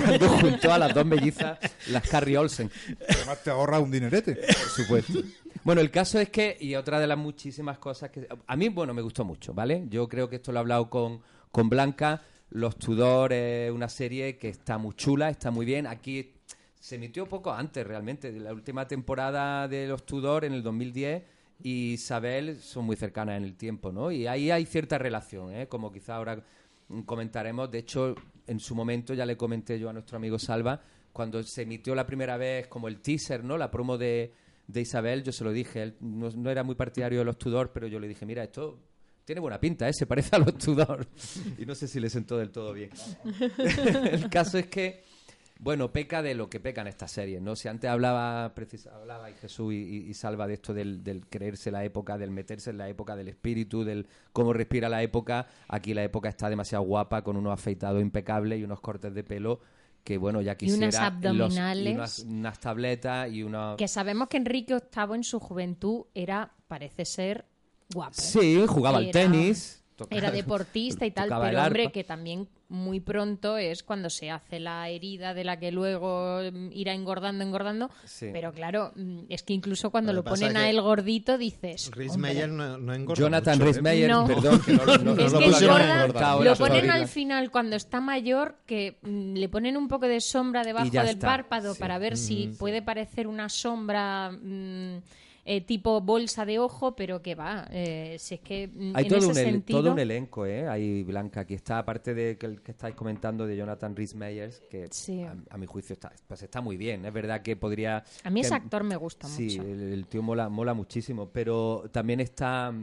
cuando 0.05 0.29
juntó 0.29 0.73
a 0.73 0.77
las 0.79 0.93
dos 0.93 1.05
mellizas, 1.05 1.57
las 1.87 2.07
Carrie 2.09 2.37
Olsen. 2.37 2.69
Además 3.09 3.43
te 3.43 3.49
ahorra 3.51 3.79
un 3.79 3.91
dinerete. 3.91 4.35
Por 4.35 4.55
supuesto. 4.69 5.19
Bueno, 5.63 5.81
el 5.81 5.91
caso 5.91 6.19
es 6.19 6.29
que, 6.29 6.57
y 6.59 6.75
otra 6.75 6.99
de 6.99 7.07
las 7.07 7.17
muchísimas 7.17 7.77
cosas 7.77 8.09
que. 8.09 8.27
A 8.47 8.55
mí, 8.55 8.69
bueno, 8.69 8.93
me 8.93 9.01
gustó 9.01 9.23
mucho, 9.23 9.53
¿vale? 9.53 9.85
Yo 9.89 10.09
creo 10.09 10.29
que 10.29 10.37
esto 10.37 10.51
lo 10.51 10.59
he 10.59 10.61
hablado 10.61 10.89
con, 10.89 11.21
con 11.51 11.69
Blanca. 11.69 12.21
Los 12.49 12.77
Tudor 12.77 13.33
es 13.33 13.71
una 13.71 13.89
serie 13.89 14.37
que 14.37 14.49
está 14.49 14.77
muy 14.77 14.93
chula, 14.95 15.29
está 15.29 15.49
muy 15.51 15.65
bien. 15.65 15.87
Aquí 15.87 16.33
se 16.83 16.95
emitió 16.95 17.29
poco 17.29 17.53
antes, 17.53 17.87
realmente. 17.87 18.29
La 18.33 18.51
última 18.51 18.85
temporada 18.85 19.69
de 19.69 19.87
Los 19.87 20.05
Tudor, 20.05 20.43
en 20.43 20.51
el 20.51 20.61
2010, 20.61 21.23
y 21.61 21.93
Isabel 21.93 22.59
son 22.59 22.83
muy 22.83 22.97
cercanas 22.97 23.37
en 23.37 23.45
el 23.45 23.55
tiempo, 23.55 23.93
¿no? 23.93 24.11
Y 24.11 24.27
ahí 24.27 24.51
hay 24.51 24.65
cierta 24.65 24.97
relación, 24.97 25.53
¿eh? 25.55 25.69
Como 25.69 25.93
quizá 25.93 26.17
ahora 26.17 26.43
comentaremos. 27.05 27.71
De 27.71 27.77
hecho, 27.77 28.15
en 28.47 28.59
su 28.59 28.75
momento 28.75 29.13
ya 29.13 29.25
le 29.25 29.37
comenté 29.37 29.79
yo 29.79 29.89
a 29.89 29.93
nuestro 29.93 30.17
amigo 30.17 30.37
Salva, 30.37 30.81
cuando 31.13 31.41
se 31.43 31.61
emitió 31.61 31.95
la 31.95 32.05
primera 32.05 32.35
vez 32.35 32.67
como 32.67 32.89
el 32.89 32.99
teaser, 32.99 33.45
¿no? 33.45 33.57
La 33.57 33.71
promo 33.71 33.97
de, 33.97 34.33
de 34.67 34.81
Isabel, 34.81 35.23
yo 35.23 35.31
se 35.31 35.45
lo 35.45 35.53
dije. 35.53 35.83
Él 35.83 35.95
no, 36.01 36.31
no 36.31 36.51
era 36.51 36.63
muy 36.63 36.75
partidario 36.75 37.19
de 37.19 37.23
los 37.23 37.37
Tudor, 37.37 37.71
pero 37.71 37.87
yo 37.87 37.97
le 37.97 38.09
dije, 38.09 38.25
mira, 38.25 38.43
esto 38.43 38.77
tiene 39.23 39.39
buena 39.39 39.57
pinta, 39.57 39.87
¿eh? 39.87 39.93
Se 39.93 40.05
parece 40.05 40.35
a 40.35 40.39
los 40.39 40.57
Tudor. 40.57 41.07
y 41.57 41.65
no 41.65 41.75
sé 41.75 41.87
si 41.87 42.01
le 42.01 42.09
sentó 42.09 42.37
del 42.37 42.51
todo 42.51 42.73
bien. 42.73 42.89
el 44.11 44.29
caso 44.29 44.57
es 44.57 44.67
que, 44.67 45.12
bueno, 45.63 45.93
peca 45.93 46.21
de 46.21 46.35
lo 46.35 46.49
que 46.49 46.59
pecan 46.59 46.87
estas 46.87 47.11
series, 47.11 47.41
¿no? 47.41 47.55
Si 47.55 47.67
antes 47.69 47.89
hablaba, 47.89 48.53
hablaba 48.93 49.29
y 49.29 49.33
Jesús 49.35 49.73
y, 49.73 49.77
y- 49.77 50.09
y 50.09 50.13
Salva 50.13 50.45
de 50.45 50.55
esto 50.55 50.73
del, 50.73 51.03
del 51.03 51.25
creerse 51.27 51.71
la 51.71 51.85
época, 51.85 52.17
del 52.17 52.31
meterse 52.31 52.71
en 52.71 52.77
la 52.77 52.89
época, 52.89 53.15
del 53.15 53.29
espíritu, 53.29 53.83
del 53.85 54.07
cómo 54.33 54.51
respira 54.51 54.89
la 54.89 55.01
época, 55.03 55.47
aquí 55.69 55.93
la 55.93 56.03
época 56.03 56.27
está 56.29 56.49
demasiado 56.49 56.83
guapa, 56.83 57.23
con 57.23 57.37
unos 57.37 57.53
afeitados 57.53 58.01
impecables 58.01 58.59
y 58.59 58.63
unos 58.63 58.81
cortes 58.81 59.13
de 59.13 59.23
pelo 59.23 59.61
que, 60.03 60.17
bueno, 60.17 60.41
ya 60.41 60.51
Y 60.51 60.55
quisiera... 60.57 60.87
unas 60.87 60.93
los- 60.95 61.03
abdominales. 61.47 61.85
y 61.85 61.95
unas, 61.95 62.19
unas 62.19 62.59
tabletas 62.59 63.31
y 63.31 63.43
unos... 63.43 63.77
Que 63.77 63.87
sabemos 63.87 64.27
que 64.27 64.35
Enrique 64.37 64.73
VIII 64.73 65.15
en 65.15 65.23
su 65.23 65.39
juventud 65.39 66.07
era, 66.13 66.51
parece 66.67 67.05
ser, 67.05 67.45
guapo. 67.93 68.13
Sí, 68.15 68.65
jugaba 68.67 68.97
al 68.97 69.11
tenis. 69.11 69.82
Tocaba- 69.95 70.17
Era 70.17 70.31
deportista 70.31 71.05
y 71.05 71.11
tal, 71.11 71.31
el 71.31 71.39
pero 71.39 71.63
hombre, 71.63 71.91
que 71.91 72.03
también 72.03 72.47
muy 72.69 72.99
pronto 73.01 73.57
es 73.57 73.83
cuando 73.83 74.09
se 74.09 74.31
hace 74.31 74.59
la 74.59 74.89
herida 74.89 75.35
de 75.35 75.43
la 75.43 75.59
que 75.59 75.71
luego 75.71 76.39
mm, 76.51 76.69
irá 76.71 76.93
engordando, 76.93 77.43
engordando. 77.43 77.91
Sí. 78.05 78.29
Pero 78.33 78.51
claro, 78.51 78.91
mm, 78.95 79.25
es 79.29 79.43
que 79.43 79.53
incluso 79.53 79.91
cuando 79.91 80.11
Lo 80.11 80.23
ponen 80.23 80.57
a 80.57 80.69
él 80.69 80.81
gordito 80.81 81.37
dices... 81.37 81.91
Meyer 82.17 82.49
no, 82.49 82.77
no 82.79 82.93
engorda 82.93 83.19
Jonathan 83.21 83.59
mucho, 83.59 83.65
Rhys 83.67 83.77
¿eh? 83.77 83.81
Meyer, 83.83 84.09
No. 84.09 84.25
perdón, 84.25 84.59
que 84.61 84.73
no, 84.73 84.85
no- 84.85 84.97
no 84.97 85.11
es 85.21 85.31
lo 85.31 85.37
que 85.39 85.45
engorda, 85.45 85.57
ponen 86.57 86.89
al 86.89 87.07
final 87.07 87.51
cuando 87.51 87.75
está 87.75 88.01
mayor, 88.01 88.57
que 88.65 88.97
mm, 89.03 89.33
le 89.35 89.49
ponen 89.49 89.77
un 89.77 89.87
poco 89.87 90.07
de 90.07 90.19
sombra 90.21 90.63
debajo 90.63 90.89
del 90.89 91.07
está, 91.09 91.27
párpado 91.27 91.73
sí. 91.75 91.79
para 91.79 91.99
ver 91.99 92.17
si 92.17 92.47
puede 92.57 92.81
parecer 92.81 93.27
una 93.27 93.49
sombra 93.49 94.31
mm, 94.31 94.97
eh, 95.45 95.61
tipo 95.61 95.99
bolsa 96.01 96.45
de 96.45 96.59
ojo, 96.59 96.95
pero 96.95 97.21
que 97.21 97.35
va, 97.35 97.67
eh, 97.71 98.15
si 98.19 98.35
es 98.35 98.41
que 98.41 98.67
mm, 98.67 98.93
Hay 98.95 99.03
en 99.03 99.09
todo 99.09 99.19
ese 99.19 99.27
un, 99.31 99.37
el- 99.37 99.43
sentido... 99.53 99.79
todo 99.81 99.91
un 99.93 99.99
elenco, 99.99 100.45
¿eh? 100.45 100.67
Hay 100.67 101.03
Blanca, 101.03 101.41
aquí 101.41 101.53
está, 101.53 101.79
aparte 101.79 102.13
de 102.13 102.37
que 102.37 102.45
el 102.45 102.61
que 102.61 102.71
estáis 102.71 102.95
comentando 102.95 103.45
de 103.45 103.57
Jonathan 103.57 103.95
Rhys 103.95 104.15
Meyers, 104.15 104.61
que 104.69 104.87
Sí. 104.91 105.21
a, 105.23 105.35
a 105.49 105.57
mi 105.57 105.65
juicio 105.65 105.93
está, 105.93 106.11
pues 106.27 106.41
está 106.43 106.61
muy 106.61 106.77
bien. 106.77 107.05
Es 107.05 107.13
verdad 107.13 107.41
que 107.41 107.55
podría... 107.55 108.03
A 108.23 108.29
mí 108.29 108.39
que- 108.41 108.47
ese 108.47 108.55
actor 108.55 108.83
me 108.83 108.95
gusta 108.95 109.27
Sí, 109.27 109.57
mucho. 109.57 109.69
el, 109.69 109.81
el 109.93 110.07
tío 110.07 110.21
mola, 110.21 110.47
mola 110.49 110.73
muchísimo, 110.73 111.29
pero 111.31 111.83
también 111.91 112.19
está... 112.19 112.73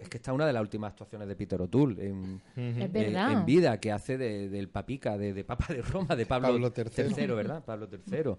Es 0.00 0.08
que 0.08 0.18
está 0.18 0.32
una 0.32 0.46
de 0.46 0.52
las 0.52 0.62
últimas 0.62 0.92
actuaciones 0.92 1.26
de 1.26 1.34
Peter 1.34 1.60
O'Toole 1.60 2.06
en, 2.06 2.40
verdad. 2.92 3.32
en 3.32 3.44
vida, 3.44 3.80
que 3.80 3.90
hace 3.90 4.16
de- 4.16 4.48
del 4.48 4.68
papica, 4.68 5.18
de, 5.18 5.34
de 5.34 5.42
Papa 5.42 5.72
de 5.74 5.82
Roma, 5.82 6.14
de 6.14 6.24
Pablo, 6.24 6.48
Pablo 6.48 6.72
III. 6.76 7.26
¿verdad? 7.26 7.64
Pablo 7.64 7.88
III. 7.90 8.34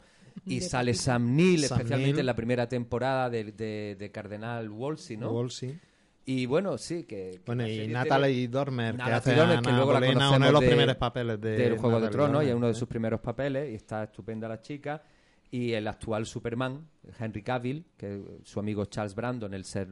Y 0.45 0.61
sale 0.61 0.93
Sam 0.93 1.35
Neill, 1.35 1.65
Sam 1.65 1.77
especialmente 1.79 2.13
Neill. 2.13 2.19
en 2.21 2.25
la 2.25 2.35
primera 2.35 2.67
temporada 2.69 3.29
de, 3.29 3.51
de- 3.51 3.95
de 3.99 4.11
Cardenal 4.11 4.69
Wolsey, 4.69 5.17
¿no? 5.17 5.31
Wolsey. 5.31 5.79
Y 6.25 6.45
bueno, 6.45 6.77
sí, 6.77 7.05
que... 7.05 7.39
Bueno, 7.45 7.67
y 7.67 7.87
Natalie 7.87 8.47
Dormer, 8.47 8.91
que 8.91 8.97
Natalie 8.97 9.15
hace 9.15 9.35
Dormer, 9.35 9.61
que 9.61 9.71
luego 9.71 9.93
la 9.93 9.99
Bolena, 9.99 10.11
uno 10.11 10.19
de 10.19 10.29
conocemos 10.29 10.51
los 10.53 10.61
de- 10.61 10.67
primeros 10.67 10.95
papeles 10.97 11.41
de 11.41 11.49
del 11.57 11.77
Juego 11.77 11.95
de 11.95 12.01
Natalie 12.05 12.11
Tronos 12.11 12.43
y 12.43 12.47
es 12.49 12.53
uno 12.55 12.65
de 12.67 12.71
¿eh? 12.71 12.75
sus 12.75 12.87
primeros 12.87 13.19
papeles 13.19 13.71
y 13.71 13.75
está 13.75 14.03
estupenda 14.03 14.47
la 14.47 14.61
chica 14.61 15.01
y 15.49 15.71
el 15.73 15.87
actual 15.87 16.27
Superman 16.27 16.87
Henry 17.19 17.41
Cavill 17.41 17.83
que 17.97 18.21
su 18.43 18.59
amigo 18.59 18.85
Charles 18.85 19.15
Brandon 19.15 19.51
el 19.55 19.65
ser 19.65 19.87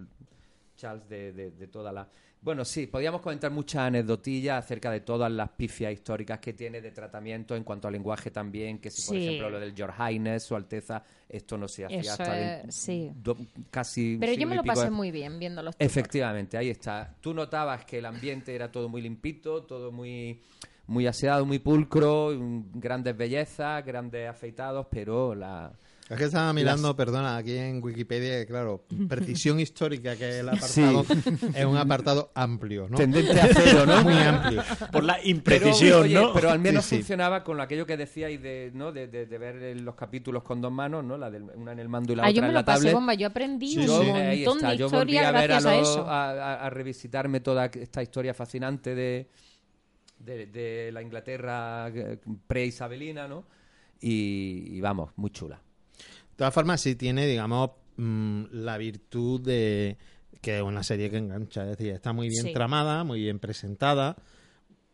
Charles 0.76 1.10
de, 1.10 1.34
de- 1.34 1.52
de 1.52 1.68
toda 1.68 1.92
la 1.92 2.08
bueno 2.48 2.64
sí 2.64 2.88
podíamos 2.88 3.20
comentar 3.20 3.52
muchas 3.52 3.82
anecdotillas 3.82 4.64
acerca 4.64 4.90
de 4.90 5.02
todas 5.02 5.30
las 5.30 5.50
pifias 5.50 5.92
históricas 5.92 6.40
que 6.40 6.54
tiene 6.54 6.80
de 6.80 6.92
tratamiento 6.92 7.58
en 7.58 7.66
cuanto 7.66 7.88
al 7.90 7.94
lenguaje 7.94 8.32
también 8.32 8.80
que 8.80 8.90
si 8.90 9.02
por 9.06 9.18
Sí. 9.18 9.26
ejemplo 9.28 9.50
lo 9.50 9.60
del 9.60 9.76
George 9.76 10.02
Highness 10.02 10.44
su 10.44 10.56
Alteza 10.56 11.04
esto 11.28 11.58
no 11.58 11.68
se 11.68 11.84
hacía 11.84 12.00
Eso 12.00 12.12
hasta 12.14 12.62
es- 12.64 12.74
sí. 12.74 13.12
do- 13.22 13.36
casi 13.70 14.16
Pero 14.18 14.32
yo 14.32 14.48
me 14.48 14.56
lo 14.56 14.64
pasé 14.64 14.86
de- 14.86 14.92
muy 14.92 15.12
bien 15.12 15.38
viendo 15.40 15.62
los 15.62 15.76
Efectivamente, 15.78 16.58
ahí 16.58 16.70
está. 16.70 17.14
Tú 17.20 17.34
notabas 17.34 17.84
que 17.84 17.98
el 17.98 18.06
ambiente 18.06 18.56
era 18.56 18.72
todo 18.72 18.88
muy 18.88 19.02
limpito, 19.02 19.64
todo 19.64 19.92
muy, 19.92 20.40
muy 20.88 21.06
aseado, 21.06 21.46
muy 21.46 21.60
pulcro, 21.60 22.32
mm, 22.34 22.80
grandes 22.80 23.18
bellezas, 23.18 23.86
grandes 23.86 24.30
afeitados, 24.30 24.88
pero 24.90 25.36
la... 25.36 25.74
Es 26.10 26.18
que 26.18 26.24
estaba 26.24 26.54
mirando, 26.54 26.96
perdona, 26.96 27.36
aquí 27.36 27.58
en 27.58 27.84
Wikipedia, 27.84 28.46
claro, 28.46 28.86
precisión 29.10 29.60
histórica, 29.60 30.16
que 30.16 30.30
es 30.30 30.36
el 30.38 30.50
Sí. 30.62 30.82
apartado, 30.82 31.52
es 31.54 31.66
un 31.66 31.76
apartado 31.78 32.32
amplio, 32.34 32.88
¿no? 32.90 32.96
Tendente 32.96 33.40
a 33.42 33.48
cero, 33.54 33.86
¿no? 33.86 34.04
Muy 34.04 34.14
amplio. 34.14 34.64
Por 34.92 35.04
la 35.04 35.16
Pero, 35.18 35.28
imprecisión, 35.30 36.04
oye, 36.04 36.14
¿no? 36.16 36.32
pero 36.34 36.50
al 36.50 36.60
menos 36.60 36.86
Sí, 36.86 36.92
sí. 36.92 36.96
funcionaba 36.98 37.44
con 37.44 37.60
aquello 37.60 37.86
que 37.86 37.98
decíais 37.98 38.42
de, 38.42 38.72
¿no? 38.74 38.94
de, 38.94 39.08
de- 39.08 39.26
de 39.26 39.38
ver 39.38 39.82
los 39.82 39.96
capítulos 39.96 40.44
con 40.44 40.62
dos 40.62 40.72
manos, 40.72 41.04
¿no? 41.04 41.18
La 41.18 41.30
del- 41.30 41.44
una 41.56 41.74
en 41.74 41.80
el 41.80 41.90
mando 41.90 42.14
y 42.14 42.16
la 42.16 42.24
Ah, 42.24 42.30
yo 42.32 42.36
otra 42.40 42.42
me 42.44 42.48
en 42.48 42.54
lo 42.54 42.60
la 42.62 42.66
pasé 42.66 42.78
tablet. 42.80 42.94
bomba, 42.94 43.14
yo 43.14 43.28
aprendí 43.28 43.68
Sí, 43.74 43.80
un 43.80 43.88
sí. 43.88 44.10
Ahí 44.12 44.46
montón 44.46 44.70
de 44.72 44.78
Yo 44.78 44.90
volví 44.90 45.12
historia 45.16 45.28
a 45.28 45.32
ver 45.34 45.52
a, 45.52 45.60
gracias 45.60 45.90
eso. 45.90 46.06
a- 46.08 46.30
a- 46.32 46.66
a 46.66 46.70
revisitarme 46.70 47.42
toda 47.42 47.66
esta 47.66 48.02
historia 48.02 48.34
fascinante 48.34 48.96
de, 48.96 49.30
de, 50.20 50.46
de 50.48 50.92
la 50.94 51.02
Inglaterra 51.02 51.90
eh, 51.90 52.18
pre-isabelina, 52.48 53.28
¿no? 53.28 53.44
Y, 54.00 54.68
y 54.78 54.80
vamos, 54.82 55.12
muy 55.18 55.32
chula. 55.32 55.60
De 56.38 56.42
todas 56.42 56.54
formas, 56.54 56.82
sí 56.82 56.96
tiene, 56.96 57.26
digamos, 57.26 57.72
mm, 57.98 58.44
la 58.52 58.78
virtud 58.78 59.42
de 59.42 59.98
que 60.40 60.58
es 60.58 60.62
una 60.62 60.84
serie 60.84 61.10
que 61.10 61.18
engancha. 61.18 61.64
Es 61.64 61.78
decir, 61.78 61.94
está 61.94 62.14
muy 62.14 62.30
bien 62.30 62.44
Sí. 62.46 62.54
tramada, 62.54 63.04
muy 63.04 63.22
bien 63.22 63.40
presentada. 63.40 64.16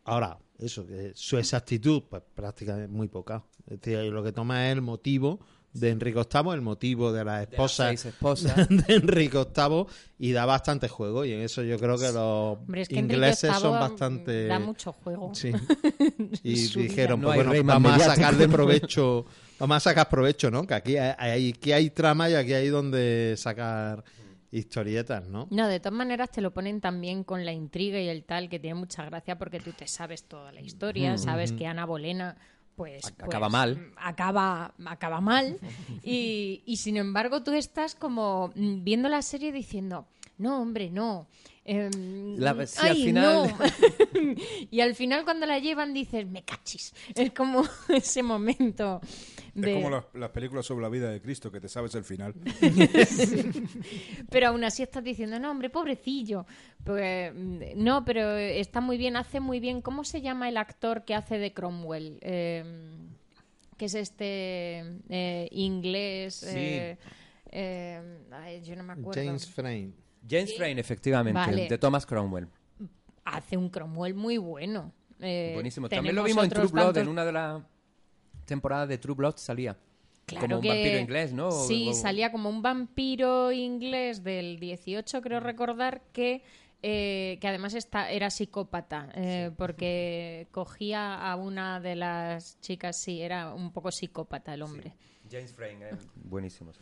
Ahora, 0.04 0.38
eso, 0.58 0.86
que 0.86 1.12
su 1.14 1.36
exactitud, 1.36 2.04
pues 2.08 2.22
prácticamente 2.34 2.88
muy 2.88 3.08
poca. 3.08 3.44
Es 3.66 3.78
decir, 3.80 4.10
lo 4.10 4.24
que 4.24 4.32
toma 4.32 4.68
es 4.68 4.72
el 4.72 4.80
motivo 4.80 5.38
de 5.74 5.90
Enrique 5.90 6.18
VIII, 6.32 6.54
el 6.54 6.60
motivo 6.62 7.12
de 7.12 7.24
las 7.24 7.40
De 7.40 7.44
las 7.46 7.52
esposas 7.52 7.88
seis 7.88 8.04
esposas. 8.06 8.56
de 8.68 8.94
Enrique 8.94 9.36
VIII 9.36 9.86
y 10.18 10.32
da 10.32 10.46
bastante 10.46 10.88
juego. 10.88 11.26
Y 11.26 11.32
en 11.32 11.40
eso 11.40 11.62
yo 11.62 11.78
creo 11.78 11.98
que 11.98 12.06
los 12.12 12.58
Hombre, 12.58 12.82
es 12.82 12.88
que 12.88 12.98
Enrique 12.98 13.16
ingleses 13.16 13.54
son 13.58 13.72
bastante... 13.72 14.46
da 14.46 14.58
mucho 14.58 14.92
juego. 14.92 15.34
Sí. 15.34 15.52
Y 16.42 16.54
dijeron, 16.54 17.20
No 17.20 17.28
pues 17.28 17.44
bueno, 17.46 17.64
vamos 17.64 17.92
a 17.92 18.14
sacarle 18.14 18.48
provecho, 18.48 19.26
vamos 19.58 19.76
a 19.76 19.80
sacar 19.80 20.08
provecho, 20.08 20.50
¿no? 20.50 20.66
Que 20.66 20.74
aquí 20.74 20.96
hay, 20.96 21.14
hay- 21.18 21.50
aquí 21.56 21.72
hay 21.72 21.90
trama 21.90 22.28
y 22.30 22.34
aquí 22.34 22.52
hay 22.52 22.68
donde 22.68 23.34
sacar 23.36 24.04
historietas, 24.50 25.26
¿no? 25.28 25.48
No, 25.50 25.66
de 25.66 25.80
todas 25.80 25.96
maneras 25.96 26.30
te 26.30 26.40
lo 26.40 26.52
ponen 26.52 26.80
también 26.80 27.24
con 27.24 27.44
la 27.44 27.52
intriga 27.52 27.98
y 28.00 28.08
el 28.08 28.24
tal, 28.24 28.48
que 28.48 28.58
tiene 28.60 28.74
mucha 28.78 29.04
gracia 29.04 29.36
porque 29.36 29.58
tú 29.60 29.72
te 29.72 29.86
sabes 29.88 30.24
toda 30.24 30.52
la 30.52 30.60
historia, 30.60 31.18
sabes 31.18 31.52
que 31.52 31.66
Ana 31.66 31.84
Bolena 31.86 32.36
pues, 32.76 33.04
Ac- 33.06 33.14
pues, 33.16 33.28
acaba 33.28 33.48
mal. 33.48 33.76
mm, 33.76 33.92
acaba 33.96 34.74
acaba 34.86 35.20
mal 35.20 35.58
y, 36.02 36.62
y 36.66 36.76
sin 36.76 36.96
embargo 36.96 37.42
tú 37.42 37.52
estás 37.52 37.94
como 37.94 38.52
mm, 38.54 38.82
viendo 38.84 39.08
la 39.08 39.22
serie 39.22 39.52
diciendo 39.52 40.06
no 40.38 40.60
hombre 40.60 40.90
no 40.90 41.28
Em, 41.66 42.36
La- 42.36 42.66
sí, 42.66 42.78
al 42.82 42.90
¡Ay, 42.90 43.04
final- 43.04 43.54
no! 43.58 44.34
y 44.70 44.80
al 44.80 44.94
final 44.94 45.24
cuando 45.24 45.46
la 45.46 45.58
llevan 45.58 45.94
dices, 45.94 46.26
me 46.26 46.42
cachis. 46.44 46.92
Es 47.14 47.32
como 47.32 47.62
ese 47.88 48.22
momento 48.22 49.00
de... 49.54 49.70
Es 49.70 49.76
como 49.82 49.88
las, 49.96 50.04
las 50.12 50.30
películas 50.30 50.66
sobre 50.66 50.82
la 50.82 50.88
vida 50.90 51.10
de 51.10 51.22
Cristo, 51.22 51.50
que 51.50 51.60
te 51.60 51.68
sabes 51.68 51.94
el 51.94 52.04
final. 52.04 52.34
Pero 54.30 54.48
aún 54.48 54.64
así 54.64 54.82
estás 54.82 55.02
diciendo, 55.04 55.38
no, 55.38 55.50
hombre, 55.50 55.70
pobrecillo. 55.70 56.46
Pues, 56.84 57.32
mm, 57.34 57.58
no, 57.76 58.04
pero 58.04 58.36
está 58.36 58.80
muy 58.80 58.98
bien, 58.98 59.16
hace 59.16 59.40
muy 59.40 59.58
bien. 59.60 59.80
¿Cómo 59.80 60.04
se 60.04 60.20
llama 60.20 60.48
el 60.48 60.56
actor 60.56 61.04
que 61.04 61.14
hace 61.14 61.38
de 61.38 61.52
Cromwell? 61.54 62.18
Eh, 62.20 62.64
que 63.78 63.86
es 63.86 63.94
este 63.94 64.84
eh, 65.08 65.48
inglés. 65.50 66.34
Sí. 66.34 66.46
eh, 66.56 66.98
eh, 67.50 68.18
ay, 68.32 68.62
yo 68.62 68.76
no 68.76 68.82
me 68.82 68.92
acuerdo. 68.92 69.22
James 69.24 69.46
Frame. 69.46 69.92
James 70.28 70.56
Frayne, 70.56 70.80
efectivamente, 70.80 71.38
Vale. 71.38 71.68
de 71.68 71.78
Thomas 71.78 72.06
Cromwell. 72.06 72.48
Hace 73.24 73.56
un 73.56 73.68
Cromwell 73.70 74.14
muy 74.14 74.36
bueno. 74.38 74.92
Eh, 75.20 75.52
Buenísimo. 75.54 75.88
También 75.88 76.14
lo 76.14 76.24
vimos 76.24 76.44
en 76.44 76.50
True 76.50 76.66
Blood, 76.68 76.84
tantos- 76.86 77.02
en 77.02 77.08
una 77.08 77.24
de 77.24 77.32
las 77.32 77.62
temporadas 78.44 78.88
de 78.88 78.98
True 78.98 79.14
Blood 79.14 79.36
salía. 79.36 79.76
Claro 80.26 80.46
como 80.46 80.56
un 80.56 80.62
que- 80.62 80.68
vampiro 80.68 80.98
inglés, 80.98 81.32
¿no? 81.32 81.50
Sí, 81.50 81.88
o- 81.90 81.94
salía 81.94 82.32
como 82.32 82.48
un 82.48 82.62
vampiro 82.62 83.52
inglés 83.52 84.22
del 84.24 84.58
18, 84.58 85.20
creo 85.20 85.40
recordar, 85.40 86.02
que, 86.12 86.42
eh, 86.82 87.38
que 87.40 87.48
además 87.48 87.74
está, 87.74 88.10
era 88.10 88.30
psicópata, 88.30 89.10
eh, 89.14 89.50
porque 89.56 90.48
cogía 90.50 91.14
a 91.30 91.36
una 91.36 91.78
de 91.80 91.96
las 91.96 92.58
chicas, 92.60 92.96
sí, 92.96 93.20
era 93.22 93.52
un 93.54 93.70
poco 93.72 93.90
psicópata 93.92 94.54
el 94.54 94.62
hombre. 94.62 94.94
James 95.30 95.52
Frayne, 95.52 95.84
eh, 95.86 95.90
buenísimo. 96.24 96.72
sí. 96.72 96.80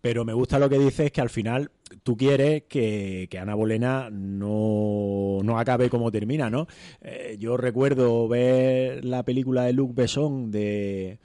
Pero 0.00 0.24
me 0.24 0.32
gusta 0.32 0.58
lo 0.58 0.68
que 0.70 0.78
dices, 0.78 1.10
que 1.12 1.20
al 1.20 1.28
final 1.30 1.70
tú 2.02 2.16
quieres 2.16 2.62
que, 2.68 3.26
que 3.30 3.38
Ana 3.38 3.54
Bolena 3.54 4.08
no, 4.10 5.40
no 5.42 5.58
acabe 5.58 5.90
como 5.90 6.10
termina, 6.10 6.48
¿no? 6.48 6.66
Eh, 7.02 7.36
yo 7.38 7.56
recuerdo 7.56 8.26
ver 8.28 9.04
la 9.04 9.22
película 9.24 9.64
de 9.64 9.72
Luc 9.74 9.94
Besson 9.94 10.50
de, 10.50 11.18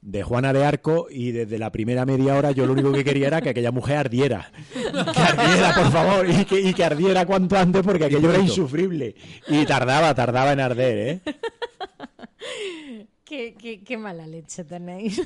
de 0.00 0.22
Juana 0.22 0.52
de 0.52 0.64
Arco 0.64 1.08
y 1.10 1.32
desde 1.32 1.58
la 1.58 1.70
primera 1.72 2.06
media 2.06 2.36
hora 2.36 2.52
yo 2.52 2.64
lo 2.66 2.72
único 2.72 2.92
que 2.92 3.04
quería 3.04 3.26
era 3.26 3.40
que 3.42 3.50
aquella 3.50 3.72
mujer 3.72 3.96
ardiera. 3.96 4.50
Que 4.72 5.20
ardiera, 5.20 5.74
por 5.74 5.90
favor, 5.92 6.30
y 6.30 6.44
que, 6.44 6.60
y 6.60 6.72
que 6.72 6.84
ardiera 6.84 7.26
cuanto 7.26 7.56
antes 7.58 7.82
porque 7.82 8.04
aquello 8.06 8.30
era 8.30 8.38
insufrible. 8.40 9.14
Y 9.48 9.66
tardaba, 9.66 10.14
tardaba 10.14 10.52
en 10.52 10.60
arder, 10.60 10.98
¿eh? 10.98 11.20
Qué, 13.24 13.56
qué- 13.58 13.82
qué 13.82 13.96
mala 13.98 14.24
leche 14.26 14.62
tenéis. 14.64 15.20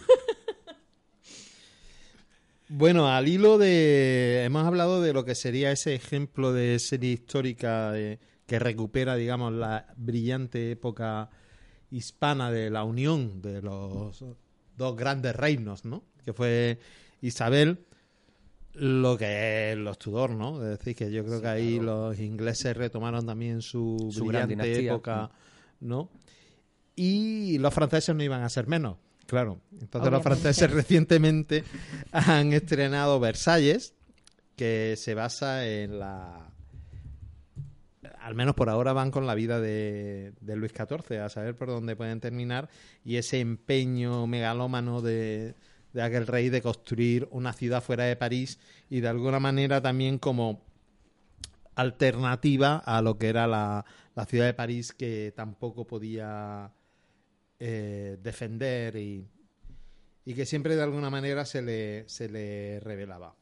Bueno, 2.72 3.08
al 3.08 3.26
hilo 3.26 3.58
de... 3.58 4.44
Hemos 4.44 4.64
hablado 4.64 5.02
de 5.02 5.12
lo 5.12 5.24
que 5.24 5.34
sería 5.34 5.72
ese 5.72 5.94
ejemplo 5.94 6.52
de 6.52 6.78
serie 6.78 7.10
histórica 7.10 7.90
de- 7.90 8.20
que 8.46 8.58
recupera, 8.60 9.16
digamos, 9.16 9.52
la 9.52 9.86
brillante 9.96 10.70
época 10.70 11.30
hispana 11.90 12.50
de 12.52 12.70
la 12.70 12.84
unión 12.84 13.42
de 13.42 13.60
los 13.60 14.24
dos 14.76 14.96
grandes 14.96 15.34
reinos, 15.34 15.84
¿no? 15.84 16.04
Que 16.24 16.32
fue 16.32 16.78
Isabel, 17.22 17.84
lo 18.74 19.18
que 19.18 19.72
es 19.72 19.76
los 19.78 19.98
Tudor, 19.98 20.30
¿no? 20.30 20.62
Es 20.62 20.78
decir, 20.78 20.94
que 20.94 21.10
yo 21.10 21.24
creo 21.24 21.40
que 21.40 21.48
ahí 21.48 21.80
los 21.80 22.18
ingleses 22.20 22.76
retomaron 22.76 23.26
también 23.26 23.62
su, 23.62 24.08
Su 24.12 24.24
brillante 24.26 24.86
época, 24.86 25.30
¿no? 25.80 26.08
Y 26.94 27.58
los 27.58 27.74
franceses 27.74 28.14
no 28.14 28.22
iban 28.22 28.42
a 28.42 28.48
ser 28.48 28.66
menos, 28.68 28.96
claro. 29.30 29.60
Entonces 29.80 30.10
los 30.10 30.22
franceses 30.24 30.70
recientemente 30.72 31.62
han 32.10 32.52
estrenado 32.52 33.20
Versalles, 33.20 33.94
que 34.56 34.94
se 34.96 35.14
basa 35.14 35.66
en 35.68 36.00
la... 36.00 36.50
Al 38.18 38.34
menos 38.34 38.56
por 38.56 38.68
ahora 38.68 38.92
van 38.92 39.12
con 39.12 39.26
la 39.28 39.36
vida 39.36 39.60
de, 39.60 40.34
de 40.40 40.56
Luis 40.56 40.72
XIV, 40.72 41.20
a 41.20 41.28
saber 41.28 41.56
por 41.56 41.68
dónde 41.68 41.94
pueden 41.94 42.18
terminar, 42.20 42.68
y 43.04 43.16
ese 43.16 43.38
empeño 43.38 44.26
megalómano 44.26 45.00
de, 45.00 45.54
de 45.92 46.02
aquel 46.02 46.26
rey 46.26 46.48
de 46.48 46.60
construir 46.60 47.28
una 47.30 47.52
ciudad 47.52 47.82
fuera 47.82 48.04
de 48.04 48.16
París 48.16 48.58
y 48.90 49.00
de 49.00 49.08
alguna 49.08 49.38
manera 49.38 49.80
también 49.80 50.18
como 50.18 50.64
alternativa 51.76 52.78
a 52.78 53.00
lo 53.00 53.16
que 53.16 53.28
era 53.28 53.46
la, 53.46 53.84
la 54.16 54.26
ciudad 54.26 54.46
de 54.46 54.54
París 54.54 54.92
que 54.92 55.32
tampoco 55.34 55.86
podía 55.86 56.72
eh, 57.60 58.16
defender 58.22 58.96
y, 58.96 59.28
y 60.24 60.34
que 60.34 60.46
siempre 60.46 60.76
de 60.76 60.82
alguna 60.82 61.10
manera 61.10 61.44
se 61.44 61.62
le, 61.62 62.08
se 62.08 62.28
le 62.28 62.80
revelaba. 62.80 63.36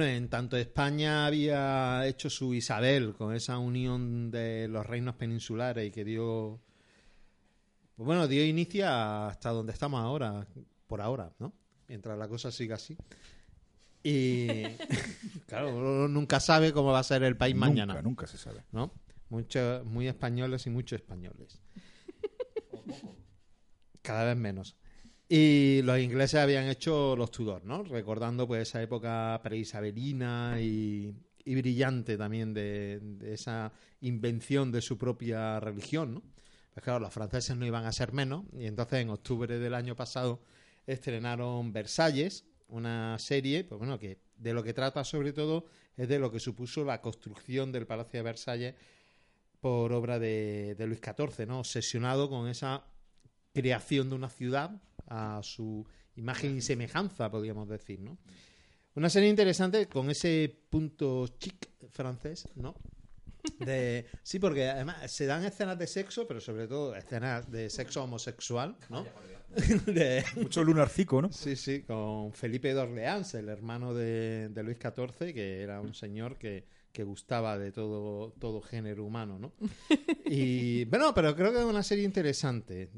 Bueno, 0.00 0.14
en 0.16 0.30
tanto 0.30 0.56
España 0.56 1.26
había 1.26 2.06
hecho 2.06 2.30
su 2.30 2.54
Isabel 2.54 3.12
con 3.12 3.34
esa 3.34 3.58
unión 3.58 4.30
de 4.30 4.66
los 4.66 4.86
reinos 4.86 5.14
peninsulares 5.16 5.86
y 5.86 5.90
que 5.90 6.06
dio, 6.06 6.58
pues 7.96 8.06
bueno, 8.06 8.26
dio 8.26 8.42
inicio 8.42 8.88
hasta 8.88 9.50
donde 9.50 9.74
estamos 9.74 10.00
ahora, 10.00 10.46
por 10.86 11.02
ahora, 11.02 11.34
¿no? 11.38 11.52
Mientras 11.86 12.16
la 12.18 12.28
cosa 12.28 12.50
siga 12.50 12.76
así. 12.76 12.96
Y 14.02 14.62
claro, 15.46 15.76
uno 15.76 16.08
nunca 16.08 16.40
sabe 16.40 16.72
cómo 16.72 16.92
va 16.92 17.00
a 17.00 17.04
ser 17.04 17.22
el 17.22 17.36
país 17.36 17.54
nunca, 17.54 17.68
mañana, 17.68 18.00
nunca 18.00 18.26
se 18.26 18.38
sabe. 18.38 18.64
¿no? 18.72 18.94
Muchos, 19.28 19.84
muy 19.84 20.08
españoles 20.08 20.66
y 20.66 20.70
muchos 20.70 20.98
españoles. 20.98 21.60
Cada 24.00 24.24
vez 24.24 24.36
menos. 24.38 24.76
Y 25.32 25.82
los 25.82 26.00
ingleses 26.00 26.40
habían 26.40 26.66
hecho 26.66 27.14
los 27.14 27.30
Tudor, 27.30 27.64
¿no? 27.64 27.84
Recordando 27.84 28.48
pues 28.48 28.68
esa 28.68 28.82
época 28.82 29.38
preisabelina 29.44 30.56
y, 30.60 31.14
y 31.44 31.54
brillante 31.54 32.16
también 32.18 32.52
de, 32.52 33.00
esa 33.22 33.72
invención 34.00 34.72
de 34.72 34.82
su 34.82 34.98
propia 34.98 35.60
religión, 35.60 36.14
¿no? 36.14 36.22
Pues 36.74 36.82
claro, 36.82 36.98
los 36.98 37.14
franceses 37.14 37.56
no 37.56 37.64
iban 37.64 37.84
a 37.84 37.92
ser 37.92 38.12
menos 38.12 38.44
y 38.58 38.66
entonces 38.66 39.02
en 39.02 39.10
octubre 39.10 39.56
del 39.60 39.74
año 39.74 39.94
pasado 39.94 40.42
estrenaron 40.84 41.72
Versalles, 41.72 42.44
una 42.66 43.16
serie, 43.20 43.62
pues 43.62 43.78
bueno, 43.78 44.00
que 44.00 44.18
de 44.36 44.52
lo 44.52 44.64
que 44.64 44.74
trata 44.74 45.04
sobre 45.04 45.32
todo 45.32 45.66
es 45.96 46.08
de 46.08 46.18
lo 46.18 46.32
que 46.32 46.40
supuso 46.40 46.84
la 46.84 47.00
construcción 47.00 47.70
del 47.70 47.86
Palacio 47.86 48.18
de 48.18 48.24
Versalles 48.24 48.74
por 49.60 49.92
obra 49.92 50.18
de, 50.18 50.74
de 50.76 50.86
Luis 50.88 50.98
XIV, 51.00 51.46
¿no? 51.46 51.60
Obsesionado 51.60 52.28
con 52.28 52.48
esa 52.48 52.82
creación 53.52 54.08
de 54.08 54.16
una 54.16 54.28
ciudad 54.28 54.82
a 55.10 55.40
su 55.42 55.86
imagen 56.16 56.56
y 56.56 56.60
semejanza, 56.62 57.30
podríamos 57.30 57.68
decir, 57.68 58.00
¿no? 58.00 58.16
Una 58.94 59.10
serie 59.10 59.28
interesante 59.28 59.86
con 59.86 60.10
ese 60.10 60.64
punto 60.70 61.26
chic 61.38 61.68
francés, 61.90 62.48
¿no? 62.56 62.74
De, 63.58 64.06
sí, 64.22 64.38
porque 64.38 64.68
además 64.68 65.10
se 65.10 65.26
dan 65.26 65.44
escenas 65.44 65.78
de 65.78 65.86
sexo, 65.86 66.26
pero 66.26 66.40
sobre 66.40 66.66
todo 66.68 66.94
escenas 66.94 67.50
de 67.50 67.70
sexo 67.70 68.02
homosexual, 68.04 68.76
¿no? 68.88 69.06
De- 69.86 70.24
Mucho 70.36 70.62
lunarcico, 70.62 71.20
¿no? 71.22 71.32
Sí, 71.32 71.56
sí, 71.56 71.82
con 71.82 72.32
Felipe 72.32 72.72
de 72.74 72.80
Orleans, 72.80 73.34
el 73.34 73.48
hermano 73.48 73.94
de, 73.94 74.48
de 74.50 74.62
Luis 74.62 74.78
XIV, 74.78 75.32
que 75.34 75.62
era 75.62 75.80
un 75.80 75.94
señor 75.94 76.38
que 76.38 76.64
que 76.92 77.04
gustaba 77.04 77.56
de 77.56 77.70
todo, 77.70 78.32
todo 78.40 78.60
género 78.60 79.04
humano, 79.04 79.38
¿no? 79.38 79.52
Y 80.24 80.84
bueno, 80.86 81.14
pero 81.14 81.36
creo 81.36 81.52
que 81.52 81.60
es 81.60 81.64
una 81.64 81.84
serie 81.84 82.02
interesante. 82.02 82.90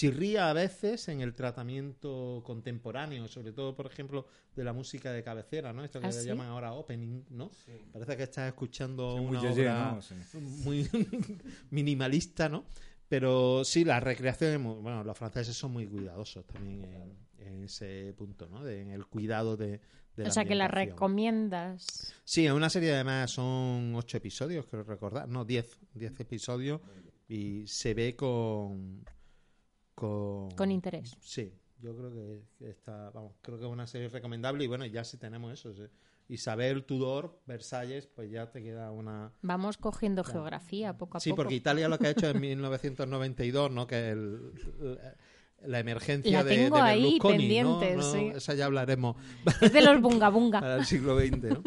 Chirría 0.00 0.48
a 0.48 0.52
veces 0.54 1.08
en 1.08 1.20
el 1.20 1.34
tratamiento 1.34 2.42
contemporáneo, 2.44 3.28
sobre 3.28 3.52
todo, 3.52 3.74
por 3.74 3.86
ejemplo, 3.86 4.26
de 4.56 4.64
la 4.64 4.72
música 4.72 5.12
de 5.12 5.22
cabecera, 5.22 5.72
¿no? 5.74 5.84
Esto 5.84 6.00
que 6.00 6.06
¿Ah, 6.06 6.10
le 6.10 6.20
sí? 6.22 6.26
llaman 6.26 6.48
ahora 6.48 6.72
opening, 6.72 7.22
¿no? 7.30 7.50
Parece 7.92 8.16
que 8.16 8.22
estás 8.22 8.48
escuchando 8.48 9.16
Sí, 9.16 9.20
muy 9.24 9.36
una 9.36 9.42
yeye, 9.42 9.62
obra 9.68 10.00
¿no? 10.32 10.40
Muy 10.64 10.88
minimalista, 11.70 12.48
¿no? 12.48 12.64
Pero 13.08 13.64
sí, 13.64 13.84
la 13.84 14.00
recreación, 14.00 14.52
es 14.52 14.60
muy- 14.60 14.80
bueno, 14.80 15.04
los 15.04 15.18
franceses 15.18 15.56
son 15.56 15.72
muy 15.72 15.86
cuidadosos 15.86 16.46
también 16.46 16.84
en, 17.38 17.46
en 17.46 17.64
ese 17.64 18.14
punto, 18.16 18.48
¿no? 18.48 18.64
De- 18.64 18.80
en 18.80 18.90
el 18.90 19.06
cuidado 19.06 19.56
de, 19.56 19.80
de 20.16 20.24
O 20.24 20.30
sea 20.30 20.44
que 20.44 20.54
la 20.54 20.68
recomiendas. 20.68 22.14
Sí, 22.24 22.46
es 22.46 22.52
una 22.52 22.70
serie 22.70 22.94
además 22.94 23.30
son 23.32 23.94
ocho 23.96 24.16
episodios, 24.16 24.64
creo 24.66 24.82
recordar, 24.84 25.28
no, 25.28 25.44
diez, 25.44 25.78
diez 25.92 26.18
episodios 26.20 26.80
y 27.28 27.66
se 27.66 27.94
ve 27.94 28.14
con 28.16 29.04
con, 30.00 30.50
Con 30.52 30.70
interés. 30.72 31.16
Sí, 31.20 31.52
yo 31.80 31.96
creo 31.96 32.10
que, 32.12 32.42
que 32.58 32.70
está, 32.70 33.10
vamos, 33.10 33.34
creo 33.42 33.58
que 33.58 33.64
es 33.66 33.70
una 33.70 33.86
serie 33.86 34.08
recomendable 34.08 34.64
y 34.64 34.66
bueno, 34.66 34.84
ya 34.86 35.04
si 35.04 35.16
tenemos 35.18 35.52
eso, 35.52 35.72
sí. 35.74 35.82
Isabel 36.28 36.84
Tudor, 36.84 37.40
Versalles, 37.46 38.06
pues 38.06 38.30
ya 38.30 38.50
te 38.52 38.62
queda 38.62 38.92
una 38.92 39.32
Vamos 39.42 39.78
cogiendo 39.78 40.22
geografía 40.22 40.96
poco 40.96 41.16
a 41.16 41.20
Sí, 41.20 41.30
poco. 41.30 41.42
porque 41.42 41.56
Italia 41.56 41.88
lo 41.88 41.98
que 41.98 42.06
ha 42.06 42.10
hecho 42.10 42.28
en 42.30 42.40
1992, 42.40 43.70
¿no? 43.72 43.86
Que 43.88 44.10
el, 44.10 44.52
la 45.66 45.80
emergencia 45.80 46.38
La 46.38 46.44
de, 46.44 46.56
tengo 46.56 46.76
de 46.76 46.82
ahí 46.82 47.02
Berlusconi, 47.02 47.60
¿no? 47.60 47.80
pendiente, 47.80 47.96
No, 47.96 48.02
sí. 48.02 48.30
Esa 48.34 48.54
ya 48.54 48.66
hablaremos 48.66 49.16
Es 49.60 49.72
de 49.72 49.82
los 49.82 50.00
bunga 50.00 50.28
bunga. 50.30 50.60
para 50.60 50.76
el 50.76 50.86
siglo 50.86 51.18
XX, 51.18 51.42
¿no? 51.42 51.62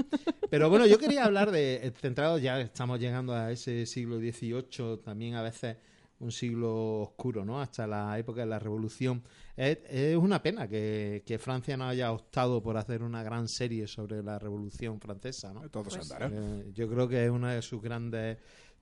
Pero 0.50 0.70
bueno, 0.70 0.86
yo 0.86 0.98
quería 0.98 1.26
hablar 1.26 1.52
de, 1.52 1.86
eh, 1.86 1.92
centrado 2.00 2.38
ya, 2.38 2.62
estamos 2.62 3.00
llegando 3.02 3.34
a 3.34 3.52
ese 3.52 3.86
siglo 3.86 4.18
XVIII, 4.20 4.98
también 5.04 5.36
a 5.36 5.42
veces 5.42 5.76
un 6.24 6.32
siglo 6.32 7.02
oscuro, 7.02 7.46
¿no? 7.46 7.62
Hasta 7.62 7.86
la 7.86 8.18
época 8.18 8.42
de 8.42 8.48
la 8.48 8.60
Revolución. 8.60 9.24
Es, 9.56 9.80
es 9.90 10.16
una 10.16 10.42
pena 10.42 10.68
que, 10.68 11.24
que 11.26 11.38
Francia 11.38 11.78
no 11.78 11.88
haya 11.88 12.12
optado 12.12 12.64
por 12.64 12.78
hacer 12.78 13.04
una 13.04 13.24
gran 13.24 13.48
serie 13.48 13.88
sobre 13.88 14.24
la 14.24 14.40
Revolución 14.40 15.00
Francesa, 15.00 15.54
¿no? 15.54 15.70
Todos 15.70 15.96
Pues. 15.98 16.14
Eh, 16.20 16.72
yo 16.74 16.90
creo 16.90 17.08
que 17.08 17.26
es 17.26 17.30
uno 17.30 17.48
de 17.48 17.62
sus 17.62 17.82
grandes 17.82 18.38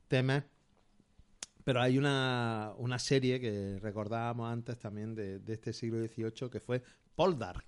temas. 0.08 0.44
Pero 1.64 1.80
hay 1.80 1.98
una, 2.00 2.74
una 2.78 2.98
serie 2.98 3.40
que 3.40 3.78
recordábamos 3.80 4.52
antes 4.52 4.80
también 4.80 5.14
de, 5.14 5.40
de 5.40 5.54
este 5.54 5.74
siglo 5.74 6.04
XVIII 6.04 6.50
que 6.50 6.60
fue 6.60 6.82
Poldark. 7.16 7.66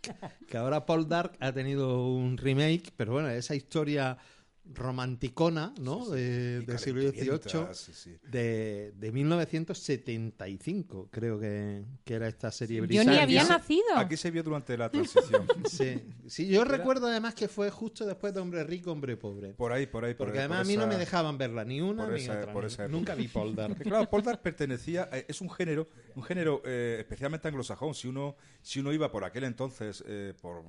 Que 0.48 0.58
ahora 0.58 0.86
Poldark 0.86 1.38
ha 1.40 1.52
tenido 1.52 2.08
un 2.08 2.38
remake, 2.38 2.92
pero 2.96 3.14
bueno, 3.14 3.30
esa 3.30 3.54
historia 3.54 4.18
romanticona, 4.66 5.74
¿no? 5.80 6.10
De- 6.10 6.62
del 6.62 6.80
siglo 6.80 7.02
XVIII. 7.02 7.74
sí, 7.74 7.92
sí. 7.94 8.16
De, 8.24 8.94
de 8.96 9.12
1975, 9.12 11.10
creo 11.12 11.40
que, 11.40 11.84
que 12.04 12.14
era 12.14 12.28
esta 12.28 12.52
serie 12.52 12.78
Yo 12.78 12.84
británica. 12.84 13.12
ni 13.14 13.18
había 13.20 13.42
Aquí 13.42 13.48
se- 13.48 13.54
nacido. 13.54 13.98
Aquí 13.98 14.18
se 14.18 14.32
vio 14.32 14.44
durante 14.44 14.78
la 14.78 14.90
transición. 14.90 15.46
Sí, 15.70 16.02
sí, 16.28 16.48
yo 16.48 16.64
recuerdo 16.66 17.08
además 17.08 17.34
que 17.36 17.48
fue 17.48 17.70
justo 17.72 18.06
después 18.06 18.34
de 18.34 18.40
Hombre 18.42 18.64
Rico, 18.64 18.92
Hombre 18.92 19.18
Pobre. 19.18 19.54
Por 19.54 19.72
ahí, 19.72 19.88
por 19.88 20.06
ahí. 20.06 20.14
por 20.14 20.28
Porque 20.28 20.40
ahí, 20.40 20.46
además 20.46 20.60
por 20.60 20.66
a 20.66 20.70
mí 20.70 20.78
no 20.78 20.88
me 20.88 20.98
dejaban 20.98 21.38
verla 21.38 21.64
ni 21.66 21.82
una 21.82 22.04
por 22.06 22.14
ni 22.14 22.22
esa- 22.22 22.40
otra. 22.40 22.54
por 22.54 22.66
esa. 22.66 22.88
Nunca 22.88 23.16
vi 23.16 23.28
Poldark. 23.28 23.78
Que, 23.78 23.84
Claro, 23.90 24.10
Poldark 24.10 24.42
pertenecía, 24.42 25.10
eh, 25.12 25.26
es 25.28 25.42
un 25.42 25.50
género, 25.50 25.88
un 26.16 26.24
género 26.24 26.62
eh, 26.66 26.98
especialmente 27.00 27.48
anglosajón. 27.48 27.94
Si 27.96 28.08
uno, 28.08 28.36
si 28.62 28.80
uno 28.80 28.92
iba 28.94 29.12
por 29.12 29.24
aquel 29.24 29.44
entonces, 29.46 30.04
eh, 30.08 30.34
por 30.42 30.64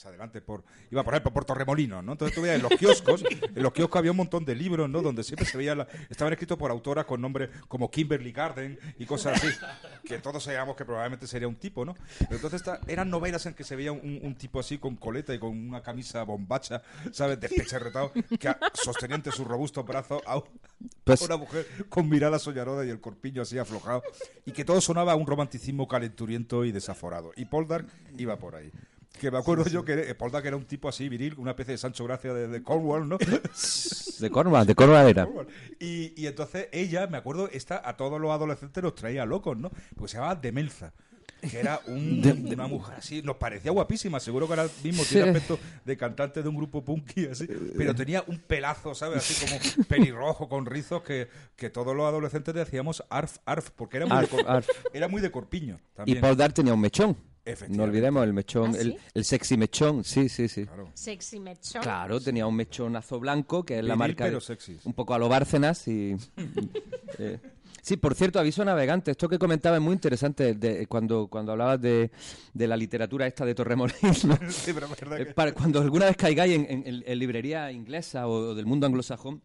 más 0.00 0.06
adelante, 0.06 0.40
por 0.40 0.64
iba 0.90 1.02
por 1.04 1.12
ejemplo 1.14 1.32
por 1.32 1.44
Torremolinos, 1.44 2.02
¿no? 2.02 2.12
Entonces 2.12 2.34
tú 2.34 2.40
veías 2.42 2.56
en 2.56 2.62
los 2.62 2.72
kioscos, 2.78 3.22
en 3.54 3.62
los 3.62 3.72
kioscos 3.72 3.98
había 3.98 4.10
un 4.12 4.16
montón 4.16 4.44
de 4.46 4.54
libros, 4.54 4.88
¿no? 4.88 5.02
Donde 5.02 5.22
siempre 5.22 5.44
se 5.46 5.58
veía, 5.58 5.74
la- 5.74 5.86
estaban 6.08 6.32
escritos 6.32 6.56
por 6.56 6.70
autoras 6.70 7.04
con 7.04 7.20
nombres 7.20 7.50
como 7.68 7.90
Kimberly 7.90 8.32
Garden 8.32 8.78
y 8.98 9.04
cosas 9.04 9.42
así, 9.42 9.54
que 10.04 10.18
todos 10.18 10.42
sabíamos 10.42 10.74
que 10.76 10.84
probablemente 10.84 11.26
sería 11.26 11.48
un 11.48 11.56
tipo, 11.56 11.84
¿no? 11.84 11.94
Pero 12.18 12.36
entonces 12.36 12.60
esta- 12.62 12.80
eran 12.86 13.10
novelas 13.10 13.44
en 13.46 13.54
que 13.54 13.64
se 13.64 13.76
veía 13.76 13.92
un, 13.92 14.20
un 14.22 14.34
tipo 14.36 14.58
así 14.60 14.78
con 14.78 14.96
coleta 14.96 15.34
y 15.34 15.38
con 15.38 15.50
una 15.50 15.82
camisa 15.82 16.22
bombacha, 16.22 16.82
¿sabes? 17.12 17.38
Despecharretado, 17.40 18.12
que 18.38 18.48
a- 18.48 18.58
sostenía 18.74 19.16
entre 19.16 19.32
sus 19.32 19.46
robustos 19.46 19.84
brazos 19.84 20.22
a, 20.26 20.38
un- 20.38 20.44
Pues- 21.04 21.20
a 21.22 21.26
una 21.26 21.36
mujer 21.36 21.66
con 21.90 22.08
mirada 22.08 22.38
soñadora 22.38 22.86
y 22.86 22.90
el 22.90 23.00
corpiño 23.00 23.42
así 23.42 23.58
aflojado, 23.58 24.02
y 24.46 24.52
que 24.52 24.64
todo 24.64 24.80
sonaba 24.80 25.12
a 25.12 25.16
un 25.16 25.26
romanticismo 25.26 25.86
calenturiento 25.86 26.64
y 26.64 26.72
desaforado. 26.72 27.32
Y 27.36 27.44
Poldark 27.44 27.86
iba 28.16 28.38
por 28.38 28.54
ahí. 28.54 28.70
Que 29.18 29.30
me 29.30 29.38
acuerdo 29.38 29.66
yo 29.68 29.84
que 29.84 30.14
Poldark 30.14 30.46
era 30.46 30.56
un 30.56 30.64
tipo 30.64 30.88
así 30.88 31.08
viril, 31.08 31.34
una 31.36 31.50
especie 31.50 31.72
de 31.72 31.78
Sancho 31.78 32.04
Gracia 32.04 32.32
de, 32.32 32.48
de 32.48 32.62
Cornwall, 32.62 33.06
¿no? 33.08 33.18
De 33.18 34.30
Cornwall, 34.30 34.66
de 34.66 34.74
Cornwall 34.74 35.08
era. 35.08 35.28
Y, 35.78 36.14
y 36.16 36.26
entonces 36.26 36.68
ella, 36.72 37.06
me 37.06 37.18
acuerdo, 37.18 37.48
esta, 37.52 37.82
a 37.86 37.96
todos 37.96 38.20
los 38.20 38.30
adolescentes 38.30 38.82
los 38.82 38.94
traía 38.94 39.24
locos, 39.26 39.56
¿no? 39.58 39.70
Porque 39.94 40.12
se 40.12 40.16
llamaba 40.16 40.36
Demelza. 40.36 40.92
Que 41.50 41.58
era 41.58 41.80
un- 41.86 42.22
una 42.52 42.66
mujer 42.66 42.96
así, 42.98 43.22
nos 43.22 43.36
parecía 43.36 43.70
guapísima, 43.70 44.20
seguro 44.20 44.46
que 44.46 44.52
ahora 44.54 44.68
mismo 44.84 45.02
tiene 45.04 45.28
aspecto 45.30 45.58
de 45.86 45.96
cantante 45.96 46.42
de 46.42 46.48
un 46.50 46.56
grupo 46.56 46.84
punky 46.84 47.26
así, 47.26 47.46
pero 47.78 47.94
tenía 47.94 48.22
un 48.26 48.38
pelazo, 48.38 48.94
¿sabes? 48.94 49.18
Así 49.18 49.46
como 49.46 49.86
pelirrojo 49.88 50.48
con 50.50 50.66
rizos 50.66 51.02
que, 51.02 51.28
que 51.56 51.70
todos 51.70 51.96
los 51.96 52.06
adolescentes 52.06 52.54
decíamos 52.54 53.02
arf, 53.08 53.38
arf, 53.46 53.70
porque 53.74 53.96
era 53.98 54.06
muy, 54.06 54.16
Arf, 54.18 54.32
de, 54.32 54.44
arf. 54.46 54.68
Era 54.92 55.08
muy 55.08 55.22
de 55.22 55.30
corpiño 55.30 55.80
Y. 56.04 56.16
Paul 56.16 56.36
Dart 56.36 56.54
tenía 56.54 56.74
un 56.74 56.80
mechón. 56.80 57.16
No 57.68 57.84
olvidemos 57.84 58.24
el 58.24 58.32
mechón, 58.32 58.74
¿Ah, 58.74 58.78
el, 58.78 58.92
sí? 58.92 58.98
el 59.14 59.24
sexy 59.24 59.56
mechón. 59.56 60.04
Sí, 60.04 60.28
sí, 60.28 60.48
sí. 60.48 60.66
Claro. 60.66 60.90
Sexy 60.94 61.40
mechón. 61.40 61.82
Claro, 61.82 62.20
tenía 62.20 62.46
un 62.46 62.54
mechonazo 62.56 63.18
blanco, 63.20 63.64
que 63.64 63.78
es 63.78 63.84
la 63.84 63.96
marca. 63.96 64.24
pero. 64.24 64.38
Un 64.84 64.92
poco 64.94 65.14
a 65.14 65.18
lo 65.18 65.28
Bárcenas 65.28 65.86
y. 65.88 66.16
eh, 67.18 67.38
Sí, 67.82 67.96
por 67.96 68.14
cierto, 68.14 68.38
aviso 68.38 68.62
navegante. 68.62 69.10
Esto 69.12 69.26
que 69.26 69.38
comentaba 69.38 69.76
es 69.76 69.82
muy 69.82 69.94
interesante 69.94 70.52
de- 70.54 70.86
cuando, 70.86 71.28
cuando 71.28 71.52
hablabas 71.52 71.80
de, 71.80 72.10
de 72.52 72.66
la 72.66 72.76
literatura 72.76 73.26
esta 73.26 73.46
de 73.46 73.54
Torremolinos. 73.54 74.24
¿no? 74.26 74.38
Sí, 74.50 74.72
pero 74.74 74.86
es 74.86 75.00
verdad 75.00 75.20
Eh, 75.22 75.26
que- 75.28 75.32
para- 75.34 75.52
cuando 75.52 75.80
alguna 75.80 76.04
vez 76.04 76.16
caigáis 76.16 76.54
en, 76.56 76.66
en- 76.68 76.86
en- 76.86 77.04
en 77.06 77.18
librería 77.18 77.72
inglesa 77.72 78.26
o, 78.26 78.50
o 78.50 78.54
del 78.54 78.66
mundo 78.66 78.86
anglosajón, 78.86 79.40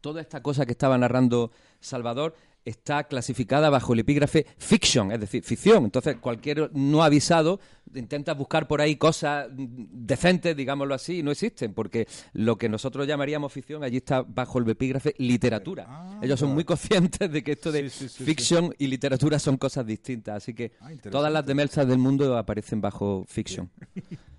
toda 0.00 0.22
esta 0.22 0.42
cosa 0.42 0.64
que 0.64 0.72
estaba 0.72 0.96
narrando 0.96 1.52
Salvador 1.78 2.34
está 2.66 3.04
clasificada 3.04 3.70
bajo 3.70 3.94
el 3.94 4.00
epígrafe 4.00 4.44
fiction, 4.58 5.12
es 5.12 5.20
decir, 5.20 5.42
ficción. 5.42 5.84
Entonces, 5.84 6.16
cualquier 6.16 6.70
no 6.74 7.02
avisado 7.02 7.60
intenta 7.94 8.34
buscar 8.34 8.66
por 8.68 8.80
ahí 8.80 8.96
cosas 8.96 9.46
decentes, 9.50 10.54
digámoslo 10.56 10.92
así, 10.94 11.20
y 11.20 11.22
no 11.22 11.30
existen, 11.30 11.72
porque 11.72 12.06
lo 12.34 12.58
que 12.58 12.68
nosotros 12.68 13.06
llamaríamos 13.06 13.52
ficción 13.52 13.84
allí 13.84 13.98
está 13.98 14.22
bajo 14.22 14.58
el 14.58 14.68
epígrafe 14.68 15.14
literatura. 15.18 15.86
Ah, 15.88 16.20
Ellos 16.22 16.38
son 16.38 16.52
muy 16.52 16.64
conscientes 16.64 17.30
de 17.30 17.42
que 17.42 17.52
esto 17.52 17.72
de 17.72 17.88
Sí, 17.88 18.08
sí, 18.08 18.08
sí, 18.08 18.24
fiction 18.24 18.74
y 18.78 18.88
literatura 18.88 19.38
son 19.38 19.56
cosas 19.56 19.86
distintas, 19.86 20.36
así 20.36 20.52
que 20.52 20.72
Ah, 20.80 20.90
todas 21.10 21.32
las 21.32 21.46
demelsas 21.46 21.86
del 21.86 21.98
mundo 21.98 22.36
aparecen 22.36 22.80
bajo 22.80 23.24
fiction. 23.28 23.70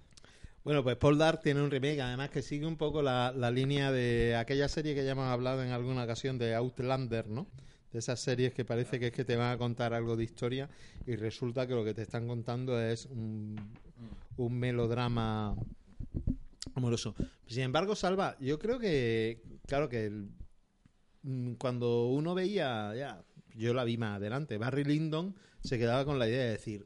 Bueno, 0.63 0.83
pues 0.83 0.97
Paul 0.97 1.17
Dark 1.17 1.39
tiene 1.41 1.61
un 1.61 1.71
remake, 1.71 2.01
además 2.01 2.29
que 2.29 2.41
sigue 2.41 2.65
un 2.65 2.75
poco 2.75 3.01
la, 3.01 3.31
la 3.33 3.49
línea 3.51 3.89
de 3.89 4.35
aquella 4.35 4.67
serie 4.67 4.95
que 4.95 5.05
ya 5.05 5.11
hemos 5.11 5.27
hablado 5.27 5.63
en 5.63 5.71
alguna 5.71 6.03
ocasión 6.03 6.37
de 6.37 6.55
Outlander, 6.55 7.25
¿no? 7.29 7.47
De 7.93 7.99
esas 7.99 8.19
series 8.19 8.53
que 8.53 8.65
parece 8.65 8.99
que 8.99 9.07
es 9.07 9.11
que 9.13 9.23
te 9.25 9.35
van 9.37 9.51
a 9.51 9.57
contar 9.57 9.93
algo 9.93 10.15
de 10.17 10.23
historia 10.23 10.69
y 11.05 11.15
resulta 11.15 11.65
que 11.67 11.73
lo 11.73 11.83
que 11.85 11.93
te 11.93 12.01
están 12.01 12.27
contando 12.27 12.79
es 12.81 13.05
un, 13.05 13.55
un 14.35 14.59
melodrama 14.59 15.55
amoroso. 16.75 17.15
Sin 17.47 17.63
embargo, 17.63 17.95
Salva, 17.95 18.37
yo 18.39 18.59
creo 18.59 18.77
que, 18.79 19.41
claro 19.67 19.89
que 19.89 20.05
el- 20.05 20.29
mm, 21.23 21.53
cuando 21.53 22.07
uno 22.07 22.35
veía, 22.35 22.93
ya, 22.95 23.23
yo 23.55 23.73
la 23.73 23.83
vi 23.83 23.97
más 23.97 24.17
adelante, 24.17 24.57
Barry 24.57 24.83
Lyndon 24.83 25.35
se 25.63 25.77
quedaba 25.79 26.05
con 26.05 26.19
la 26.19 26.27
idea 26.27 26.43
de 26.43 26.51
decir 26.51 26.85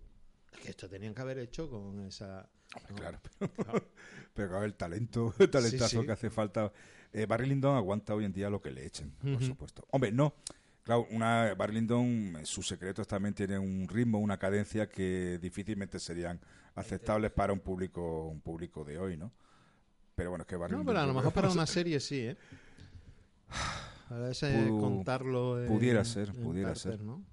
"Es 0.53 0.59
que 0.59 0.69
esto 0.69 0.87
tenían 0.87 1.13
que 1.13 1.21
haber 1.21 1.39
hecho 1.39 1.69
con 1.69 1.99
esa... 2.05 2.47
¿no? 2.89 2.95
Claro, 2.95 3.19
pero, 3.39 3.51
pero 4.33 4.49
claro, 4.49 4.65
el 4.65 4.75
talento, 4.75 5.33
el 5.39 5.49
talentazo 5.49 5.89
Sí, 5.89 5.97
sí. 5.99 6.05
que 6.05 6.11
hace 6.11 6.29
falta. 6.29 6.71
Eh, 7.11 7.25
Barry 7.25 7.47
Lyndon 7.47 7.75
aguanta 7.75 8.15
hoy 8.15 8.23
en 8.23 8.31
día 8.31 8.49
lo 8.49 8.61
que 8.61 8.71
le 8.71 8.85
echen, 8.85 9.11
por 9.19 9.43
supuesto. 9.43 9.85
Hombre, 9.91 10.11
no. 10.13 10.33
Claro, 10.83 11.05
una, 11.11 11.53
Barry 11.55 11.75
Lyndon, 11.75 12.37
eh, 12.41 12.45
sus 12.45 12.67
secretos 12.67 13.07
también 13.07 13.33
tienen 13.35 13.59
un 13.59 13.87
ritmo, 13.87 14.17
una 14.19 14.37
cadencia 14.37 14.89
que 14.89 15.37
difícilmente 15.41 15.99
serían 15.99 16.39
aceptables 16.75 17.31
para 17.31 17.53
un 17.53 17.59
público, 17.59 18.27
un 18.27 18.41
público 18.41 18.83
de 18.83 18.97
hoy, 18.97 19.15
¿no? 19.17 19.31
Pero 20.15 20.31
bueno, 20.31 20.43
es 20.43 20.47
que 20.47 20.55
Barry 20.55 20.75
No, 20.75 20.85
pero 20.85 20.99
a 20.99 21.05
lo 21.05 21.13
mejor 21.13 21.33
para 21.33 21.49
una 21.51 21.65
serie 21.67 21.99
sí, 21.99 22.19
¿eh? 22.21 22.37
A 24.09 24.15
veces 24.15 24.53
Pu- 24.53 24.79
contarlo 24.79 25.61
en- 25.63 25.67
pudiera 25.69 26.03
ser, 26.03 26.33
pudiera 26.33 26.75
ser. 26.75 26.99
¿no? 27.01 27.23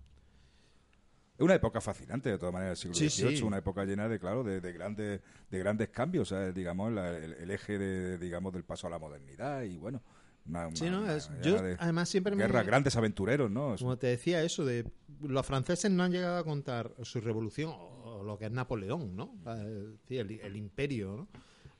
Es 1.39 1.45
una 1.45 1.55
época 1.55 1.81
fascinante, 1.81 2.31
de 2.31 2.39
todas 2.39 2.53
maneras, 2.53 2.73
el 2.73 2.83
siglo 2.83 2.97
Sí, 2.97 3.09
XVIII, 3.11 3.39
sí. 3.39 3.45
una 3.47 3.59
época 3.59 3.85
llena 3.85 4.09
de, 4.09 4.19
claro, 4.19 4.43
de, 4.43 4.61
de 4.61 4.73
grandes, 4.73 5.21
de 5.51 5.59
grandes 5.59 5.89
cambios, 5.91 6.29
¿sabes? 6.31 6.53
digamos, 6.55 6.93
la- 6.93 7.17
el, 7.17 7.35
el 7.35 7.51
eje 7.53 7.79
de, 7.79 8.19
digamos, 8.19 8.53
del 8.53 8.65
paso 8.65 8.89
a 8.89 8.91
la 8.91 8.99
modernidad 8.99 9.63
y 9.63 9.79
bueno, 9.79 10.03
una, 10.49 10.71
Sí, 10.75 10.85
una- 10.85 10.91
¿no? 10.99 11.03
una 11.05 11.15
Es- 11.17 11.29
guerra 11.31 11.43
yo 11.43 11.63
de- 11.63 11.77
además 11.79 12.09
siempre 12.09 12.35
me... 12.35 12.43
guerra, 12.43 12.63
grandes 12.63 12.97
aventureros, 12.97 13.51
¿no? 13.51 13.77
Como 13.79 13.97
te 13.99 14.07
decía 14.09 14.43
eso 14.43 14.65
de... 14.65 14.85
Los 15.23 15.45
franceses 15.47 15.91
no 15.91 16.05
han 16.05 16.13
llegado 16.13 16.39
a 16.39 16.45
contar 16.45 16.93
su 17.03 17.21
revolución 17.21 17.71
o, 17.71 18.19
o 18.21 18.23
lo 18.23 18.39
que 18.39 18.47
es 18.47 18.53
Napoleón, 18.53 19.17
¿no? 19.17 19.35
Eh, 19.47 19.97
sí, 20.07 20.17
el, 20.17 20.31
el 20.41 20.57
imperio, 20.57 21.17
¿no? 21.17 21.29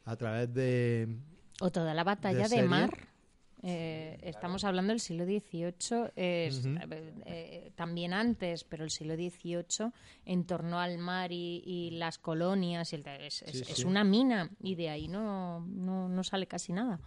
A 0.05 0.17
través 0.17 0.53
de... 0.53 1.17
O 1.61 1.71
toda 1.71 1.95
la 1.95 2.03
batalla 2.05 2.49
de, 2.49 2.63
mar. 2.65 2.91
eh, 3.63 4.19
estamos 4.23 4.63
hablando 4.65 4.93
del 4.93 5.01
siglo 5.01 5.25
XVIII, 5.25 5.73
eh, 6.17 6.51
eh, 7.27 7.73
también 7.75 8.13
antes, 8.13 8.63
pero 8.65 8.85
el 8.85 8.91
siglo 8.91 9.15
XVIII, 9.15 9.91
en 10.25 10.45
torno 10.45 10.79
al 10.79 10.99
mar 10.99 11.33
y, 11.33 11.63
y 11.67 11.91
las 11.93 12.19
colonias, 12.19 12.93
y 12.93 12.97
el- 12.97 13.07
es, 13.07 13.43
es- 13.43 13.51
Sí, 13.67 13.73
es 13.73 13.85
una 13.85 14.05
mina 14.05 14.51
y 14.61 14.77
de 14.77 14.91
ahí 14.91 15.09
no, 15.09 15.61
no, 15.67 16.09
no 16.09 16.23
sale 16.25 16.47
casi 16.47 16.73
nada. 16.73 17.01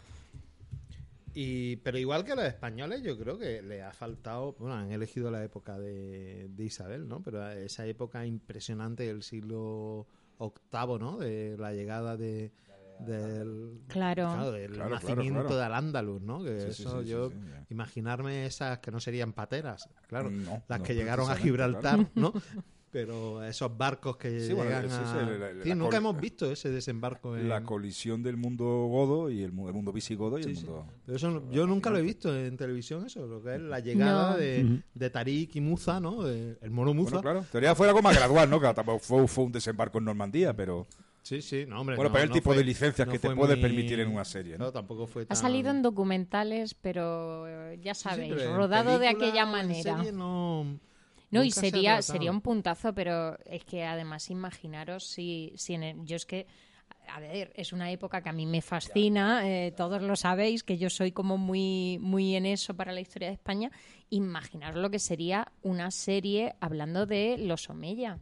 Y, 1.34 1.78
pero 1.78 1.98
igual 1.98 2.24
que 2.26 2.36
los 2.36 2.46
españoles, 2.46 3.02
yo 3.04 3.18
creo 3.18 3.38
que 3.38 3.62
le 3.62 3.82
ha 3.84 3.94
faltado. 3.94 4.56
Bueno, 4.60 4.76
han 4.76 4.92
elegido 4.92 5.32
la 5.32 5.44
época 5.44 5.80
de, 5.80 6.48
de 6.50 6.64
Isabel, 6.64 7.08
¿no? 7.08 7.22
Pero 7.22 7.50
esa 7.52 7.86
época 7.86 8.26
impresionante 8.26 9.04
del 9.04 9.24
siglo 9.24 10.08
VIII, 10.40 11.00
¿no? 11.00 11.18
De 11.18 11.56
la 11.58 11.72
llegada 11.74 12.18
de, 12.18 12.52
del, 13.00 13.82
Claro. 13.88 14.52
del 14.52 14.72
Claro, 14.72 14.90
claro, 14.90 14.90
nacimiento 14.90 15.42
claro. 15.48 15.58
del 15.58 15.74
Andaluz, 15.74 16.22
¿no? 16.22 16.44
Que 16.44 16.60
Sí, 16.72 16.84
eso 16.84 17.00
sí, 17.02 17.06
sí, 17.06 17.12
yo. 17.12 17.32
imaginarme 17.70 18.46
esas 18.46 18.80
que 18.80 18.92
no 18.92 19.00
serían 19.00 19.34
pateras, 19.34 19.90
claro. 20.08 20.30
No, 20.30 20.64
las 20.68 20.80
no, 20.80 20.86
que 20.86 20.96
llegaron 20.96 21.30
a 21.30 21.36
Gibraltar, 21.36 22.10
¿no? 22.16 22.34
Pero 22.92 23.42
esos 23.44 23.78
barcos 23.78 24.18
que 24.18 24.42
Sí, 24.42 24.52
bueno, 24.54 24.70
llegan 24.70 24.90
sí, 24.90 24.96
sí, 24.96 25.18
a... 25.18 25.22
la- 25.24 25.54
la- 25.54 25.64
Sí, 25.64 25.70
la 25.70 25.76
nunca 25.76 25.96
hemos 25.98 26.20
visto 26.20 26.52
ese 26.52 26.70
desembarco 26.70 27.38
en... 27.38 27.48
La 27.48 27.64
colisión 27.64 28.22
del 28.22 28.36
mundo 28.36 28.66
godo 28.66 29.30
y 29.30 29.44
el, 29.44 29.54
mu- 29.54 29.70
el 29.70 29.74
mundo 29.74 29.94
visigodo 29.94 30.38
y 30.38 30.44
Sí, 30.44 30.50
el 30.50 30.58
sí. 30.58 30.66
mundo... 30.66 30.86
Pero 31.06 31.16
eso 31.16 31.32
no- 31.32 31.50
yo 31.52 31.66
nunca 31.66 31.90
lo 31.90 32.00
he 32.00 32.02
visto 32.02 32.36
en 32.38 32.58
televisión, 32.58 33.06
eso, 33.06 33.26
lo 33.26 33.42
que 33.42 33.56
es 33.56 33.62
la 33.62 33.80
llegada 33.80 34.32
No. 34.32 34.38
de, 34.38 35.10
Tarik 35.10 35.56
y 35.56 35.62
Muza, 35.62 36.02
¿no? 36.02 36.24
De- 36.24 36.58
el 36.62 36.70
mono 36.70 36.94
Muza. 36.94 37.12
Bueno, 37.12 37.22
claro. 37.22 37.46
Teoría 37.50 37.76
fuera 37.76 37.94
como 37.94 38.04
más 38.10 38.18
gradual, 38.18 38.50
¿no? 38.50 38.60
Que 38.60 38.74
tampoco 38.74 39.00
fue, 39.00 39.26
fue 39.28 39.46
un 39.46 39.52
desembarco 39.54 39.98
en 40.00 40.04
Normandía, 40.06 40.54
pero... 40.54 40.86
Sí, 41.24 41.42
sí, 41.42 41.66
no, 41.68 41.80
hombre. 41.80 41.96
Bueno, 41.96 42.10
no- 42.10 42.14
pero 42.14 42.24
el 42.24 42.30
no 42.30 42.34
tipo 42.36 42.50
fue- 42.50 42.58
de 42.58 42.64
licencias 42.66 43.08
no 43.08 43.14
que 43.14 43.20
te 43.20 43.34
puede 43.34 43.54
muy- 43.56 43.62
permitir 43.62 44.02
en 44.02 44.10
una 44.10 44.26
serie, 44.26 44.58
¿no? 44.58 44.70
Tampoco 44.74 45.08
fue 45.08 45.22
Ha 45.22 45.26
tan- 45.28 45.38
salido 45.38 45.70
en 45.72 45.82
documentales, 45.82 46.74
pero 46.74 47.48
eh, 47.48 47.80
ya 47.82 47.94
Sí, 47.94 48.02
sí, 48.04 48.10
sabéis, 48.10 48.50
rodado 48.54 49.00
de 49.00 49.08
aquella 49.08 49.44
o 49.44 49.48
en 49.48 49.52
manera. 49.52 49.96
serie 49.98 50.12
no, 50.12 50.78
No, 51.32 51.44
y 51.44 51.52
se 51.52 51.62
sería, 51.62 52.02
sería 52.02 52.32
un 52.32 52.42
puntazo, 52.42 52.94
pero 52.94 53.38
es 53.46 53.64
que 53.64 53.84
además 53.86 54.30
imaginaros 54.30 55.06
si, 55.06 55.54
si 55.56 55.74
en 55.74 55.84
el- 55.84 56.06
yo 56.06 56.16
es 56.18 56.26
que, 56.26 56.46
a 57.08 57.20
ver, 57.20 57.52
es 57.56 57.74
una 57.74 57.90
época 57.92 58.22
que 58.22 58.30
a 58.30 58.34
mí 58.34 58.46
me 58.46 58.62
fascina, 58.62 59.48
eh, 59.50 59.72
todos 59.72 60.02
lo 60.02 60.16
sabéis, 60.16 60.64
que 60.64 60.78
yo 60.78 60.90
soy 60.90 61.12
como 61.12 61.38
muy, 61.38 61.98
muy 62.02 62.36
en 62.36 62.46
eso 62.46 62.74
para 62.76 62.92
la 62.92 63.02
historia 63.02 63.30
de 63.30 63.34
España. 63.36 63.72
Imaginaros 64.10 64.82
lo 64.82 64.90
que 64.92 65.00
sería 65.00 65.52
una 65.62 65.90
serie 65.92 66.56
hablando 66.60 67.06
de 67.06 67.38
los 67.38 67.70
Omeya. 67.70 68.20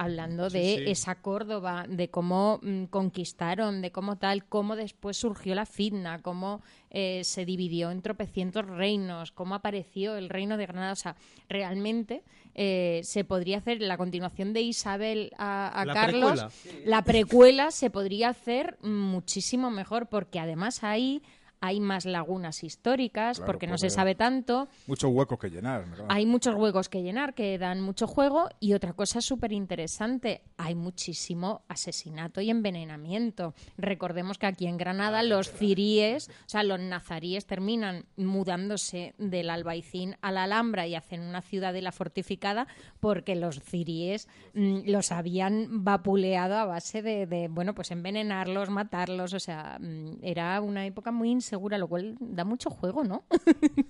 Hablando 0.00 0.48
Sí, 0.48 0.58
de 0.58 0.76
sí. 0.76 0.84
esa 0.92 1.16
Córdoba, 1.16 1.84
de 1.88 2.08
cómo 2.08 2.60
mm, 2.62 2.84
conquistaron, 2.84 3.82
de 3.82 3.90
cómo 3.90 4.16
tal, 4.16 4.44
cómo 4.46 4.76
después 4.76 5.16
surgió 5.16 5.56
la 5.56 5.66
fitna, 5.66 6.22
cómo 6.22 6.62
eh, 6.90 7.22
se 7.24 7.44
dividió 7.44 7.90
en 7.90 8.00
tropecientos 8.00 8.64
reinos, 8.64 9.32
cómo 9.32 9.56
apareció 9.56 10.16
el 10.16 10.28
reino 10.28 10.56
de 10.56 10.66
Granada. 10.66 10.92
O 10.92 10.96
sea, 10.96 11.16
realmente 11.48 12.22
eh, 12.54 13.00
se 13.02 13.24
podría 13.24 13.58
hacer 13.58 13.80
la 13.82 13.96
continuación 13.96 14.52
de 14.52 14.62
Isabel 14.62 15.32
a, 15.36 15.66
a 15.68 15.84
La 15.84 15.94
Carlos. 15.94 16.30
precuela. 16.30 16.50
La 16.86 17.02
precuela 17.02 17.70
se 17.72 17.90
podría 17.90 18.28
hacer 18.28 18.78
muchísimo 18.82 19.70
mejor 19.70 20.06
porque 20.08 20.38
además 20.38 20.84
ahí 20.84 21.22
hay 21.60 21.80
más 21.80 22.04
lagunas 22.04 22.64
históricas, 22.64 23.38
Claro, 23.38 23.46
porque 23.46 23.66
no 23.66 23.78
se 23.78 23.90
sabe 23.90 24.14
tanto. 24.14 24.68
Muchos 24.86 25.10
huecos 25.12 25.38
que 25.38 25.50
llenar. 25.50 25.86
¿no? 25.86 26.06
Hay 26.08 26.26
muchos 26.26 26.54
huecos 26.54 26.88
que 26.88 27.02
llenar 27.02 27.34
que 27.34 27.58
dan 27.58 27.80
mucho 27.80 28.06
juego 28.06 28.48
y 28.60 28.74
otra 28.74 28.92
cosa 28.92 29.20
súper 29.20 29.52
interesante, 29.52 30.42
hay 30.56 30.74
muchísimo 30.74 31.62
asesinato 31.68 32.40
y 32.40 32.50
envenenamiento. 32.50 33.54
Recordemos 33.76 34.38
que 34.38 34.46
aquí 34.46 34.66
en 34.66 34.76
Granada 34.76 35.22
los 35.22 35.50
ciríes, 35.50 36.28
o 36.28 36.48
sea, 36.48 36.62
los 36.62 36.80
nazaríes 36.80 37.46
terminan 37.46 38.06
mudándose 38.16 39.14
del 39.18 39.50
Albaicín 39.50 40.16
a 40.20 40.32
la 40.32 40.44
Alhambra 40.44 40.86
y 40.86 40.94
hacen 40.94 41.20
una 41.20 41.42
ciudadela 41.42 41.92
fortificada 41.92 42.66
porque 43.00 43.34
los 43.34 43.60
ciríes 43.60 44.28
mm, 44.54 44.80
los 44.86 45.12
habían 45.12 45.84
vapuleado 45.84 46.56
a 46.56 46.64
base 46.64 47.02
de, 47.02 47.26
de, 47.26 47.48
bueno, 47.48 47.74
pues 47.74 47.90
envenenarlos, 47.90 48.70
matarlos, 48.70 49.34
o 49.34 49.40
sea, 49.40 49.78
mm, 49.80 50.18
era 50.22 50.60
una 50.60 50.86
época 50.86 51.12
muy 51.12 51.30
insegura, 51.48 51.78
lo 51.78 51.88
cual 51.88 52.14
da 52.20 52.44
mucho 52.44 52.68
juego, 52.68 53.04
¿no? 53.04 53.24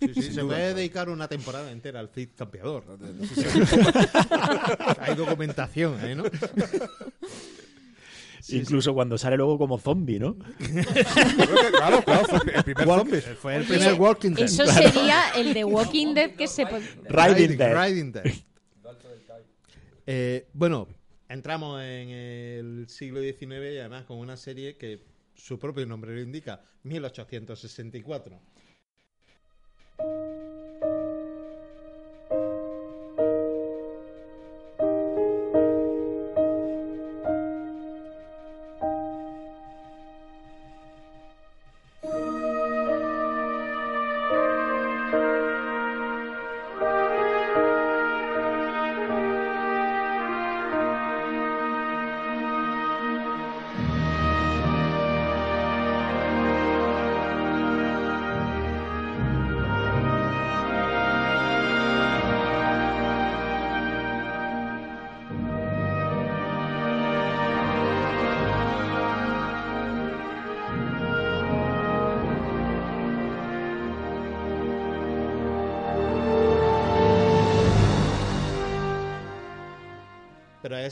Sí, 0.00 0.14
sí, 0.14 0.32
se 0.32 0.44
puede 0.44 0.74
dedicar 0.74 1.08
una 1.08 1.26
temporada 1.26 1.72
entera 1.72 1.98
al 1.98 2.08
Cid 2.08 2.28
campeador. 2.36 2.84
Hay 5.00 5.16
documentación, 5.16 5.98
¿eh, 6.04 6.14
¿no? 6.14 6.22
Incluso 8.50 8.94
cuando 8.94 9.18
sale 9.18 9.36
luego 9.36 9.58
como 9.58 9.78
zombie, 9.78 10.20
¿no? 10.20 10.36
claro, 11.72 12.02
claro, 12.02 12.26
fue 12.26 12.54
el 12.54 12.64
primer 12.64 12.86
zombie. 12.86 13.20
Fue 13.20 13.56
el 13.56 13.64
primer 13.64 13.94
Walking 13.94 14.30
Dead. 14.30 14.44
Eso 14.44 14.64
sería 14.66 15.30
el 15.36 15.52
de 15.52 15.64
Walking 15.64 16.14
Dead 16.14 16.30
que 16.30 16.46
se... 16.46 16.64
Riding 16.64 17.58
Dead. 17.58 17.84
Riding 17.84 18.12
Dead. 18.12 18.24
Eh, 20.06 20.46
bueno, 20.54 20.88
entramos 21.28 21.82
en 21.82 22.08
el 22.08 22.88
siglo 22.88 23.20
XIX 23.20 23.74
y 23.74 23.78
además 23.78 24.04
con 24.04 24.18
una 24.18 24.36
serie 24.36 24.76
que 24.76 25.02
su 25.38 25.56
propio 25.56 25.86
nombre 25.86 26.12
lo 26.14 26.20
indica, 26.20 26.60
1864. 26.82 28.40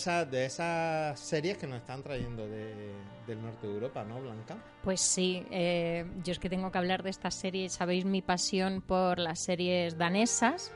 De 0.04 0.44
esas 0.44 1.18
series 1.18 1.56
que 1.56 1.66
nos 1.66 1.78
están 1.78 2.02
trayendo 2.02 2.46
de- 2.46 2.92
del 3.26 3.40
norte 3.42 3.66
de 3.66 3.72
Europa, 3.72 4.04
¿no, 4.04 4.20
Blanca? 4.20 4.56
Pues 4.84 5.00
sí, 5.00 5.42
eh, 5.50 6.04
yo 6.22 6.32
es 6.32 6.38
que 6.38 6.50
tengo 6.50 6.70
que 6.70 6.76
hablar 6.78 7.02
de 7.02 7.08
esta 7.10 7.30
serie, 7.30 7.68
sabéis 7.70 8.04
mi 8.04 8.20
pasión 8.20 8.82
por 8.82 9.18
las 9.18 9.40
series 9.40 9.96
danesas 9.96 10.70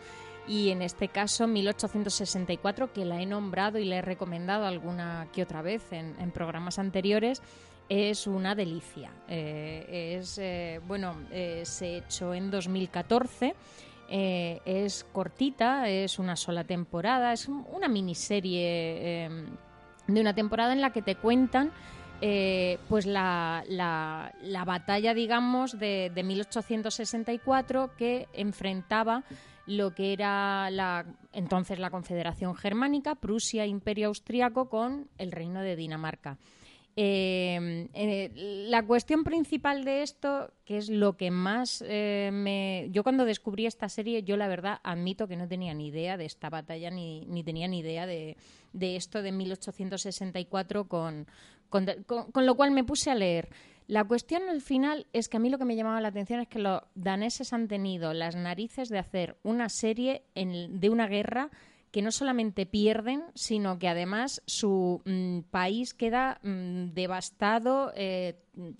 y 0.48 0.70
en 0.70 0.80
este 0.80 1.08
caso 1.08 1.46
1864 1.46 2.92
que 2.94 3.04
la 3.04 3.20
he 3.20 3.26
nombrado 3.26 3.78
y 3.78 3.84
la 3.84 3.96
he 3.98 4.02
recomendado 4.02 4.64
alguna 4.64 5.28
que 5.34 5.42
otra 5.42 5.60
vez 5.62 5.92
en, 5.92 6.18
en 6.18 6.30
programas 6.30 6.78
anteriores 6.78 7.42
es 7.90 8.26
una 8.26 8.54
delicia. 8.54 9.10
Eh, 9.28 10.16
es 10.18 10.38
eh, 10.38 10.80
bueno, 10.86 11.14
eh, 11.30 11.62
se 11.66 11.98
echó 11.98 12.32
en 12.34 12.50
2014. 12.50 13.54
Eh, 14.10 14.60
es 14.64 15.04
cortita, 15.12 15.88
es 15.88 16.18
una 16.18 16.36
sola 16.36 16.64
temporada, 16.64 17.32
es 17.32 17.48
un- 17.48 17.64
una 17.72 17.88
miniserie 17.88 18.66
eh, 19.26 19.30
de 20.06 20.20
una 20.20 20.34
temporada 20.34 20.72
en 20.72 20.80
la 20.80 20.90
que 20.92 21.02
te 21.02 21.14
cuentan 21.14 21.70
eh, 22.22 22.78
pues 22.88 23.06
la, 23.06 23.64
la- 23.68 24.32
la 24.42 24.64
batalla, 24.66 25.14
digamos, 25.14 25.78
de, 25.78 26.10
de 26.14 26.22
1864 26.22 27.96
que 27.96 28.28
enfrentaba 28.34 29.22
lo 29.66 29.94
que 29.94 30.12
era 30.12 30.68
la, 30.70 31.06
entonces 31.32 31.78
la 31.78 31.90
Confederación 31.90 32.54
Germánica, 32.56 33.14
Prusia, 33.14 33.64
Imperio 33.66 34.08
Austriaco, 34.08 34.68
con 34.68 35.06
el 35.16 35.32
Reino 35.32 35.60
de 35.62 35.76
Dinamarca. 35.76 36.36
Eh, 37.02 37.88
eh, 37.94 38.30
la 38.68 38.84
cuestión 38.84 39.24
principal 39.24 39.84
de 39.86 40.02
esto, 40.02 40.52
que 40.66 40.76
es 40.76 40.90
lo 40.90 41.16
que 41.16 41.30
más 41.30 41.82
eh, 41.88 42.28
me... 42.30 42.88
Yo 42.90 43.02
cuando 43.02 43.24
descubrí 43.24 43.64
esta 43.64 43.88
serie, 43.88 44.22
yo 44.22 44.36
la 44.36 44.48
verdad 44.48 44.80
admito 44.82 45.26
que 45.26 45.36
no 45.38 45.48
tenía 45.48 45.72
ni 45.72 45.86
idea 45.86 46.18
de 46.18 46.26
esta 46.26 46.50
batalla, 46.50 46.90
ni, 46.90 47.24
ni 47.24 47.42
tenía 47.42 47.68
ni 47.68 47.78
idea 47.78 48.04
de, 48.04 48.36
de 48.74 48.96
esto 48.96 49.22
de 49.22 49.32
1864, 49.32 50.88
con, 50.88 51.26
con, 51.70 51.86
con- 52.06 52.30
con 52.32 52.44
lo 52.44 52.54
cual 52.54 52.70
me 52.70 52.84
puse 52.84 53.10
a 53.10 53.14
leer. 53.14 53.48
La 53.86 54.04
cuestión 54.04 54.42
al 54.50 54.60
final 54.60 55.06
es 55.14 55.30
que 55.30 55.38
a 55.38 55.40
mí 55.40 55.48
lo 55.48 55.56
que 55.56 55.64
me 55.64 55.76
llamaba 55.76 56.02
la 56.02 56.08
atención 56.08 56.40
es 56.40 56.48
que 56.48 56.58
los 56.58 56.82
daneses 56.94 57.54
han 57.54 57.66
tenido 57.66 58.12
las 58.12 58.36
narices 58.36 58.90
de 58.90 58.98
hacer 58.98 59.38
una 59.42 59.70
serie 59.70 60.22
de 60.34 60.90
una 60.90 61.06
guerra 61.08 61.48
que 61.90 62.02
no 62.02 62.12
solamente 62.12 62.66
pierden, 62.66 63.24
sino 63.34 63.78
que 63.78 63.88
además 63.88 64.42
su 64.46 65.02
mm, 65.04 65.40
país 65.50 65.94
queda 65.94 66.38
mm, 66.42 66.92
devastado. 66.92 67.92
eh, 67.96 68.36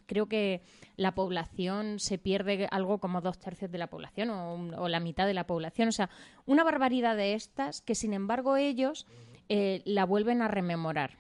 creo 0.06 0.26
que 0.26 0.62
la 0.96 1.14
población 1.14 1.98
se 1.98 2.18
pierde 2.18 2.68
algo 2.70 2.98
como 2.98 3.20
dos 3.20 3.38
tercios 3.38 3.70
de 3.70 3.78
la 3.78 3.88
población 3.88 4.30
o, 4.30 4.88
la 4.88 5.00
mitad 5.00 5.26
de 5.26 5.34
la 5.34 5.46
población. 5.46 5.88
O 5.88 5.92
sea, 5.92 6.10
una 6.46 6.64
barbaridad 6.64 7.16
de 7.16 7.34
estas 7.34 7.80
que, 7.80 7.94
sin 7.94 8.12
embargo, 8.12 8.56
ellos 8.56 9.06
eh, 9.48 9.82
la 9.84 10.04
vuelven 10.04 10.42
a 10.42 10.48
rememorar. 10.48 11.18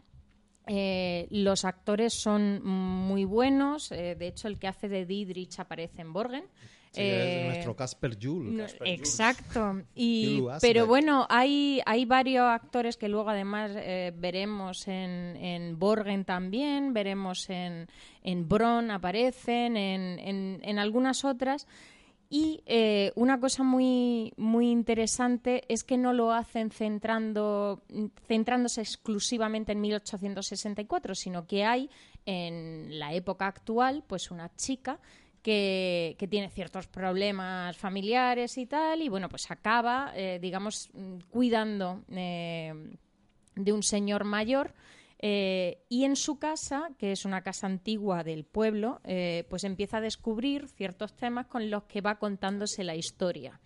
Eh, 0.66 1.26
los 1.30 1.64
actores 1.64 2.12
son 2.12 2.62
muy 2.62 3.24
buenos. 3.24 3.88
de 3.88 4.26
hecho, 4.26 4.46
el 4.46 4.58
que 4.58 4.68
hace 4.68 4.88
de 4.88 5.06
Didrich 5.06 5.58
aparece 5.58 6.02
en 6.02 6.12
Borgen. 6.12 6.44
Sí, 6.92 7.02
Eh, 7.02 7.40
es 7.42 7.46
nuestro 7.46 7.76
Casper 7.76 8.18
Jules. 8.20 8.76
exacto. 8.84 9.82
Y, 9.94 10.42
pero 10.60 10.86
bueno, 10.86 11.24
hay, 11.28 11.80
hay 11.86 12.04
varios 12.04 12.44
actores 12.44 12.96
que 12.96 13.08
luego 13.08 13.30
además 13.30 13.70
eh, 13.76 14.12
veremos 14.16 14.88
en, 14.88 15.36
en 15.36 15.78
Borgen 15.78 16.24
también, 16.24 16.92
veremos 16.92 17.48
en, 17.48 17.86
en 18.24 18.48
Bron 18.48 18.90
aparecen, 18.90 19.76
en, 19.76 20.18
en, 20.18 20.60
en 20.62 20.78
algunas 20.80 21.24
otras. 21.24 21.68
Y 22.32 22.62
eh, 22.66 23.12
una 23.16 23.40
cosa 23.40 23.64
muy, 23.64 24.32
muy 24.36 24.70
interesante 24.70 25.64
es 25.68 25.82
que 25.82 25.96
no 25.96 26.12
lo 26.12 26.32
hacen 26.32 26.70
centrando, 26.70 27.82
centrándose 28.28 28.80
exclusivamente 28.82 29.72
en 29.72 29.80
1864, 29.80 31.14
sino 31.16 31.46
que 31.46 31.64
hay 31.64 31.90
en 32.26 32.98
la 33.00 33.14
época 33.14 33.46
actual 33.48 34.04
pues 34.06 34.30
una 34.30 34.54
chica 34.54 35.00
que, 35.42 36.16
tiene 36.30 36.50
ciertos 36.50 36.86
problemas 36.86 37.76
familiares 37.76 38.58
y 38.58 38.66
tal, 38.66 39.02
y 39.02 39.08
bueno, 39.08 39.28
pues 39.28 39.50
acaba, 39.50 40.12
eh, 40.14 40.38
digamos, 40.40 40.90
cuidando 41.30 42.02
eh, 42.10 42.72
de 43.54 43.72
un 43.72 43.82
señor 43.82 44.24
mayor. 44.24 44.74
eh, 45.22 45.82
y 45.90 46.04
en 46.04 46.16
su 46.16 46.38
casa, 46.38 46.90
que 46.98 47.12
es 47.12 47.26
una 47.26 47.42
casa 47.42 47.66
antigua 47.66 48.24
del 48.24 48.44
pueblo, 48.44 49.00
pues 49.50 49.64
empieza 49.64 49.98
a 49.98 50.00
descubrir 50.00 50.66
ciertos 50.68 51.14
temas 51.14 51.46
con 51.46 51.68
los 51.70 51.84
que 51.84 52.00
va 52.00 52.18
contándose 52.18 52.84
la 52.84 52.94
historia. 52.94 53.60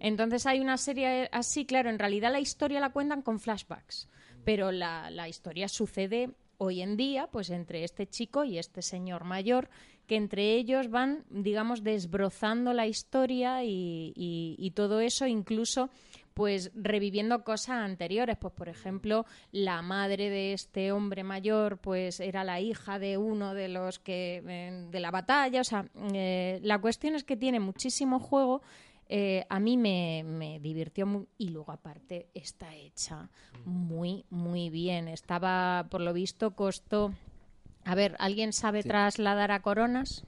Entonces 0.00 0.46
hay 0.46 0.60
una 0.60 0.78
serie 0.78 1.28
así, 1.30 1.66
claro, 1.66 1.90
en 1.90 1.98
realidad 1.98 2.32
la 2.32 2.40
historia 2.40 2.80
la 2.80 2.90
cuentan 2.90 3.20
con 3.20 3.38
flashbacks, 3.38 4.08
pero 4.44 4.72
la, 4.72 5.10
la 5.10 5.28
historia 5.28 5.68
sucede 5.68 6.30
hoy 6.58 6.82
en 6.82 6.96
día, 6.96 7.28
pues 7.30 7.50
entre 7.50 7.84
este 7.84 8.06
chico 8.06 8.44
y 8.44 8.58
este 8.58 8.82
señor 8.82 9.24
mayor, 9.24 9.68
que 10.06 10.16
entre 10.16 10.54
ellos 10.54 10.90
van, 10.90 11.24
digamos, 11.30 11.82
desbrozando 11.82 12.72
la 12.72 12.86
historia 12.86 13.64
y, 13.64 14.72
todo 14.74 15.00
eso, 15.00 15.26
incluso 15.26 15.90
pues 16.34 16.72
reviviendo 16.74 17.44
cosas 17.44 17.76
anteriores, 17.76 18.36
pues 18.36 18.52
por 18.54 18.68
ejemplo, 18.68 19.24
la 19.52 19.82
madre 19.82 20.30
de 20.30 20.52
este 20.52 20.90
hombre 20.90 21.22
mayor 21.22 21.78
pues 21.78 22.18
era 22.18 22.42
la 22.42 22.60
hija 22.60 22.98
de 22.98 23.18
uno 23.18 23.54
de 23.54 23.68
los 23.68 24.00
que 24.00 24.42
de 24.90 25.00
la 25.00 25.12
batalla, 25.12 25.60
o 25.60 25.64
sea, 25.64 25.86
eh, 26.12 26.58
la 26.62 26.80
cuestión 26.80 27.14
es 27.14 27.22
que 27.22 27.36
tiene 27.36 27.60
muchísimo 27.60 28.18
juego. 28.18 28.62
Eh, 29.08 29.44
a 29.48 29.60
mí 29.60 29.76
me, 29.76 30.24
me 30.24 30.58
divirtió 30.60 31.06
muy, 31.06 31.26
y 31.36 31.50
luego 31.50 31.72
aparte 31.72 32.30
está 32.34 32.74
hecha 32.74 33.30
muy, 33.64 34.24
muy 34.30 34.70
bien. 34.70 35.08
Estaba, 35.08 35.86
por 35.90 36.00
lo 36.00 36.12
visto, 36.12 36.54
costó... 36.54 37.12
A 37.84 37.94
ver, 37.94 38.16
¿alguien 38.18 38.52
sabe 38.52 38.82
trasladar 38.82 39.50
a 39.50 39.60
coronas? 39.60 40.24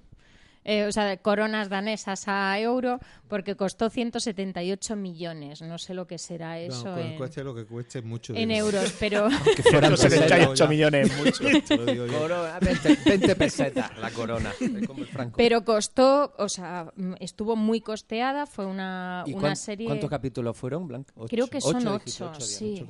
Eh, 0.69 0.85
o 0.85 0.91
sea, 0.91 1.05
de 1.05 1.19
coronas 1.19 1.69
danesas 1.69 2.25
a 2.27 2.59
euro, 2.59 2.99
porque 3.29 3.55
costó 3.55 3.89
178 3.89 4.97
millones. 4.97 5.63
No 5.63 5.79
sé 5.79 5.95
lo 5.95 6.09
que 6.09 6.19
será 6.19 6.59
eso 6.59 6.87
No, 6.87 6.99
en, 6.99 7.17
cueste 7.17 7.45
lo 7.45 7.55
que 7.55 7.65
cueste 7.65 8.03
mucho. 8.03 8.33
en 8.33 8.41
dinero. 8.41 8.67
euros, 8.67 8.93
pero... 8.99 9.29
Que 9.57 9.63
fueran 9.63 9.93
Lo 9.93 9.97
que 9.97 10.11
sea, 10.11 10.11
78 10.11 10.65
ya. 10.65 10.69
millones 10.69 11.17
mucho. 11.25 11.45
Te 11.69 11.77
lo 11.77 11.85
digo 11.87 12.07
yo. 12.07 12.19
Corona, 12.19 12.59
20, 12.61 12.99
20 13.07 13.37
pesetas 13.37 13.97
la 13.99 14.11
corona. 14.11 14.53
Es 14.61 14.87
como 14.89 15.03
el 15.03 15.07
franco. 15.07 15.37
Pero 15.37 15.65
costó, 15.65 16.35
o 16.37 16.49
sea, 16.49 16.91
mm, 16.97 17.13
estuvo 17.21 17.55
muy 17.55 17.81
costeada, 17.81 18.47
fue 18.47 18.67
una, 18.67 19.23
¿Y 19.25 19.33
una 19.35 19.41
cuán- 19.41 19.57
serie... 19.57 19.87
¿Cuántos 19.87 20.11
capítulos 20.11 20.57
fueron, 20.57 20.89
Blanca? 20.89 21.15
Creo 21.29 21.47
que 21.47 21.61
son 21.61 21.87
ocho, 21.87 22.33
sí. 22.41 22.85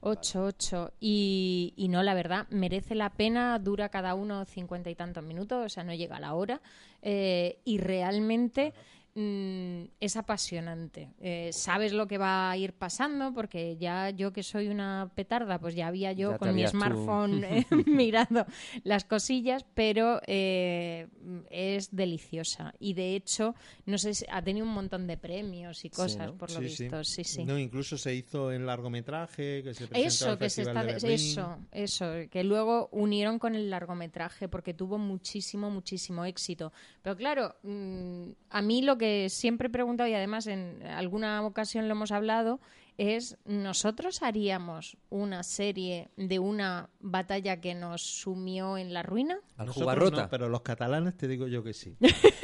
Ocho, 0.00 0.44
ocho. 0.46 0.92
Y, 0.98 1.74
y 1.76 1.86
no, 1.88 2.02
la 2.02 2.14
verdad, 2.14 2.46
merece 2.50 2.96
la 2.96 3.10
pena, 3.10 3.56
dura 3.60 3.88
cada 3.88 4.14
uno 4.14 4.44
cincuenta 4.46 4.90
y 4.90 4.96
tantos 4.96 5.22
minutos, 5.22 5.64
o 5.64 5.68
sea, 5.68 5.84
no 5.84 5.94
llega 5.94 6.16
a 6.16 6.20
la 6.20 6.34
hora. 6.34 6.60
Eh, 7.06 7.58
y 7.64 7.78
realmente 7.78 8.72
mm, 9.14 9.84
es 10.00 10.16
apasionante. 10.16 11.10
Eh, 11.20 11.50
sabes 11.52 11.92
lo 11.92 12.06
que 12.06 12.18
va 12.18 12.50
a 12.50 12.56
ir 12.56 12.72
pasando, 12.72 13.32
porque 13.32 13.76
ya 13.76 14.10
yo 14.10 14.32
que 14.32 14.42
soy 14.42 14.68
una 14.68 15.10
petarda, 15.14 15.58
pues 15.58 15.74
ya 15.74 15.86
había 15.88 16.12
yo 16.12 16.32
Ya 16.32 16.38
con 16.38 16.54
mi 16.54 16.66
smartphone 16.66 17.44
eh, 17.44 17.64
mirando 17.86 18.46
las 18.82 19.04
cosillas, 19.04 19.64
pero 19.74 20.20
eh, 20.26 21.08
es 21.50 21.94
deliciosa. 21.94 22.74
Y 22.78 22.94
de 22.94 23.14
hecho, 23.16 23.54
no 23.86 23.98
sé, 23.98 24.14
si- 24.14 24.26
ha 24.30 24.42
tenido 24.42 24.66
un 24.66 24.72
montón 24.72 25.06
de 25.06 25.16
premios 25.16 25.84
y 25.84 25.90
cosas, 25.90 26.28
¿no? 26.28 26.36
por 26.36 26.50
lo 26.50 26.58
Sí, 26.58 26.64
visto. 26.64 27.04
Sí, 27.04 27.24
sí. 27.24 27.44
No, 27.44 27.58
incluso 27.58 27.96
se 27.96 28.14
hizo 28.14 28.52
en 28.52 28.66
largometraje, 28.66 29.62
que 29.62 29.74
se 29.74 29.86
presentó 29.86 30.08
Eso, 30.08 30.30
al 30.30 30.38
que 30.38 30.50
se 30.50 30.62
está, 30.62 30.84
de 30.84 31.14
eso, 31.14 31.58
eso, 31.72 32.06
que 32.30 32.42
luego 32.44 32.88
unieron 32.92 33.38
con 33.38 33.54
el 33.54 33.70
largometraje 33.70 34.48
porque 34.48 34.74
tuvo 34.74 34.98
muchísimo, 34.98 35.70
muchísimo 35.70 36.24
éxito. 36.24 36.72
Pero 37.02 37.16
claro, 37.16 37.56
mm, 37.62 38.30
a 38.50 38.62
mí 38.62 38.82
lo 38.82 38.98
que 38.98 39.03
siempre 39.28 39.68
he 39.68 39.70
preguntado 39.70 40.08
y 40.08 40.14
además 40.14 40.46
en 40.46 40.82
alguna 40.86 41.44
ocasión 41.44 41.88
lo 41.88 41.92
hemos 41.92 42.12
hablado 42.12 42.60
es 42.96 43.36
nosotros 43.44 44.22
haríamos 44.22 44.96
una 45.10 45.42
serie 45.42 46.10
de 46.16 46.38
una 46.38 46.90
batalla 47.00 47.60
que 47.60 47.74
nos 47.74 48.02
sumió 48.02 48.78
en 48.78 48.92
la 48.92 49.02
ruina. 49.02 49.38
Al 49.56 49.70
jugarrota. 49.70 50.22
no, 50.22 50.30
pero 50.30 50.48
los 50.48 50.62
catalanes 50.62 51.16
te 51.16 51.26
digo 51.26 51.48
yo 51.48 51.64
que 51.64 51.72
sí. 51.72 51.96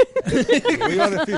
Lo 0.78 0.92
iba 0.92 1.04
a 1.06 1.10
decir. 1.10 1.36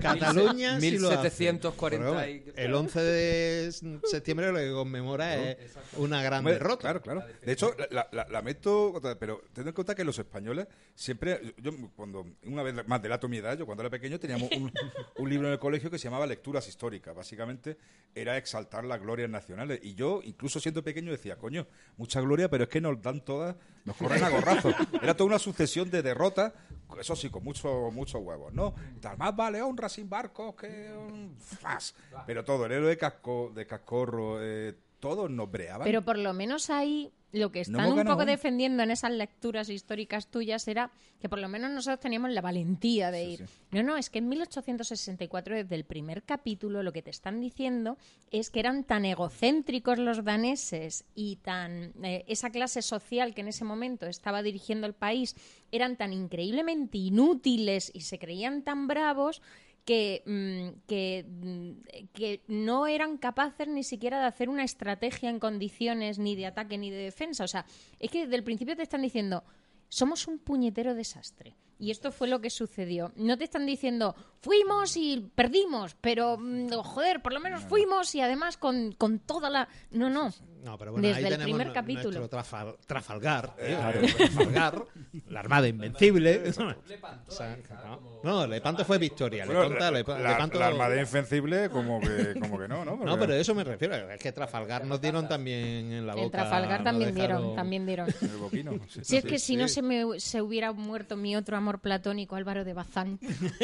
Cataluña 0.00 0.80
sí 0.80 0.98
lo 0.98 1.08
hace. 1.10 1.28
1740 1.30 2.06
Pero, 2.06 2.26
y- 2.28 2.44
El 2.56 2.74
11 2.74 3.00
de 3.00 3.72
septiembre 4.04 4.52
lo 4.52 4.58
que 4.58 4.70
conmemora 4.72 5.36
es 5.50 5.58
una 5.96 6.22
gran 6.22 6.38
Hombre, 6.40 6.54
derrota. 6.54 6.80
Claro, 6.80 7.02
claro. 7.02 7.22
De 7.44 7.52
hecho, 7.52 7.74
la, 7.90 8.08
la- 8.12 8.26
la 8.28 8.42
meto, 8.42 9.00
pero 9.18 9.42
ten 9.52 9.66
en 9.66 9.72
cuenta 9.74 9.94
que 9.94 10.04
los 10.04 10.18
españoles 10.18 10.66
siempre, 10.94 11.54
yo 11.58 11.72
cuando, 11.96 12.26
una 12.44 12.62
vez 12.62 12.74
más 12.86 13.02
delato 13.02 13.28
mi 13.28 13.38
edad, 13.38 13.56
yo 13.58 13.66
cuando 13.66 13.82
era 13.82 13.90
pequeño 13.90 14.18
teníamos 14.18 14.50
un, 14.56 14.72
un 15.16 15.30
libro 15.30 15.46
en 15.48 15.52
el 15.54 15.58
colegio 15.58 15.90
que 15.90 15.98
se 15.98 16.04
llamaba 16.04 16.26
Lecturas 16.26 16.66
Históricas. 16.68 17.14
Básicamente 17.14 17.76
era 18.14 18.36
exaltar 18.36 18.84
las 18.84 19.00
glorias 19.00 19.30
nacionales. 19.30 19.80
Y 19.82 19.94
yo, 19.94 20.20
incluso 20.24 20.60
siendo 20.60 20.82
pequeño, 20.82 21.10
decía, 21.12 21.36
coño, 21.36 21.66
mucha 21.96 22.20
gloria, 22.20 22.48
pero 22.48 22.64
es 22.64 22.70
que 22.70 22.80
nos 22.80 23.00
dan 23.00 23.24
todas, 23.24 23.54
nos 23.84 23.96
corren 23.96 24.22
a 24.24 24.28
gorrazos. 24.28 24.74
Era 25.02 25.16
toda 25.16 25.28
una 25.28 25.38
sucesión 25.38 25.90
de 25.90 26.02
derrotas, 26.02 26.52
eso 27.00 27.14
sí, 27.14 27.30
con 27.30 27.44
muchos 27.44 27.92
muchos 27.92 28.22
huevos, 28.22 28.52
¿no? 28.52 28.74
Tal 29.00 29.18
más 29.18 29.34
vale 29.36 29.60
honra 29.62 29.88
sin 29.88 30.08
barcos 30.08 30.54
que 30.54 30.92
un 30.92 31.36
fas. 31.38 31.94
Pero 32.26 32.44
todo, 32.44 32.66
el 32.66 32.72
héroe 32.72 32.88
de, 32.88 32.96
casco, 32.96 33.52
de 33.54 33.66
cascorro, 33.66 34.38
eh, 34.40 34.74
todos 35.00 35.30
nos 35.30 35.50
breaban. 35.50 35.84
Pero 35.84 36.02
por 36.04 36.18
lo 36.18 36.32
menos 36.32 36.70
ahí 36.70 37.12
lo 37.30 37.52
que 37.52 37.60
están 37.60 37.92
un 37.92 38.04
poco 38.04 38.24
defendiendo 38.24 38.82
en 38.82 38.90
esas 38.90 39.10
lecturas 39.10 39.68
históricas 39.68 40.28
tuyas 40.28 40.66
era 40.66 40.90
que 41.20 41.28
por 41.28 41.38
lo 41.38 41.48
menos 41.48 41.70
nosotros 41.70 42.00
teníamos 42.00 42.30
la 42.30 42.40
valentía 42.40 43.10
de 43.10 43.22
Sí, 43.24 43.30
ir. 43.32 43.38
sí. 43.46 43.54
No, 43.72 43.82
no, 43.82 43.96
es 43.98 44.08
que 44.08 44.18
en 44.20 44.30
1864, 44.30 45.54
desde 45.56 45.74
el 45.74 45.84
primer 45.84 46.22
capítulo, 46.22 46.82
lo 46.82 46.90
que 46.90 47.02
te 47.02 47.10
están 47.10 47.38
diciendo 47.40 47.98
es 48.30 48.48
que 48.48 48.60
eran 48.60 48.82
tan 48.82 49.04
egocéntricos 49.04 49.98
los 49.98 50.24
daneses 50.24 51.04
y 51.14 51.36
tan 51.36 51.92
eh, 52.02 52.24
esa 52.28 52.48
clase 52.48 52.80
social 52.80 53.34
que 53.34 53.42
en 53.42 53.48
ese 53.48 53.64
momento 53.64 54.06
estaba 54.06 54.42
dirigiendo 54.42 54.86
el 54.86 54.94
país 54.94 55.36
eran 55.70 55.96
tan 55.96 56.14
increíblemente 56.14 56.96
inútiles 56.96 57.90
y 57.92 58.00
se 58.00 58.18
creían 58.18 58.62
tan 58.62 58.86
bravos 58.86 59.42
que, 59.88 60.22
mm, 60.26 60.86
que, 60.86 61.24
mm, 61.26 61.70
que 62.12 62.42
no 62.46 62.86
eran 62.86 63.16
capaces 63.16 63.66
ni 63.68 63.82
siquiera 63.82 64.20
de 64.20 64.26
hacer 64.26 64.50
una 64.50 64.62
estrategia 64.62 65.30
en 65.30 65.40
condiciones 65.40 66.18
ni 66.18 66.36
de 66.36 66.44
ataque 66.44 66.76
ni 66.76 66.90
de 66.90 66.98
defensa. 66.98 67.44
O 67.44 67.48
sea, 67.48 67.64
es 67.98 68.10
que 68.10 68.24
desde 68.24 68.36
el 68.36 68.44
principio 68.44 68.76
te 68.76 68.82
están 68.82 69.00
diciendo, 69.00 69.44
somos 69.88 70.28
un 70.28 70.40
puñetero 70.40 70.94
desastre. 70.94 71.56
Y 71.78 71.90
esto 71.92 72.10
fue 72.10 72.26
lo 72.28 72.40
que 72.40 72.50
sucedió. 72.50 73.12
No 73.16 73.38
te 73.38 73.44
están 73.44 73.64
diciendo, 73.66 74.14
fuimos 74.40 74.96
y 74.96 75.30
perdimos, 75.34 75.94
pero, 76.00 76.36
mm, 76.38 76.70
joder, 76.82 77.22
por 77.22 77.32
lo 77.32 77.40
menos 77.40 77.62
fuimos 77.64 78.14
y 78.14 78.20
además 78.20 78.56
con, 78.56 78.92
con 78.92 79.20
toda 79.20 79.48
la... 79.48 79.68
No, 79.92 80.10
no. 80.10 80.32
No, 80.64 80.76
pero 80.76 80.90
bueno, 80.90 81.06
Desde 81.06 81.18
ahí 81.20 81.24
el 81.26 81.38
tenemos 81.38 81.56
primer 81.56 81.72
capítulo. 81.72 82.18
nuestro 82.18 82.28
Trafal- 82.40 82.76
Trafalgar, 82.84 83.54
¿eh? 83.60 83.76
Trafalgar, 84.16 84.84
la 85.28 85.38
Armada 85.38 85.68
Invencible. 85.68 86.48
O 86.48 87.30
sea, 87.30 87.56
no, 87.84 88.20
no, 88.24 88.46
Lepanto 88.48 88.84
fue 88.84 88.98
victoria. 88.98 89.46
Bueno, 89.46 89.62
Lepanto, 89.62 89.78
la, 89.84 89.90
Lepa- 90.00 90.18
la- 90.18 90.30
Lepanto- 90.32 90.58
la 90.58 90.66
Armada 90.66 91.00
Invencible, 91.00 91.70
como 91.70 92.00
que, 92.00 92.34
como 92.40 92.58
que 92.58 92.66
no, 92.66 92.84
¿no? 92.84 92.96
No, 92.96 92.98
Porque- 92.98 93.16
pero 93.20 93.34
de 93.34 93.40
eso 93.40 93.54
me 93.54 93.62
refiero. 93.62 93.94
Es 94.10 94.20
que 94.20 94.32
Trafalgar 94.32 94.84
nos 94.84 95.00
dieron 95.00 95.28
también 95.28 95.92
en 95.92 96.04
la 96.06 96.14
boca. 96.14 96.24
En 96.24 96.30
Trafalgar 96.32 96.82
también 96.82 97.14
dejaron- 97.14 97.38
dieron, 97.38 97.56
también 97.56 97.86
dieron. 97.86 98.08
El 98.20 98.36
boquino. 98.38 98.72
sí. 98.88 99.00
Si 99.04 99.16
es 99.16 99.24
que 99.24 99.38
Sí, 99.38 99.46
si 99.52 99.56
no 99.56 99.68
se 99.68 99.80
me 99.80 100.18
se 100.18 100.42
hubiera 100.42 100.72
muerto 100.72 101.16
mi 101.16 101.36
otro 101.36 101.56
amor 101.56 101.67
amor 101.68 101.80
platónico 101.80 102.34
Álvaro 102.34 102.64
de 102.64 102.72
Bazán, 102.72 103.18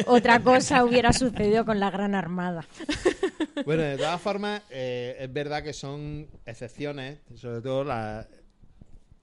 otra 0.07 0.39
cosa 0.41 0.85
hubiera 0.85 1.11
sucedido 1.15 1.65
con 1.65 1.81
la 1.81 1.91
Gran 1.91 2.15
Armada. 2.15 2.65
Bueno, 3.65 3.83
de 3.83 3.97
todas 3.97 4.21
formas, 4.21 4.63
eh, 4.69 5.17
es 5.21 5.33
verdad 5.33 5.63
que 5.63 5.73
son 5.73 6.27
excepciones, 6.45 7.21
sobre 7.37 7.61
todo 7.63 7.83
la- 7.85 8.27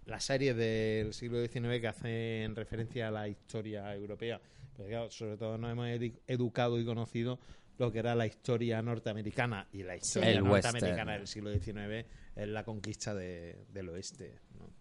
las 0.05 0.23
series 0.23 0.55
del 0.55 1.13
siglo 1.13 1.45
XIX 1.45 1.79
que 1.81 1.87
hacen 1.87 2.55
referencia 2.55 3.09
a 3.09 3.11
la 3.11 3.27
historia 3.27 3.93
europea. 3.93 4.39
Pero 4.75 4.89
claro, 4.89 5.11
sobre 5.11 5.37
todo 5.37 5.57
nos 5.57 5.71
hemos 5.71 5.85
edu- 5.89 6.17
educado 6.27 6.79
y 6.79 6.85
conocido 6.85 7.39
lo 7.77 7.91
que 7.91 7.99
era 7.99 8.15
la 8.15 8.25
historia 8.25 8.81
norteamericana 8.81 9.67
y 9.73 9.83
la 9.83 9.95
historia 9.97 10.29
El 10.31 10.43
norteamericana 10.45 11.17
western. 11.17 11.17
del 11.19 11.27
siglo 11.27 11.51
XIX 11.53 12.05
es 12.35 12.47
la 12.47 12.63
conquista 12.63 13.13
de- 13.13 13.65
del 13.71 13.89
oeste. 13.89 14.39
¿no? 14.57 14.71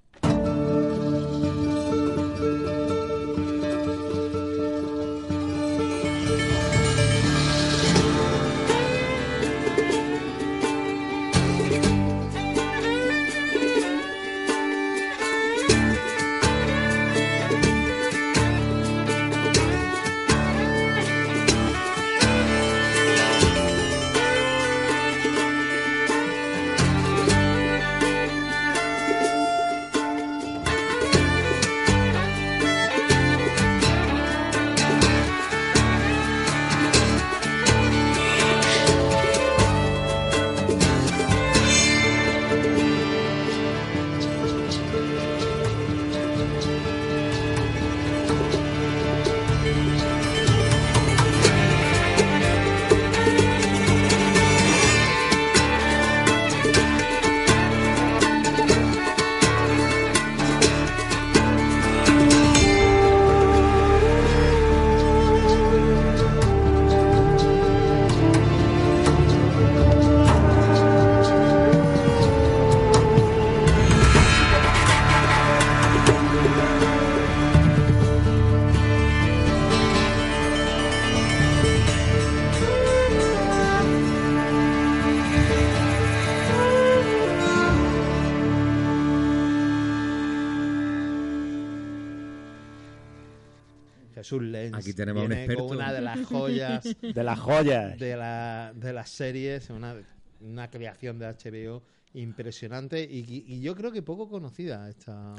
Tenemos 95.01 95.23
a 95.23 95.25
un 95.25 95.29
viene 95.31 95.45
experto. 95.45 95.67
con 95.69 95.77
una 95.77 95.93
de 95.93 96.01
las 96.01 96.25
joyas 96.27 96.85
De 97.03 97.25
las 97.25 97.39
joyas. 97.41 97.99
de, 97.99 98.17
la, 98.17 98.73
de 98.75 98.93
las 98.93 99.11
series, 99.11 99.71
una, 99.71 99.97
una 100.41 100.71
creación 100.71 101.19
de 101.19 101.27
HBO 101.27 101.83
impresionante 102.15 103.03
y, 103.03 103.45
y 103.47 103.61
yo 103.61 103.75
creo 103.77 103.93
que 103.93 104.03
poco 104.03 104.29
conocida 104.29 104.89
esta... 104.89 105.35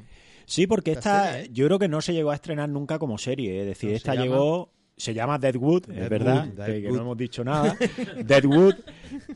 Sí, 0.45 0.67
porque 0.67 0.91
esta 0.93 1.31
serie, 1.33 1.45
¿eh? 1.45 1.49
yo 1.51 1.65
creo 1.67 1.79
que 1.79 1.87
no 1.87 2.01
se 2.01 2.13
llegó 2.13 2.31
a 2.31 2.35
estrenar 2.35 2.69
nunca 2.69 2.97
como 2.99 3.17
serie. 3.17 3.59
Es 3.61 3.65
decir, 3.67 3.91
No, 3.91 3.95
esta 3.97 4.13
llama- 4.15 4.25
llegó. 4.25 4.71
Se 5.01 5.15
llama 5.15 5.39
Deadwood, 5.39 5.89
es 5.89 5.95
Deadwood, 5.95 6.09
verdad, 6.09 6.65
que- 6.67 6.81
no 6.91 7.01
hemos 7.01 7.17
dicho 7.17 7.43
nada. 7.43 7.75
Deadwood, 8.23 8.75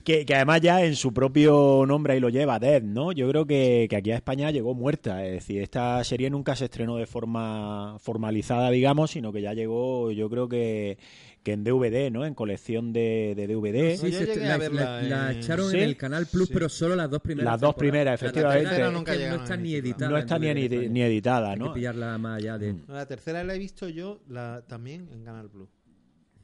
que, 0.04 0.24
que 0.24 0.36
además 0.36 0.62
ya 0.62 0.84
en 0.86 0.96
su 0.96 1.12
propio 1.12 1.86
nombre 1.88 2.14
ahí 2.14 2.20
lo 2.20 2.30
lleva, 2.30 2.60
Dead, 2.60 2.84
¿no? 2.84 3.12
Yo 3.12 3.28
creo 3.30 3.48
que, 3.48 3.88
que 3.90 3.96
aquí 3.96 4.12
a 4.12 4.16
España 4.18 4.52
llegó 4.52 4.76
muerta. 4.76 5.26
Es 5.26 5.32
decir, 5.34 5.64
esta 5.64 6.04
serie 6.04 6.30
nunca 6.30 6.56
se 6.56 6.66
estrenó 6.66 6.98
de 6.98 7.08
forma 7.08 7.98
formalizada, 7.98 8.70
digamos, 8.70 9.10
sino 9.10 9.34
que 9.34 9.42
ya 9.42 9.54
llegó, 9.54 10.12
yo 10.12 10.30
creo 10.30 10.48
que, 10.48 11.00
que 11.46 11.54
en 11.54 11.64
DVD, 11.64 12.10
¿no? 12.12 12.26
En 12.26 12.34
colección 12.34 12.92
de, 12.92 13.34
de 13.38 13.46
DVD. 13.48 13.96
Sí, 13.98 14.14
a 14.16 14.48
la, 14.48 14.58
verla 14.58 15.02
la- 15.02 15.02
la 15.04 15.32
echaron 15.32 15.70
¿Sí? 15.70 15.78
en 15.78 15.84
el 15.84 15.96
Canal 15.96 16.26
Plus, 16.26 16.48
Sí. 16.48 16.54
pero 16.56 16.68
solo 16.70 16.96
las 16.96 17.10
dos 17.10 17.22
primeras. 17.22 17.54
Las 17.54 17.62
dos 17.62 17.76
primeras, 17.76 18.20
La 18.20 18.28
efectivamente. 18.28 18.66
tercera 18.66 18.90
nunca 18.92 19.14
es 19.14 19.20
que 19.20 19.30
no 19.30 19.36
está 19.36 19.56
ni 19.56 19.76
editada. 19.76 20.12
no 20.12 20.18
está 20.18 20.40
ni, 20.40 20.48
edi- 20.48 21.02
editada, 21.04 21.52
Hay 21.52 21.60
que 21.60 21.70
pillarla 21.70 22.18
más 22.18 22.38
allá 22.42 22.58
de. 22.58 22.76
La 22.88 23.06
tercera 23.06 23.44
la 23.44 23.54
he 23.56 23.60
visto 23.60 23.88
yo 23.88 24.20
la, 24.28 24.64
también 24.68 25.08
en 25.14 25.24
Canal 25.24 25.50
Plus. 25.50 25.70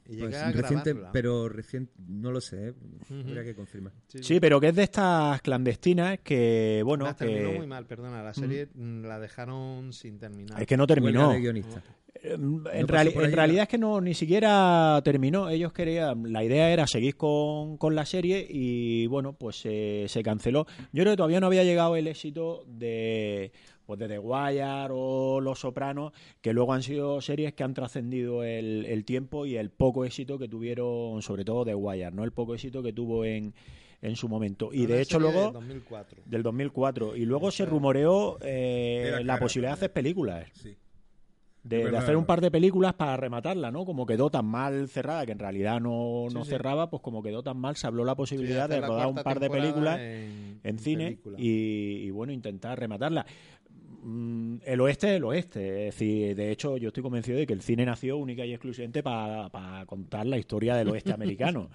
Y 0.08 0.18
Pues 0.18 0.36
a 0.36 0.52
reciente, 0.52 0.94
pero 1.14 1.48
reciente, 1.48 1.94
no 2.08 2.32
lo 2.32 2.42
sé, 2.42 2.70
¿eh? 2.70 2.74
Habría 3.12 3.44
que 3.46 3.56
confirmar. 3.56 3.94
Sí, 4.08 4.40
pero 4.42 4.60
que 4.60 4.68
es 4.70 4.76
de 4.76 4.84
estas 4.84 5.42
clandestinas 5.42 6.20
que, 6.20 6.82
bueno, 6.84 7.06
La 7.06 7.16
terminó 7.16 7.52
que 7.52 7.58
muy 7.60 7.68
mal, 7.68 7.86
perdona. 7.86 8.22
La 8.22 8.34
serie 8.34 8.68
mm, 8.74 9.04
la 9.06 9.20
dejaron 9.20 9.94
sin 9.94 10.20
terminar. 10.20 10.60
es 10.62 10.68
que 10.68 10.76
no 10.76 10.86
terminó. 10.86 11.32
De 11.32 11.40
guionista. 11.40 11.82
Eh, 12.24 12.34
En, 12.34 12.64
reali- 12.88 13.14
realidad 13.34 13.64
es 13.64 13.70
que 13.70 13.78
no 13.78 14.00
ni 14.02 14.14
siquiera 14.14 15.02
terminó. 15.04 15.50
Ellos 15.50 15.74
querían, 15.74 16.32
la 16.32 16.44
idea 16.44 16.72
era 16.72 16.86
seguir 16.88 17.16
con, 17.16 17.78
con 17.78 17.96
la 17.96 18.06
serie 18.06 18.46
y 18.50 19.08
bueno, 19.08 19.34
pues 19.34 19.56
se- 19.58 20.06
se 20.08 20.22
canceló. 20.24 20.66
Yo 20.94 21.04
creo 21.04 21.14
que 21.14 21.18
todavía 21.18 21.40
no 21.40 21.48
había 21.48 21.64
llegado 21.64 21.96
el 21.96 22.08
éxito 22.08 22.64
de 22.68 23.52
pues 23.86 24.00
de 24.00 24.08
The 24.08 24.20
Wire 24.20 24.88
o 24.92 25.42
Los 25.42 25.60
Sopranos, 25.60 26.14
que 26.40 26.54
luego 26.54 26.72
han 26.72 26.82
sido 26.82 27.20
series 27.20 27.54
que 27.54 27.64
han 27.64 27.74
trascendido 27.74 28.44
el, 28.44 28.86
el 28.86 29.04
tiempo 29.04 29.46
y 29.46 29.58
el 29.58 29.70
poco 29.70 30.06
éxito 30.06 30.38
que 30.40 30.48
tuvieron, 30.48 31.22
sobre 31.22 31.44
todo 31.44 31.66
The 31.66 31.76
Wire, 31.76 32.12
¿no? 32.12 32.24
El 32.24 32.32
poco 32.32 32.54
éxito 32.54 32.82
que 32.82 32.94
tuvo 32.94 33.26
en, 33.26 33.54
en 34.02 34.16
su 34.16 34.30
momento. 34.30 34.70
Y 34.72 34.86
Una 34.86 34.96
de 34.96 35.02
hecho 35.02 35.20
luego 35.20 35.48
de 35.48 35.52
2004. 35.54 36.22
del 36.26 36.42
2004 36.44 37.16
y 37.18 37.26
luego 37.26 37.52
se 37.52 37.66
rumoreó 37.66 38.38
eh, 38.42 39.12
la 39.24 39.34
cara 39.34 39.40
posibilidad 39.42 39.72
de 39.72 39.74
hacer 39.74 39.92
películas 39.92 40.48
Sí. 40.54 40.78
De, 41.64 41.96
hacer 41.96 42.16
un 42.18 42.26
par 42.26 42.42
de 42.42 42.50
películas 42.50 42.94
para 42.96 43.18
rematarla, 43.18 43.70
¿no? 43.72 43.86
Como 43.86 44.06
quedó 44.06 44.30
tan 44.30 44.46
mal 44.46 44.88
cerrada, 44.88 45.26
que 45.26 45.32
en 45.32 45.40
realidad 45.40 45.80
no, 45.80 46.26
no 46.34 46.44
sí. 46.44 46.50
cerraba, 46.52 46.90
pues 46.90 47.02
como 47.04 47.22
quedó 47.22 47.44
tan 47.44 47.58
mal, 47.58 47.76
se 47.76 47.86
habló 47.88 48.04
la 48.04 48.16
posibilidad 48.16 48.68
Sí, 48.68 48.74
de 48.76 48.82
rodar 48.82 49.08
un 49.08 49.16
par 49.16 49.40
de 49.40 49.50
películas 49.50 50.00
en, 50.00 50.60
en 50.64 50.80
cine 50.80 51.06
película. 51.06 51.38
y, 51.40 52.06
y, 52.08 52.10
bueno, 52.10 52.34
intentar 52.34 52.80
rematarla. 52.80 53.26
Mm, 54.04 54.58
El 54.66 54.82
oeste 54.82 55.12
es 55.12 55.18
el 55.18 55.24
oeste, 55.26 55.88
es 55.88 55.94
decir, 55.96 56.36
de 56.36 56.52
hecho 56.52 56.78
yo 56.78 56.88
estoy 56.88 57.04
convencido 57.04 57.38
de 57.38 57.46
que 57.46 57.54
el 57.54 57.62
cine 57.62 57.86
nació 57.86 58.18
única 58.18 58.44
y 58.46 58.52
exclusivamente 58.54 59.04
para 59.04 59.86
contar 59.86 60.26
la 60.26 60.38
historia 60.40 60.76
del 60.76 60.90
oeste 60.90 61.14
americano. 61.14 61.70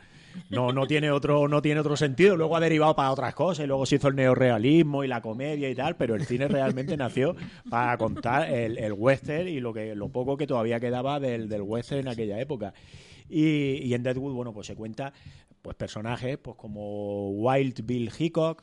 No, 0.51 0.73
no 0.73 0.87
tiene 0.87 1.11
otro, 1.11 1.49
no 1.49 1.61
tiene 1.63 1.81
otro 1.81 1.97
sentido. 1.97 2.37
Luego 2.37 2.57
ha 2.57 2.61
derivado 2.61 2.95
para 2.97 3.11
otras 3.13 3.35
cosas 3.35 3.65
y 3.65 3.67
luego 3.67 3.87
se 3.87 3.97
hizo 3.97 4.09
el 4.09 4.17
neorrealismo 4.17 5.05
y 5.05 5.09
la 5.09 5.21
comedia 5.21 5.69
y 5.71 5.75
tal, 5.75 5.97
pero 5.97 6.15
el 6.15 6.25
cine 6.27 6.49
realmente 6.49 6.97
nació 6.97 7.37
para 7.71 7.97
contar 7.99 8.51
el, 8.51 8.79
el 8.79 8.93
western 8.93 9.49
y 9.49 9.61
lo 9.61 9.73
que, 9.73 9.95
lo 9.95 10.09
poco 10.09 10.37
que 10.37 10.47
todavía 10.47 10.81
quedaba 10.81 11.19
del, 11.21 11.49
del 11.49 11.63
western 11.63 12.01
en 12.03 12.09
aquella 12.09 12.41
época. 12.41 12.73
Y, 13.29 13.83
y 13.83 13.95
en 13.95 14.03
Deadwood, 14.03 14.33
bueno, 14.35 14.53
pues 14.53 14.67
se 14.69 14.77
cuenta 14.77 15.13
pues 15.63 15.75
personajes 15.77 16.39
pues 16.39 16.57
como 16.57 17.31
Wild 17.31 17.85
Bill 17.85 18.11
Hickok, 18.17 18.63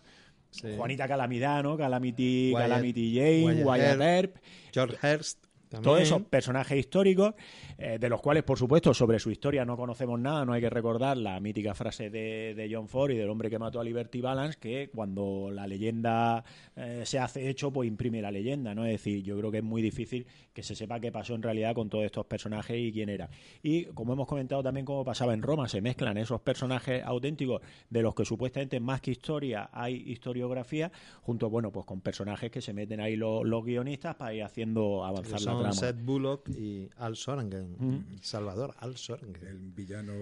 Sí. 0.52 0.68
Juanita 0.78 1.08
Calamidad, 1.08 1.64
¿no? 1.64 1.76
Calamity, 1.76 2.52
Wyatt- 2.54 2.62
Calamity 2.70 3.16
Jane, 3.16 3.44
Wyatt 3.64 3.66
Wyatt 3.66 3.88
Earp. 3.88 4.02
Earp, 4.04 4.36
George 4.72 4.98
Hearst. 5.02 5.40
También. 5.74 5.84
todos 5.84 6.02
esos 6.02 6.22
personajes 6.24 6.78
históricos, 6.78 7.34
eh, 7.78 7.98
de 8.00 8.10
los 8.10 8.22
cuales, 8.22 8.44
por 8.44 8.60
supuesto, 8.60 8.94
sobre 8.94 9.20
su 9.20 9.32
historia 9.32 9.66
no 9.66 9.76
conocemos 9.76 10.20
nada, 10.20 10.46
no 10.46 10.54
hay 10.54 10.62
que 10.62 10.70
recordar 10.70 11.18
la 11.18 11.40
mítica 11.40 11.74
frase 11.74 12.10
de, 12.10 12.54
de 12.56 12.70
John 12.72 12.88
Ford 12.88 13.12
y 13.12 13.18
del 13.18 13.30
hombre 13.30 13.50
que 13.50 13.58
mató 13.58 13.80
a 13.80 13.84
Liberty 13.84 14.22
Balance, 14.22 14.60
que 14.60 14.92
cuando 14.94 15.50
la 15.52 15.66
leyenda 15.66 16.44
eh, 16.76 17.02
se 17.06 17.18
hace 17.20 17.50
hecho, 17.50 17.72
pues 17.72 17.88
imprime 17.88 18.22
la 18.22 18.32
leyenda, 18.32 18.76
¿no? 18.76 18.86
Es 18.86 18.92
decir, 18.92 19.24
yo 19.24 19.38
creo 19.38 19.52
que 19.52 19.58
es 19.58 19.64
muy 19.64 19.82
difícil 19.82 20.28
que 20.54 20.62
se 20.62 20.76
sepa 20.76 21.00
qué 21.00 21.12
pasó 21.12 21.34
en 21.34 21.42
realidad 21.42 21.74
con 21.74 21.90
todos 21.90 22.06
estos 22.06 22.26
personajes 22.26 22.78
y 22.78 22.92
quién 22.92 23.10
era. 23.10 23.30
Y 23.64 23.86
como 23.86 24.14
hemos 24.14 24.28
comentado 24.28 24.62
también 24.62 24.86
como 24.86 25.04
pasaba 25.04 25.34
en 25.34 25.42
Roma, 25.42 25.68
se 25.68 25.82
mezclan 25.82 26.18
esos 26.18 26.42
personajes 26.42 27.04
auténticos 27.04 27.62
de 27.90 28.02
los 28.02 28.14
que 28.14 28.26
supuestamente 28.26 28.80
más 28.80 29.02
que 29.02 29.12
historia 29.12 29.70
hay 29.74 29.96
historiografía, 30.06 30.92
junto, 31.22 31.50
bueno, 31.50 31.72
pues 31.72 31.86
con 31.86 32.02
personajes 32.02 32.52
que 32.52 32.62
se 32.62 32.74
meten 32.74 33.00
ahí 33.00 33.16
los, 33.16 33.44
los 33.44 33.66
guionistas 33.66 34.16
para 34.16 34.34
ir 34.34 34.44
haciendo 34.44 35.04
avanzar 35.04 35.42
la 35.42 35.63
Seth 35.72 36.04
Bullock 36.04 36.50
y 36.50 36.90
Al 36.98 37.16
Sorengen. 37.16 37.76
Mm. 37.80 38.18
Salvador 38.22 38.74
Al 38.80 38.98
Sorengen. 38.98 39.48
El 39.48 39.60
villano 39.60 40.14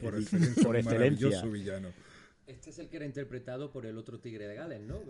por 0.00 0.14
excelencia. 0.20 0.62
Por 0.62 0.76
excelencia. 0.76 1.26
maravilloso 1.28 1.50
villano. 1.50 1.88
Este 2.46 2.70
es 2.70 2.78
el 2.78 2.88
que 2.88 2.96
era 2.98 3.06
interpretado 3.06 3.72
por 3.72 3.86
el 3.86 3.98
otro 3.98 4.20
tigre 4.20 4.46
de 4.46 4.54
Gales, 4.54 4.80
¿no? 4.82 5.00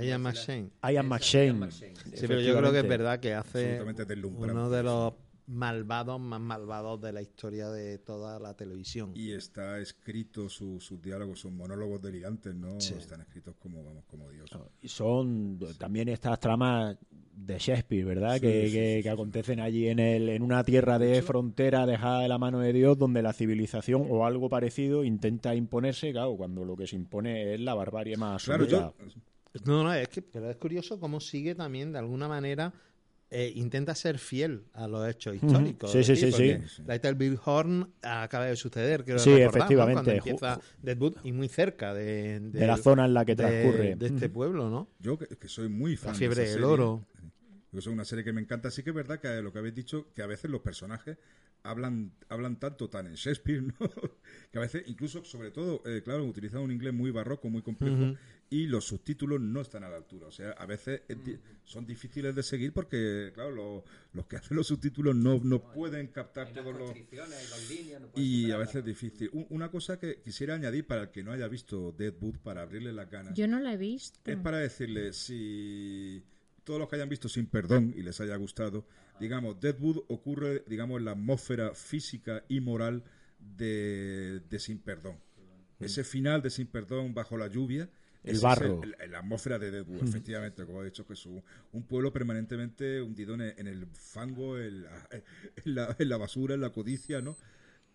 Ian 0.00 0.22
McShane. 0.22 0.70
Ian 0.88 1.08
McShane. 1.08 1.70
Sí, 1.72 1.86
pero 2.28 2.40
yo 2.40 2.56
creo 2.56 2.70
que 2.70 2.78
es 2.78 2.88
verdad 2.88 3.18
que 3.18 3.34
hace 3.34 3.80
uno 3.82 4.70
de 4.70 4.82
los 4.84 5.14
malvados 5.48 6.20
más 6.20 6.40
malvados 6.40 7.00
de 7.00 7.12
la 7.12 7.22
historia 7.22 7.68
de 7.70 7.98
toda 7.98 8.38
la 8.40 8.54
televisión. 8.54 9.12
Y 9.14 9.32
está 9.32 9.78
escrito, 9.80 10.48
su- 10.48 10.80
sus 10.80 11.00
diálogos 11.00 11.40
son 11.40 11.56
monólogos 11.56 12.02
delirantes, 12.02 12.54
¿no? 12.54 12.80
Sí. 12.80 12.94
Están 12.94 13.20
escritos 13.20 13.54
como, 13.56 13.84
vamos, 13.84 14.04
como 14.06 14.28
Dios. 14.30 14.50
Y 14.80 14.88
son 14.88 15.58
también 15.78 16.08
estas 16.08 16.38
tramas 16.40 16.96
de 17.36 17.58
Shakespeare, 17.58 18.04
¿verdad? 18.04 18.34
Sí, 18.36 18.40
que, 18.40 18.66
sí, 18.66 18.72
que- 18.72 18.96
sí, 18.96 19.02
que 19.02 19.02
sí. 19.02 19.08
acontecen 19.08 19.60
allí 19.60 19.88
en, 19.88 19.98
el, 19.98 20.28
en 20.30 20.42
una 20.42 20.64
tierra 20.64 20.98
de 20.98 21.20
frontera 21.22 21.86
dejada 21.86 22.20
de 22.22 22.28
la 22.28 22.38
mano 22.38 22.60
de 22.60 22.72
Dios, 22.72 22.96
donde 22.98 23.22
la 23.22 23.32
civilización 23.34 24.06
o 24.08 24.24
algo 24.26 24.48
parecido 24.48 25.04
intenta 25.04 25.54
imponerse, 25.54 26.12
claro, 26.12 26.36
cuando 26.36 26.64
lo 26.64 26.76
que 26.76 26.86
se 26.86 26.96
impone 26.96 27.54
es 27.54 27.60
la 27.60 27.74
barbarie 27.74 28.16
más 28.16 28.42
Claro, 28.44 28.64
absoluta. 28.64 28.94
yo, 29.54 29.62
No, 29.64 29.84
no, 29.84 29.92
es 29.94 30.08
que 30.08 30.22
pero 30.22 30.50
es 30.50 30.56
curioso 30.56 30.98
cómo 30.98 31.20
sigue 31.20 31.54
también 31.54 31.92
de 31.92 31.98
alguna 31.98 32.26
manera 32.26 32.72
eh, 33.30 33.52
intenta 33.56 33.94
ser 33.94 34.18
fiel 34.18 34.64
a 34.72 34.86
los 34.86 35.06
hechos 35.08 35.34
históricos. 35.34 35.90
Sí, 35.90 36.04
sí, 36.04 36.14
sí, 36.16 36.30
porque 36.30 36.60
sí. 36.68 36.82
Little 36.88 37.14
Bill 37.14 37.38
Horn 37.44 37.92
acaba 38.02 38.46
de 38.46 38.54
suceder, 38.56 39.04
creo 39.04 39.18
Sí, 39.18 39.30
recordar, 39.30 39.42
¿no? 39.44 39.50
efectivamente. 39.50 39.94
Cuando 39.94 40.10
empieza 40.12 40.60
Deadwood 40.82 41.16
y 41.24 41.32
muy 41.32 41.48
cerca 41.48 41.92
de, 41.92 42.38
De 42.40 42.66
la 42.66 42.76
zona 42.76 43.04
en 43.04 43.14
la 43.14 43.24
que 43.24 43.34
de- 43.34 43.42
transcurre. 43.42 43.96
de 43.96 44.06
este 44.06 44.28
pueblo, 44.28 44.70
¿no? 44.70 44.88
yo 45.00 45.18
que, 45.18 45.26
que 45.26 45.48
soy 45.48 45.68
muy 45.68 45.96
fan 45.96 46.12
La 46.12 46.18
fiebre 46.18 46.36
de 46.36 46.42
esa 46.44 46.52
del 46.52 46.60
serie, 46.62 46.72
oro. 46.74 47.02
Porque 47.76 47.90
es 47.90 47.92
una 47.92 48.06
serie 48.06 48.24
que 48.24 48.32
me 48.32 48.40
encanta. 48.40 48.70
Sí 48.70 48.82
que 48.82 48.88
es 48.88 48.96
verdad 48.96 49.20
que 49.20 49.42
lo 49.42 49.52
que 49.52 49.58
habéis 49.58 49.74
dicho, 49.74 50.10
que 50.14 50.22
a 50.22 50.26
veces 50.26 50.50
los 50.50 50.62
personajes 50.62 51.18
hablan, 51.62 52.10
hablan 52.30 52.58
tanto 52.58 52.88
tan 52.88 53.06
en 53.06 53.16
Shakespeare, 53.16 53.60
¿no? 53.62 53.74
que 54.50 54.56
a 54.58 54.62
veces, 54.62 54.84
incluso, 54.86 55.24
sobre 55.24 55.50
todo, 55.50 55.82
eh, 55.84 56.00
claro, 56.02 56.24
utilizan 56.24 56.62
un 56.62 56.70
inglés 56.72 56.94
muy 56.94 57.10
barroco, 57.10 57.50
muy 57.50 57.60
complejo, 57.60 58.16
y 58.48 58.66
los 58.66 58.86
subtítulos 58.86 59.40
no 59.42 59.60
están 59.60 59.84
a 59.84 59.90
la 59.90 59.96
altura. 59.96 60.28
O 60.28 60.30
sea, 60.30 60.52
a 60.52 60.64
veces 60.64 61.02
es 61.08 61.22
di- 61.22 61.36
son 61.64 61.84
difíciles 61.84 62.34
de 62.34 62.42
seguir 62.42 62.72
porque, 62.72 63.30
claro, 63.34 63.50
lo- 63.50 63.84
los 64.14 64.26
que 64.26 64.36
hacen 64.50 64.56
los 64.56 64.68
subtítulos 64.68 65.14
no, 65.14 65.38
no 65.44 65.60
pueden 65.74 66.06
captar 66.06 66.50
todos 66.54 66.74
los... 66.78 66.92
Y 68.14 68.50
a 68.52 68.56
veces 68.56 68.76
es 68.76 68.84
difícil. 68.86 69.28
Un- 69.34 69.46
Una 69.50 69.70
cosa 69.70 69.98
que 69.98 70.22
quisiera 70.22 70.54
añadir 70.54 70.86
para 70.86 71.02
el 71.02 71.10
que 71.10 71.22
no 71.22 71.32
haya 71.32 71.46
visto 71.48 71.92
Deadwood, 71.92 72.38
para 72.38 72.62
abrirle 72.62 72.94
las 72.94 73.10
ganas, 73.10 73.34
Yo 73.34 73.46
no 73.48 73.60
la 73.60 73.74
he 73.74 73.76
visto. 73.76 74.18
es 74.30 74.36
para 74.38 74.58
decirle 74.58 75.12
si 75.12 76.22
todos 76.66 76.78
los 76.80 76.88
que 76.90 76.96
hayan 76.96 77.08
visto 77.08 77.28
Sin 77.30 77.46
Perdón 77.46 77.94
y 77.96 78.02
les 78.02 78.20
haya 78.20 78.36
gustado, 78.36 78.84
digamos, 79.20 79.58
Deadwood 79.60 80.04
ocurre, 80.08 80.64
digamos, 80.66 80.98
en 80.98 81.06
la 81.06 81.12
atmósfera 81.12 81.74
física 81.74 82.44
y 82.48 82.60
moral 82.60 83.02
de, 83.56 84.40
de 84.50 84.58
Sin 84.58 84.78
Perdón. 84.78 85.16
Ese 85.80 86.04
final 86.04 86.42
de 86.42 86.50
Sin 86.50 86.66
Perdón 86.66 87.14
bajo 87.14 87.36
la 87.36 87.48
lluvia. 87.48 87.88
El 88.24 88.36
es 88.36 88.40
barro. 88.42 88.82
el- 88.82 88.96
el- 88.98 89.12
la 89.12 89.18
atmósfera 89.20 89.58
de 89.58 89.70
Deadwood, 89.70 90.02
efectivamente, 90.08 90.64
como 90.66 90.82
he 90.82 90.86
dicho, 90.86 91.06
que 91.06 91.12
es 91.12 91.24
un, 91.26 91.42
un 91.72 91.82
pueblo 91.84 92.12
permanentemente 92.12 93.00
hundido 93.00 93.34
en 93.34 93.42
el, 93.42 93.54
en 93.58 93.66
el 93.68 93.86
fango, 93.86 94.58
en 94.58 94.82
la, 94.82 95.08
en, 95.64 95.74
la, 95.76 95.96
en 95.98 96.08
la 96.08 96.16
basura, 96.16 96.54
en 96.54 96.60
la 96.62 96.70
codicia, 96.70 97.20
¿no? 97.20 97.36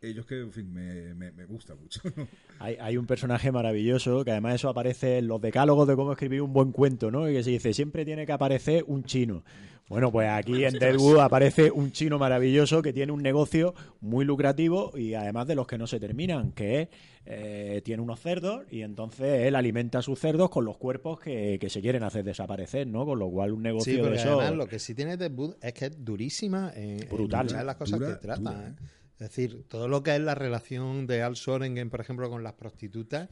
Ellos 0.01 0.25
que, 0.25 0.39
en 0.39 0.51
fin, 0.51 0.73
me, 0.73 1.13
me, 1.13 1.31
me 1.31 1.45
gusta 1.45 1.75
mucho, 1.75 2.01
¿no? 2.15 2.27
Hay, 2.59 2.75
hay 2.81 2.97
un 2.97 3.05
personaje 3.05 3.51
maravilloso 3.51 4.23
que 4.25 4.31
además 4.31 4.55
eso 4.55 4.69
aparece 4.69 5.19
en 5.19 5.27
los 5.27 5.39
decálogos 5.39 5.87
de 5.87 5.95
cómo 5.95 6.11
escribir 6.11 6.41
un 6.41 6.53
buen 6.53 6.71
cuento, 6.71 7.11
¿no? 7.11 7.29
Y 7.29 7.33
que 7.33 7.43
se 7.43 7.51
dice, 7.51 7.73
siempre 7.73 8.03
tiene 8.03 8.25
que 8.25 8.31
aparecer 8.31 8.83
un 8.87 9.03
chino. 9.03 9.43
Bueno, 9.89 10.09
pues 10.11 10.29
aquí 10.29 10.63
en 10.63 10.79
Deadwood 10.79 11.19
aparece 11.19 11.69
un 11.69 11.91
chino 11.91 12.17
maravilloso 12.17 12.81
que 12.81 12.93
tiene 12.93 13.11
un 13.11 13.21
negocio 13.21 13.75
muy 13.99 14.23
lucrativo 14.23 14.97
y 14.97 15.15
además 15.15 15.47
de 15.47 15.55
los 15.55 15.67
que 15.67 15.77
no 15.77 15.85
se 15.85 15.99
terminan, 15.99 16.53
que 16.53 16.83
es, 16.83 16.89
eh, 17.25 17.81
tiene 17.83 18.01
unos 18.01 18.21
cerdos 18.21 18.63
y 18.71 18.83
entonces 18.83 19.41
él 19.47 19.53
alimenta 19.55 19.99
a 19.99 20.01
sus 20.01 20.17
cerdos 20.17 20.49
con 20.49 20.63
los 20.63 20.77
cuerpos 20.77 21.19
que, 21.19 21.57
que 21.59 21.69
se 21.69 21.81
quieren 21.81 22.03
hacer 22.03 22.23
desaparecer, 22.23 22.87
¿no? 22.87 23.05
Con 23.05 23.19
lo 23.19 23.29
cual 23.29 23.51
un 23.51 23.63
negocio 23.63 23.91
Sí, 23.91 23.97
de 23.97 24.01
porque 24.03 24.17
eso... 24.17 24.39
además 24.39 24.57
lo 24.57 24.67
que 24.67 24.79
sí 24.79 24.95
tiene 24.95 25.17
Deadwood 25.17 25.55
es 25.61 25.73
que 25.73 25.85
es 25.87 26.05
durísima 26.05 26.71
en, 26.73 27.07
Brutal. 27.09 27.43
muchas 27.43 27.59
de 27.59 27.65
las 27.65 27.75
cosas 27.75 27.99
Dura, 27.99 28.11
que 28.13 28.21
trata. 28.21 28.39
dura, 28.39 28.67
¿eh? 28.69 28.73
Es 29.21 29.29
decir, 29.29 29.65
todo 29.67 29.87
lo 29.87 30.01
que 30.01 30.15
es 30.15 30.19
la 30.19 30.33
relación 30.33 31.05
de 31.05 31.21
Al 31.21 31.35
Sorengen, 31.35 31.91
por 31.91 32.01
ejemplo, 32.01 32.27
con 32.27 32.41
las 32.41 32.53
prostitutas, 32.53 33.29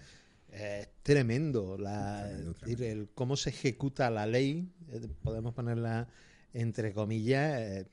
es 0.52 0.88
tremendo. 1.02 1.80
La, 1.80 2.26
Tremendo, 2.28 2.52
es 2.52 2.60
decir, 2.60 2.84
el 2.84 3.10
cómo 3.16 3.36
se 3.36 3.50
ejecuta 3.50 4.12
la 4.12 4.28
ley, 4.28 4.72
eh, 4.92 5.08
podemos 5.24 5.56
ponerla 5.56 6.08
entre 6.54 6.94
comillas. 6.94 7.60
eh, 7.60 7.86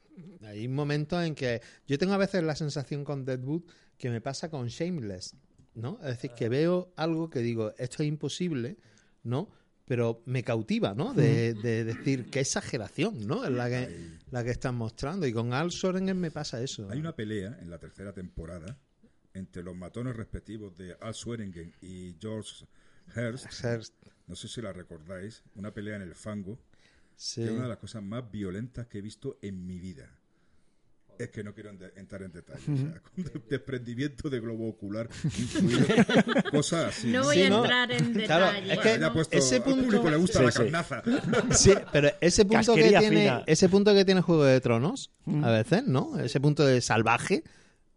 hay 0.42 0.68
momentos 0.68 1.24
en 1.24 1.34
que 1.34 1.62
yo 1.86 1.98
tengo 1.98 2.12
a 2.12 2.18
veces 2.18 2.42
la 2.42 2.54
sensación 2.54 3.02
con 3.02 3.24
Deadwood 3.24 3.62
que 3.96 4.10
me 4.10 4.20
pasa 4.20 4.50
con 4.50 4.66
Shameless, 4.66 5.34
¿no? 5.74 5.98
Es 6.02 6.08
decir, 6.08 6.32
que 6.32 6.50
veo 6.50 6.92
algo 6.96 7.30
que 7.30 7.38
digo, 7.38 7.72
esto 7.78 8.02
es 8.02 8.10
imposible, 8.10 8.76
¿no? 9.22 9.48
Pero 9.86 10.22
me 10.26 10.42
cautiva, 10.42 10.94
¿no? 10.94 11.14
De, 11.14 11.54
de 11.54 11.84
decir, 11.84 12.28
qué 12.30 12.40
exageración, 12.40 13.26
¿no? 13.26 13.44
Es 13.44 13.52
la 13.52 13.68
que, 13.68 14.18
la 14.30 14.42
que 14.42 14.50
están 14.50 14.74
mostrando. 14.74 15.26
Y 15.26 15.32
con 15.32 15.52
Al 15.52 15.70
Sorengen 15.70 16.18
me 16.18 16.30
pasa 16.32 16.60
eso. 16.60 16.88
Hay 16.90 16.98
una 16.98 17.14
pelea 17.14 17.56
en 17.60 17.70
la 17.70 17.78
tercera 17.78 18.12
temporada 18.12 18.78
entre 19.32 19.62
los 19.62 19.76
matones 19.76 20.16
respectivos 20.16 20.76
de 20.76 20.96
Al 21.00 21.14
Swearingen 21.14 21.72
y 21.80 22.16
George 22.20 22.66
Hearst. 23.14 23.46
Hearst, 23.62 23.94
No 24.26 24.34
sé 24.34 24.48
si 24.48 24.60
la 24.60 24.72
recordáis. 24.72 25.44
Una 25.54 25.72
pelea 25.72 25.96
en 25.96 26.02
el 26.02 26.14
fango. 26.16 26.58
sí. 27.14 27.42
Que 27.42 27.46
es 27.46 27.52
una 27.52 27.62
de 27.64 27.68
las 27.68 27.78
cosas 27.78 28.02
más 28.02 28.28
violentas 28.30 28.88
que 28.88 28.98
he 28.98 29.02
visto 29.02 29.38
en 29.40 29.66
mi 29.66 29.78
vida. 29.78 30.10
Es 31.18 31.30
que 31.30 31.42
no 31.42 31.54
quiero 31.54 31.70
entrar 31.96 32.22
en 32.22 32.32
detalle. 32.32 32.62
o 32.72 32.76
sea, 32.76 33.00
con 33.00 33.24
de- 33.24 33.40
desprendimiento 33.50 34.28
de 34.28 34.40
globo 34.40 34.68
ocular 34.68 35.08
incluido. 35.24 35.86
cosas 36.50 36.86
así. 36.96 37.08
No 37.08 37.24
voy 37.24 37.36
Sí, 37.36 37.42
a 37.44 37.48
¿no? 37.50 37.58
entrar 37.62 37.92
en 37.92 38.12
Claro, 38.12 38.46
detalle. 38.46 38.72
es 38.72 38.78
que 38.80 39.10
puesto- 39.12 39.36
ese 39.36 39.56
al 39.56 39.62
punto- 39.62 39.82
público 39.84 40.10
le 40.10 40.16
gusta 40.16 40.38
Sí, 40.38 40.44
la 40.44 40.50
sí. 40.52 40.58
carnaza. 40.58 41.02
Sí, 41.52 41.74
pero 41.92 42.10
ese 42.20 42.44
punto 42.44 42.74
que 42.74 42.88
tiene, 42.88 43.08
fina. 43.08 43.42
ese 43.46 43.68
punto 43.68 43.94
que 43.94 44.04
tiene 44.04 44.20
Juego 44.20 44.44
de 44.44 44.60
Tronos, 44.60 45.10
a 45.42 45.50
veces, 45.50 45.84
¿no? 45.86 46.18
Ese 46.18 46.40
punto 46.40 46.64
de 46.66 46.80
salvaje, 46.80 47.42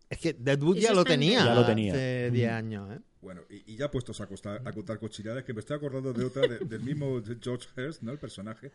es 0.09 0.17
que 0.17 0.33
Deadwood 0.33 0.77
ya 0.77 0.93
lo 0.93 1.03
tenía. 1.03 1.45
Ya 1.45 1.53
lo 1.55 1.65
tenía. 1.65 1.93
hace 1.93 2.31
10 2.31 2.51
años, 2.51 2.89
¿eh? 2.91 2.99
Bueno, 3.21 3.41
y, 3.49 3.73
y 3.73 3.75
ya 3.75 3.91
puestos 3.91 4.21
a, 4.21 4.27
costar- 4.27 4.61
a 4.65 4.71
contar 4.71 4.97
cochinadas, 4.97 5.43
que 5.43 5.53
me 5.53 5.59
estoy 5.59 5.75
acordando 5.75 6.13
de 6.13 6.23
otra, 6.23 6.47
de- 6.47 6.59
del 6.59 6.79
mismo 6.81 7.21
George 7.41 7.67
Hearst, 7.75 8.01
¿no? 8.01 8.13
El 8.13 8.17
personaje. 8.17 8.71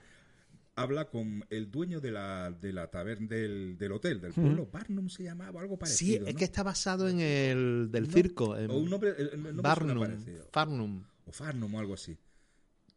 Habla 0.77 1.05
con 1.09 1.45
el 1.51 1.71
dueño 1.71 2.01
de 2.01 2.11
la, 2.11 2.51
de 2.51 2.73
la 2.73 2.91
taberna, 2.91 3.29
del, 3.29 3.77
del 3.79 3.93
hotel, 3.93 4.21
del 4.21 4.33
pueblo. 4.33 4.69
Barnum 4.73 5.09
se 5.09 5.23
llamaba, 5.23 5.61
algo 5.61 5.75
Sí, 5.77 5.81
parecido. 5.81 6.27
es 6.27 6.35
¿no? 6.35 6.39
que 6.39 6.45
está 6.45 6.63
basado 6.65 7.09
en 7.09 7.21
el 7.21 7.89
del 7.93 8.09
No, 8.09 8.13
circo, 8.13 8.57
en 8.59 8.71
O 8.71 8.79
un 8.79 8.91
nombre, 8.91 9.11
el, 9.17 9.29
el 9.29 9.43
nombre 9.43 9.63
Barnum. 9.63 10.07
Farnum. 10.51 11.05
O 11.27 11.33
Farnum 11.33 11.75
o 11.75 11.79
algo 11.79 11.95
así. 11.95 12.17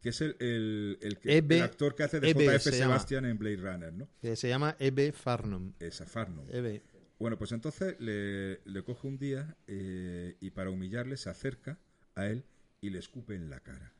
Que 0.00 0.08
es 0.10 0.20
el, 0.20 0.36
el, 0.40 0.98
el 1.00 1.18
el 1.52 1.62
actor 1.62 1.94
que 1.94 2.02
hace 2.04 2.20
de 2.20 2.30
Ebe 2.30 2.44
J.F. 2.46 2.70
se 2.70 2.78
llama. 2.78 2.94
Sebastian 2.94 3.24
en 3.26 3.38
Blade 3.38 3.56
Runner, 3.56 3.92
¿no? 3.92 4.08
que 4.20 4.34
se 4.36 4.48
llama 4.48 4.74
Ebe 4.78 5.12
Farnum. 5.12 5.72
Esa 5.78 6.04
Farnum. 6.06 6.46
Ebe. 6.50 6.82
Bueno, 7.18 7.36
pues 7.38 7.50
entonces 7.52 7.96
le, 8.00 8.60
le 8.64 8.82
coge 8.84 9.06
un 9.08 9.18
día 9.18 9.56
eh, 9.66 10.36
y 10.40 10.50
para 10.50 10.70
humillarle 10.70 11.16
se 11.16 11.30
acerca 11.30 11.78
a 12.14 12.26
él 12.26 12.44
y 12.80 12.90
le 12.90 12.98
escupe 13.00 13.34
en 13.34 13.50
la 13.50 13.58
cara. 13.60 13.92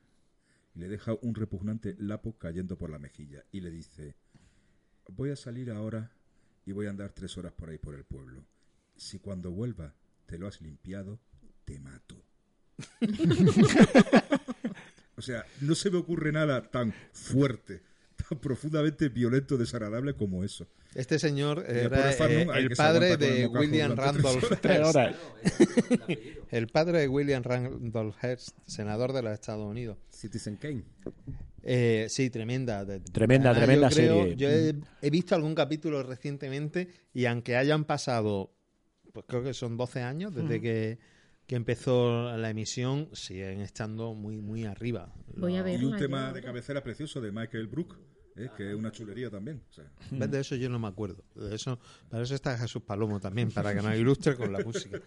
Y 0.78 0.80
le 0.80 0.88
deja 0.88 1.18
un 1.22 1.34
repugnante 1.34 1.96
lapo 1.98 2.38
cayendo 2.38 2.78
por 2.78 2.88
la 2.88 3.00
mejilla 3.00 3.44
y 3.50 3.62
le 3.62 3.70
dice, 3.72 4.14
voy 5.08 5.30
a 5.30 5.36
salir 5.36 5.72
ahora 5.72 6.12
y 6.64 6.70
voy 6.70 6.86
a 6.86 6.90
andar 6.90 7.10
tres 7.10 7.36
horas 7.36 7.52
por 7.52 7.68
ahí 7.68 7.78
por 7.78 7.96
el 7.96 8.04
pueblo. 8.04 8.44
Si 8.94 9.18
cuando 9.18 9.50
vuelva 9.50 9.96
te 10.26 10.38
lo 10.38 10.46
has 10.46 10.60
limpiado, 10.60 11.18
te 11.64 11.80
mato. 11.80 12.22
o 15.16 15.20
sea, 15.20 15.44
no 15.62 15.74
se 15.74 15.90
me 15.90 15.98
ocurre 15.98 16.30
nada 16.30 16.70
tan 16.70 16.94
fuerte, 17.12 17.82
profundamente 18.40 19.08
violento, 19.08 19.56
desagradable 19.56 20.14
como 20.14 20.44
eso. 20.44 20.66
Este 20.94 21.18
señor 21.18 21.64
era 21.68 22.12
Farnum 22.12 22.50
eh, 22.54 22.58
el 22.58 22.70
padre 22.70 23.16
de 23.16 23.46
William 23.46 23.94
Randolph 23.94 24.44
Hearst. 24.64 24.86
horas. 24.96 25.16
El 26.50 26.66
padre 26.68 27.00
de 27.00 27.08
William 27.08 27.42
Randolph 27.42 28.16
Hearst, 28.22 28.56
senador 28.66 29.12
de 29.12 29.22
los 29.22 29.32
Estados 29.32 29.66
Unidos. 29.68 29.98
Citizen 30.10 30.56
Kane. 30.56 30.84
Eh, 31.62 32.06
sí, 32.08 32.30
tremenda. 32.30 32.86
Tremenda, 33.12 33.50
Además, 33.50 33.56
tremenda 33.56 33.88
yo 33.90 33.96
creo- 33.96 34.22
serie. 34.22 34.36
Yo 34.36 34.48
he, 34.48 34.74
he 35.06 35.10
visto 35.10 35.34
algún 35.34 35.54
capítulo 35.54 36.02
recientemente 36.02 36.88
y 37.12 37.26
aunque 37.26 37.56
hayan 37.56 37.84
pasado, 37.84 38.54
pues 39.12 39.26
creo 39.28 39.42
que 39.42 39.52
son 39.54 39.76
12 39.76 40.00
años 40.02 40.34
desde 40.34 40.60
que, 40.60 40.98
que 41.46 41.56
empezó 41.56 42.34
la 42.36 42.50
emisión, 42.50 43.08
siguen 43.12 43.60
estando 43.60 44.14
muy, 44.14 44.38
muy 44.40 44.64
arriba. 44.64 45.12
Voy 45.36 45.54
a 45.54 45.58
Los- 45.58 45.64
ver. 45.66 45.82
Y 45.82 45.84
un 45.84 45.96
tema 45.98 46.32
de 46.32 46.42
cabecera 46.42 46.82
precioso 46.82 47.20
de 47.20 47.30
Michael 47.32 47.66
Brook, 47.66 47.98
¿eh? 48.38 48.50
que 48.56 48.70
es 48.70 48.74
una 48.74 48.90
chulería 48.92 49.30
también. 49.30 49.62
O 49.70 49.72
sea. 49.72 49.84
De 50.10 50.40
eso 50.40 50.54
yo 50.56 50.68
no 50.68 50.78
me 50.78 50.88
acuerdo. 50.88 51.22
De 51.34 51.54
eso, 51.54 51.78
para 52.08 52.22
eso 52.22 52.34
está 52.34 52.56
Jesús 52.56 52.82
Palomo 52.82 53.20
también, 53.20 53.50
para 53.50 53.74
que 53.74 53.82
nos 53.82 53.94
ilustre 53.96 54.36
con 54.36 54.52
la 54.52 54.60
música. 54.60 55.00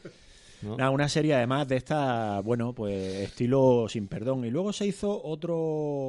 ¿no? 0.61 0.77
Nada, 0.77 0.91
una 0.91 1.09
serie 1.09 1.33
además 1.33 1.67
de 1.67 1.77
esta, 1.77 2.39
bueno, 2.41 2.73
pues 2.73 3.21
estilo 3.21 3.87
sin 3.89 4.07
perdón. 4.07 4.45
Y 4.45 4.51
luego 4.51 4.71
se 4.73 4.85
hizo 4.85 5.23
otro, 5.23 5.57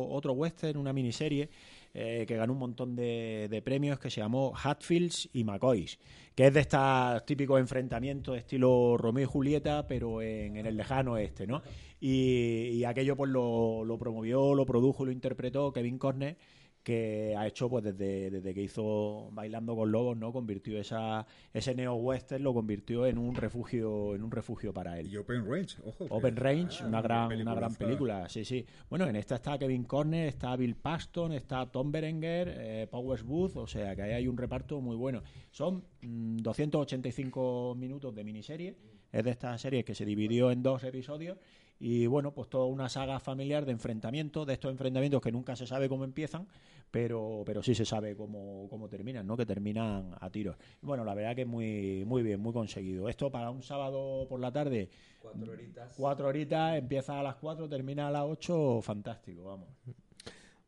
otro 0.08 0.32
western, 0.32 0.78
una 0.78 0.92
miniserie, 0.92 1.48
eh, 1.94 2.24
que 2.26 2.36
ganó 2.36 2.54
un 2.54 2.58
montón 2.58 2.96
de, 2.96 3.48
de 3.50 3.62
premios 3.62 3.98
que 3.98 4.10
se 4.10 4.20
llamó 4.20 4.52
Hatfields 4.56 5.28
y 5.32 5.44
McCoys, 5.44 5.98
que 6.34 6.46
es 6.46 6.54
de 6.54 6.60
estos 6.60 7.24
típicos 7.26 7.60
enfrentamientos 7.60 8.36
estilo 8.36 8.96
Romeo 8.96 9.24
y 9.24 9.26
Julieta, 9.26 9.86
pero 9.86 10.22
en, 10.22 10.56
en 10.56 10.66
el 10.66 10.76
lejano 10.76 11.12
oeste, 11.12 11.46
¿no? 11.46 11.62
Y, 12.00 12.68
y 12.70 12.84
aquello 12.84 13.14
pues 13.14 13.30
lo, 13.30 13.84
lo 13.84 13.98
promovió, 13.98 14.54
lo 14.54 14.64
produjo, 14.64 15.04
lo 15.04 15.12
interpretó 15.12 15.70
Kevin 15.72 15.98
Costner, 15.98 16.36
que 16.82 17.34
ha 17.36 17.46
hecho 17.46 17.68
pues 17.68 17.84
desde, 17.84 18.30
desde 18.30 18.54
que 18.54 18.62
hizo 18.62 19.30
Bailando 19.32 19.76
con 19.76 19.92
Lobos, 19.92 20.16
¿no? 20.16 20.32
Convirtió 20.32 20.78
esa, 20.78 21.26
ese 21.52 21.74
neo 21.74 21.94
western 21.94 22.42
lo 22.42 22.52
convirtió 22.52 23.06
en 23.06 23.18
un 23.18 23.34
refugio, 23.34 24.14
en 24.14 24.22
un 24.22 24.30
refugio 24.30 24.72
para 24.72 24.98
él. 24.98 25.06
Y 25.12 25.16
Open 25.16 25.46
Range, 25.48 25.76
ojo. 25.84 26.06
Open 26.10 26.36
Range, 26.36 26.82
Ah, 26.82 26.86
una 26.86 27.02
gran, 27.02 27.40
una 27.40 27.54
gran 27.54 27.74
película, 27.74 28.28
sí, 28.28 28.44
sí. 28.44 28.64
Bueno, 28.88 29.06
en 29.06 29.16
esta 29.16 29.36
está 29.36 29.58
Kevin 29.58 29.84
Corner, 29.84 30.28
está 30.28 30.54
Bill 30.56 30.76
Paxton, 30.76 31.32
está 31.32 31.66
Tom 31.70 31.92
Berenger, 31.92 32.54
eh, 32.56 32.86
Powers 32.90 33.22
Booth, 33.22 33.56
o 33.56 33.66
sea 33.66 33.94
que 33.94 34.02
ahí 34.02 34.12
hay 34.12 34.28
un 34.28 34.36
reparto 34.36 34.80
muy 34.80 34.96
bueno. 34.96 35.22
Son 35.50 35.84
mm, 36.02 36.38
285 36.38 37.74
minutos 37.76 38.14
de 38.14 38.24
miniserie, 38.24 38.76
es 39.10 39.24
de 39.24 39.30
esta 39.30 39.56
serie 39.58 39.84
que 39.84 39.94
se 39.94 40.04
dividió 40.04 40.50
en 40.50 40.62
dos 40.62 40.82
episodios 40.84 41.38
y 41.78 42.06
bueno, 42.06 42.32
pues 42.32 42.48
toda 42.48 42.66
una 42.66 42.88
saga 42.88 43.18
familiar 43.20 43.64
de 43.64 43.72
enfrentamientos, 43.72 44.46
de 44.46 44.52
estos 44.54 44.70
enfrentamientos 44.70 45.20
que 45.20 45.32
nunca 45.32 45.56
se 45.56 45.66
sabe 45.66 45.88
cómo 45.88 46.04
empiezan, 46.04 46.46
pero, 46.90 47.42
pero 47.46 47.62
sí 47.62 47.74
se 47.74 47.84
sabe 47.84 48.14
cómo, 48.14 48.66
cómo 48.70 48.88
terminan, 48.88 49.26
¿no? 49.26 49.36
Que 49.36 49.46
terminan 49.46 50.14
a 50.20 50.30
tiros. 50.30 50.56
Bueno, 50.80 51.04
la 51.04 51.14
verdad 51.14 51.34
que 51.34 51.44
muy, 51.44 52.04
muy 52.06 52.22
bien, 52.22 52.38
muy 52.40 52.52
conseguido. 52.52 53.08
Esto 53.08 53.30
para 53.32 53.50
un 53.50 53.62
sábado 53.62 54.26
por 54.28 54.38
la 54.40 54.52
tarde, 54.52 54.90
Cuatro 55.20 55.52
horitas. 55.52 55.94
cuatro 55.96 56.28
horitas, 56.28 56.76
empieza 56.76 57.18
a 57.18 57.22
las 57.22 57.36
cuatro, 57.36 57.68
termina 57.68 58.08
a 58.08 58.10
las 58.10 58.24
ocho, 58.26 58.80
fantástico, 58.82 59.44
vamos. 59.44 59.68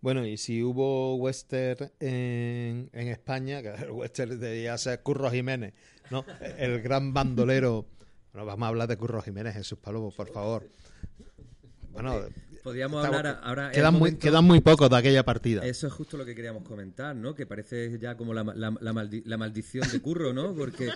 Bueno, 0.01 0.27
y 0.27 0.37
si 0.37 0.63
hubo 0.63 1.15
western 1.17 1.91
en, 2.01 2.91
en 2.93 3.09
España, 3.09 3.63
que 3.63 3.69
el 3.85 3.91
western 3.91 4.39
debía 4.39 4.77
ser 4.79 5.03
Curro 5.03 5.31
Jiménez, 5.31 5.75
¿no? 6.11 6.25
El 6.59 6.83
gran 6.83 7.15
bandolero. 7.15 7.87
Bueno, 8.35 8.47
vamos 8.47 8.67
a 8.67 8.69
hablar 8.69 8.89
de 8.89 8.97
Curro 8.97 9.23
Jiménez, 9.23 9.55
Jesús 9.55 9.79
Palomo, 9.79 10.11
por 10.11 10.29
favor. 10.29 10.69
Bueno, 11.93 12.21
Podríamos 12.65 13.05
estamos- 13.05 13.19
hablar 13.19 13.41
ahora. 13.45 13.71
quedan, 13.71 13.95
muy, 13.95 14.17
quedan 14.17 14.45
muy 14.45 14.61
pocos 14.61 14.91
de 14.91 14.97
aquella 14.97 15.23
partida. 15.25 15.65
Eso 15.65 15.87
es 15.87 15.93
justo 15.93 16.17
lo 16.17 16.25
que 16.25 16.35
queríamos 16.35 16.65
comentar, 16.65 17.15
¿no? 17.15 17.33
Que 17.33 17.47
parece 17.47 17.97
ya 18.01 18.17
como 18.17 18.35
la, 18.35 18.43
la- 18.43 18.75
la 18.81 18.93
maldi- 18.93 19.23
la 19.25 19.37
maldición 19.37 19.89
de 19.89 20.01
Curro, 20.03 20.33
¿no? 20.33 20.53
Porque 20.53 20.89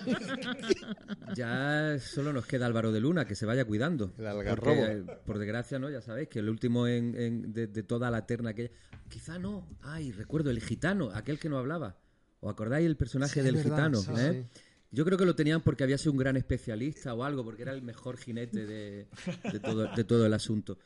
ya 1.35 1.97
solo 2.01 2.33
nos 2.33 2.45
queda 2.45 2.65
Álvaro 2.65 2.91
de 2.91 2.99
Luna, 2.99 3.23
que 3.25 3.35
se 3.35 3.45
vaya 3.45 3.63
cuidando. 3.63 4.11
El 4.17 4.27
algarrobo. 4.27 4.75
Porque, 4.75 4.91
eh, 4.91 5.03
por 5.25 5.37
desgracia, 5.39 5.79
¿no? 5.79 5.89
Ya 5.89 6.01
sabéis 6.01 6.27
que 6.27 6.39
el 6.39 6.49
último 6.49 6.87
en, 6.87 7.15
en- 7.15 7.53
de, 7.53 7.67
de 7.67 7.83
toda 7.83 8.11
la 8.11 8.25
terna 8.25 8.53
que... 8.53 8.71
Quizá 9.07 9.39
no. 9.39 9.65
Ay, 9.81 10.11
recuerdo, 10.11 10.49
el 10.51 10.59
gitano, 10.61 11.11
aquel 11.13 11.39
que 11.39 11.47
no 11.47 11.57
hablaba. 11.57 11.95
¿Os 12.41 12.51
acordáis 12.51 12.85
el 12.85 12.97
personaje 12.97 13.35
Sí, 13.35 13.41
del 13.41 13.55
verdad, 13.55 13.71
gitano? 13.91 13.97
sí, 14.01 14.11
eh? 14.17 14.47
sí. 14.53 14.61
Yo 14.91 15.05
creo 15.05 15.17
que 15.17 15.25
lo 15.25 15.35
tenían 15.35 15.61
porque 15.61 15.83
había 15.83 15.97
sido 15.97 16.13
un 16.13 16.17
gran 16.17 16.35
especialista 16.37 17.13
o 17.13 17.23
algo, 17.23 17.43
porque 17.43 17.61
era 17.61 17.73
el 17.73 17.81
mejor 17.81 18.17
jinete 18.17 18.65
de, 18.65 19.07
de 19.51 19.59
todo, 19.59 19.87
de 19.95 20.03
todo 20.03 20.25
el 20.25 20.33
asunto. 20.33 20.77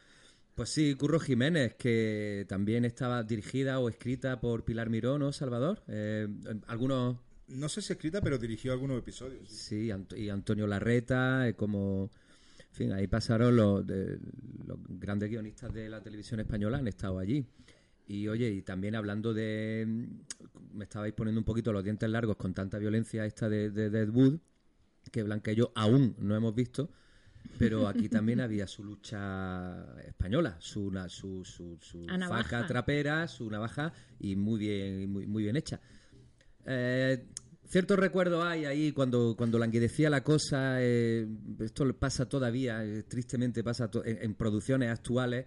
Pues 0.55 0.69
sí, 0.69 0.93
Curro 0.95 1.19
Jiménez, 1.19 1.75
que 1.75 2.45
también 2.47 2.85
estaba 2.85 3.23
dirigida 3.23 3.79
o 3.79 3.89
escrita 3.89 4.39
por 4.39 4.63
Pilar 4.63 4.89
Miró, 4.89 5.17
¿no, 5.17 5.31
Salvador? 5.31 5.81
Eh, 5.87 6.27
algunos, 6.67 7.17
No 7.47 7.69
sé 7.69 7.81
si 7.81 7.93
escrita, 7.93 8.21
pero 8.21 8.37
dirigió 8.37 8.71
algunos 8.73 8.99
episodios. 8.99 9.49
sí. 9.49 9.89
sí, 9.89 10.15
y 10.17 10.29
Antonio 10.29 10.67
Larreta, 10.67 11.47
eh, 11.47 11.55
como... 11.55 12.11
En 12.59 12.75
fin, 12.75 12.91
ahí 12.91 13.05
pasaron 13.07 13.55
los, 13.55 13.85
de- 13.85 14.17
los 14.65 14.77
grandes 14.89 15.29
guionistas 15.29 15.71
de 15.73 15.89
la 15.89 16.01
televisión 16.01 16.39
española, 16.39 16.79
han 16.79 16.87
estado 16.87 17.19
allí. 17.19 17.45
Y 18.07 18.27
oye, 18.27 18.49
y 18.49 18.61
también 18.61 18.95
hablando 18.95 19.33
de... 19.33 19.85
mm, 19.87 20.77
Me 20.77 20.83
estabais 20.85 21.13
poniendo 21.13 21.39
un 21.39 21.45
poquito 21.45 21.71
los 21.71 21.83
dientes 21.83 22.09
largos 22.09 22.35
con 22.37 22.53
tanta 22.53 22.77
violencia 22.77 23.25
esta 23.25 23.47
de, 23.49 23.69
de 23.69 23.89
Deadwood, 23.89 24.39
que 25.11 25.23
Blanca 25.23 25.51
y 25.51 25.55
yo 25.55 25.71
aún 25.75 26.15
no 26.19 26.35
hemos 26.35 26.53
visto, 26.55 26.89
pero 27.59 27.87
aquí 27.87 28.09
también 28.09 28.41
había 28.41 28.67
su 28.67 28.83
lucha 28.83 29.85
española, 30.07 30.57
su, 30.59 30.91
su, 31.07 31.43
su, 31.45 31.77
su 31.79 32.05
faca 32.27 32.65
trapera, 32.65 33.27
su 33.27 33.49
navaja, 33.49 33.93
y 34.19 34.35
muy 34.35 34.59
bien, 34.59 35.09
muy, 35.11 35.27
muy 35.27 35.43
bien 35.43 35.55
hecha. 35.55 35.79
Eh, 36.65 37.25
cierto 37.65 37.95
recuerdo 37.95 38.43
hay 38.43 38.65
ahí 38.65 38.91
cuando, 38.91 39.35
cuando 39.37 39.59
languidecía 39.59 40.09
la 40.09 40.23
cosa, 40.23 40.77
eh, 40.79 41.27
esto 41.59 41.91
pasa 41.97 42.27
todavía, 42.27 42.83
eh, 42.85 43.03
tristemente 43.03 43.63
pasa 43.63 43.89
en 44.05 44.33
producciones 44.35 44.89
actuales, 44.89 45.45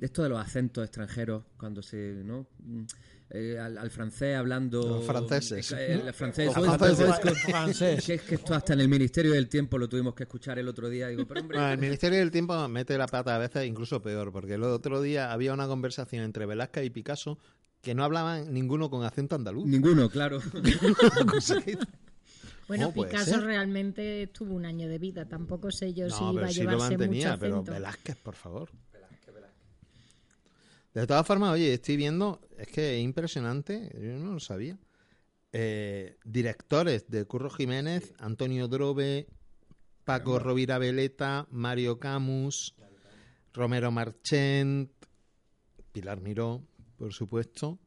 esto 0.00 0.22
de 0.22 0.28
los 0.30 0.38
acentos 0.40 0.84
extranjeros, 0.84 1.44
cuando 1.56 1.82
se, 1.82 2.22
¿no? 2.24 2.46
Mm, 2.60 2.82
eh, 3.34 3.58
al, 3.58 3.78
al 3.78 3.90
francés 3.90 4.36
hablando... 4.36 4.82
Los 4.98 5.06
franceses. 5.06 5.72
eh, 5.72 5.94
el 6.06 6.12
francés, 6.12 6.46
Los 6.48 6.56
"Oh, 6.58 6.64
esto- 6.72 6.78
franceses. 6.96 7.42
Francés. 7.50 8.04
que 8.04 8.14
es 8.14 8.22
que 8.22 8.34
esto 8.34 8.54
hasta 8.54 8.74
en 8.74 8.80
el 8.80 8.88
Ministerio 8.88 9.32
del 9.32 9.48
Tiempo 9.48 9.78
lo 9.78 9.88
tuvimos 9.88 10.14
que 10.14 10.24
escuchar 10.24 10.58
el 10.58 10.68
otro 10.68 10.88
día. 10.90 11.08
Digo, 11.08 11.26
pero 11.26 11.40
hombre, 11.40 11.56
Bueno, 11.58 11.72
el 11.72 11.78
Ministerio 11.78 12.18
del 12.18 12.30
Tiempo 12.30 12.68
mete 12.68 12.98
la 12.98 13.06
pata 13.06 13.34
a 13.34 13.38
veces 13.38 13.64
incluso 13.66 14.02
peor, 14.02 14.32
porque 14.32 14.54
el 14.54 14.62
otro 14.64 15.00
día 15.00 15.32
había 15.32 15.54
una 15.54 15.66
conversación 15.66 16.24
entre 16.24 16.44
Velázquez 16.44 16.84
y 16.84 16.90
Picasso 16.90 17.38
que 17.80 17.94
no 17.94 18.04
hablaban 18.04 18.52
ninguno 18.52 18.90
con 18.90 19.02
acento 19.04 19.34
andaluz. 19.34 19.66
ninguno, 19.66 20.10
claro. 20.10 20.38
Bueno, 22.68 22.84
¿Cómo 22.86 22.94
puede 22.94 23.10
Picasso 23.10 23.30
ser? 23.32 23.40
realmente 23.42 24.30
tuvo 24.32 24.54
un 24.54 24.64
año 24.64 24.88
de 24.88 24.98
vida. 24.98 25.26
Tampoco 25.26 25.70
sé 25.70 25.92
yo 25.92 26.08
si 26.08 26.22
No, 26.22 26.32
iba 26.32 26.40
pero 26.42 26.46
a 26.46 26.52
sí 26.52 26.62
lo 26.62 26.70
llevarse 26.70 26.96
mantenía, 26.98 27.28
mucho 27.30 27.40
pero 27.40 27.54
acento. 27.56 27.72
Velázquez, 27.72 28.16
por 28.16 28.34
favor. 28.34 28.70
De 30.94 31.06
todas 31.06 31.26
formas, 31.26 31.52
oye, 31.52 31.72
estoy 31.74 31.96
viendo, 31.96 32.40
es 32.58 32.68
que 32.68 32.98
es 32.98 33.02
impresionante, 33.02 33.90
yo 33.94 34.18
no 34.18 34.34
lo 34.34 34.40
sabía. 34.40 34.78
Eh, 35.52 36.18
directores 36.24 37.08
de 37.08 37.24
Curro 37.24 37.50
Jiménez, 37.50 38.12
Antonio 38.18 38.68
Drobe, 38.68 39.26
Paco 40.04 40.38
Rovira 40.38 40.78
Veleta, 40.78 41.46
Mario 41.50 41.98
Camus, 41.98 42.74
Romero 43.54 43.90
Marchent, 43.90 44.90
Pilar 45.92 46.20
Miró, 46.20 46.62
por 46.96 47.12
supuesto. 47.12 47.78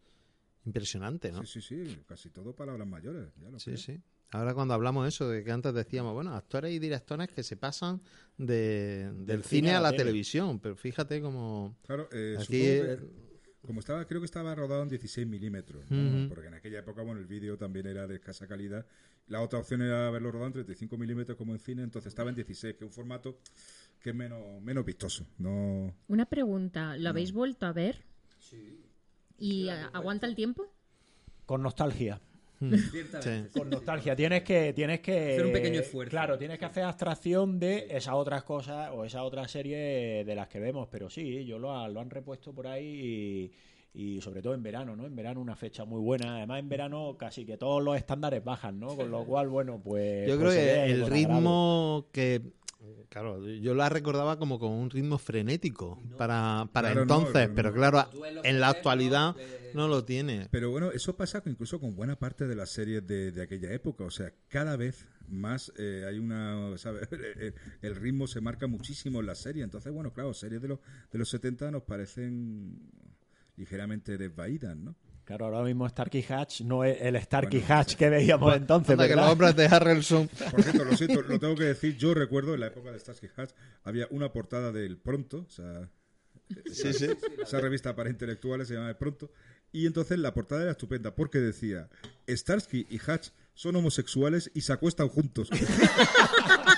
Impresionante, 0.66 1.32
¿no? 1.32 1.46
Sí, 1.46 1.62
sí, 1.62 1.86
sí, 1.86 2.00
casi 2.08 2.30
todo 2.32 2.56
palabras 2.56 2.88
mayores. 2.88 3.30
Ya 3.40 3.50
lo 3.50 3.60
Sí, 3.60 3.66
creo. 3.66 3.78
sí. 3.78 4.02
Ahora 4.36 4.54
cuando 4.54 4.74
hablamos 4.74 5.08
eso 5.08 5.30
de 5.30 5.44
que 5.44 5.52
antes 5.52 5.74
decíamos, 5.74 6.14
bueno, 6.14 6.34
actores 6.36 6.72
y 6.74 6.80
directores 6.80 7.30
que 7.30 7.42
se 7.44 7.56
pasan 7.56 8.02
de, 8.38 9.12
del, 9.18 9.44
cine, 9.44 9.72
a 9.76 9.80
la, 9.82 9.92
tele. 9.92 10.04
televisión, 10.04 10.60
pero 10.60 10.76
fíjate 10.76 11.22
como 11.22 11.76
Claro, 11.86 12.10
eh, 12.12 12.36
aquí 12.40 12.66
supongo 12.66 12.84
que- 12.98 13.26
como 13.66 13.80
estaba, 13.80 14.06
creo 14.06 14.22
que 14.22 14.26
estaba 14.26 14.54
rodado 14.54 14.84
en 14.84 14.90
16 14.90 15.26
milímetros, 15.26 15.90
¿no? 15.90 16.30
Porque 16.30 16.48
en 16.48 16.54
aquella 16.54 16.80
época, 16.80 17.02
bueno, 17.02 17.20
el 17.20 17.26
vídeo 17.26 17.58
también 17.58 17.88
era 17.88 18.06
de 18.06 18.16
escasa 18.16 18.46
calidad. 18.48 18.86
La 19.28 19.42
otra 19.42 19.58
opción 19.58 19.82
era 19.82 20.08
haberlo 20.08 20.32
rodado 20.32 20.48
en 20.48 20.54
35 20.54 20.98
milímetros 21.00 21.36
como 21.36 21.54
en 21.54 21.60
cine, 21.60 21.82
entonces 21.82 22.10
estaba 22.10 22.30
en 22.30 22.36
16, 22.36 22.76
que 22.76 22.86
es 22.86 22.90
un 22.90 22.94
formato 22.94 23.40
que 24.00 24.12
es 24.12 24.16
menos, 24.16 24.62
menos 24.62 24.86
vistoso. 24.86 25.26
No, 25.40 25.96
Una 26.08 26.26
pregunta, 26.28 26.96
¿lo 26.98 27.10
habéis 27.10 27.32
vuelto 27.32 27.66
a 27.66 27.74
ver? 27.74 28.04
Sí. 28.38 28.86
¿Y 29.40 29.68
aguanta 29.70 30.28
el 30.28 30.36
tiempo? 30.36 30.72
Con 31.48 31.64
nostalgia. 31.64 32.22
Ciertamente. 32.92 33.50
Sí. 33.52 33.60
Con 33.60 33.70
nostalgia. 33.70 34.16
Tienes 34.16 34.44
que, 34.44 34.74
tienes 34.74 35.00
que. 35.02 35.34
Hacer 35.34 35.46
un 35.46 35.52
pequeño 35.54 35.80
esfuerzo. 35.80 36.10
Claro, 36.12 36.38
tienes 36.38 36.58
que 36.60 36.66
hacer 36.66 36.84
abstracción 36.84 37.60
de 37.60 37.88
esas 37.90 38.14
otras 38.16 38.44
cosas 38.44 38.92
o 38.94 39.06
esa 39.06 39.24
otra 39.24 39.48
serie 39.48 40.24
de 40.26 40.36
las 40.36 40.48
que 40.48 40.60
vemos. 40.60 40.88
Pero 40.92 41.10
sí, 41.10 41.46
yo 41.46 41.60
lo, 41.60 41.76
ha- 41.78 41.88
lo 41.88 42.00
han 42.00 42.10
repuesto 42.10 42.54
por 42.54 42.68
ahí 42.68 43.52
y, 43.94 44.16
y 44.18 44.22
sobre 44.22 44.42
todo 44.42 44.54
en 44.54 44.64
verano, 44.64 44.96
¿no? 44.96 45.06
En 45.06 45.16
verano 45.16 45.40
una 45.42 45.56
fecha 45.56 45.86
muy 45.86 46.02
buena. 46.02 46.38
Además, 46.38 46.60
en 46.60 46.70
verano 46.70 47.16
casi 47.18 47.46
que 47.46 47.58
todos 47.58 47.84
los 47.84 47.96
estándares 47.98 48.44
bajan, 48.44 48.80
¿no? 48.80 48.96
Con 48.96 49.10
lo 49.12 49.24
cual, 49.26 49.48
bueno, 49.50 49.80
pues. 49.84 50.28
Yo 50.28 50.38
pues 50.40 50.54
creo 50.56 50.86
que 50.86 50.92
el 50.92 51.06
ritmo 51.08 52.08
que 52.12 52.42
claro, 53.10 53.46
yo 53.48 53.74
la 53.74 53.90
recordaba 53.90 54.38
como 54.38 54.60
con 54.60 54.72
un 54.72 54.90
ritmo 54.90 55.18
frenético 55.18 56.02
para, 56.18 56.70
para 56.72 56.90
Claro, 56.90 57.02
entonces, 57.04 57.50
no, 57.50 57.56
pero 57.56 57.70
no. 57.70 57.76
claro, 57.76 58.10
en 58.44 58.60
la 58.60 58.70
actualidad 58.70 59.36
eh, 59.38 59.72
no 59.74 59.88
lo 59.88 60.06
tiene. 60.06 60.48
Pero 60.52 60.72
bueno, 60.72 60.92
eso 60.92 61.16
pasa 61.16 61.42
incluso 61.46 61.80
con 61.80 61.96
buena 61.96 62.18
parte 62.18 62.48
de 62.48 62.56
las 62.56 62.70
series 62.72 63.06
de, 63.06 63.32
de 63.32 63.42
aquella 63.42 63.72
época. 63.74 64.04
O 64.04 64.12
sea, 64.12 64.34
cada 64.48 64.76
vez 64.76 65.08
más 65.28 65.72
eh, 65.78 66.06
hay 66.08 66.20
una. 66.20 66.78
¿sabes? 66.78 67.08
El, 67.12 67.54
el 67.82 67.96
ritmo 67.96 68.28
se 68.28 68.42
marca 68.42 68.68
muchísimo 68.68 69.20
en 69.20 69.28
la 69.28 69.36
serie. 69.36 69.64
Entonces, 69.64 69.92
bueno, 69.92 70.14
claro, 70.14 70.34
series 70.34 70.62
de 70.62 70.68
los, 70.70 70.80
de 71.12 71.20
los 71.20 71.30
70 71.30 71.72
nos 71.72 71.84
parecen 71.84 72.80
ligeramente 73.58 74.18
desvaídas, 74.18 74.76
¿no? 74.76 74.96
Claro, 75.26 75.46
ahora 75.46 75.64
mismo 75.64 75.90
Starkey 75.90 76.24
Hatch 76.30 76.62
no 76.62 76.84
es 76.84 77.02
el 77.02 77.20
Starkey 77.20 77.60
Bueno, 77.60 77.76
Hatch 77.76 77.96
que 77.96 78.10
veíamos 78.10 78.56
entonces. 78.56 78.92
Anda, 78.92 79.08
que 79.08 79.16
los 79.16 79.28
hombres 79.28 79.56
de 79.56 79.66
Harrelson 79.66 80.28
Por 80.52 80.62
cierto, 80.62 80.86
lo 80.86 80.96
siento, 80.96 81.22
lo 81.24 81.40
tengo 81.40 81.56
que 81.56 81.64
decir. 81.64 81.98
Yo 81.98 82.14
recuerdo 82.14 82.54
en 82.54 82.60
la 82.60 82.68
época 82.68 82.92
de 82.92 83.00
Starsky 83.00 83.28
Hatch 83.36 83.52
había 83.84 84.08
una 84.12 84.32
portada 84.32 84.72
del 84.72 84.98
Pronto, 84.98 85.46
o 85.48 85.50
sea, 85.50 85.90
Sí, 86.72 86.94
sí. 86.94 87.08
esa 87.42 87.60
revista 87.60 87.96
para 87.96 88.10
intelectuales 88.12 88.68
se 88.68 88.76
llama 88.76 88.90
El 88.90 88.98
Pronto. 88.98 89.32
Y 89.72 89.88
entonces 89.88 90.20
la 90.20 90.32
portada 90.34 90.62
era 90.62 90.72
estupenda 90.72 91.16
porque 91.16 91.40
decía: 91.40 91.90
Starsky 92.30 92.86
y 92.88 93.00
Hatch 93.06 93.30
son 93.56 93.76
homosexuales 93.78 94.52
y 94.54 94.62
se 94.62 94.72
acuestan 94.74 95.08
juntos. 95.10 95.50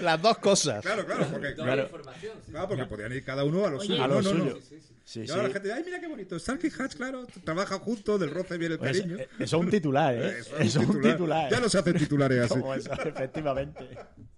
Las 0.00 0.20
dos 0.22 0.38
cosas. 0.38 0.82
claro, 0.84 1.04
claro, 1.06 1.26
porque, 1.30 1.50
Toda 1.52 1.64
claro, 1.66 1.76
la 1.76 1.82
información. 1.84 2.32
sí. 2.44 2.50
claro, 2.52 2.68
porque 2.68 2.84
podían 2.86 3.12
ir 3.12 3.24
cada 3.24 3.44
uno 3.44 3.64
a 3.66 3.70
lo 3.70 3.78
Oye, 3.78 3.86
suyo. 3.86 4.02
A 4.02 4.08
lo 4.08 4.22
no, 4.22 4.32
no, 4.32 4.44
no. 4.44 4.50
suyo. 4.50 4.58
Sí, 5.04 5.20
Y 5.20 5.26
sí. 5.26 5.30
ahora 5.32 5.44
la 5.44 5.48
gente 5.54 5.68
dice, 5.68 5.78
ay, 5.78 5.84
mira 5.86 6.00
qué 6.00 6.06
bonito, 6.06 6.38
Starsky 6.38 6.66
y 6.66 6.70
Hatch, 6.82 6.94
claro, 6.96 7.26
trabajan 7.42 7.78
juntos, 7.78 8.20
del 8.20 8.30
roce 8.30 8.58
viene 8.58 8.74
el 8.74 8.78
Pues, 8.78 8.98
cariño. 9.00 9.16
eh, 9.18 9.28
eso 9.38 9.56
es 9.56 9.62
un 9.64 9.70
titular, 9.70 10.14
¿eh? 10.14 10.38
Eso 10.40 10.56
Eso 10.58 10.80
es 10.82 10.86
un 10.88 11.00
titular. 11.00 11.50
Ya 11.50 11.60
no 11.60 11.68
se 11.70 11.78
hacen 11.78 11.96
titulares 11.96 12.40
así. 12.44 12.60
Como 12.60 12.74
eso, 12.74 12.92
efectivamente. 12.92 13.88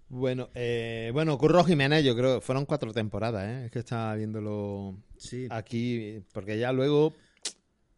Bueno, 0.07 0.49
eh, 0.55 1.09
bueno, 1.13 1.37
Curro 1.37 1.63
Jiménez, 1.65 2.03
yo 2.05 2.15
creo, 2.15 2.39
fueron 2.41 2.65
cuatro 2.65 2.93
temporadas, 2.93 3.43
¿eh? 3.49 3.65
Es 3.65 3.71
que 3.71 3.79
estaba 3.79 4.15
viéndolo 4.15 4.95
Sí. 5.17 5.47
aquí, 5.49 6.21
porque 6.33 6.57
ya 6.57 6.71
luego 6.71 7.15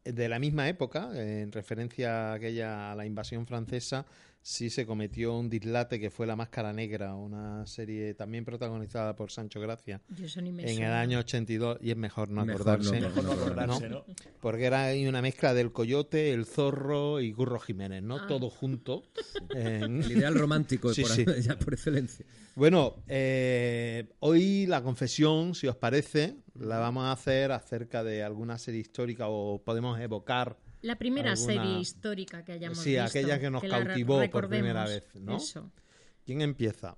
de 0.03 0.27
la 0.27 0.40
misma 0.40 0.68
época, 0.68 1.11
en 1.15 1.52
referencia 1.52 2.31
a 2.31 2.34
aquella 2.34 2.91
a 2.91 2.95
la 2.95 3.06
invasión 3.06 3.45
francesa, 3.48 4.06
sí 4.45 4.70
se 4.70 4.86
cometió 4.86 5.34
un 5.38 5.49
dislate 5.49 6.02
que 6.02 6.10
fue 6.11 6.28
La 6.28 6.36
Máscara 6.36 6.74
Negra, 6.74 7.15
una 7.15 7.65
serie 7.65 8.14
también 8.14 8.44
protagonizada 8.44 9.15
por 9.15 9.32
Sancho 9.32 9.61
Gracia 9.61 10.02
en 10.18 10.84
el 10.84 10.91
año 10.91 11.20
82 11.20 11.78
y 11.82 11.91
es 11.91 11.98
mejor 11.98 12.28
no 12.30 12.45
Mejor 12.45 12.61
acordarse. 12.70 12.99
no, 12.99 13.07
mejor 13.07 13.24
no 13.24 13.32
acordarse, 13.32 13.90
¿no? 13.90 14.06
Porque 14.41 14.65
era 14.65 14.90
una 15.10 15.22
mezcla 15.22 15.53
del 15.53 15.72
Coyote, 15.72 16.34
el 16.34 16.45
Zorro 16.45 17.22
y 17.22 17.32
Curro 17.32 17.57
Jiménez, 17.60 18.03
¿no? 18.03 18.18
Ah. 18.18 18.28
Todo 18.28 18.49
junto. 18.49 19.03
en- 19.56 20.03
El 20.03 20.11
ideal 20.11 20.36
romántico 20.36 20.94
Sí, 20.94 21.03
por, 21.03 21.11
sí. 21.11 21.26
ya 21.41 21.57
por 21.57 21.74
excelencia. 21.74 22.26
Bueno, 22.56 22.98
eh, 23.07 24.10
hoy 24.20 24.65
la 24.68 24.84
confesión, 24.84 25.56
si 25.56 25.68
os 25.68 25.76
parece, 25.78 26.36
la 26.53 26.80
vamos 26.80 27.06
a 27.06 27.14
hacer 27.14 27.52
acerca 27.53 28.03
de 28.03 28.22
alguna 28.24 28.57
serie 28.57 28.82
histórica 28.82 29.28
o 29.30 29.61
podemos 29.64 29.98
evocar. 30.02 30.57
La 30.84 30.95
primera 30.97 31.31
alguna- 31.31 31.53
serie 31.53 31.80
histórica 31.80 32.43
que 32.45 32.51
hayamos 32.51 32.77
Sí, 32.77 32.91
visto. 32.91 33.03
aquella 33.05 33.39
que 33.39 33.49
nos 33.49 33.64
cautivó 33.64 34.30
por 34.30 34.47
primera 34.49 34.85
vez, 34.85 35.03
¿no? 35.15 35.38
Eso. 35.38 35.72
¿Quién 36.26 36.41
empieza? 36.41 36.95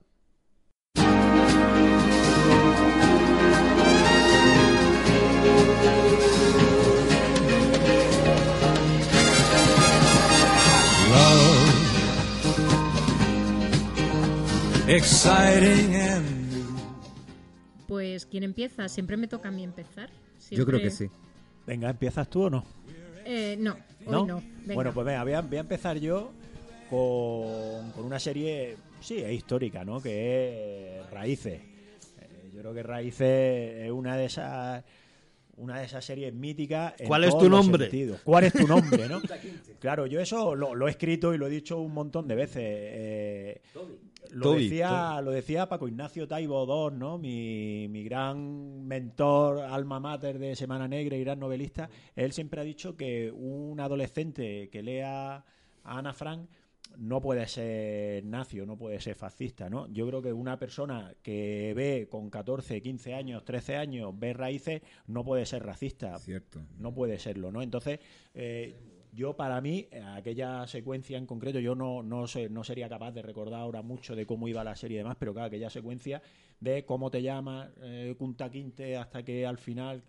Exciting 14.88 15.96
and 15.96 16.26
Pues, 17.88 18.26
¿quién 18.26 18.44
empieza? 18.44 18.88
Siempre 18.88 19.18
me 19.18 19.28
toca 19.28 19.50
a 19.50 19.52
mí 19.52 19.64
empezar. 19.64 20.10
Yo 20.52 20.66
creo 20.66 20.80
que 20.80 20.92
sí. 20.92 21.10
Venga, 21.66 21.90
¿empiezas 21.90 22.30
tú 22.30 22.44
o 22.44 22.50
no? 22.50 22.64
Eh, 23.26 23.56
no, 23.60 23.74
hoy 24.06 24.12
¿No? 24.12 24.26
no. 24.26 24.44
Venga. 24.62 24.74
Bueno, 24.76 24.94
pues 24.94 25.06
venga, 25.06 25.24
voy 25.24 25.34
a, 25.34 25.42
voy 25.42 25.58
a 25.58 25.62
empezar 25.62 25.98
yo 25.98 26.32
con, 26.90 27.92
con 27.92 28.06
una 28.06 28.20
serie, 28.20 28.78
sí, 29.02 29.18
es 29.18 29.32
histórica, 29.32 29.84
¿no? 29.84 30.02
Que 30.02 31.00
es 31.02 31.10
Raíces. 31.10 31.62
Eh, 32.22 32.50
yo 32.54 32.60
creo 32.62 32.74
que 32.74 32.84
Raíces 32.84 33.86
es 33.86 33.92
una 33.92 34.16
de 34.18 34.26
esas 34.26 34.84
una 35.58 35.80
de 35.80 35.86
esas 35.86 36.04
series 36.04 36.34
míticas. 36.34 36.94
en 37.00 37.08
¿Cuál 37.08 37.24
es 37.24 37.38
tu 37.38 37.50
nombre? 37.50 37.86
sentidos. 37.86 38.20
¿Cuál 38.26 38.44
es 38.44 38.54
tu 38.54 38.68
nombre, 38.68 39.08
no? 39.08 39.22
claro, 39.80 40.06
yo 40.06 40.20
eso 40.20 40.54
lo, 40.54 40.76
lo 40.76 40.88
he 40.88 40.92
escrito 40.92 41.34
y 41.34 41.38
lo 41.38 41.48
he 41.48 41.50
dicho 41.50 41.80
un 41.80 41.94
montón 41.94 42.28
de 42.28 42.36
veces. 42.36 42.64
Eh, 42.66 43.62
lo, 44.32 44.52
Toby, 44.52 44.64
decía, 44.64 45.22
lo 45.22 45.32
decía 45.32 45.70
Paco 45.70 45.88
Ignacio 45.88 46.28
Taibo 46.28 46.90
II, 46.90 46.98
¿no? 46.98 47.18
Mi, 47.18 47.88
mi 47.90 48.04
gran 48.04 48.86
mentor, 48.86 49.60
alma 49.60 50.00
mater 50.00 50.40
de 50.40 50.56
Semana 50.56 50.88
Negra 50.88 51.18
y 51.18 51.24
gran 51.24 51.40
novelista. 51.40 51.90
Él 52.16 52.32
siempre 52.32 52.62
ha 52.62 52.64
dicho 52.64 52.96
que 52.96 53.32
un 53.32 53.80
adolescente 53.80 54.70
que 54.70 54.84
lea 54.84 55.36
a 55.36 55.44
Ana 55.98 56.14
Frank 56.14 56.48
no 56.98 57.22
puede 57.22 57.48
ser 57.48 58.24
nacio, 58.26 58.66
no 58.66 58.78
puede 58.78 59.00
ser 59.00 59.16
fascista, 59.16 59.70
¿no? 59.70 59.88
Yo 59.88 60.08
creo 60.08 60.22
que 60.22 60.34
una 60.34 60.58
persona 60.58 61.14
que 61.22 61.74
ve 61.76 62.08
con 62.10 62.30
14, 62.30 62.82
15 62.82 63.14
años, 63.14 63.44
13 63.44 63.76
años, 63.76 64.18
ve 64.18 64.34
raíces, 64.34 64.82
no 65.08 65.24
puede 65.24 65.46
ser 65.46 65.66
racista. 65.66 66.18
Cierto. 66.20 66.62
No 66.78 66.94
puede 66.94 67.20
serlo, 67.20 67.52
¿no? 67.52 67.62
Entonces, 67.62 68.00
eh, 68.34 68.76
yo 69.16 69.36
para 69.36 69.62
mí, 69.62 69.88
eh, 69.92 70.04
aquella 70.16 70.68
secuencia 70.68 71.18
en 71.18 71.26
concreto, 71.26 71.60
yo 71.60 71.74
no, 71.74 72.04
no, 72.04 72.28
sé, 72.28 72.50
no 72.50 72.64
sería 72.64 72.90
capaz 72.90 73.12
de 73.12 73.22
recordar 73.22 73.62
ahora 73.62 73.82
mucho 73.82 74.16
de 74.16 74.26
cómo 74.26 74.48
iba 74.48 74.64
la 74.64 74.76
serie 74.76 74.96
y 74.96 74.98
demás, 75.00 75.16
pero 75.18 75.34
claro, 75.34 75.48
aquella 75.48 75.70
secuencia 75.70 76.22
de 76.60 76.86
cómo 76.86 77.10
te 77.10 77.22
llamas, 77.22 77.70
eh, 77.82 78.16
Kunta 78.18 78.50
Quinte, 78.50 78.98
hasta 78.98 79.24
que 79.24 79.46
al 79.46 79.58
final 79.58 80.04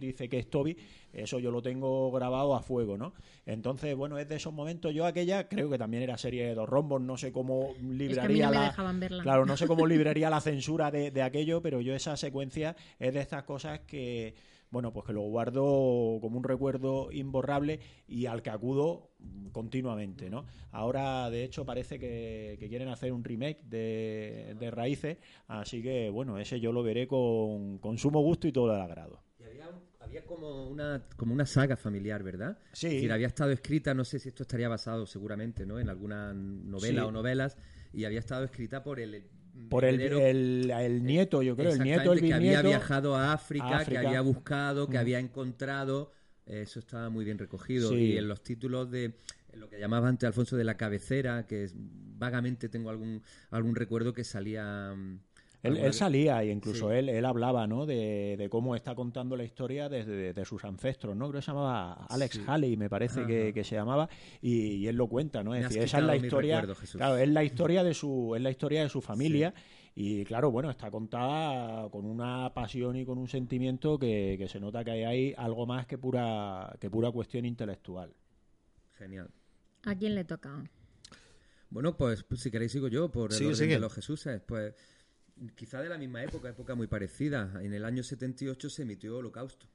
dice 0.00 0.28
que 0.28 0.38
es 0.38 0.48
Toby, 0.48 0.76
eso 1.12 1.38
yo 1.38 1.50
lo 1.50 1.62
tengo 1.62 2.10
grabado 2.10 2.54
a 2.54 2.62
fuego, 2.62 2.96
¿no? 2.96 3.12
Entonces, 3.44 3.94
bueno, 3.94 4.18
es 4.18 4.28
de 4.28 4.36
esos 4.36 4.52
momentos, 4.52 4.94
yo 4.94 5.04
aquella 5.04 5.48
creo 5.48 5.70
que 5.70 5.78
también 5.78 6.02
era 6.02 6.16
serie 6.16 6.46
de 6.46 6.54
dos 6.54 6.68
rombos, 6.68 7.00
no 7.00 7.16
sé 7.16 7.32
cómo 7.32 7.70
es 7.70 7.76
que 7.76 7.82
libraría 7.82 8.46
no 8.46 8.52
la... 8.52 9.22
Claro, 9.22 9.44
no 9.44 9.56
sé 9.56 9.66
cómo 9.66 9.86
libraría 9.86 10.30
la 10.30 10.40
censura 10.40 10.90
de, 10.90 11.10
de 11.10 11.22
aquello, 11.22 11.60
pero 11.60 11.80
yo 11.80 11.94
esa 11.94 12.16
secuencia 12.16 12.74
es 12.98 13.12
de 13.12 13.20
estas 13.20 13.44
cosas 13.44 13.80
que, 13.80 14.34
bueno, 14.70 14.92
pues 14.92 15.06
que 15.06 15.12
lo 15.12 15.22
guardo 15.22 16.18
como 16.20 16.36
un 16.38 16.44
recuerdo 16.44 17.10
imborrable 17.12 17.80
y 18.08 18.26
al 18.26 18.42
que 18.42 18.50
acudo 18.50 19.10
continuamente, 19.52 20.28
¿no? 20.30 20.44
Ahora, 20.72 21.30
de 21.30 21.44
hecho, 21.44 21.64
parece 21.64 21.98
que, 21.98 22.56
que 22.58 22.68
quieren 22.68 22.88
hacer 22.88 23.12
un 23.12 23.24
remake 23.24 23.62
de, 23.64 24.56
de 24.58 24.70
Raíces, 24.70 25.18
así 25.46 25.82
que, 25.82 26.10
bueno, 26.10 26.38
ese 26.38 26.60
yo 26.60 26.72
lo 26.72 26.82
veré 26.82 27.06
con, 27.06 27.78
con 27.78 27.96
sumo 27.98 28.20
gusto 28.20 28.46
y 28.48 28.52
todo 28.52 28.74
el 28.74 28.80
agrado. 28.80 29.22
Y 29.38 29.44
había, 29.44 29.70
había 30.00 30.24
como 30.26 30.68
una 30.68 31.06
como 31.16 31.32
una 31.32 31.46
saga 31.46 31.76
familiar, 31.76 32.22
¿verdad? 32.22 32.58
Sí. 32.72 32.86
Es 32.88 32.92
decir, 32.94 33.12
había 33.12 33.26
estado 33.28 33.50
escrita, 33.52 33.94
no 33.94 34.04
sé 34.04 34.18
si 34.18 34.28
esto 34.28 34.42
estaría 34.42 34.68
basado 34.68 35.06
seguramente, 35.06 35.64
¿no? 35.64 35.78
En 35.78 35.88
alguna 35.88 36.34
novela 36.34 37.02
Sí. 37.02 37.08
o 37.08 37.12
novelas, 37.12 37.56
y 37.92 38.04
había 38.04 38.18
estado 38.18 38.44
escrita 38.44 38.82
por 38.82 39.00
el 39.00 39.14
Por 39.68 39.84
el, 39.84 40.00
el, 40.00 40.70
el 40.70 41.04
nieto, 41.04 41.42
yo 41.42 41.56
creo, 41.56 41.72
el 41.72 41.80
nieto, 41.80 42.12
el 42.12 42.18
Exactamente, 42.18 42.28
que 42.28 42.34
había 42.34 42.50
bisnieto. 42.62 42.68
viajado 42.68 43.16
a 43.16 43.32
África, 43.32 43.64
a 43.66 43.76
África. 43.78 44.00
que 44.00 44.06
había 44.06 44.20
buscado, 44.20 44.88
que 44.88 44.96
Mm. 44.98 45.00
había 45.00 45.18
encontrado. 45.18 46.12
eh, 46.46 46.62
Eso 46.62 46.78
estaba 46.78 47.08
muy 47.10 47.24
bien 47.24 47.38
recogido. 47.38 47.88
Sí. 47.90 47.94
Y 47.96 48.16
en 48.18 48.28
los 48.28 48.42
títulos 48.42 48.90
de 48.90 49.14
lo 49.54 49.68
que 49.68 49.78
llamaba 49.80 50.08
antes 50.08 50.26
Alfonso 50.26 50.56
de 50.56 50.64
la 50.64 50.76
Cabecera, 50.76 51.46
que 51.46 51.64
es- 51.64 51.74
vagamente 51.76 52.68
tengo 52.68 52.90
algún 52.90 53.22
algún 53.50 53.74
recuerdo 53.74 54.12
que 54.12 54.22
salía. 54.24 54.94
Él, 55.62 55.92
salía 55.92 56.44
y 56.44 56.50
incluso 56.50 56.90
Sí. 56.90 56.96
él, 56.96 57.08
él 57.08 57.24
hablaba 57.24 57.66
¿no? 57.66 57.86
de, 57.86 58.36
de 58.38 58.48
cómo 58.48 58.76
está 58.76 58.94
contando 58.94 59.36
la 59.36 59.42
historia 59.44 59.88
desde 59.88 60.32
de, 60.32 60.44
sus 60.44 60.64
ancestros, 60.64 61.16
¿no? 61.16 61.28
Creo 61.28 61.40
que 61.40 61.44
se 61.44 61.50
llamaba 61.50 62.06
Alex 62.08 62.36
Sí. 62.36 62.44
Haley, 62.46 62.76
me 62.76 62.88
parece 62.88 63.26
que, 63.26 63.52
que 63.52 63.64
se 63.64 63.74
llamaba, 63.74 64.08
y, 64.40 64.72
y 64.76 64.86
él 64.88 64.94
lo 64.96 65.08
cuenta, 65.08 65.42
¿no? 65.42 65.54
Es 65.54 65.64
decir, 65.64 65.82
esa 65.82 65.98
es 65.98 66.04
la 66.04 66.14
historia, 66.16 66.60
recuerdo, 66.60 66.80
Jesús. 66.80 66.98
claro, 66.98 67.16
es 67.16 67.28
la 67.28 67.42
historia 67.42 67.82
de 67.82 67.94
su, 67.94 68.34
es 68.36 68.42
la 68.42 68.50
historia 68.50 68.82
de 68.82 68.88
su 68.88 69.00
familia. 69.00 69.52
Y 69.98 70.24
claro, 70.26 70.50
bueno, 70.50 70.68
está 70.70 70.90
contada 70.90 71.88
con 71.88 72.04
una 72.04 72.52
pasión 72.52 72.96
y 72.96 73.06
con 73.06 73.16
un 73.16 73.28
sentimiento 73.28 73.98
que, 73.98 74.36
que 74.38 74.46
se 74.46 74.60
nota 74.60 74.84
que 74.84 74.90
hay 74.90 75.04
ahí 75.04 75.34
algo 75.38 75.64
más 75.66 75.86
que 75.86 75.96
pura, 75.96 76.76
que 76.78 76.90
pura 76.90 77.10
cuestión 77.10 77.46
intelectual. 77.46 78.12
Genial. 78.98 79.30
¿A 79.84 79.94
quién 79.94 80.14
le 80.14 80.24
toca? 80.24 80.62
Bueno, 81.70 81.96
pues, 81.96 82.22
pues, 82.24 82.40
si 82.42 82.50
queréis 82.50 82.72
sigo 82.72 82.88
yo 82.88 83.10
por 83.10 83.30
el 83.32 83.36
Sigue, 83.36 83.46
orden 83.48 83.56
sigue. 83.58 83.74
de 83.74 83.80
los 83.80 83.92
Jesuses. 83.94 84.40
Pues 84.46 84.74
quizá 85.54 85.80
de 85.82 85.88
la 85.88 85.98
misma 85.98 86.22
época, 86.22 86.48
época 86.48 86.74
muy 86.74 86.86
parecida. 86.86 87.52
En 87.62 87.72
el 87.74 87.84
año 87.84 88.02
78 88.02 88.70
se 88.70 88.82
emitió 88.82 89.18
Holocausto, 89.18 89.66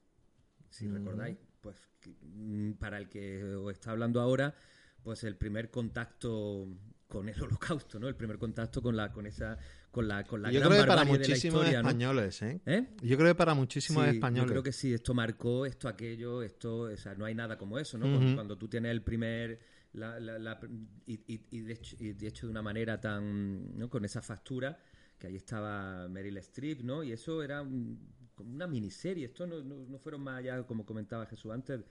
si 0.69 0.87
recordáis. 0.87 1.37
Pues 1.61 1.77
mm, 2.23 2.71
para 2.73 2.97
el 2.97 3.07
que 3.09 3.43
os 3.43 3.71
está 3.71 3.91
hablando 3.91 4.19
ahora, 4.19 4.55
pues 5.03 5.23
el 5.23 5.35
primer 5.35 5.69
contacto 5.69 6.67
con 7.07 7.27
el 7.29 7.39
Holocausto, 7.41 7.99
¿no? 7.99 8.07
El 8.07 8.15
primer 8.15 8.37
contacto 8.39 8.81
con 8.81 8.95
la 8.95 9.11
con 9.11 9.25
esa 9.27 9.57
con 9.91 10.07
la 10.07 10.23
con 10.23 10.41
la 10.41 10.49
Yo 10.51 10.59
gran 10.59 10.69
creo 10.71 10.81
que 10.83 10.87
para 10.87 11.01
barbarie 11.03 11.19
de 11.19 11.27
la 11.27 11.33
muchísimos 11.33 11.59
historia, 11.61 11.83
¿no? 11.83 11.89
españoles, 11.89 12.41
¿eh? 12.41 12.61
¿Eh? 12.65 12.87
Yo 13.03 13.17
creo 13.17 13.27
que 13.29 13.35
para 13.35 13.53
muchísimos 13.53 14.03
Sí, 14.05 14.09
españoles. 14.15 14.47
Yo 14.47 14.53
creo 14.53 14.63
que 14.63 14.71
sí, 14.71 14.93
esto 14.93 15.13
marcó, 15.13 15.65
esto, 15.65 15.87
aquello, 15.87 16.41
esto, 16.41 16.81
o 16.83 16.97
sea, 16.97 17.13
no 17.15 17.25
hay 17.25 17.35
nada 17.35 17.57
como 17.57 17.77
eso, 17.77 17.97
¿no? 17.97 18.09
Cuando, 18.11 18.33
cuando 18.33 18.57
tú 18.57 18.67
tienes 18.69 18.91
el 18.91 19.03
primer, 19.03 19.59
la, 19.93 20.19
la- 20.19 20.39
la- 20.39 20.59
y, 21.05 21.13
y- 21.33 21.45
y 21.51 21.59
de 21.59 21.73
hecho, 21.73 21.95
y 21.99 22.13
de 22.13 22.27
hecho 22.27 22.47
de 22.47 22.51
una 22.51 22.61
manera 22.61 22.99
tan, 23.01 23.77
¿no? 23.77 23.89
Con 23.89 24.05
esa 24.05 24.21
factura, 24.21 24.79
que 25.21 25.27
ahí 25.27 25.37
estaba 25.37 26.09
Meryl 26.09 26.37
Streep, 26.39 26.81
¿no? 26.83 27.03
Y 27.03 27.13
eso 27.13 27.43
era 27.43 27.61
un- 27.63 27.99
como 28.35 28.51
una 28.53 28.67
miniserie, 28.67 29.27
esto 29.27 29.47
no, 29.47 29.63
no, 29.63 29.85
no 29.87 29.99
fueron 29.99 30.21
más 30.23 30.39
allá, 30.39 30.63
como 30.67 30.85
comentaba 30.85 31.27
Jesús 31.27 31.53
antes, 31.53 31.81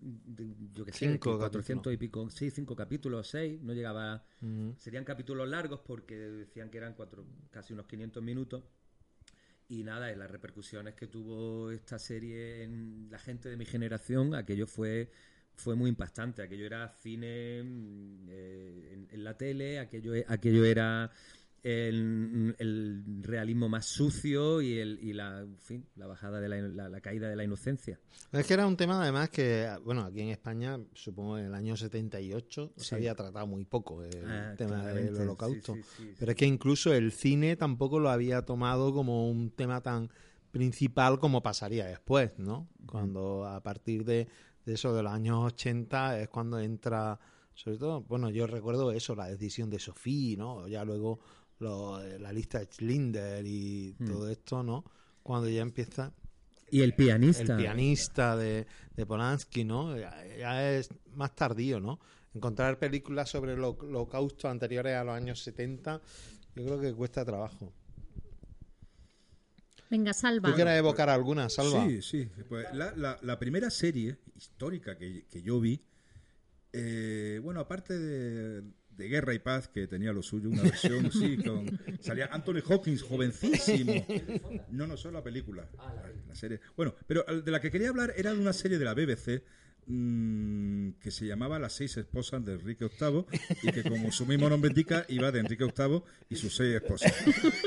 de- 0.00 0.56
yo 0.74 0.84
que 0.86 0.92
sé, 0.92 1.18
Cinco 1.18 1.32
que 1.32 1.38
400 1.38 1.92
capítulos. 1.92 1.94
y 1.94 1.96
pico, 1.96 2.30
sí, 2.30 2.50
cinco 2.50 2.76
capítulos, 2.76 3.28
seis, 3.28 3.60
no 3.62 3.72
llegaba, 3.74 4.24
serían 4.76 5.04
capítulos 5.04 5.48
largos 5.48 5.80
porque 5.80 6.16
decían 6.16 6.70
que 6.70 6.78
eran 6.78 6.94
cuatro, 6.94 7.26
casi 7.50 7.72
unos 7.74 7.86
500 7.86 8.22
minutos. 8.22 8.64
Y 9.68 9.82
nada, 9.82 10.12
en 10.12 10.18
las 10.20 10.30
repercusiones 10.30 10.94
que 10.94 11.08
tuvo 11.08 11.70
esta 11.72 11.98
serie 11.98 12.62
en 12.62 13.08
la 13.10 13.18
gente 13.18 13.48
de 13.48 13.56
mi 13.56 13.64
generación, 13.64 14.34
aquello 14.34 14.66
fue 14.66 15.10
fue 15.58 15.74
muy 15.74 15.88
impactante. 15.90 16.42
Aquello 16.42 16.66
era 16.66 16.88
cine 16.90 17.62
mm, 17.64 18.26
eh, 18.30 18.90
en, 18.92 19.08
en 19.10 19.24
la 19.24 19.36
tele, 19.38 19.78
aquello, 19.80 20.14
e- 20.14 20.24
aquello 20.28 20.64
era 20.64 21.10
el, 21.66 22.54
el 22.58 23.04
realismo 23.22 23.68
más 23.68 23.86
sucio 23.86 24.60
y, 24.62 24.78
el, 24.78 24.98
y 25.02 25.12
la, 25.12 25.40
en 25.40 25.58
fin, 25.58 25.84
la 25.96 26.06
bajada 26.06 26.40
de 26.40 26.48
la, 26.48 26.56
la- 26.60 26.88
la 26.88 27.00
caída 27.00 27.28
de 27.28 27.34
la 27.36 27.42
inocencia. 27.44 27.98
Es 28.32 28.46
que 28.46 28.54
era 28.54 28.66
un 28.66 28.76
tema 28.76 29.02
además 29.02 29.30
que, 29.30 29.68
bueno, 29.84 30.02
aquí 30.02 30.20
en 30.20 30.28
España, 30.28 30.78
supongo 30.94 31.38
en 31.38 31.46
el 31.46 31.54
año 31.54 31.76
78 31.76 32.72
Sí. 32.76 32.84
se 32.84 32.94
había 32.94 33.14
tratado 33.14 33.46
muy 33.46 33.64
poco 33.64 34.04
el 34.04 34.24
Ah, 34.24 34.54
tema 34.56 34.86
del 34.86 35.16
holocausto. 35.16 35.74
sí, 35.74 35.82
sí, 35.96 36.14
Pero 36.18 36.30
es 36.32 36.36
que 36.36 36.46
incluso 36.46 36.92
el 36.94 37.10
cine 37.12 37.56
tampoco 37.56 37.98
lo 37.98 38.10
había 38.10 38.42
tomado 38.42 38.92
como 38.92 39.28
un 39.28 39.50
tema 39.50 39.80
tan 39.80 40.08
principal 40.52 41.18
como 41.18 41.42
pasaría 41.42 41.86
después, 41.86 42.38
¿no? 42.38 42.68
Cuando 42.86 43.44
a 43.44 43.62
partir 43.62 44.04
de, 44.04 44.28
de 44.64 44.72
eso 44.74 44.94
de 44.94 45.02
los 45.02 45.12
años 45.12 45.44
80 45.44 46.18
es 46.20 46.28
cuando 46.28 46.58
entra, 46.58 47.18
sobre 47.54 47.76
todo, 47.78 48.02
bueno, 48.02 48.30
yo 48.30 48.46
recuerdo 48.46 48.90
eso, 48.92 49.14
la 49.14 49.26
decisión 49.26 49.68
de 49.68 49.78
Sofía, 49.78 50.36
¿no? 50.38 50.66
Ya 50.68 50.84
luego 50.84 51.20
lo- 51.58 52.00
la 52.18 52.32
lista 52.32 52.58
de 52.58 52.66
Schlinder 52.66 53.46
y 53.46 53.94
Hmm. 53.98 54.06
todo 54.06 54.28
esto, 54.30 54.62
¿no? 54.62 54.84
Cuando 55.22 55.48
ya 55.48 55.62
empieza... 55.62 56.12
Y 56.70 56.80
el 56.82 56.94
pianista. 56.94 57.42
el 57.42 57.56
pianista 57.56 58.36
de, 58.36 58.66
de 58.96 59.06
Polanski, 59.06 59.64
¿no? 59.64 59.96
Ya, 59.96 60.12
ya 60.36 60.70
es 60.72 60.88
más 61.14 61.34
tardío, 61.34 61.78
¿no? 61.80 62.00
Encontrar 62.34 62.78
películas 62.78 63.30
sobre 63.30 63.52
el 63.52 63.58
holo- 63.60 63.78
holocausto 63.80 64.48
anteriores 64.48 64.94
a 64.96 65.04
los 65.04 65.14
años 65.14 65.40
70, 65.42 66.00
yo 66.56 66.64
creo 66.64 66.80
que 66.80 66.92
cuesta 66.92 67.24
trabajo. 67.24 67.72
Venga, 69.88 70.12
salva. 70.12 70.48
¿Tú 70.50 70.54
quieres 70.56 70.76
evocar 70.78 71.08
alguna, 71.08 71.48
Salva? 71.48 71.86
Sí, 71.86 72.02
sí. 72.02 72.28
Pues 72.48 72.66
la, 72.74 72.92
la- 72.96 73.18
la 73.22 73.38
primera 73.38 73.70
serie 73.70 74.16
histórica 74.34 74.98
que, 74.98 75.26
que 75.30 75.42
yo 75.42 75.60
vi, 75.60 75.80
eh, 76.72 77.38
bueno, 77.42 77.60
aparte 77.60 77.96
de, 77.96 78.62
de 78.96 79.08
Guerra 79.08 79.34
y 79.34 79.38
Paz, 79.38 79.68
que 79.68 79.86
tenía 79.86 80.12
lo 80.12 80.22
suyo, 80.22 80.48
una 80.48 80.62
versión, 80.62 81.10
sí, 81.12 81.36
con... 81.36 81.66
Salía 82.00 82.28
Anthony 82.32 82.62
Hawkins, 82.68 83.02
jovencísimo. 83.02 84.06
No, 84.70 84.86
no, 84.86 84.96
solo 84.96 85.18
la 85.18 85.24
película. 85.24 85.68
La 86.28 86.34
serie. 86.34 86.60
Bueno, 86.76 86.94
pero 87.06 87.24
de 87.24 87.50
la 87.50 87.60
que 87.60 87.70
quería 87.70 87.90
hablar 87.90 88.12
era 88.16 88.32
de 88.32 88.40
una 88.40 88.52
serie 88.52 88.78
de 88.78 88.84
la 88.84 88.94
BBC 88.94 89.42
mm, 89.86 90.90
que 91.00 91.10
se 91.10 91.26
llamaba 91.26 91.58
Las 91.58 91.74
seis 91.74 91.96
esposas 91.96 92.44
de 92.44 92.54
Enrique 92.54 92.88
VIII 92.88 93.26
y 93.62 93.72
que 93.72 93.82
como 93.82 94.10
su 94.12 94.26
mismo 94.26 94.48
nombre 94.48 94.70
indica 94.70 95.04
iba 95.08 95.30
de 95.30 95.40
Enrique 95.40 95.64
VIII 95.64 96.02
y 96.30 96.36
sus 96.36 96.56
seis 96.56 96.74
esposas. 96.74 97.12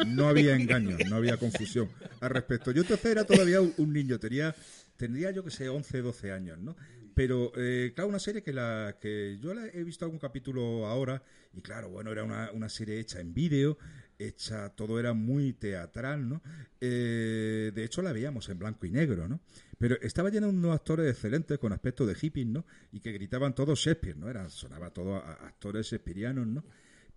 No 0.08 0.28
había 0.28 0.56
engaño, 0.56 0.98
no 1.10 1.16
había 1.16 1.38
confusión 1.38 1.90
al 2.22 2.32
respecto. 2.32 2.72
Yo 2.72 2.82
entonces 2.82 3.06
era 3.06 3.24
todavía 3.24 3.62
un, 3.62 3.74
un 3.78 3.94
niño, 3.94 4.20
tenía, 4.20 4.56
tendría 4.98 5.32
yo 5.32 5.44
que 5.44 5.52
sé 5.52 5.70
11, 5.70 6.02
12 6.02 6.32
años, 6.32 6.60
¿no? 6.60 6.76
Pero, 7.20 7.52
eh, 7.58 7.91
claro, 7.94 8.08
una 8.08 8.18
serie 8.18 8.41
que 8.41 8.54
la 8.54 8.96
que 8.98 9.38
yo 9.41 9.54
la 9.54 9.68
he 9.68 9.84
visto 9.84 10.06
algún 10.06 10.20
capítulo 10.20 10.88
ahora 10.88 11.22
y 11.54 11.60
claro, 11.62 11.90
bueno, 11.90 12.14
era 12.14 12.24
una, 12.24 12.50
una 12.54 12.70
serie 12.70 12.98
hecha 12.98 13.20
en 13.20 13.34
vídeo, 13.34 13.78
hecha, 14.18 14.70
todo 14.70 15.02
era 15.02 15.12
muy 15.12 15.52
teatral, 15.52 16.30
¿no? 16.30 16.41
Eh, 16.80 17.74
de 17.76 17.84
hecho, 17.84 18.02
la 18.02 18.14
veíamos 18.14 18.48
en 18.48 18.60
blanco 18.60 18.86
y 18.86 18.91
negro, 18.91 19.28
¿no? 19.28 19.41
Pero 19.78 20.00
estaba 20.00 20.30
llena 20.30 20.48
de 20.48 20.54
unos 20.54 20.74
actores 20.74 21.12
excelentes 21.12 21.60
con 21.60 21.74
aspecto 21.74 22.06
de 22.06 22.16
hippies, 22.16 22.48
¿no? 22.48 22.66
Y 22.94 23.02
que 23.02 23.12
gritaban 23.12 23.54
todos 23.54 23.80
Shakespeare, 23.80 24.16
¿no? 24.16 24.30
Era, 24.30 24.50
sonaba 24.50 24.91
todo 24.91 25.18
a, 25.18 25.34
actores 25.46 25.88
shakespearianos, 25.88 26.48
¿no? 26.48 26.64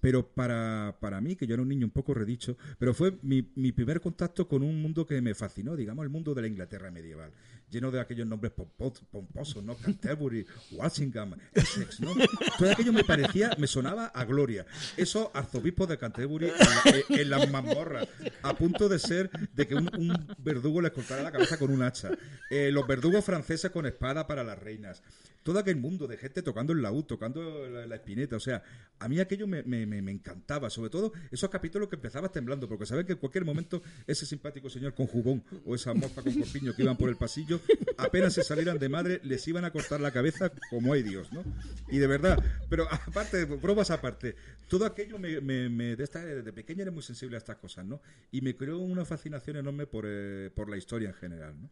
Pero 0.02 0.26
para, 0.26 0.96
para 1.00 1.20
mí, 1.20 1.36
que 1.36 1.46
yo 1.46 1.54
era 1.54 1.62
un 1.62 1.68
niño 1.68 1.86
un 1.86 1.92
poco 1.92 2.12
redicho, 2.12 2.56
pero 2.78 2.92
fue 2.92 3.16
mi, 3.22 3.50
mi 3.54 3.70
primer 3.72 4.00
contacto 4.00 4.48
con 4.48 4.62
un 4.64 4.82
mundo 4.82 5.06
que 5.06 5.22
me 5.22 5.32
fascinó, 5.34 5.76
digamos, 5.76 6.02
el 6.02 6.10
mundo 6.10 6.34
de 6.34 6.42
la 6.42 6.48
Inglaterra 6.48 6.90
medieval, 6.90 7.30
lleno 7.70 7.90
de 7.92 8.00
aquellos 8.00 8.26
nombres 8.26 8.52
pompo- 8.52 8.92
pomposos, 9.10 9.62
¿no? 9.62 9.76
Canterbury, 9.76 10.44
Walsingham, 10.72 11.36
Essex, 11.54 12.00
¿no? 12.00 12.10
Todo 12.58 12.72
aquello 12.72 12.92
me 12.92 13.04
parecía, 13.04 13.52
me 13.58 13.68
sonaba 13.68 14.06
a 14.06 14.24
gloria. 14.24 14.66
Esos 14.96 15.28
arzobispos 15.34 15.88
de 15.88 15.96
Canterbury 15.98 16.48
en, 16.48 16.52
la- 16.58 17.20
en 17.22 17.30
las 17.30 17.50
mazmorras, 17.50 18.08
a 18.42 18.54
punto 18.56 18.88
de 18.88 18.98
ser 18.98 19.30
de 19.54 19.68
que 19.68 19.76
un, 19.76 19.88
un 19.96 20.26
verdugo 20.38 20.80
les 20.82 20.90
cortara 20.90 21.22
la 21.22 21.30
cabeza 21.30 21.58
con 21.58 21.70
un 21.70 21.80
hacha. 21.82 22.10
Eh, 22.50 22.70
los 22.72 22.86
verdugos 22.88 23.24
franceses 23.24 23.70
con 23.70 23.86
espada 23.86 24.26
para 24.26 24.42
las 24.42 24.58
reinas. 24.58 25.00
Todo 25.42 25.58
aquel 25.58 25.76
mundo 25.76 26.06
de 26.06 26.16
gente 26.16 26.42
tocando 26.42 26.72
el 26.72 26.82
laúd, 26.82 27.04
tocando 27.04 27.68
la, 27.68 27.94
espineta. 27.96 28.36
O 28.36 28.40
sea, 28.40 28.62
a 28.98 29.08
mí 29.08 29.18
aquello 29.18 29.46
me, 29.46 29.62
me- 29.64 29.86
me- 29.86 30.12
encantaba. 30.12 30.70
Sobre 30.70 30.90
todo 30.90 31.12
esos 31.30 31.50
capítulos 31.50 31.88
que 31.88 31.96
empezabas 31.96 32.30
temblando, 32.32 32.68
porque 32.68 32.86
sabes 32.86 33.04
que 33.06 33.12
en 33.12 33.18
cualquier 33.18 33.44
momento 33.44 33.82
ese 34.06 34.24
simpático 34.26 34.70
señor 34.70 34.94
con 34.94 35.06
jubón 35.06 35.42
o 35.64 35.74
esa 35.74 35.94
moza 35.94 36.22
con 36.22 36.32
corpiño 36.34 36.74
que 36.74 36.82
iban 36.82 36.96
por 36.96 37.08
el 37.08 37.16
pasillo, 37.16 37.60
apenas 37.96 38.34
se 38.34 38.44
salieran 38.44 38.78
de 38.78 38.88
madre, 38.88 39.20
les 39.24 39.46
iban 39.48 39.64
a 39.64 39.70
cortar 39.72 40.00
la 40.00 40.10
cabeza 40.12 40.52
como 40.70 40.92
hay 40.92 41.02
Dios, 41.02 41.32
¿no? 41.32 41.42
Y 41.90 41.98
de 41.98 42.06
verdad, 42.06 42.38
pero 42.68 42.86
aparte, 42.90 43.44
bromas 43.44 43.90
aparte, 43.90 44.36
todo 44.68 44.86
aquello 44.86 45.18
me, 45.18 45.40
me- 45.40 45.96
de, 45.96 46.04
esta, 46.04 46.24
de 46.24 46.52
pequeño 46.52 46.82
era 46.82 46.90
muy 46.90 47.02
sensible 47.02 47.36
a 47.36 47.38
estas 47.38 47.56
cosas, 47.56 47.84
¿no? 47.84 48.00
Y 48.30 48.40
me 48.42 48.56
creó 48.56 48.78
una 48.78 49.04
fascinación 49.04 49.56
enorme 49.56 49.86
por, 49.86 50.04
eh, 50.06 50.50
por 50.54 50.68
la 50.70 50.76
historia 50.76 51.08
en 51.08 51.14
general, 51.14 51.54
¿no? 51.60 51.70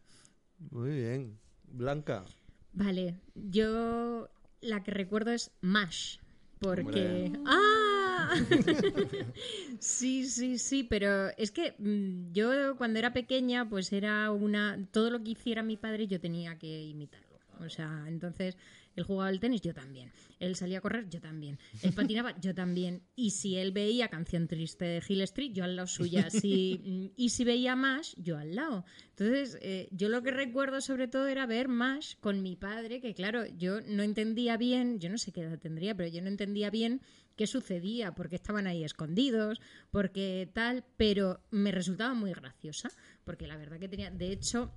Muy 0.71 0.91
bien. 0.91 1.39
Blanca. 1.73 2.25
Vale, 2.73 3.15
yo 3.35 4.29
la 4.61 4.83
que 4.83 4.91
recuerdo 4.91 5.31
es 5.31 5.51
Mash. 5.61 6.17
Porque. 6.59 7.31
¡Ah! 7.45 8.35
sí, 9.79 10.27
sí, 10.27 10.59
sí, 10.59 10.83
pero 10.83 11.29
es 11.37 11.51
que 11.51 11.73
mm, 11.79 12.31
yo 12.33 12.77
cuando 12.77 12.99
era 12.99 13.13
pequeña, 13.13 13.67
pues 13.67 13.91
era 13.91 14.31
una. 14.31 14.77
Todo 14.91 15.09
lo 15.09 15.23
que 15.23 15.31
hiciera 15.31 15.63
mi 15.63 15.75
padre, 15.75 16.07
yo 16.07 16.19
tenía 16.19 16.59
que 16.59 16.83
imitarlo. 16.83 17.39
O 17.59 17.69
sea, 17.69 18.05
entonces 18.07 18.57
él 18.95 19.03
jugaba 19.03 19.29
al 19.29 19.39
tenis, 19.39 19.61
yo 19.61 19.73
también. 19.73 20.11
Él 20.39 20.55
salía 20.55 20.79
a 20.79 20.81
correr, 20.81 21.07
yo 21.09 21.21
también. 21.21 21.59
Él 21.81 21.93
patinaba, 21.93 22.35
yo 22.41 22.53
también. 22.53 23.03
Y 23.15 23.31
si 23.31 23.57
él 23.57 23.71
veía 23.71 24.09
Canción 24.09 24.47
Triste 24.47 24.85
de 24.85 25.03
Hill 25.07 25.21
Street, 25.21 25.51
yo 25.53 25.63
al 25.63 25.75
lado 25.75 25.87
suya. 25.87 26.27
Si, 26.41 27.13
y 27.15 27.29
si 27.29 27.43
veía 27.43 27.75
Mash, 27.75 28.13
yo 28.17 28.37
al 28.37 28.55
lado. 28.55 28.83
Entonces, 29.09 29.57
eh, 29.61 29.89
yo 29.91 30.09
lo 30.09 30.23
que 30.23 30.31
recuerdo 30.31 30.81
sobre 30.81 31.07
todo 31.07 31.27
era 31.27 31.45
ver 31.45 31.67
Mash 31.67 32.15
con 32.19 32.41
mi 32.41 32.55
padre, 32.55 32.99
que 32.99 33.13
claro, 33.13 33.45
yo 33.45 33.81
no 33.81 34.01
entendía 34.01 34.57
bien, 34.57 34.99
yo 34.99 35.09
no 35.09 35.17
sé 35.17 35.31
qué 35.31 35.41
edad 35.41 35.59
tendría, 35.59 35.95
pero 35.95 36.09
yo 36.09 36.21
no 36.21 36.29
entendía 36.29 36.69
bien 36.69 37.01
qué 37.35 37.47
sucedía, 37.47 38.13
porque 38.13 38.35
estaban 38.35 38.65
ahí 38.67 38.83
escondidos, 38.83 39.61
porque 39.91 40.49
tal, 40.53 40.83
pero 40.97 41.41
me 41.51 41.71
resultaba 41.71 42.13
muy 42.13 42.31
graciosa, 42.33 42.89
porque 43.23 43.47
la 43.47 43.57
verdad 43.57 43.79
que 43.79 43.89
tenía, 43.89 44.09
de 44.09 44.31
hecho, 44.31 44.73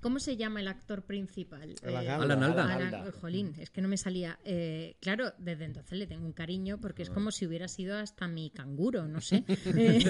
¿cómo 0.00 0.18
se 0.20 0.36
llama 0.36 0.60
el 0.60 0.68
actor 0.68 1.02
principal? 1.02 1.74
Alan 1.82 2.04
Eh, 2.04 2.08
Alda. 2.08 2.22
Alan 2.24 2.42
Alda. 2.42 2.64
Alan- 2.74 2.94
Alda. 2.94 3.12
jolín, 3.20 3.54
es 3.58 3.70
que 3.70 3.80
no 3.82 3.88
me 3.88 3.96
salía. 3.96 4.38
Eh, 4.44 4.96
claro, 5.00 5.32
desde 5.38 5.64
entonces 5.64 5.98
le 5.98 6.06
tengo 6.06 6.24
un 6.24 6.32
cariño 6.32 6.78
porque 6.80 7.02
es 7.02 7.10
como 7.10 7.30
si 7.32 7.46
hubiera 7.46 7.68
sido 7.68 7.96
hasta 7.98 8.28
mi 8.28 8.50
canguro, 8.50 9.06
no 9.08 9.20
sé. 9.20 9.44
Eh, 9.76 10.04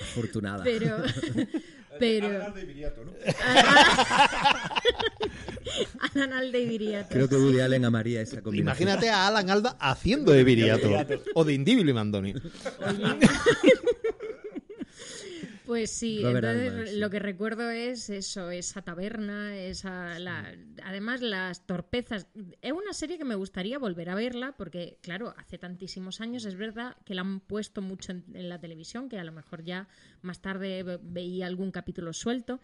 Afortunada. 0.00 0.62
pero, 0.64 0.96
pero 1.98 2.26
Alan 6.14 6.32
Alda 6.32 6.58
y 6.58 6.66
Viriato. 6.66 7.08
Creo 7.10 7.28
que 7.28 7.36
Woody 7.36 7.60
Allen 7.60 7.84
amaría 7.84 8.20
esa 8.20 8.42
combinación. 8.42 8.88
Imagínate 8.88 9.10
a 9.10 9.26
Alan 9.28 9.48
Alda 9.50 9.76
haciendo 9.80 10.32
de 10.32 10.44
Viriato. 10.44 10.88
o 11.34 11.44
de 11.44 11.54
Indíbil 11.54 11.88
y 11.88 11.92
Mandoni. 11.92 12.34
Pues 15.64 15.90
sí, 15.92 16.20
entonces 16.24 16.94
lo 17.00 17.08
que 17.10 17.18
recuerdo 17.20 17.70
es 17.70 18.10
eso, 18.10 18.50
esa 18.50 18.82
taberna, 18.82 19.56
esa, 19.56 20.18
la, 20.18 20.52
además 20.82 21.20
las 21.22 21.66
torpezas. 21.66 22.26
Es 22.62 22.72
una 22.72 22.92
serie 22.92 23.16
que 23.16 23.24
me 23.24 23.36
gustaría 23.36 23.78
volver 23.78 24.10
a 24.10 24.14
verla 24.16 24.56
porque, 24.56 24.98
claro, 25.02 25.34
hace 25.36 25.58
tantísimos 25.58 26.20
años 26.20 26.44
es 26.46 26.56
verdad 26.56 26.96
que 27.04 27.14
la 27.14 27.20
han 27.22 27.40
puesto 27.40 27.80
mucho 27.80 28.10
en, 28.12 28.24
en 28.34 28.48
la 28.48 28.58
televisión, 28.58 29.08
que 29.08 29.18
a 29.18 29.24
lo 29.24 29.32
mejor 29.32 29.62
ya 29.62 29.88
más 30.20 30.40
tarde 30.42 30.82
ve- 30.82 30.98
veía 31.00 31.46
algún 31.46 31.70
capítulo 31.70 32.12
suelto. 32.12 32.60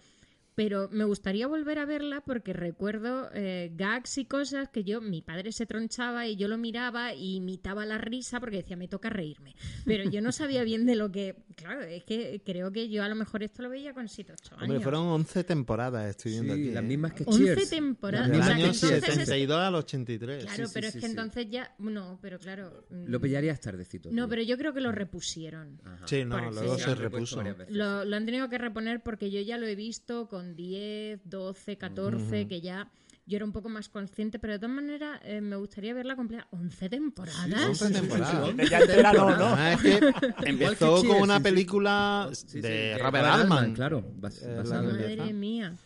Pero 0.59 0.89
me 0.91 1.05
gustaría 1.05 1.47
volver 1.47 1.79
a 1.79 1.85
verla 1.85 2.21
porque 2.21 2.53
recuerdo 2.53 3.31
eh, 3.33 3.71
gags 3.77 4.19
y 4.19 4.25
cosas 4.25 4.69
que 4.69 4.83
yo, 4.83 5.01
mi 5.01 5.23
padre 5.23 5.53
se 5.53 5.67
tronchaba 5.67 6.27
y 6.27 6.35
yo 6.35 6.49
lo 6.49 6.59
miraba 6.59 7.15
y 7.15 7.37
imitaba 7.37 7.87
la 7.87 7.97
risa 7.97 8.41
porque 8.41 8.57
decía, 8.57 8.77
me 8.77 8.89
toca 8.89 9.09
reírme. 9.09 9.55
Pero 9.85 10.11
yo 10.11 10.21
no 10.21 10.33
sabía 10.33 10.65
bien 10.65 10.85
de 10.85 10.97
lo 10.97 11.13
que. 11.13 11.37
Claro, 11.55 11.83
es 11.83 12.03
que 12.03 12.43
creo 12.45 12.73
que 12.73 12.89
yo 12.89 13.05
a 13.05 13.09
lo 13.09 13.15
mejor 13.15 13.45
esto 13.45 13.63
lo 13.63 13.71
veía 13.71 13.95
con 13.95 14.09
7 14.09 14.33
8 14.33 14.55
años. 14.57 14.63
Hombre, 14.65 14.81
fueron 14.81 15.07
11 15.07 15.45
temporadas, 15.45 16.11
estoy 16.11 16.33
viendo 16.33 16.55
Sí, 16.55 16.61
aquí. 16.63 16.71
las 16.73 16.83
¿eh? 16.83 16.87
mismas 16.89 17.13
que 17.13 17.23
11 17.25 17.45
Cheers. 17.45 17.71
temporadas. 17.71 18.29
Las 18.29 18.37
Del 18.37 18.41
O 18.41 18.45
sea, 18.45 18.55
año 18.57 18.65
que 18.65 18.71
entonces 18.71 19.09
es- 19.09 19.15
72 19.15 19.59
al 19.61 19.75
83. 19.77 20.45
Claro, 20.45 20.67
sí, 20.67 20.71
pero 20.75 20.85
sí, 20.85 20.89
es 20.89 20.95
que 20.95 21.01
sí. 21.07 21.07
entonces 21.07 21.47
ya. 21.51 21.73
No, 21.79 22.19
pero 22.21 22.41
claro. 22.41 22.85
mm, 22.91 23.05
Lo 23.07 23.21
pillarías 23.21 23.61
tardecito. 23.61 24.09
No, 24.11 24.25
tío. 24.25 24.29
pero 24.29 24.43
yo 24.43 24.59
creo 24.59 24.75
que 24.75 24.81
lo 24.81 24.91
repusieron. 24.91 25.81
Sí, 26.07 26.25
no, 26.25 26.51
luego 26.51 26.77
se 26.79 26.97
repuso. 26.97 27.45
Lo, 27.69 28.05
lo 28.05 28.17
han 28.17 28.25
tenido 28.27 28.49
que 28.49 28.59
reponer 28.59 29.05
porque 29.05 29.31
yo 29.31 29.41
ya 29.41 29.57
lo 29.57 29.69
he 29.69 29.77
visto 29.77 30.29
con 30.29 30.48
10, 30.57 31.21
12, 31.25 31.77
14, 31.79 32.47
que 32.49 32.61
ya 32.61 32.91
yo 33.27 33.37
era 33.37 33.45
un 33.45 33.53
poco 33.53 33.69
más 33.69 33.89
consciente, 33.91 34.39
pero 34.39 34.55
de 34.55 34.59
todas 34.59 34.75
maneras 34.75 35.21
eh, 35.23 35.41
me 35.43 35.57
gustaría 35.57 35.93
verla 35.93 36.17
completa. 36.17 36.47
11 36.51 36.89
temporadas. 36.89 37.67
11 37.69 37.91
temporadas. 37.91 38.57
Ya 38.71 38.79
entera 38.81 39.13
no, 39.13 39.37
¿no? 39.37 39.47
Además 39.49 39.85
es 39.85 40.01
que 40.01 40.13
empezó 40.49 41.01
Cheers, 41.03 41.13
con 41.15 41.23
una 41.23 41.35
sí, 41.35 41.39
sí. 41.39 41.43
película 41.45 42.29
Sí, 42.33 42.45
sí, 42.49 42.61
de 42.63 42.69
de 42.71 42.99
Robert 42.99 43.27
Altman. 43.27 43.75
claro. 43.75 44.03
bas- 44.19 44.41
Eh, 44.43 44.63
la 44.65 44.81
de- 44.81 45.17
Madre 45.17 45.33
mía. 45.35 45.77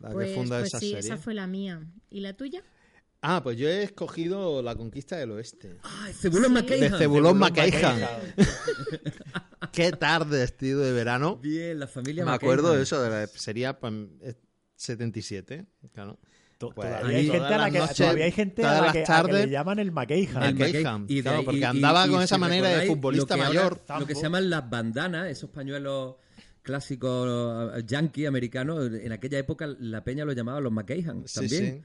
La 0.00 0.08
que 0.08 0.14
Pues, 0.14 0.34
funda 0.34 0.58
pues 0.58 0.68
esa 0.68 0.80
sí, 0.80 0.86
serie. 0.90 1.00
esa 1.00 1.16
fue 1.16 1.34
la 1.34 1.46
mía. 1.46 1.80
¿Y 2.10 2.20
la 2.20 2.32
tuya? 2.32 2.62
Ah, 3.20 3.42
pues 3.42 3.56
yo 3.58 3.68
he 3.68 3.82
escogido 3.82 4.62
La 4.62 4.74
Conquista 4.76 5.16
del 5.16 5.32
Oeste. 5.32 5.76
¡Ay, 5.82 6.12
Cebulón 6.12 6.46
Sí. 6.46 6.52
McCahan! 6.52 6.80
De 6.80 6.90
Cebulón 6.98 7.38
McCahan. 7.38 8.00
Qué 9.72 9.92
tarde, 9.92 10.46
tío, 10.48 10.78
de 10.78 10.92
verano. 10.92 11.36
Bien, 11.36 11.78
la 11.78 11.86
familia 11.86 12.24
Me 12.24 12.30
acuerdo 12.32 12.74
de 12.74 12.82
eso, 12.82 13.00
de 13.02 13.10
la- 13.10 13.26
sería 13.26 13.78
pues, 13.78 13.92
eh, 14.22 14.34
77, 14.76 15.66
claro. 15.92 16.18
To- 16.58 16.70
Pues, 16.70 16.88
todavía, 16.88 17.18
hay 17.18 17.26
todas 17.26 17.40
gente 17.40 17.54
a 17.54 17.58
la 17.58 17.58
las 17.64 17.72
que, 17.72 17.78
noches, 17.78 17.96
todavía 17.98 18.24
hay 18.24 18.32
gente 18.32 18.62
a 18.62 18.64
todas 18.64 18.78
la 18.80 18.84
las 18.86 18.92
que, 18.92 18.98
a 18.98 19.02
que 19.02 19.06
tardes- 19.12 19.46
le 19.46 19.50
llaman 19.52 19.78
el 19.78 19.92
McCahan. 19.92 20.42
El. 20.42 20.54
McCahan, 20.56 21.04
Y 21.08 21.22
claro, 21.22 21.44
porque 21.44 21.60
y- 21.60 21.64
andaba 21.64 22.06
y 22.06 22.10
con 22.10 22.22
esa 22.22 22.38
manera 22.38 22.68
de 22.68 22.86
futbolista 22.86 23.36
lo 23.36 23.42
que 23.42 23.46
ahora- 23.46 23.60
mayor. 23.86 24.00
lo 24.00 24.06
que 24.06 24.14
se 24.16 24.22
llaman 24.22 24.50
las 24.50 24.68
bandanas, 24.68 25.28
esos 25.28 25.50
pañuelos 25.50 26.16
clásicos 26.62 27.76
eh, 27.78 27.84
yankee 27.86 28.26
americanos, 28.26 28.90
en 28.92 29.12
aquella 29.12 29.38
época 29.38 29.66
la 29.78 30.02
peña 30.04 30.24
lo 30.24 30.32
llamaba 30.32 30.60
los 30.60 30.72
McCahan 30.72 31.24
Sí, 31.26 31.34
también. 31.40 31.64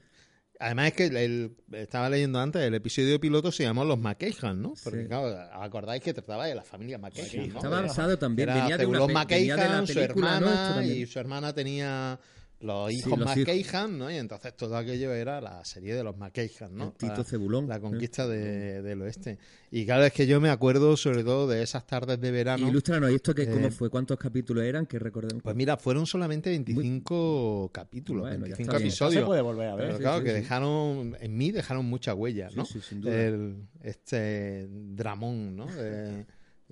Además 0.60 0.86
es 0.88 0.92
que 0.94 1.06
el, 1.06 1.56
estaba 1.72 2.08
leyendo 2.08 2.38
antes, 2.40 2.62
el 2.62 2.74
episodio 2.74 3.20
piloto 3.20 3.50
se 3.50 3.64
llamó 3.64 3.84
Los 3.84 3.98
McCahan, 3.98 4.62
¿no? 4.62 4.74
Porque 4.82 5.02
Sí. 5.02 5.08
claro, 5.08 5.36
acordáis 5.52 6.02
que 6.02 6.14
trataba 6.14 6.46
de 6.46 6.54
la 6.54 6.62
familia 6.62 6.98
McCahan, 6.98 7.48
¿no? 7.48 7.56
Estaba 7.56 7.80
basado 7.82 8.16
también, 8.18 8.48
venía 8.48 8.78
de 8.78 8.86
una 8.86 9.24
venía 9.24 9.56
de 9.56 9.68
la 9.68 9.86
su 9.86 9.98
hermana, 10.00 10.84
y 10.84 11.06
su 11.06 11.18
hermana 11.18 11.52
tenía 11.52 12.18
los 12.60 12.88
Sí, 12.90 12.98
hijos 12.98 13.18
los. 13.18 13.36
McCahan, 13.36 13.98
¿no? 13.98 14.10
Y 14.10 14.16
entonces 14.16 14.56
todo 14.56 14.76
aquello 14.76 15.12
era 15.12 15.40
la 15.40 15.62
serie 15.64 15.94
de 15.94 16.02
los 16.02 16.16
McCahan, 16.16 16.74
¿no? 16.74 16.84
El 16.84 16.92
Tito 16.92 17.16
La- 17.18 17.24
Cebulón. 17.24 17.68
La 17.68 17.78
conquista 17.80 18.26
de- 18.26 18.80
del 18.80 19.02
oeste. 19.02 19.38
Y 19.70 19.84
claro, 19.84 20.04
es 20.04 20.12
que 20.12 20.26
yo 20.26 20.40
me 20.40 20.48
acuerdo 20.50 20.96
sobre 20.96 21.24
todo 21.24 21.46
de 21.46 21.62
esas 21.62 21.86
tardes 21.86 22.18
de 22.20 22.30
verano. 22.30 22.66
Ilústranos, 22.68 23.10
¿y 23.10 23.16
esto 23.16 23.34
qué, 23.34 23.46
cómo 23.48 23.66
Eh, 23.66 23.70
fue? 23.70 23.90
¿Cuántos 23.90 24.18
capítulos 24.18 24.64
eran? 24.64 24.86
Que 24.86 24.98
recordemos. 24.98 25.42
Pues 25.42 25.54
mira, 25.56 25.76
fueron 25.76 26.06
solamente 26.06 26.48
25 26.50 27.70
capítulos, 27.72 28.22
Bueno, 28.22 28.46
ya 28.46 28.56
25 28.56 28.62
está 28.70 28.78
bien. 28.78 28.88
episodios. 28.88 29.14
No 29.14 29.20
se 29.20 29.26
puede 29.26 29.40
volver 29.42 29.68
a 29.68 29.74
ver. 29.74 29.84
Pero 29.86 29.96
Sí, 29.98 30.02
claro, 30.02 30.18
sí, 30.18 30.24
que 30.24 30.30
sí. 30.30 30.36
dejaron, 30.36 31.16
en 31.20 31.36
mí 31.36 31.50
dejaron 31.50 31.84
mucha 31.86 32.14
huella, 32.14 32.48
Sí, 32.50 32.56
¿no? 32.56 32.64
sí, 32.64 32.80
sin 32.80 33.00
duda. 33.00 33.14
El, 33.22 33.56
este 33.82 34.68
dramón, 34.70 35.56
¿no? 35.56 35.66
De- 35.66 36.24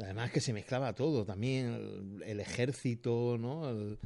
además 0.02 0.30
que 0.32 0.40
se 0.40 0.52
mezclaba 0.52 0.94
todo, 0.94 1.24
también 1.24 1.66
el, 1.74 2.22
el 2.24 2.40
ejército, 2.40 3.36
¿no? 3.38 3.68
El- 3.68 3.98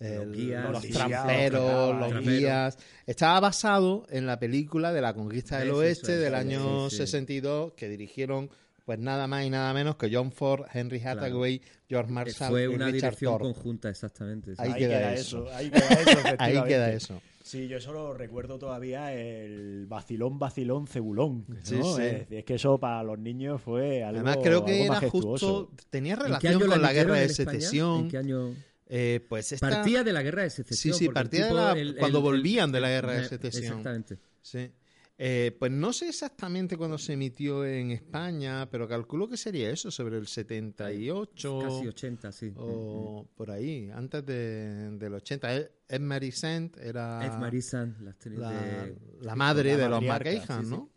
el- 0.00 0.32
guías, 0.32 0.64
los 0.70 0.84
los 0.84 0.92
tramperos, 0.92 1.96
guías, 1.96 2.12
los 2.12 2.20
guías. 2.22 2.78
Estaba 3.06 3.40
basado 3.40 4.06
en 4.10 4.26
la 4.26 4.38
película 4.38 4.92
de 4.92 5.00
la 5.00 5.14
conquista 5.14 5.58
del 5.58 5.70
oeste 5.70 6.16
del 6.16 6.32
sí, 6.32 6.38
año 6.38 6.90
sí, 6.90 6.96
sí. 6.96 7.02
62 7.06 7.72
que 7.74 7.88
dirigieron 7.88 8.50
pues 8.84 9.00
nada 9.00 9.26
más 9.26 9.44
y 9.44 9.50
nada 9.50 9.74
menos 9.74 9.96
que 9.96 10.08
John 10.14 10.30
Ford, 10.30 10.62
Henry 10.72 11.02
Hathaway, 11.02 11.60
George 11.88 12.08
Eh, 12.08 12.14
Marshall 12.14 12.50
fue 12.50 12.62
y 12.62 12.66
una 12.68 12.86
Richard 12.86 12.92
dirección 12.92 13.32
Thorpe. 13.32 13.44
conjunta, 13.54 13.88
exactamente. 13.88 14.50
sí. 14.54 14.56
Ahí 14.62 14.70
Ahí, 14.72 14.78
queda 14.78 14.98
queda, 14.98 15.14
eso. 15.14 15.44
eso. 15.46 15.54
Ahí 15.56 15.70
queda 15.70 15.88
eso. 15.88 16.36
Ahí 16.38 16.62
queda 16.68 16.92
eso. 16.92 17.22
Sí, 17.42 17.66
yo 17.68 17.80
solo 17.80 18.12
recuerdo 18.14 18.58
todavía 18.58 19.12
el 19.12 19.86
vacilón, 19.88 20.38
vacilón, 20.38 20.86
cebulón. 20.86 21.44
¿no? 21.48 21.56
Sí, 21.64 21.80
sí. 21.82 22.02
Es, 22.02 22.26
es 22.30 22.44
que 22.44 22.54
eso 22.54 22.78
para 22.78 23.02
los 23.02 23.18
niños 23.18 23.60
fue 23.60 24.04
algo 24.04 24.18
Además 24.20 24.38
creo 24.42 24.64
que 24.64 24.72
algo 24.72 24.84
era 24.84 24.94
majestuoso. 24.94 25.64
justo, 25.66 25.70
tenía 25.90 26.12
¿En 26.14 26.18
qué 26.18 26.24
relación 26.24 26.60
con 26.70 26.82
la 26.82 26.92
guerra 26.92 27.14
de 27.16 27.28
secesión. 27.28 28.00
¿En 28.02 28.08
qué 28.08 28.18
año? 28.18 28.54
Eh, 28.88 29.24
pues 29.28 29.50
esta- 29.52 29.68
Partía 29.68 30.04
de 30.04 30.12
la 30.12 30.22
guerra 30.22 30.42
de 30.42 30.50
Sí, 30.50 30.56
secesión. 30.56 30.94
sí, 30.96 31.06
el 31.06 31.12
partía 31.12 31.40
de 31.46 31.50
tipo, 31.50 31.60
la- 31.60 31.72
el- 31.72 31.96
cuando 31.96 32.18
el- 32.18 32.24
volvían 32.24 32.70
de 32.72 32.80
la 32.80 32.88
guerra 32.88 33.12
de 33.14 33.28
secesión. 33.28 33.64
Exactamente. 33.78 34.18
Sí. 34.42 34.70
Eh, 35.18 35.56
pues 35.58 35.72
no 35.72 35.94
sé 35.94 36.08
exactamente 36.10 36.76
cuándo 36.76 36.98
se 36.98 37.14
emitió 37.14 37.64
en 37.64 37.90
España, 37.90 38.68
pero 38.70 38.86
calculo 38.86 39.26
que 39.28 39.38
sería 39.38 39.70
eso, 39.70 39.90
sobre 39.90 40.18
el 40.18 40.26
78 40.26 41.58
Casi 41.62 41.86
80, 41.88 42.32
sí. 42.32 42.52
o 42.56 43.26
por 43.34 43.50
ahí, 43.50 43.90
antes 43.94 44.24
de, 44.26 44.90
del 44.98 45.14
80. 45.14 45.54
Ed, 45.88 46.00
Marisent 46.00 46.76
era 46.78 47.24
Ed 47.26 47.32
Marisan, 47.38 47.96
la 48.02 48.10
actriz 48.10 48.38
la, 48.38 48.50
de... 48.50 48.96
la 49.22 49.34
madre 49.36 49.72
la 49.72 49.84
de 49.84 49.88
los 49.88 50.02
McCahan, 50.02 50.60
sí, 50.62 50.64
sí. 50.66 50.70
¿no? 50.70 50.90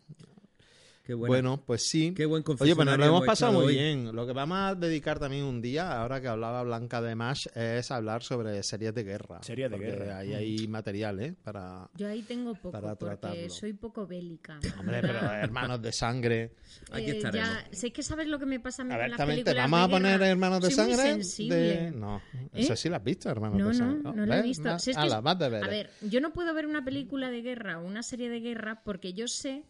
Qué 1.09 1.15
buena. 1.15 1.27
Bueno, 1.49 1.63
pues 1.65 1.87
sí. 1.89 2.13
Qué 2.15 2.27
buen 2.27 2.41
Oye, 2.41 2.45
pues 2.45 2.59
nos 2.59 2.67
confesionario 2.67 2.97
lo 3.07 3.11
hemos 3.17 3.25
pasado 3.25 3.53
muy 3.53 3.65
hoy. 3.65 3.73
bien. 3.73 4.15
Lo 4.15 4.27
que 4.27 4.33
vamos 4.33 4.59
a 4.59 4.75
dedicar 4.75 5.17
también 5.17 5.43
un 5.43 5.59
día, 5.59 5.99
ahora 5.99 6.21
que 6.21 6.27
hablaba 6.27 6.61
Blanca 6.61 7.01
de 7.01 7.15
Mash, 7.15 7.47
es 7.55 7.89
hablar 7.89 8.21
sobre 8.21 8.61
series 8.61 8.93
de 8.93 9.03
guerra. 9.03 9.41
Series 9.41 9.71
de 9.71 9.75
Porque 9.75 9.89
guerra. 9.91 10.19
Ahí 10.19 10.35
hay 10.35 10.67
material, 10.67 11.19
¿eh? 11.19 11.33
Para... 11.43 11.89
Yo 11.95 12.07
ahí 12.07 12.21
tengo 12.21 12.53
poco 12.53 12.69
Para 12.73 12.93
porque 12.93 13.17
tratarlo. 13.17 13.49
soy 13.49 13.73
poco 13.73 14.05
bélica. 14.05 14.59
Hombre, 14.79 15.01
pero 15.01 15.19
hermanos 15.33 15.81
de 15.81 15.91
sangre. 15.91 16.51
Aquí 16.91 17.05
Eh, 17.09 17.17
estaremos. 17.17 17.49
ya, 17.49 17.67
sé 17.71 17.91
que 17.91 18.03
sabes 18.03 18.27
lo 18.27 18.37
que 18.37 18.45
me 18.45 18.59
pasa 18.59 18.83
a 18.83 18.85
mí 18.85 18.91
A 18.93 18.97
con 18.97 19.01
ver, 19.01 19.09
las 19.09 19.17
también 19.17 19.39
te 19.39 19.43
películas 19.45 19.71
vamos 19.71 19.87
a 19.87 19.89
poner 19.89 20.11
guerra. 20.19 20.27
hermanos 20.29 20.61
de 20.61 20.69
Soy 20.69 20.85
muy 20.85 20.93
sangre. 20.93 21.11
sensible. 21.13 21.55
de- 21.55 21.91
No, 21.91 22.21
eso 22.53 22.73
¿Eh? 22.73 22.77
sí 22.77 22.87
lo 22.87 22.97
has 22.97 23.03
visto, 23.03 23.29
hermanos 23.31 23.57
No, 23.57 23.65
de 23.69 23.71
no, 23.73 23.77
sangre. 23.79 24.11
no 24.13 24.25
lo 24.27 24.33
he 24.35 24.41
visto. 24.43 24.69
Más- 24.69 24.83
Si 24.83 24.91
es 24.91 24.95
que 24.95 25.01
ala, 25.01 25.21
más 25.23 25.39
de 25.39 25.45
a 25.45 25.49
veras. 25.49 25.69
ver, 25.71 25.89
yo 26.01 26.21
no 26.21 26.33
puedo 26.33 26.53
ver 26.53 26.67
una 26.67 26.85
película 26.85 27.31
de 27.31 27.41
guerra 27.41 27.79
o 27.79 27.83
una 27.87 28.03
serie 28.03 28.29
de 28.29 28.41
guerra 28.41 28.83
porque 28.83 29.13
yo 29.13 29.27
sé 29.27 29.63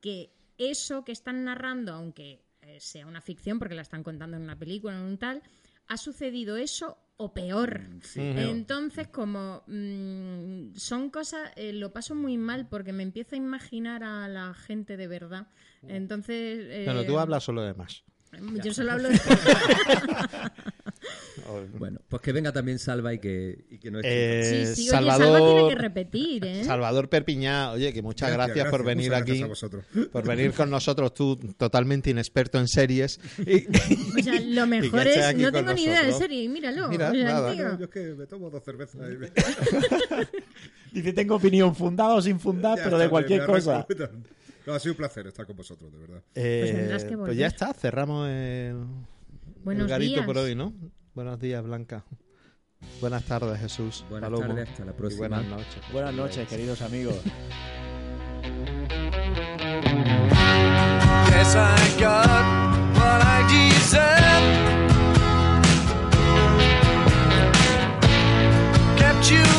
que 0.00 0.30
eso 0.58 1.04
que 1.04 1.12
están 1.12 1.44
narrando, 1.44 1.92
aunque 1.92 2.42
eh, 2.62 2.78
sea 2.80 3.06
una 3.06 3.20
ficción 3.20 3.58
porque 3.58 3.74
la 3.74 3.82
están 3.82 4.02
contando 4.02 4.36
en 4.36 4.42
una 4.42 4.58
película 4.58 4.94
o 4.94 4.98
en 4.98 5.04
un 5.04 5.18
tal, 5.18 5.42
ha 5.88 5.96
sucedido 5.96 6.56
eso 6.56 6.98
o 7.18 7.32
peor. 7.32 7.80
Entonces, 8.14 9.08
como 9.08 9.62
mm, 9.66 10.74
son 10.74 11.10
cosas, 11.10 11.50
eh, 11.56 11.72
lo 11.72 11.92
paso 11.92 12.14
muy 12.14 12.36
mal 12.36 12.68
porque 12.68 12.92
me 12.92 13.02
empiezo 13.02 13.36
a 13.36 13.38
imaginar 13.38 14.04
a 14.04 14.28
la 14.28 14.52
gente 14.54 14.96
de 14.96 15.06
verdad. 15.06 15.46
Entonces... 15.86 16.66
eh, 16.68 16.82
Pero 16.86 17.04
tú 17.06 17.18
hablas 17.18 17.44
solo 17.44 17.62
de 17.62 17.72
Mash. 17.74 18.00
Yo 18.62 18.74
solo 18.74 18.92
hablo 18.92 19.08
de... 19.08 19.18
Bueno, 21.78 22.00
pues 22.08 22.22
que 22.22 22.32
venga 22.32 22.50
también 22.52 22.78
Salva 22.78 23.12
y 23.12 23.18
que, 23.18 23.66
y 23.70 23.78
que 23.78 23.90
no 23.90 24.00
Eh, 24.02 24.64
Sí, 24.66 24.74
sí, 24.74 24.80
oye, 24.82 24.90
Salvador, 24.90 25.26
Salva 25.38 25.46
tiene 25.54 25.68
que 25.68 25.74
repetir, 25.74 26.44
¿eh? 26.46 26.64
Salvador 26.64 27.08
Perpiñá, 27.10 27.72
oye, 27.72 27.92
que 27.92 28.00
muchas 28.02 28.32
gracias, 28.32 28.68
por 28.70 28.84
venir 28.84 29.10
muchas 29.10 29.22
aquí. 29.22 29.30
gracias 29.38 29.44
a 29.44 29.48
vosotros. 29.48 29.84
Por 30.10 30.26
venir 30.26 30.52
con 30.52 30.70
nosotros, 30.70 31.12
tú 31.14 31.36
totalmente 31.58 32.10
inexperto 32.10 32.58
en 32.58 32.68
series. 32.68 33.20
Y- 33.38 33.66
O 34.18 34.22
sea, 34.22 34.40
lo 34.40 34.66
mejor 34.66 35.06
es, 35.06 35.36
no 35.36 35.52
tengo 35.52 35.72
ni 35.74 35.84
idea 35.84 36.02
de 36.02 36.12
serie, 36.12 36.42
y 36.44 36.48
míralo. 36.48 36.88
Mira, 36.88 37.10
o 37.10 37.14
sea, 37.14 37.24
nada. 37.24 37.52
tío. 37.52 37.78
Yo 37.78 37.84
es 37.84 37.90
que 37.90 38.00
me 38.14 38.26
tomo 38.26 38.48
dos 38.50 38.64
cervezas 38.64 39.00
y 39.12 39.16
me- 39.18 39.30
Dice, 40.92 41.12
tengo 41.12 41.36
opinión 41.36 41.76
fundada 41.76 42.14
o 42.14 42.22
sin 42.22 42.40
fundar, 42.40 42.78
Ya 42.78 42.84
pero 42.84 42.98
de 42.98 43.08
cualquier 43.08 43.40
me 43.42 43.46
cosa. 43.46 43.86
No, 44.66 44.74
ha 44.74 44.80
sido 44.80 44.94
un 44.94 44.96
placer 44.96 45.24
estar 45.28 45.46
con 45.46 45.54
vosotros, 45.56 45.92
de 45.92 45.98
verdad. 45.98 46.22
Eh, 46.34 46.88
pues 46.90 47.16
volver. 47.16 47.36
ya 47.36 47.46
está, 47.46 47.72
cerramos 47.72 48.28
el, 48.28 48.74
Buenos 49.66 49.90
el 49.90 50.00
días. 50.00 50.24
por 50.24 50.38
hoy, 50.38 50.54
¿no? 50.54 50.72
Buenos 51.12 51.40
días, 51.40 51.60
Blanca. 51.64 52.04
Buenas 53.00 53.24
tardes, 53.24 53.58
Jesús. 53.58 54.04
Buenas 54.08 54.30
tardes, 54.30 54.68
hasta 54.68 54.84
la 54.84 54.92
próxima. 54.92 55.26
Y 55.26 55.28
buenas 55.28 55.44
noches. 55.46 55.82
Buenas 55.92 56.14
noches, 56.14 56.48
queridos 56.48 56.82
amigos. 56.82 57.16
Yes, 61.28 61.54
I 61.56 62.00
got 62.00 62.44
what 62.94 63.20
I 63.22 63.42
deserve. 63.50 64.46
Kept 68.96 69.30
you 69.30 69.55